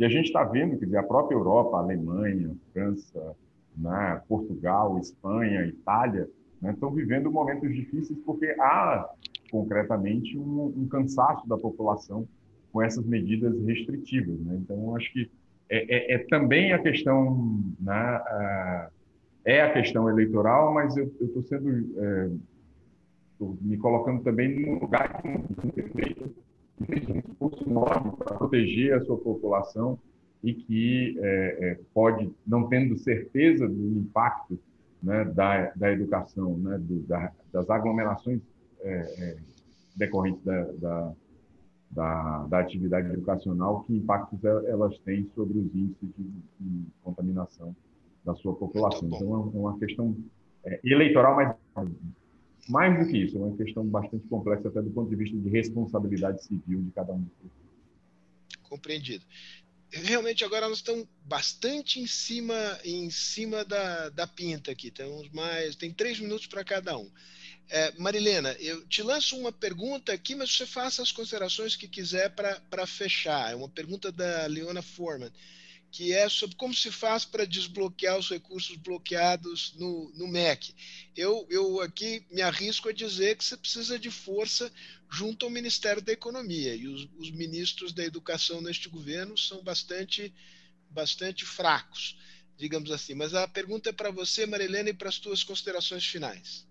E 0.03 0.05
a 0.05 0.09
gente 0.09 0.27
está 0.27 0.43
vendo, 0.43 0.77
quer 0.77 0.87
dizer, 0.87 0.97
a 0.97 1.03
própria 1.05 1.37
Europa, 1.37 1.77
a 1.77 1.81
Alemanha, 1.81 2.51
a 2.51 2.73
França, 2.73 3.37
né, 3.79 4.21
Portugal, 4.27 4.99
Espanha, 4.99 5.65
Itália, 5.65 6.29
né, 6.61 6.73
estão 6.73 6.91
vivendo 6.91 7.31
momentos 7.31 7.73
difíceis 7.73 8.19
porque 8.27 8.47
há 8.59 9.09
concretamente 9.49 10.37
um, 10.37 10.75
um, 10.77 10.89
cansaço 10.89 11.49
da 11.49 11.57
população 11.57 12.27
com 12.73 12.83
essas 12.83 13.07
medidas 13.07 13.57
restritivas. 13.65 14.41
Né? 14.41 14.59
Então, 14.61 14.97
acho 14.97 15.13
que 15.13 15.31
é, 15.69 16.15
é, 16.15 16.15
é, 16.17 16.19
também 16.27 16.73
a 16.73 16.81
questão, 16.81 17.63
né, 17.79 18.21
é 19.45 19.63
a 19.63 19.73
questão 19.73 20.11
eleitoral, 20.11 20.75
mas 20.75 20.97
eu 20.97 21.05
estou 21.21 21.45
sendo 21.45 21.71
é, 21.97 22.31
me 23.61 23.77
colocando 23.77 24.25
também 24.25 24.67
no 24.67 24.81
lugar 24.81 25.23
de 25.23 25.83
um 26.81 26.85
fez 26.85 27.09
um 27.09 27.19
esforço 27.19 27.69
enorme 27.69 28.13
para 28.17 28.37
proteger 28.37 28.95
a 28.95 29.05
sua 29.05 29.19
população 29.19 29.99
e 30.43 30.55
que 30.55 31.19
é, 31.21 31.59
é, 31.61 31.81
pode, 31.95 32.31
não 32.47 32.69
tendo 32.69 32.97
certeza 32.99 33.69
do 33.69 33.99
impacto 33.99 34.59
né, 35.03 35.25
da, 35.25 35.71
da 35.77 35.93
educação, 35.93 36.57
né, 36.59 36.79
do, 36.79 37.01
da, 37.03 37.33
das 37.53 37.69
aglomerações 37.71 38.41
é, 38.81 38.91
é 38.91 39.37
decorrentes 39.95 40.43
da, 40.43 40.63
da, 40.73 41.13
da, 41.91 42.47
da, 42.47 42.59
atividade 42.61 43.13
educacional, 43.13 43.83
que 43.85 43.95
impactos 43.95 44.43
elas 44.45 44.99
têm 45.01 45.29
sobre 45.35 45.59
os 45.59 45.75
índices 45.75 46.09
de, 46.17 46.25
de 46.61 46.87
contaminação 47.03 47.77
da 48.25 48.35
sua 48.37 48.55
população. 48.55 49.09
Então, 49.13 49.53
é 49.55 49.59
uma 49.59 49.79
questão 49.79 50.17
é, 50.65 50.81
eleitoral, 50.85 51.37
mas 51.37 51.55
mais 52.69 52.99
do 52.99 53.11
que 53.11 53.19
isso, 53.19 53.37
é 53.37 53.41
uma 53.41 53.57
questão 53.57 53.85
bastante 53.87 54.27
complexa 54.29 54.69
até 54.69 54.81
do 54.81 54.91
ponto 54.91 55.11
de 55.11 55.17
vista 55.17 55.37
de 55.37 55.49
responsabilidade 55.49 56.45
civil 56.45 56.83
de 56.83 56.91
cada 56.93 57.13
um. 57.13 57.27
Compreendido 58.63 59.25
realmente 59.93 60.45
agora 60.45 60.69
nós 60.69 60.79
estamos 60.79 61.07
bastante 61.25 62.01
em 62.01 62.07
cima 62.07 62.81
em 62.83 63.11
cima 63.11 63.65
da, 63.65 64.09
da 64.09 64.27
pinta 64.27 64.71
aqui. 64.73 64.91
Temos 64.91 65.29
mais, 65.31 65.77
tem 65.77 65.93
três 65.93 66.19
minutos 66.19 66.47
para 66.47 66.65
cada 66.65 66.97
um. 66.97 67.11
É, 67.69 67.93
Marilena, 67.99 68.53
eu 68.59 68.87
te 68.87 69.03
lanço 69.03 69.37
uma 69.37 69.53
pergunta 69.53 70.13
aqui, 70.13 70.35
mas 70.35 70.55
você 70.55 70.67
faça 70.67 71.03
as 71.03 71.13
considerações 71.13 71.77
que 71.77 71.87
quiser 71.87 72.31
para 72.35 72.87
fechar. 72.87 73.53
É 73.53 73.55
uma 73.55 73.69
pergunta 73.69 74.11
da 74.11 74.47
Leona 74.47 74.83
Forman 74.83 75.31
que 75.93 76.11
é 76.11 76.27
sobre 76.27 76.57
como 76.57 76.75
se 76.75 76.91
faz 76.91 77.27
para 77.27 77.47
desbloquear 77.47 78.19
os 78.19 78.31
recursos 78.31 78.77
bloqueados 78.77 79.75
no, 79.75 80.11
no 80.15 80.27
MEC. 80.27 80.75
Eu, 81.15 81.47
eu 81.51 81.83
aqui 81.83 82.25
me 82.31 82.41
arrisco 82.41 82.89
a 82.89 82.93
dizer 82.93 83.37
que 83.37 83.45
você 83.45 83.59
precisa 83.59 83.99
de 83.99 84.11
força 84.11 84.73
junto 85.11 85.45
ao 85.45 85.51
Ministério 85.51 86.01
da 86.01 86.11
Economia, 86.11 86.75
e 86.75 86.89
os, 86.89 87.07
os 87.19 87.31
ministros 87.31 87.93
da 87.93 88.03
Educação 88.03 88.63
neste 88.63 88.89
governo 88.89 89.37
são 89.37 89.63
bastante, 89.63 90.33
bastante 90.89 91.45
fracos, 91.45 92.17
digamos 92.57 92.91
assim. 92.91 93.13
Mas 93.13 93.35
a 93.35 93.47
pergunta 93.47 93.91
é 93.91 93.93
para 93.93 94.11
você, 94.11 94.47
Marilena, 94.47 94.89
e 94.89 94.95
para 94.95 95.11
as 95.11 95.19
tuas 95.19 95.45
considerações 95.45 96.07
finais. 96.07 96.67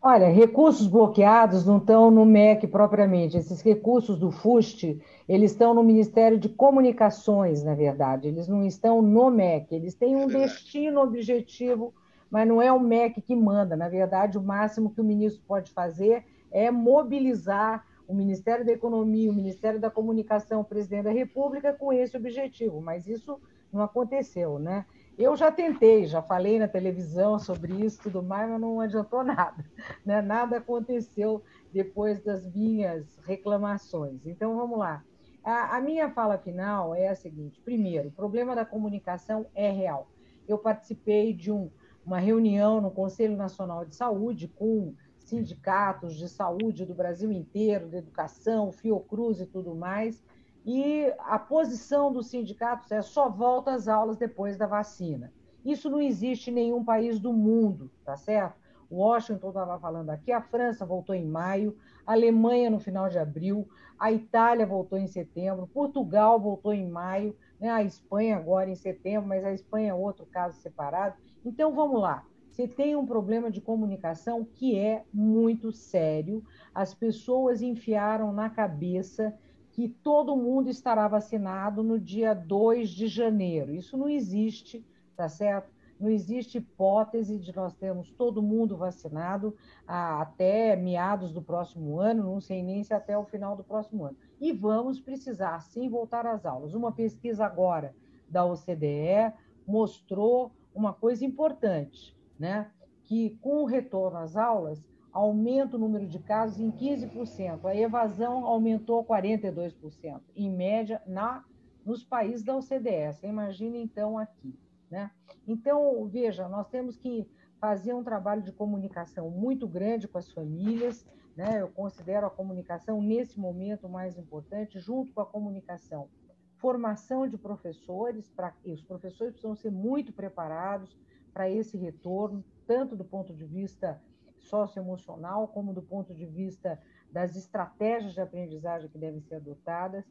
Olha, 0.00 0.28
recursos 0.28 0.86
bloqueados 0.86 1.66
não 1.66 1.78
estão 1.78 2.08
no 2.08 2.24
MEC 2.24 2.68
propriamente. 2.68 3.36
Esses 3.36 3.60
recursos 3.60 4.16
do 4.16 4.30
FUST, 4.30 5.02
eles 5.28 5.50
estão 5.50 5.74
no 5.74 5.82
Ministério 5.82 6.38
de 6.38 6.48
Comunicações, 6.48 7.64
na 7.64 7.74
verdade. 7.74 8.28
Eles 8.28 8.46
não 8.46 8.64
estão 8.64 9.02
no 9.02 9.28
MEC. 9.28 9.74
Eles 9.74 9.94
têm 9.94 10.14
um 10.14 10.28
destino 10.28 11.00
objetivo, 11.00 11.92
mas 12.30 12.46
não 12.46 12.62
é 12.62 12.72
o 12.72 12.78
MEC 12.78 13.20
que 13.20 13.34
manda. 13.34 13.76
Na 13.76 13.88
verdade, 13.88 14.38
o 14.38 14.42
máximo 14.42 14.90
que 14.90 15.00
o 15.00 15.04
ministro 15.04 15.42
pode 15.48 15.72
fazer 15.72 16.24
é 16.52 16.70
mobilizar 16.70 17.84
o 18.06 18.14
Ministério 18.14 18.64
da 18.64 18.72
Economia, 18.72 19.30
o 19.30 19.34
Ministério 19.34 19.80
da 19.80 19.90
Comunicação, 19.90 20.60
o 20.60 20.64
presidente 20.64 21.04
da 21.04 21.10
República 21.10 21.72
com 21.72 21.92
esse 21.92 22.16
objetivo. 22.16 22.80
Mas 22.80 23.08
isso 23.08 23.40
não 23.72 23.82
aconteceu, 23.82 24.60
né? 24.60 24.86
Eu 25.18 25.36
já 25.36 25.50
tentei, 25.50 26.06
já 26.06 26.22
falei 26.22 26.60
na 26.60 26.68
televisão 26.68 27.40
sobre 27.40 27.74
isso 27.84 28.00
tudo 28.04 28.22
mais, 28.22 28.48
mas 28.48 28.60
não 28.60 28.80
adiantou 28.80 29.24
nada. 29.24 29.64
Né? 30.06 30.22
Nada 30.22 30.58
aconteceu 30.58 31.42
depois 31.72 32.22
das 32.22 32.46
minhas 32.54 33.18
reclamações. 33.26 34.24
Então, 34.24 34.56
vamos 34.56 34.78
lá. 34.78 35.04
A, 35.42 35.76
a 35.76 35.80
minha 35.80 36.08
fala 36.08 36.38
final 36.38 36.94
é 36.94 37.08
a 37.08 37.16
seguinte: 37.16 37.60
primeiro, 37.64 38.08
o 38.08 38.12
problema 38.12 38.54
da 38.54 38.64
comunicação 38.64 39.44
é 39.56 39.68
real. 39.70 40.08
Eu 40.46 40.56
participei 40.56 41.34
de 41.34 41.50
um, 41.50 41.68
uma 42.06 42.20
reunião 42.20 42.80
no 42.80 42.90
Conselho 42.92 43.36
Nacional 43.36 43.84
de 43.84 43.96
Saúde 43.96 44.46
com 44.46 44.94
sindicatos 45.18 46.16
de 46.16 46.28
saúde 46.28 46.86
do 46.86 46.94
Brasil 46.94 47.32
inteiro, 47.32 47.88
de 47.88 47.96
educação, 47.96 48.70
Fiocruz 48.72 49.40
e 49.40 49.46
tudo 49.46 49.74
mais, 49.74 50.22
e 50.64 51.12
a 51.20 51.38
posição 51.38 52.12
dos 52.12 52.28
sindicatos 52.28 52.90
é 52.92 53.02
só 53.02 53.28
volta 53.28 53.72
às 53.72 53.88
aulas 53.88 54.16
depois 54.16 54.56
da 54.56 54.66
vacina. 54.66 55.32
Isso 55.64 55.90
não 55.90 56.00
existe 56.00 56.50
em 56.50 56.54
nenhum 56.54 56.84
país 56.84 57.18
do 57.18 57.32
mundo, 57.32 57.90
tá 58.04 58.16
certo? 58.16 58.56
Washington 58.90 59.48
estava 59.48 59.78
falando 59.78 60.10
aqui, 60.10 60.32
a 60.32 60.40
França 60.40 60.86
voltou 60.86 61.14
em 61.14 61.26
maio, 61.26 61.76
a 62.06 62.12
Alemanha 62.12 62.70
no 62.70 62.78
final 62.78 63.08
de 63.08 63.18
abril, 63.18 63.68
a 63.98 64.10
Itália 64.10 64.64
voltou 64.64 64.98
em 64.98 65.06
setembro, 65.06 65.66
Portugal 65.66 66.40
voltou 66.40 66.72
em 66.72 66.88
maio, 66.88 67.36
né? 67.60 67.68
a 67.68 67.82
Espanha 67.82 68.36
agora 68.36 68.70
em 68.70 68.74
setembro, 68.74 69.28
mas 69.28 69.44
a 69.44 69.52
Espanha 69.52 69.90
é 69.90 69.94
outro 69.94 70.24
caso 70.26 70.58
separado. 70.60 71.16
Então 71.44 71.74
vamos 71.74 72.00
lá. 72.00 72.24
Você 72.50 72.66
tem 72.66 72.96
um 72.96 73.06
problema 73.06 73.50
de 73.50 73.60
comunicação 73.60 74.44
que 74.44 74.76
é 74.76 75.04
muito 75.12 75.70
sério. 75.70 76.42
As 76.74 76.92
pessoas 76.94 77.62
enfiaram 77.62 78.32
na 78.32 78.50
cabeça 78.50 79.36
que 79.78 79.88
todo 79.88 80.36
mundo 80.36 80.68
estará 80.68 81.06
vacinado 81.06 81.84
no 81.84 82.00
dia 82.00 82.34
2 82.34 82.90
de 82.90 83.06
janeiro. 83.06 83.72
Isso 83.72 83.96
não 83.96 84.08
existe, 84.08 84.84
tá 85.16 85.28
certo? 85.28 85.72
Não 86.00 86.10
existe 86.10 86.58
hipótese 86.58 87.38
de 87.38 87.54
nós 87.54 87.76
termos 87.76 88.10
todo 88.10 88.42
mundo 88.42 88.76
vacinado 88.76 89.54
até 89.86 90.74
meados 90.74 91.32
do 91.32 91.40
próximo 91.40 92.00
ano, 92.00 92.24
não 92.24 92.40
sei 92.40 92.60
nem 92.60 92.82
se 92.82 92.92
até 92.92 93.16
o 93.16 93.24
final 93.24 93.54
do 93.54 93.62
próximo 93.62 94.04
ano. 94.04 94.16
E 94.40 94.52
vamos 94.52 94.98
precisar, 94.98 95.60
sim, 95.60 95.88
voltar 95.88 96.26
às 96.26 96.44
aulas. 96.44 96.74
Uma 96.74 96.90
pesquisa 96.90 97.46
agora 97.46 97.94
da 98.28 98.44
OCDE 98.44 99.32
mostrou 99.64 100.50
uma 100.74 100.92
coisa 100.92 101.24
importante, 101.24 102.18
né? 102.36 102.68
Que 103.04 103.38
com 103.40 103.62
o 103.62 103.64
retorno 103.64 104.18
às 104.18 104.36
aulas, 104.36 104.84
aumenta 105.12 105.76
o 105.76 105.80
número 105.80 106.06
de 106.06 106.18
casos 106.18 106.60
em 106.60 106.70
15%. 106.70 107.64
A 107.64 107.74
evasão 107.74 108.44
aumentou 108.44 109.04
42%, 109.04 110.20
em 110.36 110.50
média, 110.50 111.02
na, 111.06 111.44
nos 111.84 112.04
países 112.04 112.44
da 112.44 112.56
OCDE. 112.56 113.12
Você 113.12 113.26
imagina, 113.26 113.76
então, 113.76 114.18
aqui. 114.18 114.58
Né? 114.90 115.10
Então, 115.46 116.06
veja, 116.06 116.48
nós 116.48 116.68
temos 116.68 116.96
que 116.96 117.28
fazer 117.60 117.92
um 117.92 118.04
trabalho 118.04 118.42
de 118.42 118.52
comunicação 118.52 119.30
muito 119.30 119.66
grande 119.66 120.06
com 120.06 120.18
as 120.18 120.30
famílias. 120.30 121.06
Né? 121.36 121.60
Eu 121.60 121.68
considero 121.68 122.26
a 122.26 122.30
comunicação, 122.30 123.02
nesse 123.02 123.38
momento, 123.38 123.88
mais 123.88 124.18
importante, 124.18 124.78
junto 124.78 125.12
com 125.12 125.20
a 125.20 125.26
comunicação. 125.26 126.08
Formação 126.56 127.28
de 127.28 127.38
professores, 127.38 128.28
para 128.28 128.52
os 128.64 128.82
professores 128.82 129.32
precisam 129.32 129.54
ser 129.54 129.70
muito 129.70 130.12
preparados 130.12 130.96
para 131.32 131.48
esse 131.48 131.76
retorno, 131.76 132.44
tanto 132.66 132.96
do 132.96 133.04
ponto 133.04 133.32
de 133.32 133.44
vista 133.44 134.00
socioemocional, 134.38 135.48
como 135.48 135.72
do 135.72 135.82
ponto 135.82 136.14
de 136.14 136.26
vista 136.26 136.80
das 137.10 137.36
estratégias 137.36 138.14
de 138.14 138.20
aprendizagem 138.20 138.88
que 138.88 138.98
devem 138.98 139.20
ser 139.20 139.36
adotadas. 139.36 140.04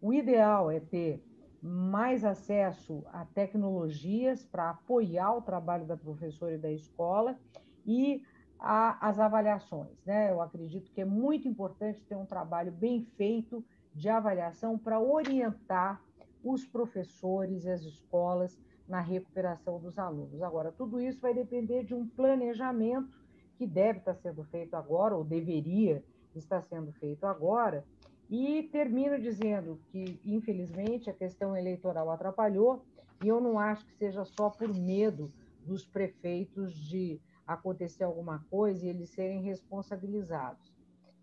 O 0.00 0.12
ideal 0.12 0.70
é 0.70 0.80
ter 0.80 1.22
mais 1.62 2.24
acesso 2.24 3.04
a 3.12 3.24
tecnologias 3.24 4.44
para 4.44 4.70
apoiar 4.70 5.36
o 5.36 5.42
trabalho 5.42 5.86
da 5.86 5.96
professora 5.96 6.54
e 6.54 6.58
da 6.58 6.72
escola 6.72 7.38
e 7.86 8.24
a, 8.58 9.08
as 9.08 9.20
avaliações. 9.20 10.04
Né? 10.04 10.30
Eu 10.30 10.40
acredito 10.40 10.90
que 10.90 11.00
é 11.00 11.04
muito 11.04 11.46
importante 11.46 12.00
ter 12.04 12.16
um 12.16 12.26
trabalho 12.26 12.72
bem 12.72 13.04
feito 13.16 13.64
de 13.94 14.08
avaliação 14.08 14.76
para 14.76 14.98
orientar 14.98 16.02
os 16.42 16.64
professores 16.64 17.64
e 17.64 17.70
as 17.70 17.82
escolas 17.82 18.58
na 18.88 19.00
recuperação 19.00 19.78
dos 19.78 19.98
alunos. 19.98 20.42
Agora, 20.42 20.72
tudo 20.72 21.00
isso 21.00 21.20
vai 21.20 21.32
depender 21.32 21.84
de 21.84 21.94
um 21.94 22.06
planejamento 22.06 23.21
que 23.56 23.66
deve 23.66 23.98
estar 23.98 24.14
sendo 24.14 24.44
feito 24.44 24.74
agora, 24.74 25.16
ou 25.16 25.24
deveria 25.24 26.02
estar 26.34 26.62
sendo 26.62 26.92
feito 26.92 27.26
agora, 27.26 27.84
e 28.30 28.62
termino 28.72 29.18
dizendo 29.18 29.78
que, 29.90 30.18
infelizmente, 30.24 31.10
a 31.10 31.12
questão 31.12 31.56
eleitoral 31.56 32.10
atrapalhou, 32.10 32.82
e 33.22 33.28
eu 33.28 33.40
não 33.40 33.58
acho 33.58 33.84
que 33.86 33.94
seja 33.94 34.24
só 34.24 34.50
por 34.50 34.74
medo 34.74 35.30
dos 35.64 35.84
prefeitos 35.84 36.74
de 36.74 37.20
acontecer 37.46 38.04
alguma 38.04 38.44
coisa 38.50 38.84
e 38.84 38.88
eles 38.88 39.10
serem 39.10 39.42
responsabilizados. 39.42 40.72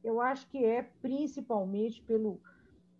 Eu 0.03 0.21
acho 0.21 0.47
que 0.49 0.63
é 0.63 0.83
principalmente 1.01 2.01
pelo 2.03 2.39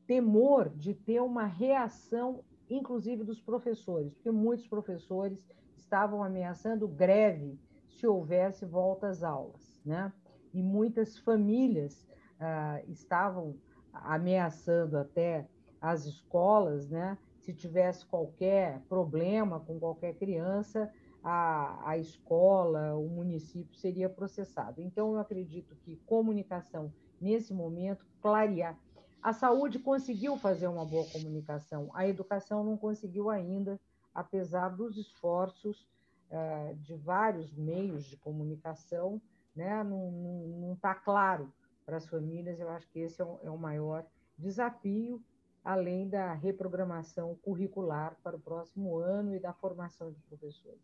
temor 0.06 0.69
de 0.69 0.93
ter 0.93 1.22
uma 1.22 1.45
reação, 1.45 2.43
inclusive 2.69 3.23
dos 3.23 3.39
professores, 3.39 4.14
porque 4.14 4.31
muitos 4.31 4.68
professores 4.68 5.38
estavam 5.77 6.23
ameaçando 6.23 6.88
greve 6.88 7.57
se 7.99 8.07
houvesse 8.07 8.65
volta 8.65 9.07
às 9.07 9.23
aulas, 9.23 9.81
né? 9.85 10.11
E 10.53 10.63
muitas 10.63 11.17
famílias 11.17 12.07
ah, 12.39 12.81
estavam 12.88 13.55
ameaçando 13.93 14.97
até 14.97 15.47
as 15.81 16.05
escolas, 16.05 16.89
né? 16.89 17.17
Se 17.38 17.49
se 17.49 17.53
tivesse 17.53 18.05
qualquer 18.05 18.80
problema 18.88 19.59
com 19.59 19.80
qualquer 19.80 20.13
criança, 20.13 20.91
a, 21.23 21.89
a 21.89 21.97
escola, 21.97 22.95
o 22.95 23.07
município 23.09 23.76
seria 23.76 24.07
processado. 24.07 24.81
Então, 24.81 25.13
eu 25.13 25.19
acredito 25.19 25.76
que 25.77 25.95
comunicação, 26.05 26.93
nesse 27.19 27.51
momento, 27.51 28.05
clarear. 28.21 28.77
A 29.19 29.34
saúde 29.34 29.80
conseguiu 29.80 30.38
fazer 30.38 30.67
uma 30.67 30.85
boa 30.85 31.05
comunicação, 31.09 31.89
a 31.93 32.07
educação 32.07 32.63
não 32.63 32.77
conseguiu 32.77 33.31
ainda, 33.31 33.80
apesar 34.13 34.69
dos 34.69 34.95
esforços 34.95 35.88
uh, 36.30 36.76
de 36.76 36.95
vários 36.95 37.53
meios 37.53 38.06
de 38.06 38.18
comunicação, 38.18 39.22
né? 39.56 39.84
não 39.84 40.73
está 40.73 40.95
claro 40.95 41.51
para 41.85 41.97
as 41.97 42.07
famílias. 42.07 42.60
Eu 42.60 42.69
acho 42.69 42.88
que 42.89 42.99
esse 42.99 43.22
é 43.22 43.26
o, 43.26 43.39
é 43.43 43.49
o 43.49 43.57
maior 43.57 44.06
desafio, 44.38 45.23
além 45.64 46.07
da 46.07 46.34
reprogramação 46.34 47.35
curricular 47.41 48.18
para 48.23 48.35
o 48.35 48.39
próximo 48.39 48.97
ano 48.97 49.35
e 49.35 49.39
da 49.39 49.53
formação 49.53 50.11
de 50.11 50.19
professores. 50.22 50.80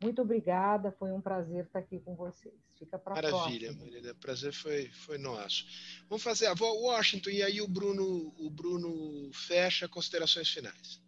Muito 0.00 0.22
obrigada, 0.22 0.92
foi 0.92 1.10
um 1.10 1.20
prazer 1.20 1.64
estar 1.64 1.80
aqui 1.80 1.98
com 1.98 2.14
vocês. 2.14 2.54
Fica 2.78 2.96
para 2.96 3.14
próxima. 3.16 3.38
Maravilha, 3.38 3.72
Marília, 3.72 4.14
prazer 4.14 4.52
foi, 4.52 4.88
foi 4.90 5.18
nosso. 5.18 5.66
Vamos 6.08 6.22
fazer 6.22 6.46
a 6.46 6.54
Washington 6.54 7.30
e 7.30 7.42
aí 7.42 7.60
o 7.60 7.66
Bruno, 7.66 8.32
o 8.38 8.48
Bruno 8.48 9.32
fecha 9.32 9.88
considerações 9.88 10.48
finais. 10.48 11.02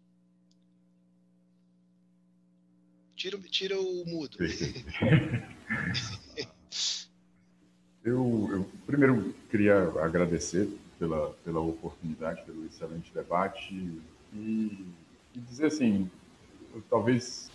Tira, 3.21 3.37
tira 3.37 3.79
o 3.79 4.03
mudo. 4.07 4.35
eu, 8.03 8.49
eu 8.51 8.67
primeiro 8.87 9.35
queria 9.47 9.77
agradecer 10.01 10.67
pela, 10.97 11.29
pela 11.45 11.59
oportunidade, 11.59 12.41
pelo 12.45 12.65
excelente 12.65 13.13
debate 13.13 13.75
e, 14.33 14.87
e 15.35 15.39
dizer 15.39 15.67
assim, 15.67 16.09
eu, 16.73 16.81
talvez 16.89 17.51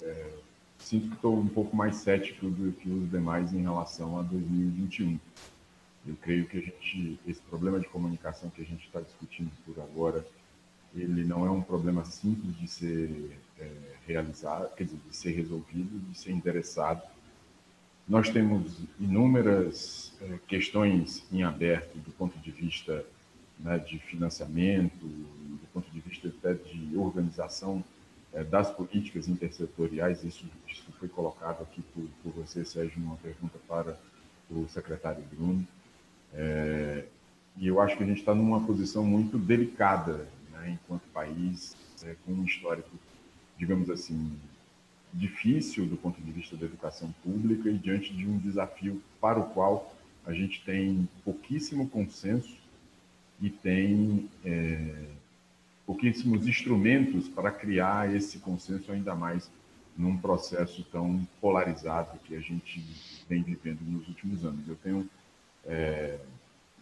é, 0.00 0.30
sinto 0.78 1.08
que 1.08 1.14
estou 1.16 1.36
um 1.36 1.48
pouco 1.48 1.74
mais 1.74 1.96
cético 1.96 2.48
do 2.48 2.70
que 2.70 2.88
os 2.88 3.10
demais 3.10 3.52
em 3.52 3.62
relação 3.62 4.16
a 4.16 4.22
2021. 4.22 5.18
Eu 6.06 6.14
creio 6.22 6.46
que 6.46 6.56
a 6.56 6.60
gente, 6.60 7.18
esse 7.26 7.40
problema 7.40 7.80
de 7.80 7.88
comunicação 7.88 8.48
que 8.50 8.62
a 8.62 8.64
gente 8.64 8.86
está 8.86 9.00
discutindo 9.00 9.50
por 9.66 9.82
agora, 9.82 10.24
ele 10.94 11.24
não 11.24 11.46
é 11.46 11.50
um 11.50 11.62
problema 11.62 12.04
simples 12.04 12.56
de 12.56 12.68
ser 12.68 13.38
é, 13.58 13.70
realizado, 14.06 14.74
quer 14.74 14.84
dizer, 14.84 14.98
de 15.08 15.16
ser 15.16 15.32
resolvido, 15.32 15.98
de 16.10 16.18
ser 16.18 16.32
endereçado. 16.32 17.02
Nós 18.08 18.30
temos 18.30 18.78
inúmeras 18.98 20.12
é, 20.20 20.38
questões 20.46 21.24
em 21.30 21.42
aberto 21.42 21.98
do 21.98 22.10
ponto 22.12 22.38
de 22.38 22.50
vista 22.50 23.04
né, 23.58 23.78
de 23.78 23.98
financiamento, 23.98 25.04
do 25.04 25.66
ponto 25.72 25.90
de 25.90 26.00
vista 26.00 26.28
até 26.28 26.54
de 26.54 26.96
organização 26.96 27.84
é, 28.32 28.44
das 28.44 28.70
políticas 28.70 29.28
intersetoriais, 29.28 30.22
isso, 30.22 30.46
isso 30.66 30.84
foi 30.98 31.08
colocado 31.08 31.62
aqui 31.62 31.82
por, 31.94 32.04
por 32.22 32.42
você, 32.42 32.64
Sérgio, 32.64 33.00
numa 33.00 33.16
pergunta 33.16 33.58
para 33.66 33.98
o 34.50 34.66
secretário 34.68 35.22
Bruno. 35.32 35.66
É, 36.34 37.04
e 37.56 37.66
eu 37.66 37.80
acho 37.80 37.96
que 37.96 38.04
a 38.04 38.06
gente 38.06 38.20
está 38.20 38.34
numa 38.34 38.64
posição 38.64 39.04
muito 39.04 39.38
delicada, 39.38 40.28
né, 40.68 40.78
enquanto 40.82 41.02
país, 41.08 41.76
é, 42.04 42.14
com 42.24 42.32
um 42.32 42.44
histórico, 42.44 42.90
digamos 43.56 43.90
assim, 43.90 44.32
difícil 45.12 45.86
do 45.86 45.96
ponto 45.96 46.20
de 46.20 46.30
vista 46.30 46.56
da 46.56 46.66
educação 46.66 47.12
pública 47.24 47.70
e 47.70 47.78
diante 47.78 48.12
de 48.14 48.26
um 48.26 48.38
desafio 48.38 49.02
para 49.20 49.38
o 49.38 49.50
qual 49.50 49.94
a 50.26 50.32
gente 50.32 50.62
tem 50.64 51.08
pouquíssimo 51.24 51.88
consenso 51.88 52.56
e 53.40 53.48
tem 53.48 54.28
é, 54.44 55.06
pouquíssimos 55.86 56.46
instrumentos 56.46 57.28
para 57.28 57.50
criar 57.50 58.14
esse 58.14 58.38
consenso 58.38 58.92
ainda 58.92 59.14
mais 59.14 59.50
num 59.96 60.16
processo 60.16 60.84
tão 60.92 61.26
polarizado 61.40 62.18
que 62.20 62.36
a 62.36 62.40
gente 62.40 62.84
vem 63.28 63.42
vivendo 63.42 63.80
nos 63.80 64.06
últimos 64.06 64.44
anos. 64.44 64.68
Eu 64.68 64.76
tenho, 64.76 65.08
é, 65.64 66.18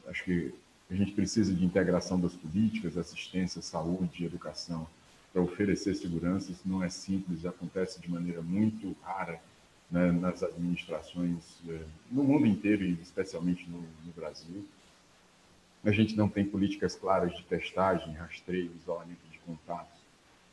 acho 0.08 0.24
que 0.24 0.52
a 0.90 0.94
gente 0.94 1.12
precisa 1.12 1.52
de 1.52 1.64
integração 1.64 2.20
das 2.20 2.34
políticas, 2.34 2.96
assistência, 2.96 3.60
saúde, 3.60 4.24
educação, 4.24 4.86
para 5.32 5.42
oferecer 5.42 5.94
segurança. 5.94 6.52
Isso 6.52 6.62
não 6.64 6.82
é 6.82 6.88
simples, 6.88 7.44
acontece 7.44 8.00
de 8.00 8.10
maneira 8.10 8.40
muito 8.40 8.96
rara 9.02 9.40
né, 9.90 10.12
nas 10.12 10.42
administrações 10.42 11.58
é, 11.68 11.80
no 12.10 12.22
mundo 12.22 12.46
inteiro 12.46 12.84
e 12.84 12.92
especialmente 13.02 13.68
no, 13.68 13.80
no 13.80 14.12
Brasil. 14.14 14.64
A 15.84 15.90
gente 15.90 16.16
não 16.16 16.28
tem 16.28 16.44
políticas 16.44 16.94
claras 16.94 17.36
de 17.36 17.42
testagem, 17.44 18.12
rastreio, 18.14 18.72
isolamento 18.80 19.20
de 19.30 19.38
contatos. 19.40 19.96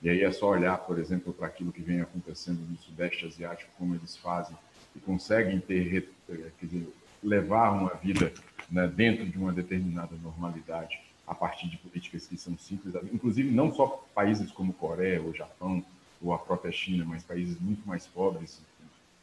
E 0.02 0.10
aí 0.10 0.22
é 0.22 0.32
só 0.32 0.50
olhar, 0.50 0.78
por 0.80 1.00
exemplo, 1.00 1.32
para 1.32 1.48
aquilo 1.48 1.72
que 1.72 1.82
vem 1.82 2.02
acontecendo 2.02 2.60
no 2.60 2.78
Sudeste 2.78 3.26
Asiático, 3.26 3.72
como 3.78 3.96
eles 3.96 4.18
fazem 4.18 4.56
e 4.96 5.00
conseguem 5.00 5.60
ter, 5.60 6.10
eh, 6.30 6.52
dizer, 6.62 6.88
levar 7.24 7.72
uma 7.72 7.94
vida 7.96 8.32
né, 8.72 8.88
dentro 8.88 9.26
de 9.26 9.38
uma 9.38 9.52
determinada 9.52 10.16
normalidade 10.18 11.00
a 11.26 11.34
partir 11.34 11.70
de 11.70 11.78
políticas 11.78 12.28
que 12.28 12.38
são 12.38 12.58
simples, 12.58 12.94
inclusive 13.14 13.50
não 13.50 13.74
só 13.74 14.06
países 14.14 14.52
como 14.52 14.74
Coreia 14.74 15.22
ou 15.22 15.34
Japão 15.34 15.84
ou 16.22 16.34
a 16.34 16.38
própria 16.38 16.72
China, 16.72 17.06
mas 17.06 17.24
países 17.24 17.60
muito 17.60 17.88
mais 17.88 18.06
pobres, 18.06 18.62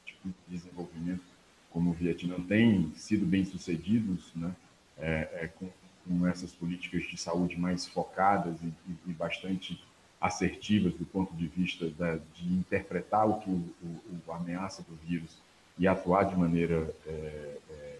tipo 0.04 0.28
de 0.28 0.34
desenvolvimento, 0.56 1.22
como 1.70 1.90
o 1.90 1.92
Vietnã, 1.92 2.36
têm 2.40 2.92
sido 2.96 3.26
bem 3.26 3.44
sucedidos, 3.44 4.32
né, 4.34 4.54
é, 4.98 5.28
é, 5.32 5.46
com 5.46 5.68
com 6.06 6.26
essas 6.26 6.52
políticas 6.52 7.04
de 7.04 7.16
saúde 7.16 7.56
mais 7.56 7.86
focadas 7.86 8.56
e, 8.62 8.66
e, 8.66 9.10
e 9.10 9.12
bastante 9.12 9.80
assertivas 10.20 10.92
do 10.94 11.06
ponto 11.06 11.34
de 11.34 11.46
vista 11.46 11.88
da, 11.90 12.16
de 12.34 12.52
interpretar 12.52 13.28
o 13.28 13.40
que 13.40 13.48
o, 13.48 13.74
o, 13.82 14.20
o, 14.26 14.32
ameaça 14.32 14.82
do 14.82 14.94
vírus 15.06 15.38
e 15.78 15.86
atuar 15.86 16.24
de 16.24 16.36
maneira 16.36 16.94
é, 17.06 17.58
é, 17.70 17.98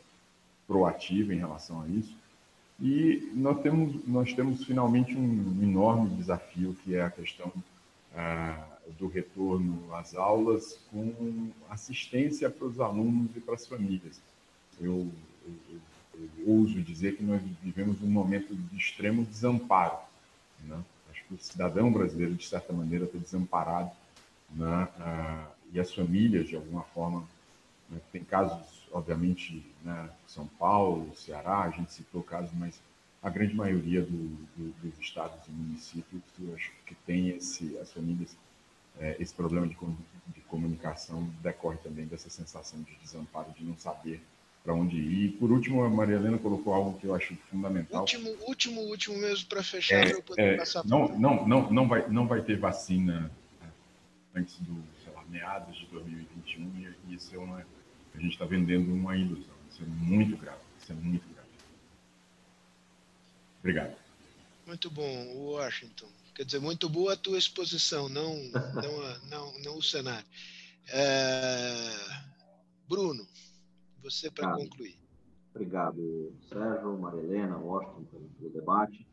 proativa 0.70 1.34
em 1.34 1.38
relação 1.38 1.82
a 1.82 1.88
isso. 1.88 2.16
E 2.80 3.28
nós 3.34 3.60
temos, 3.60 4.06
nós 4.06 4.32
temos 4.32 4.64
finalmente 4.64 5.16
um 5.16 5.60
enorme 5.60 6.10
desafio 6.10 6.76
que 6.84 6.94
é 6.94 7.02
a 7.02 7.10
questão 7.10 7.52
ah, 8.14 8.64
do 8.96 9.08
retorno 9.08 9.92
às 9.92 10.14
aulas 10.14 10.78
com 10.92 11.50
assistência 11.68 12.48
para 12.48 12.68
os 12.68 12.78
alunos 12.78 13.36
e 13.36 13.40
para 13.40 13.54
as 13.54 13.66
famílias. 13.66 14.20
Eu, 14.80 15.10
eu, 15.44 15.80
eu 16.14 16.48
ouso 16.48 16.80
dizer 16.80 17.16
que 17.16 17.24
nós 17.24 17.42
vivemos 17.62 18.00
um 18.00 18.08
momento 18.08 18.54
de 18.54 18.76
extremo 18.76 19.24
desamparo. 19.24 19.98
Né? 20.64 20.80
Acho 21.10 21.24
que 21.24 21.34
o 21.34 21.38
cidadão 21.38 21.92
brasileiro, 21.92 22.34
de 22.34 22.46
certa 22.46 22.72
maneira, 22.72 23.06
está 23.06 23.18
desamparado 23.18 23.90
né? 24.54 24.88
ah, 25.00 25.48
e 25.72 25.80
as 25.80 25.92
famílias, 25.92 26.48
de 26.48 26.54
alguma 26.54 26.84
forma, 26.84 27.24
né? 27.90 28.00
tem 28.12 28.22
casos, 28.22 28.79
obviamente, 28.92 29.64
né? 29.84 30.10
São 30.26 30.46
Paulo, 30.46 31.14
Ceará, 31.14 31.60
a 31.60 31.70
gente 31.70 31.92
citou 31.92 32.22
casos, 32.22 32.50
mas 32.54 32.80
a 33.22 33.28
grande 33.28 33.54
maioria 33.54 34.02
do, 34.02 34.28
do, 34.56 34.72
dos 34.82 34.98
estados 34.98 35.46
e 35.46 35.50
municípios, 35.50 36.22
eu 36.40 36.54
acho 36.54 36.72
que 36.86 36.94
tem 36.94 37.28
esse, 37.28 37.76
as 37.78 37.92
famílias, 37.92 38.36
é, 38.98 39.16
esse 39.20 39.34
problema 39.34 39.66
de, 39.66 39.76
de 40.28 40.40
comunicação 40.42 41.28
decorre 41.42 41.76
também 41.78 42.06
dessa 42.06 42.30
sensação 42.30 42.80
de 42.82 42.94
desamparo, 43.02 43.52
de 43.52 43.64
não 43.64 43.76
saber 43.76 44.22
para 44.64 44.74
onde 44.74 44.96
ir. 44.96 45.24
E 45.24 45.28
por 45.28 45.50
último, 45.50 45.84
a 45.84 45.88
Maria 45.88 46.16
Helena 46.16 46.38
colocou 46.38 46.72
algo 46.72 46.98
que 46.98 47.06
eu 47.06 47.14
acho 47.14 47.34
fundamental. 47.50 48.00
Último, 48.00 48.30
último, 48.46 48.80
último 48.82 49.18
mesmo 49.18 49.48
para 49.48 49.62
fechar, 49.62 50.06
é, 50.06 50.12
eu 50.12 50.22
poder 50.22 50.54
é, 50.54 50.56
passar 50.56 50.84
não, 50.86 51.08
não, 51.18 51.46
não, 51.46 51.70
não 51.70 51.88
vai, 51.88 52.08
não 52.08 52.26
vai 52.26 52.42
ter 52.42 52.58
vacina 52.58 53.30
né, 53.60 53.68
antes 54.34 54.58
do, 54.60 54.82
sei 55.04 55.12
lá, 55.12 55.22
meados 55.28 55.76
de 55.76 55.86
2021 55.86 56.94
e 57.08 57.14
isso 57.14 57.34
é 57.34 57.38
uma, 57.38 57.64
a 58.14 58.18
gente 58.18 58.32
está 58.32 58.44
vendendo 58.44 58.92
uma 58.92 59.16
ilusão. 59.16 59.54
Isso 59.70 59.82
é 59.82 59.86
muito 59.86 60.36
grave. 60.36 60.60
Isso 60.78 60.92
é 60.92 60.94
muito 60.94 61.28
grave. 61.28 61.48
Obrigado. 63.60 63.96
Muito 64.66 64.90
bom, 64.90 65.36
Washington. 65.36 66.08
Quer 66.34 66.44
dizer, 66.44 66.60
muito 66.60 66.88
boa 66.88 67.12
a 67.12 67.16
tua 67.16 67.38
exposição, 67.38 68.08
não, 68.08 68.36
não, 68.74 69.28
não, 69.28 69.58
não 69.60 69.78
o 69.78 69.82
cenário. 69.82 70.26
É... 70.88 72.30
Bruno. 72.88 73.26
Você 74.02 74.30
para 74.30 74.56
concluir. 74.56 74.96
Obrigado, 75.54 76.32
Sérgio, 76.48 76.98
Marilena, 76.98 77.58
Washington, 77.58 78.04
pelo, 78.10 78.28
pelo 78.38 78.50
debate. 78.50 79.06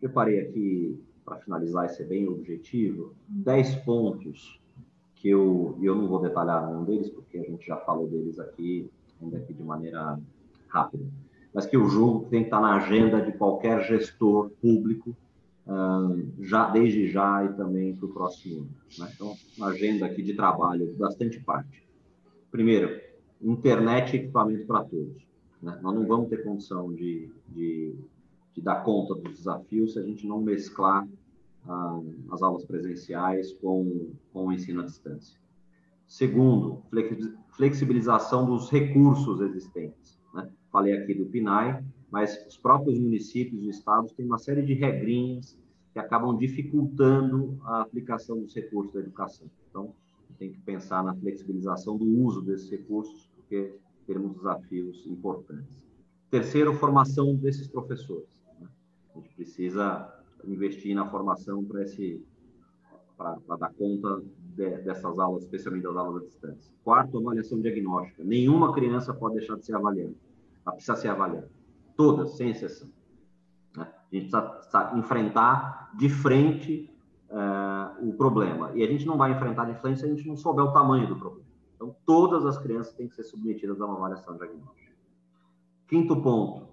Preparei 0.00 0.40
aqui, 0.40 0.98
para 1.24 1.38
finalizar 1.40 1.86
e 1.86 1.88
ser 1.90 2.04
bem 2.06 2.26
objetivo, 2.26 3.14
10 3.28 3.76
pontos 3.84 4.58
que 5.22 5.30
eu, 5.30 5.78
eu 5.80 5.94
não 5.94 6.08
vou 6.08 6.20
detalhar 6.20 6.66
nenhum 6.66 6.82
deles, 6.82 7.08
porque 7.08 7.38
a 7.38 7.42
gente 7.44 7.64
já 7.64 7.76
falou 7.76 8.08
deles 8.08 8.40
aqui, 8.40 8.90
ainda 9.22 9.36
aqui 9.38 9.54
de 9.54 9.62
maneira 9.62 10.18
rápida, 10.66 11.04
mas 11.54 11.64
que 11.64 11.76
eu 11.76 11.88
julgo 11.88 12.24
que 12.24 12.30
tem 12.30 12.40
que 12.40 12.48
estar 12.48 12.60
na 12.60 12.74
agenda 12.74 13.22
de 13.22 13.30
qualquer 13.38 13.84
gestor 13.84 14.50
público, 14.60 15.16
já 16.40 16.68
desde 16.70 17.08
já 17.08 17.44
e 17.44 17.52
também 17.52 17.94
para 17.94 18.06
o 18.06 18.12
próximo 18.12 18.62
ano. 18.62 18.70
Né? 18.98 19.12
Então, 19.14 19.36
uma 19.56 19.68
agenda 19.68 20.06
aqui 20.06 20.24
de 20.24 20.34
trabalho, 20.34 20.92
bastante 20.98 21.38
parte. 21.38 21.86
Primeiro, 22.50 23.00
internet 23.40 24.14
e 24.14 24.16
equipamento 24.16 24.66
para 24.66 24.82
todos. 24.82 25.22
Né? 25.62 25.78
Nós 25.80 25.94
não 25.94 26.04
vamos 26.04 26.30
ter 26.30 26.42
condição 26.42 26.92
de, 26.92 27.30
de, 27.48 27.94
de, 28.52 28.60
dar 28.60 28.82
conta 28.82 29.14
dos 29.14 29.36
desafios 29.36 29.92
se 29.92 30.00
a 30.00 30.02
gente 30.02 30.26
não 30.26 30.40
mesclar 30.40 31.06
a, 31.66 32.00
as 32.30 32.42
aulas 32.42 32.64
presenciais 32.64 33.52
com, 33.54 34.12
com 34.32 34.46
o 34.46 34.52
ensino 34.52 34.82
à 34.82 34.84
distância. 34.84 35.38
Segundo, 36.06 36.82
flexibilização 37.56 38.44
dos 38.46 38.70
recursos 38.70 39.40
existentes. 39.40 40.20
Né? 40.34 40.50
Falei 40.70 40.94
aqui 40.94 41.14
do 41.14 41.26
PNAE, 41.26 41.82
mas 42.10 42.46
os 42.46 42.56
próprios 42.56 42.98
municípios 42.98 43.62
e 43.64 43.70
estados 43.70 44.12
têm 44.12 44.26
uma 44.26 44.38
série 44.38 44.62
de 44.62 44.74
regrinhas 44.74 45.58
que 45.92 45.98
acabam 45.98 46.36
dificultando 46.36 47.58
a 47.64 47.82
aplicação 47.82 48.40
dos 48.40 48.54
recursos 48.54 48.92
da 48.92 49.00
educação. 49.00 49.50
Então, 49.70 49.94
tem 50.38 50.52
que 50.52 50.60
pensar 50.60 51.04
na 51.04 51.14
flexibilização 51.14 51.96
do 51.96 52.04
uso 52.04 52.42
desses 52.42 52.70
recursos, 52.70 53.30
porque 53.36 53.74
teremos 54.06 54.34
desafios 54.34 55.06
importantes. 55.06 55.82
Terceiro, 56.30 56.74
formação 56.74 57.34
desses 57.36 57.68
professores. 57.68 58.28
Né? 58.60 58.68
A 59.14 59.18
gente 59.18 59.34
precisa 59.34 60.21
investir 60.44 60.94
na 60.94 61.08
formação 61.08 61.64
para 61.64 61.82
esse 61.82 62.24
para 63.16 63.56
dar 63.56 63.72
conta 63.74 64.22
de, 64.56 64.78
dessas 64.78 65.18
aulas, 65.18 65.44
especialmente 65.44 65.84
das 65.84 65.96
aulas 65.96 66.22
à 66.22 66.26
distância. 66.26 66.72
Quarto, 66.82 67.18
avaliação 67.18 67.60
diagnóstica. 67.60 68.24
Nenhuma 68.24 68.72
criança 68.72 69.14
pode 69.14 69.36
deixar 69.36 69.56
de 69.56 69.64
ser 69.64 69.76
avaliada. 69.76 70.14
Ela 70.64 70.74
precisa 70.74 70.96
ser 70.96 71.08
avaliada. 71.08 71.48
Todas, 71.96 72.36
sem 72.36 72.50
exceção. 72.50 72.88
Né? 73.76 73.84
A 73.84 74.14
gente 74.14 74.30
precisa, 74.30 74.42
precisa, 74.42 74.98
enfrentar 74.98 75.92
de 75.96 76.08
frente 76.08 76.90
uh, 77.30 78.08
o 78.08 78.14
problema. 78.14 78.72
E 78.74 78.82
a 78.82 78.86
gente 78.86 79.06
não 79.06 79.16
vai 79.16 79.32
enfrentar 79.32 79.66
de 79.66 79.80
frente 79.80 80.00
se 80.00 80.06
a 80.06 80.08
gente 80.08 80.26
não 80.26 80.36
souber 80.36 80.64
o 80.64 80.72
tamanho 80.72 81.06
do 81.06 81.16
problema. 81.16 81.46
Então, 81.76 81.94
todas 82.06 82.44
as 82.46 82.58
crianças 82.58 82.94
têm 82.94 83.08
que 83.08 83.14
ser 83.14 83.24
submetidas 83.24 83.80
a 83.80 83.86
uma 83.86 83.96
avaliação 83.96 84.36
diagnóstica. 84.36 84.92
Quinto 85.88 86.20
ponto, 86.22 86.71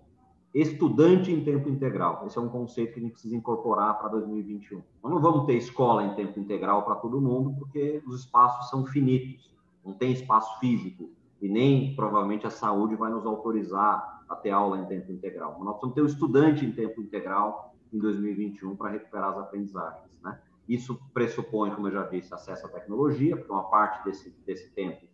estudante 0.54 1.32
em 1.32 1.44
tempo 1.44 1.70
integral. 1.70 2.24
Esse 2.26 2.38
é 2.38 2.42
um 2.42 2.50
conceito 2.50 2.94
que 2.94 3.00
a 3.00 3.04
gente 3.04 3.12
precisa 3.12 3.36
incorporar 3.36 4.00
para 4.00 4.10
2021. 4.10 4.82
Nós 5.04 5.14
não 5.14 5.22
vamos 5.22 5.46
ter 5.46 5.54
escola 5.54 6.04
em 6.04 6.16
tempo 6.16 6.40
integral 6.40 6.84
para 6.84 6.96
todo 6.96 7.22
mundo, 7.22 7.56
porque 7.60 8.02
os 8.08 8.22
espaços 8.22 8.70
são 8.70 8.86
finitos, 8.86 9.54
não 9.86 9.94
tem 9.94 10.12
espaço 10.12 10.60
físico, 10.60 11.12
e 11.42 11.48
nem 11.48 11.96
provavelmente 11.96 12.48
a 12.48 12.50
saúde 12.50 12.96
vai 12.96 13.12
nos 13.12 13.26
autorizar 13.26 14.24
a 14.28 14.36
ter 14.36 14.50
aula 14.50 14.80
em 14.80 14.86
tempo 14.86 15.12
integral. 15.12 15.56
Mas 15.58 15.66
nós 15.66 15.80
precisamos 15.80 15.96
ter 15.96 16.02
o 16.02 16.06
estudante 16.06 16.66
em 16.66 16.72
tempo 16.72 17.02
integral 17.02 17.76
em 17.94 18.00
2021 18.00 18.76
para 18.76 18.90
recuperar 18.90 19.30
as 19.30 19.38
aprendizagens. 19.38 20.10
Né? 20.24 20.38
Isso 20.68 21.00
pressupõe, 21.14 21.72
como 21.72 21.88
eu 21.88 21.92
já 21.92 22.04
disse, 22.04 22.34
acesso 22.34 22.66
à 22.66 22.70
tecnologia, 22.70 23.38
porque 23.38 23.52
uma 23.52 23.70
parte 23.70 24.04
desse, 24.04 24.36
desse 24.46 24.70
tempo 24.72 25.06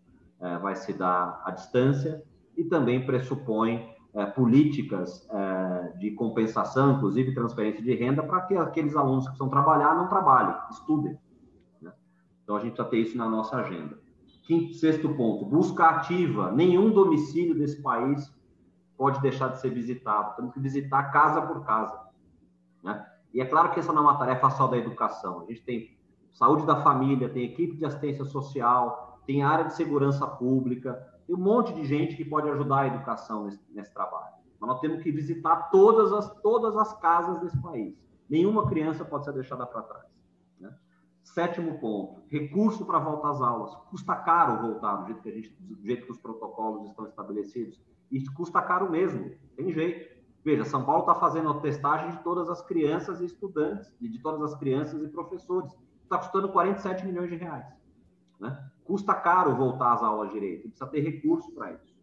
é, 0.41 0.57
vai 0.57 0.76
se 0.76 0.94
dar 0.94 1.41
à 1.45 1.52
distância, 1.52 2.24
e 2.57 2.64
também 2.64 3.06
pressupõe 3.06 3.95
é, 4.16 4.26
políticas 4.26 5.28
é, 5.30 5.94
de 5.98 6.12
compensação, 6.12 6.94
inclusive 6.94 7.34
transferência 7.34 7.84
de 7.84 7.94
renda, 7.94 8.24
para 8.24 8.42
que 8.42 8.56
aqueles 8.56 8.96
alunos 8.96 9.26
que 9.26 9.32
precisam 9.32 9.50
trabalhar 9.50 9.94
não 9.96 10.08
trabalhem, 10.08 10.56
estudem. 10.72 11.20
Né? 11.82 11.92
Então, 12.44 12.56
a 12.56 12.60
gente 12.62 12.74
precisa 12.74 12.90
ter 12.90 12.98
isso 12.98 13.18
na 13.18 13.30
nossa 13.30 13.58
agenda. 13.58 14.00
Quinto, 14.44 14.74
sexto 14.76 15.10
ponto, 15.10 15.46
busca 15.46 15.86
ativa. 15.86 16.52
Nenhum 16.52 16.92
domicílio 16.92 17.58
desse 17.58 17.82
país 17.82 18.34
pode 18.98 19.20
deixar 19.22 19.50
de 19.50 19.60
ser 19.60 19.72
visitado. 19.72 20.36
Temos 20.38 20.54
que 20.54 20.60
visitar 20.60 21.12
casa 21.12 21.42
por 21.42 21.66
casa. 21.66 22.00
Né? 22.82 23.06
E 23.34 23.42
é 23.42 23.46
claro 23.46 23.72
que 23.72 23.80
essa 23.80 23.92
não 23.92 24.04
é 24.04 24.06
uma 24.06 24.18
tarefa 24.18 24.50
só 24.52 24.68
da 24.68 24.78
educação. 24.78 25.42
A 25.42 25.46
gente 25.46 25.62
tem 25.64 25.98
saúde 26.32 26.66
da 26.66 26.82
família, 26.82 27.28
tem 27.28 27.44
equipe 27.44 27.76
de 27.76 27.86
assistência 27.86 28.24
social, 28.24 29.20
tem 29.26 29.44
área 29.44 29.66
de 29.66 29.76
segurança 29.76 30.26
pública, 30.26 31.06
tem 31.26 31.36
um 31.36 31.40
monte 31.40 31.74
de 31.74 31.86
gente 31.86 32.16
que 32.16 32.24
pode 32.24 32.50
ajudar 32.50 32.82
a 32.82 32.88
educação 32.88 33.46
nesse, 33.46 33.60
nesse 33.72 33.94
trabalho. 33.94 34.36
Mas 34.60 34.70
nós 34.70 34.80
temos 34.80 35.02
que 35.02 35.12
visitar 35.12 35.70
todas 35.70 36.14
as, 36.14 36.30
todas 36.42 36.78
as 36.78 36.94
casas 37.00 37.40
desse 37.42 37.60
país. 37.62 37.96
Nenhuma 38.30 38.68
criança 38.68 39.04
pode 39.04 39.26
ser 39.26 39.34
deixada 39.34 39.66
para 39.66 39.82
trás. 39.84 40.06
Né? 40.60 40.74
Sétimo 41.24 41.80
ponto: 41.80 42.22
recurso 42.28 42.86
para 42.86 43.00
voltar 43.00 43.32
às 43.32 43.42
aulas. 43.42 43.76
Custa 43.90 44.16
caro 44.16 44.62
voltar 44.62 44.98
do 44.98 45.06
jeito 45.08 45.22
que, 45.22 45.30
a 45.30 45.34
gente, 45.34 45.56
do 45.60 45.86
jeito 45.86 46.06
que 46.06 46.12
os 46.12 46.20
protocolos 46.20 46.90
estão 46.90 47.06
estabelecidos. 47.06 47.82
E 48.12 48.24
custa 48.32 48.62
caro 48.62 48.90
mesmo, 48.90 49.32
tem 49.56 49.72
jeito. 49.72 50.16
Veja, 50.44 50.64
São 50.64 50.86
Paulo 50.86 51.02
está 51.02 51.16
fazendo 51.16 51.50
a 51.50 51.60
testagem 51.60 52.12
de 52.12 52.24
todas 52.24 52.48
as 52.50 52.62
crianças 52.62 53.20
e 53.20 53.26
estudantes, 53.26 53.92
e 54.00 54.08
de 54.08 54.20
todas 54.20 54.44
as 54.44 54.60
crianças 54.60 55.02
e 55.02 55.08
professores. 55.08 55.76
Está 56.04 56.20
custando 56.20 56.50
47 56.50 57.04
milhões 57.04 57.32
de 57.32 57.36
reais. 57.36 57.66
Né? 58.40 58.72
Custa 58.86 59.16
caro 59.16 59.56
voltar 59.56 59.94
às 59.94 60.03
aulas 60.03 60.32
direito, 60.32 60.70
precisa 60.70 60.88
ter 60.88 61.02
recurso 61.02 61.52
para 61.53 61.74
isso. 61.74 61.95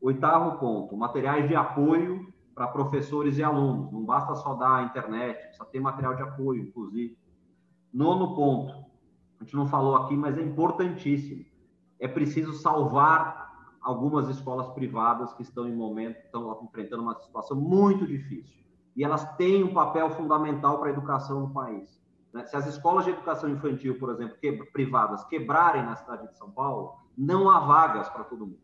Oitavo 0.00 0.58
ponto, 0.58 0.96
materiais 0.96 1.48
de 1.48 1.54
apoio 1.54 2.32
para 2.54 2.66
professores 2.66 3.38
e 3.38 3.42
alunos. 3.42 3.92
Não 3.92 4.04
basta 4.04 4.34
só 4.34 4.54
dar 4.54 4.76
a 4.76 4.82
internet, 4.82 5.40
precisa 5.40 5.64
ter 5.66 5.80
material 5.80 6.16
de 6.16 6.22
apoio, 6.22 6.62
inclusive. 6.62 7.16
Nono 7.92 8.34
ponto, 8.34 8.72
a 9.38 9.44
gente 9.44 9.54
não 9.54 9.66
falou 9.66 9.94
aqui, 9.96 10.16
mas 10.16 10.36
é 10.36 10.42
importantíssimo. 10.42 11.44
É 11.98 12.08
preciso 12.08 12.54
salvar 12.54 13.76
algumas 13.80 14.28
escolas 14.28 14.68
privadas 14.70 15.32
que 15.34 15.42
estão 15.42 15.68
em 15.68 15.74
momento, 15.74 16.18
estão 16.24 16.60
enfrentando 16.64 17.02
uma 17.02 17.14
situação 17.20 17.56
muito 17.56 18.06
difícil. 18.06 18.58
E 18.96 19.04
elas 19.04 19.36
têm 19.36 19.62
um 19.62 19.72
papel 19.72 20.10
fundamental 20.10 20.78
para 20.78 20.88
a 20.88 20.92
educação 20.92 21.40
no 21.40 21.50
país. 21.52 21.99
Né? 22.32 22.46
Se 22.46 22.56
as 22.56 22.66
escolas 22.66 23.04
de 23.04 23.10
educação 23.10 23.48
infantil, 23.50 23.98
por 23.98 24.10
exemplo, 24.10 24.36
que, 24.38 24.52
privadas, 24.72 25.24
quebrarem 25.24 25.82
na 25.82 25.96
cidade 25.96 26.28
de 26.28 26.38
São 26.38 26.50
Paulo, 26.50 26.94
não 27.16 27.50
há 27.50 27.60
vagas 27.60 28.08
para 28.08 28.24
todo 28.24 28.46
mundo. 28.46 28.60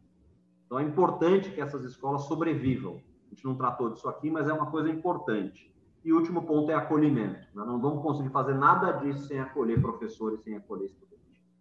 Então 0.66 0.78
é 0.78 0.82
importante 0.82 1.50
que 1.50 1.60
essas 1.60 1.84
escolas 1.84 2.22
sobrevivam. 2.22 3.00
A 3.26 3.34
gente 3.34 3.44
não 3.44 3.56
tratou 3.56 3.90
disso 3.90 4.08
aqui, 4.08 4.30
mas 4.30 4.48
é 4.48 4.52
uma 4.52 4.70
coisa 4.70 4.88
importante. 4.88 5.72
E 6.04 6.12
o 6.12 6.16
último 6.16 6.42
ponto 6.42 6.70
é 6.70 6.74
acolhimento. 6.74 7.46
Nós 7.54 7.66
não 7.66 7.80
vamos 7.80 8.02
conseguir 8.02 8.30
fazer 8.30 8.54
nada 8.54 8.92
disso 8.92 9.26
sem 9.26 9.40
acolher 9.40 9.80
professores, 9.80 10.42
sem 10.42 10.56
acolher 10.56 10.86
estudantes. 10.86 11.16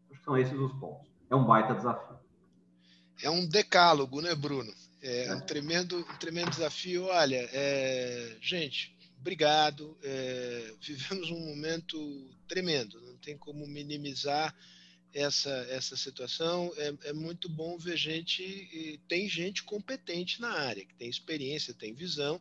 Acho 0.10 0.20
que 0.20 0.26
são 0.26 0.38
esses 0.38 0.58
os 0.58 0.74
pontos. 0.74 1.12
É 1.30 1.36
um 1.36 1.46
baita 1.46 1.74
desafio. 1.74 2.18
É 3.24 3.30
um 3.30 3.48
decálogo, 3.48 4.22
né, 4.22 4.36
Bruno? 4.36 4.72
É 5.02 5.34
um 5.34 5.42
tremendo, 5.42 5.98
um 6.00 6.18
tremendo 6.20 6.50
desafio. 6.50 7.06
Olha, 7.06 7.48
é... 7.54 8.38
gente, 8.42 8.95
obrigado. 9.26 9.98
É, 10.04 10.72
vivemos 10.80 11.32
um 11.32 11.40
momento 11.40 12.30
tremendo, 12.48 13.02
não 13.02 13.18
tem 13.18 13.36
como 13.36 13.66
minimizar 13.66 14.56
essa, 15.12 15.50
essa 15.72 15.98
situação. 15.98 16.72
É, 16.78 17.10
é 17.10 17.14
muito 17.14 17.50
bom 17.50 17.76
ver 17.76 17.98
gente, 17.98 19.02
tem 19.08 19.28
gente 19.28 19.64
competente 19.64 20.40
na 20.40 20.52
área, 20.52 20.86
que 20.86 20.94
tem 20.94 21.10
experiência, 21.10 21.74
tem 21.74 21.92
visão, 21.96 22.40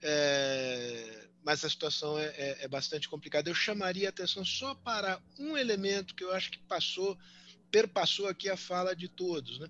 é, 0.00 1.28
mas 1.42 1.64
a 1.64 1.70
situação 1.70 2.16
é, 2.16 2.26
é, 2.26 2.58
é 2.60 2.68
bastante 2.68 3.08
complicada. 3.08 3.50
Eu 3.50 3.54
chamaria 3.54 4.06
a 4.06 4.10
atenção 4.10 4.44
só 4.44 4.76
para 4.76 5.20
um 5.36 5.56
elemento 5.56 6.14
que 6.14 6.22
eu 6.22 6.32
acho 6.32 6.52
que 6.52 6.58
passou, 6.60 7.18
perpassou 7.68 8.28
aqui 8.28 8.48
a 8.48 8.56
fala 8.56 8.94
de 8.94 9.08
todos. 9.08 9.58
Né? 9.58 9.68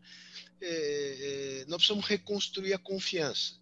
É, 0.61 0.67
é, 0.69 1.65
nós 1.67 1.79
precisamos 1.79 2.05
reconstruir 2.05 2.75
a 2.75 2.79
confiança 2.79 3.62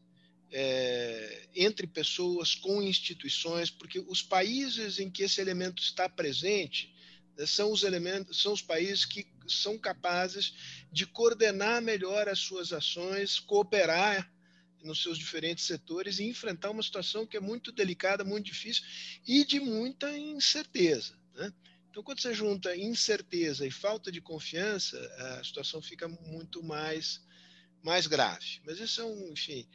é, 0.53 1.49
entre 1.55 1.87
pessoas, 1.87 2.55
com 2.55 2.83
instituições, 2.83 3.71
porque 3.71 3.99
os 4.01 4.23
países 4.23 4.99
em 4.99 5.11
que 5.11 5.23
esse 5.23 5.41
elemento 5.41 5.83
está 5.83 6.09
presente 6.09 6.95
né, 7.37 7.47
são 7.47 7.71
os 7.71 7.83
elementos, 7.83 8.43
são 8.43 8.53
os 8.53 8.63
países 8.63 9.05
que 9.05 9.27
são 9.47 9.79
capazes 9.79 10.55
de 10.93 11.07
coordenar 11.07 11.81
melhor 11.81 12.29
as 12.29 12.41
suas 12.41 12.73
ações, 12.73 13.39
cooperar 13.39 14.31
nos 14.83 15.03
seus 15.03 15.19
diferentes 15.19 15.65
setores 15.65 16.19
e 16.19 16.25
enfrentar 16.25 16.71
uma 16.71 16.83
situação 16.83 17.27
que 17.27 17.37
é 17.37 17.41
muito 17.41 17.71
delicada, 17.71 18.25
muito 18.25 18.47
difícil 18.47 18.83
e 19.27 19.45
de 19.45 19.61
muita 19.61 20.17
incerteza. 20.17 21.19
Né? 21.35 21.53
Então, 21.91 22.03
quando 22.03 22.21
você 22.21 22.33
junta 22.33 22.77
incerteza 22.77 23.67
e 23.67 23.71
falta 23.71 24.11
de 24.11 24.21
confiança, 24.21 24.99
a 25.39 25.45
situação 25.45 25.83
fica 25.83 26.09
muito 26.09 26.63
mais, 26.63 27.21
mais 27.83 28.07
grave. 28.07 28.61
Mas 28.65 28.79
isso 28.79 29.01
é 29.01 29.05
um, 29.05 29.33
enfim, 29.33 29.69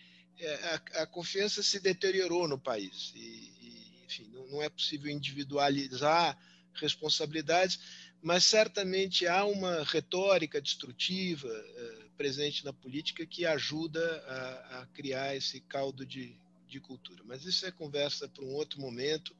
a, 0.43 1.01
a, 1.03 1.07
confiança 1.07 1.63
se 1.63 1.79
deteriorou 1.79 2.47
no 2.47 2.59
país. 2.59 3.13
E, 3.15 3.19
e 3.19 4.05
enfim, 4.05 4.29
não, 4.33 4.47
não, 4.47 4.61
é 4.61 4.69
possível 4.69 5.11
individualizar 5.11 6.37
responsabilidades, 6.73 7.79
mas 8.21 8.43
certamente 8.43 9.27
há 9.27 9.45
uma 9.45 9.83
retórica 9.83 10.61
destrutiva 10.61 11.47
uh, 11.47 12.09
presente 12.17 12.65
na 12.65 12.73
política 12.73 13.25
que 13.25 13.45
ajuda 13.45 14.01
a, 14.27 14.81
a 14.81 14.85
criar 14.87 15.35
esse 15.35 15.59
caldo 15.61 16.05
de, 16.05 16.35
de, 16.67 16.79
cultura. 16.79 17.23
Mas 17.25 17.45
isso 17.45 17.65
é 17.65 17.71
conversa 17.71 18.27
para 18.27 18.43
um 18.43 18.53
outro 18.53 18.79
momento. 18.79 19.35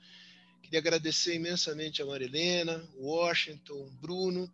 Queria 0.61 0.79
agradecer 0.79 1.35
imensamente 1.35 2.01
a 2.01 2.05
Marilena, 2.05 2.87
Washington, 2.97 3.89
Bruno 4.01 4.51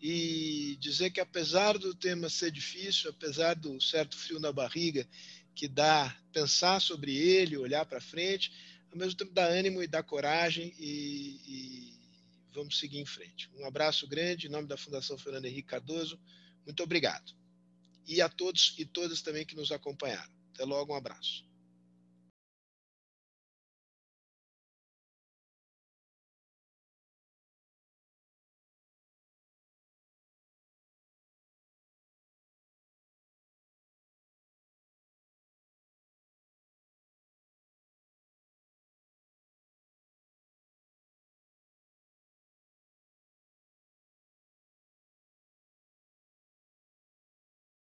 e 0.00 0.76
dizer 0.80 1.10
que 1.10 1.20
apesar 1.20 1.78
do 1.78 1.94
tema 1.94 2.28
ser 2.28 2.50
difícil, 2.50 3.10
apesar 3.10 3.54
do 3.54 3.80
certo 3.80 4.16
frio 4.16 4.40
na 4.40 4.50
barriga 4.50 5.06
que 5.54 5.68
dá 5.68 6.16
pensar 6.32 6.80
sobre 6.80 7.16
ele, 7.16 7.56
olhar 7.56 7.84
para 7.84 8.00
frente, 8.00 8.52
ao 8.90 8.98
mesmo 8.98 9.16
tempo 9.16 9.32
dá 9.32 9.46
ânimo 9.46 9.82
e 9.82 9.86
dá 9.86 10.02
coragem 10.02 10.74
e, 10.78 11.40
e, 11.46 12.00
vamos 12.52 12.78
seguir 12.78 12.98
em 12.98 13.06
frente. 13.06 13.50
Um 13.56 13.66
abraço 13.66 14.06
grande 14.06 14.46
em 14.46 14.50
nome 14.50 14.68
da 14.68 14.76
Fundação 14.76 15.16
Fernando 15.18 15.46
Henrique 15.46 15.68
Cardoso. 15.68 16.18
Muito 16.64 16.82
obrigado. 16.82 17.32
E 18.06 18.20
a 18.20 18.28
todos 18.28 18.74
e 18.78 18.84
todas 18.84 19.22
também 19.22 19.46
que 19.46 19.56
nos 19.56 19.72
acompanharam. 19.72 20.32
Até 20.52 20.64
logo, 20.64 20.92
um 20.92 20.96
abraço. 20.96 21.44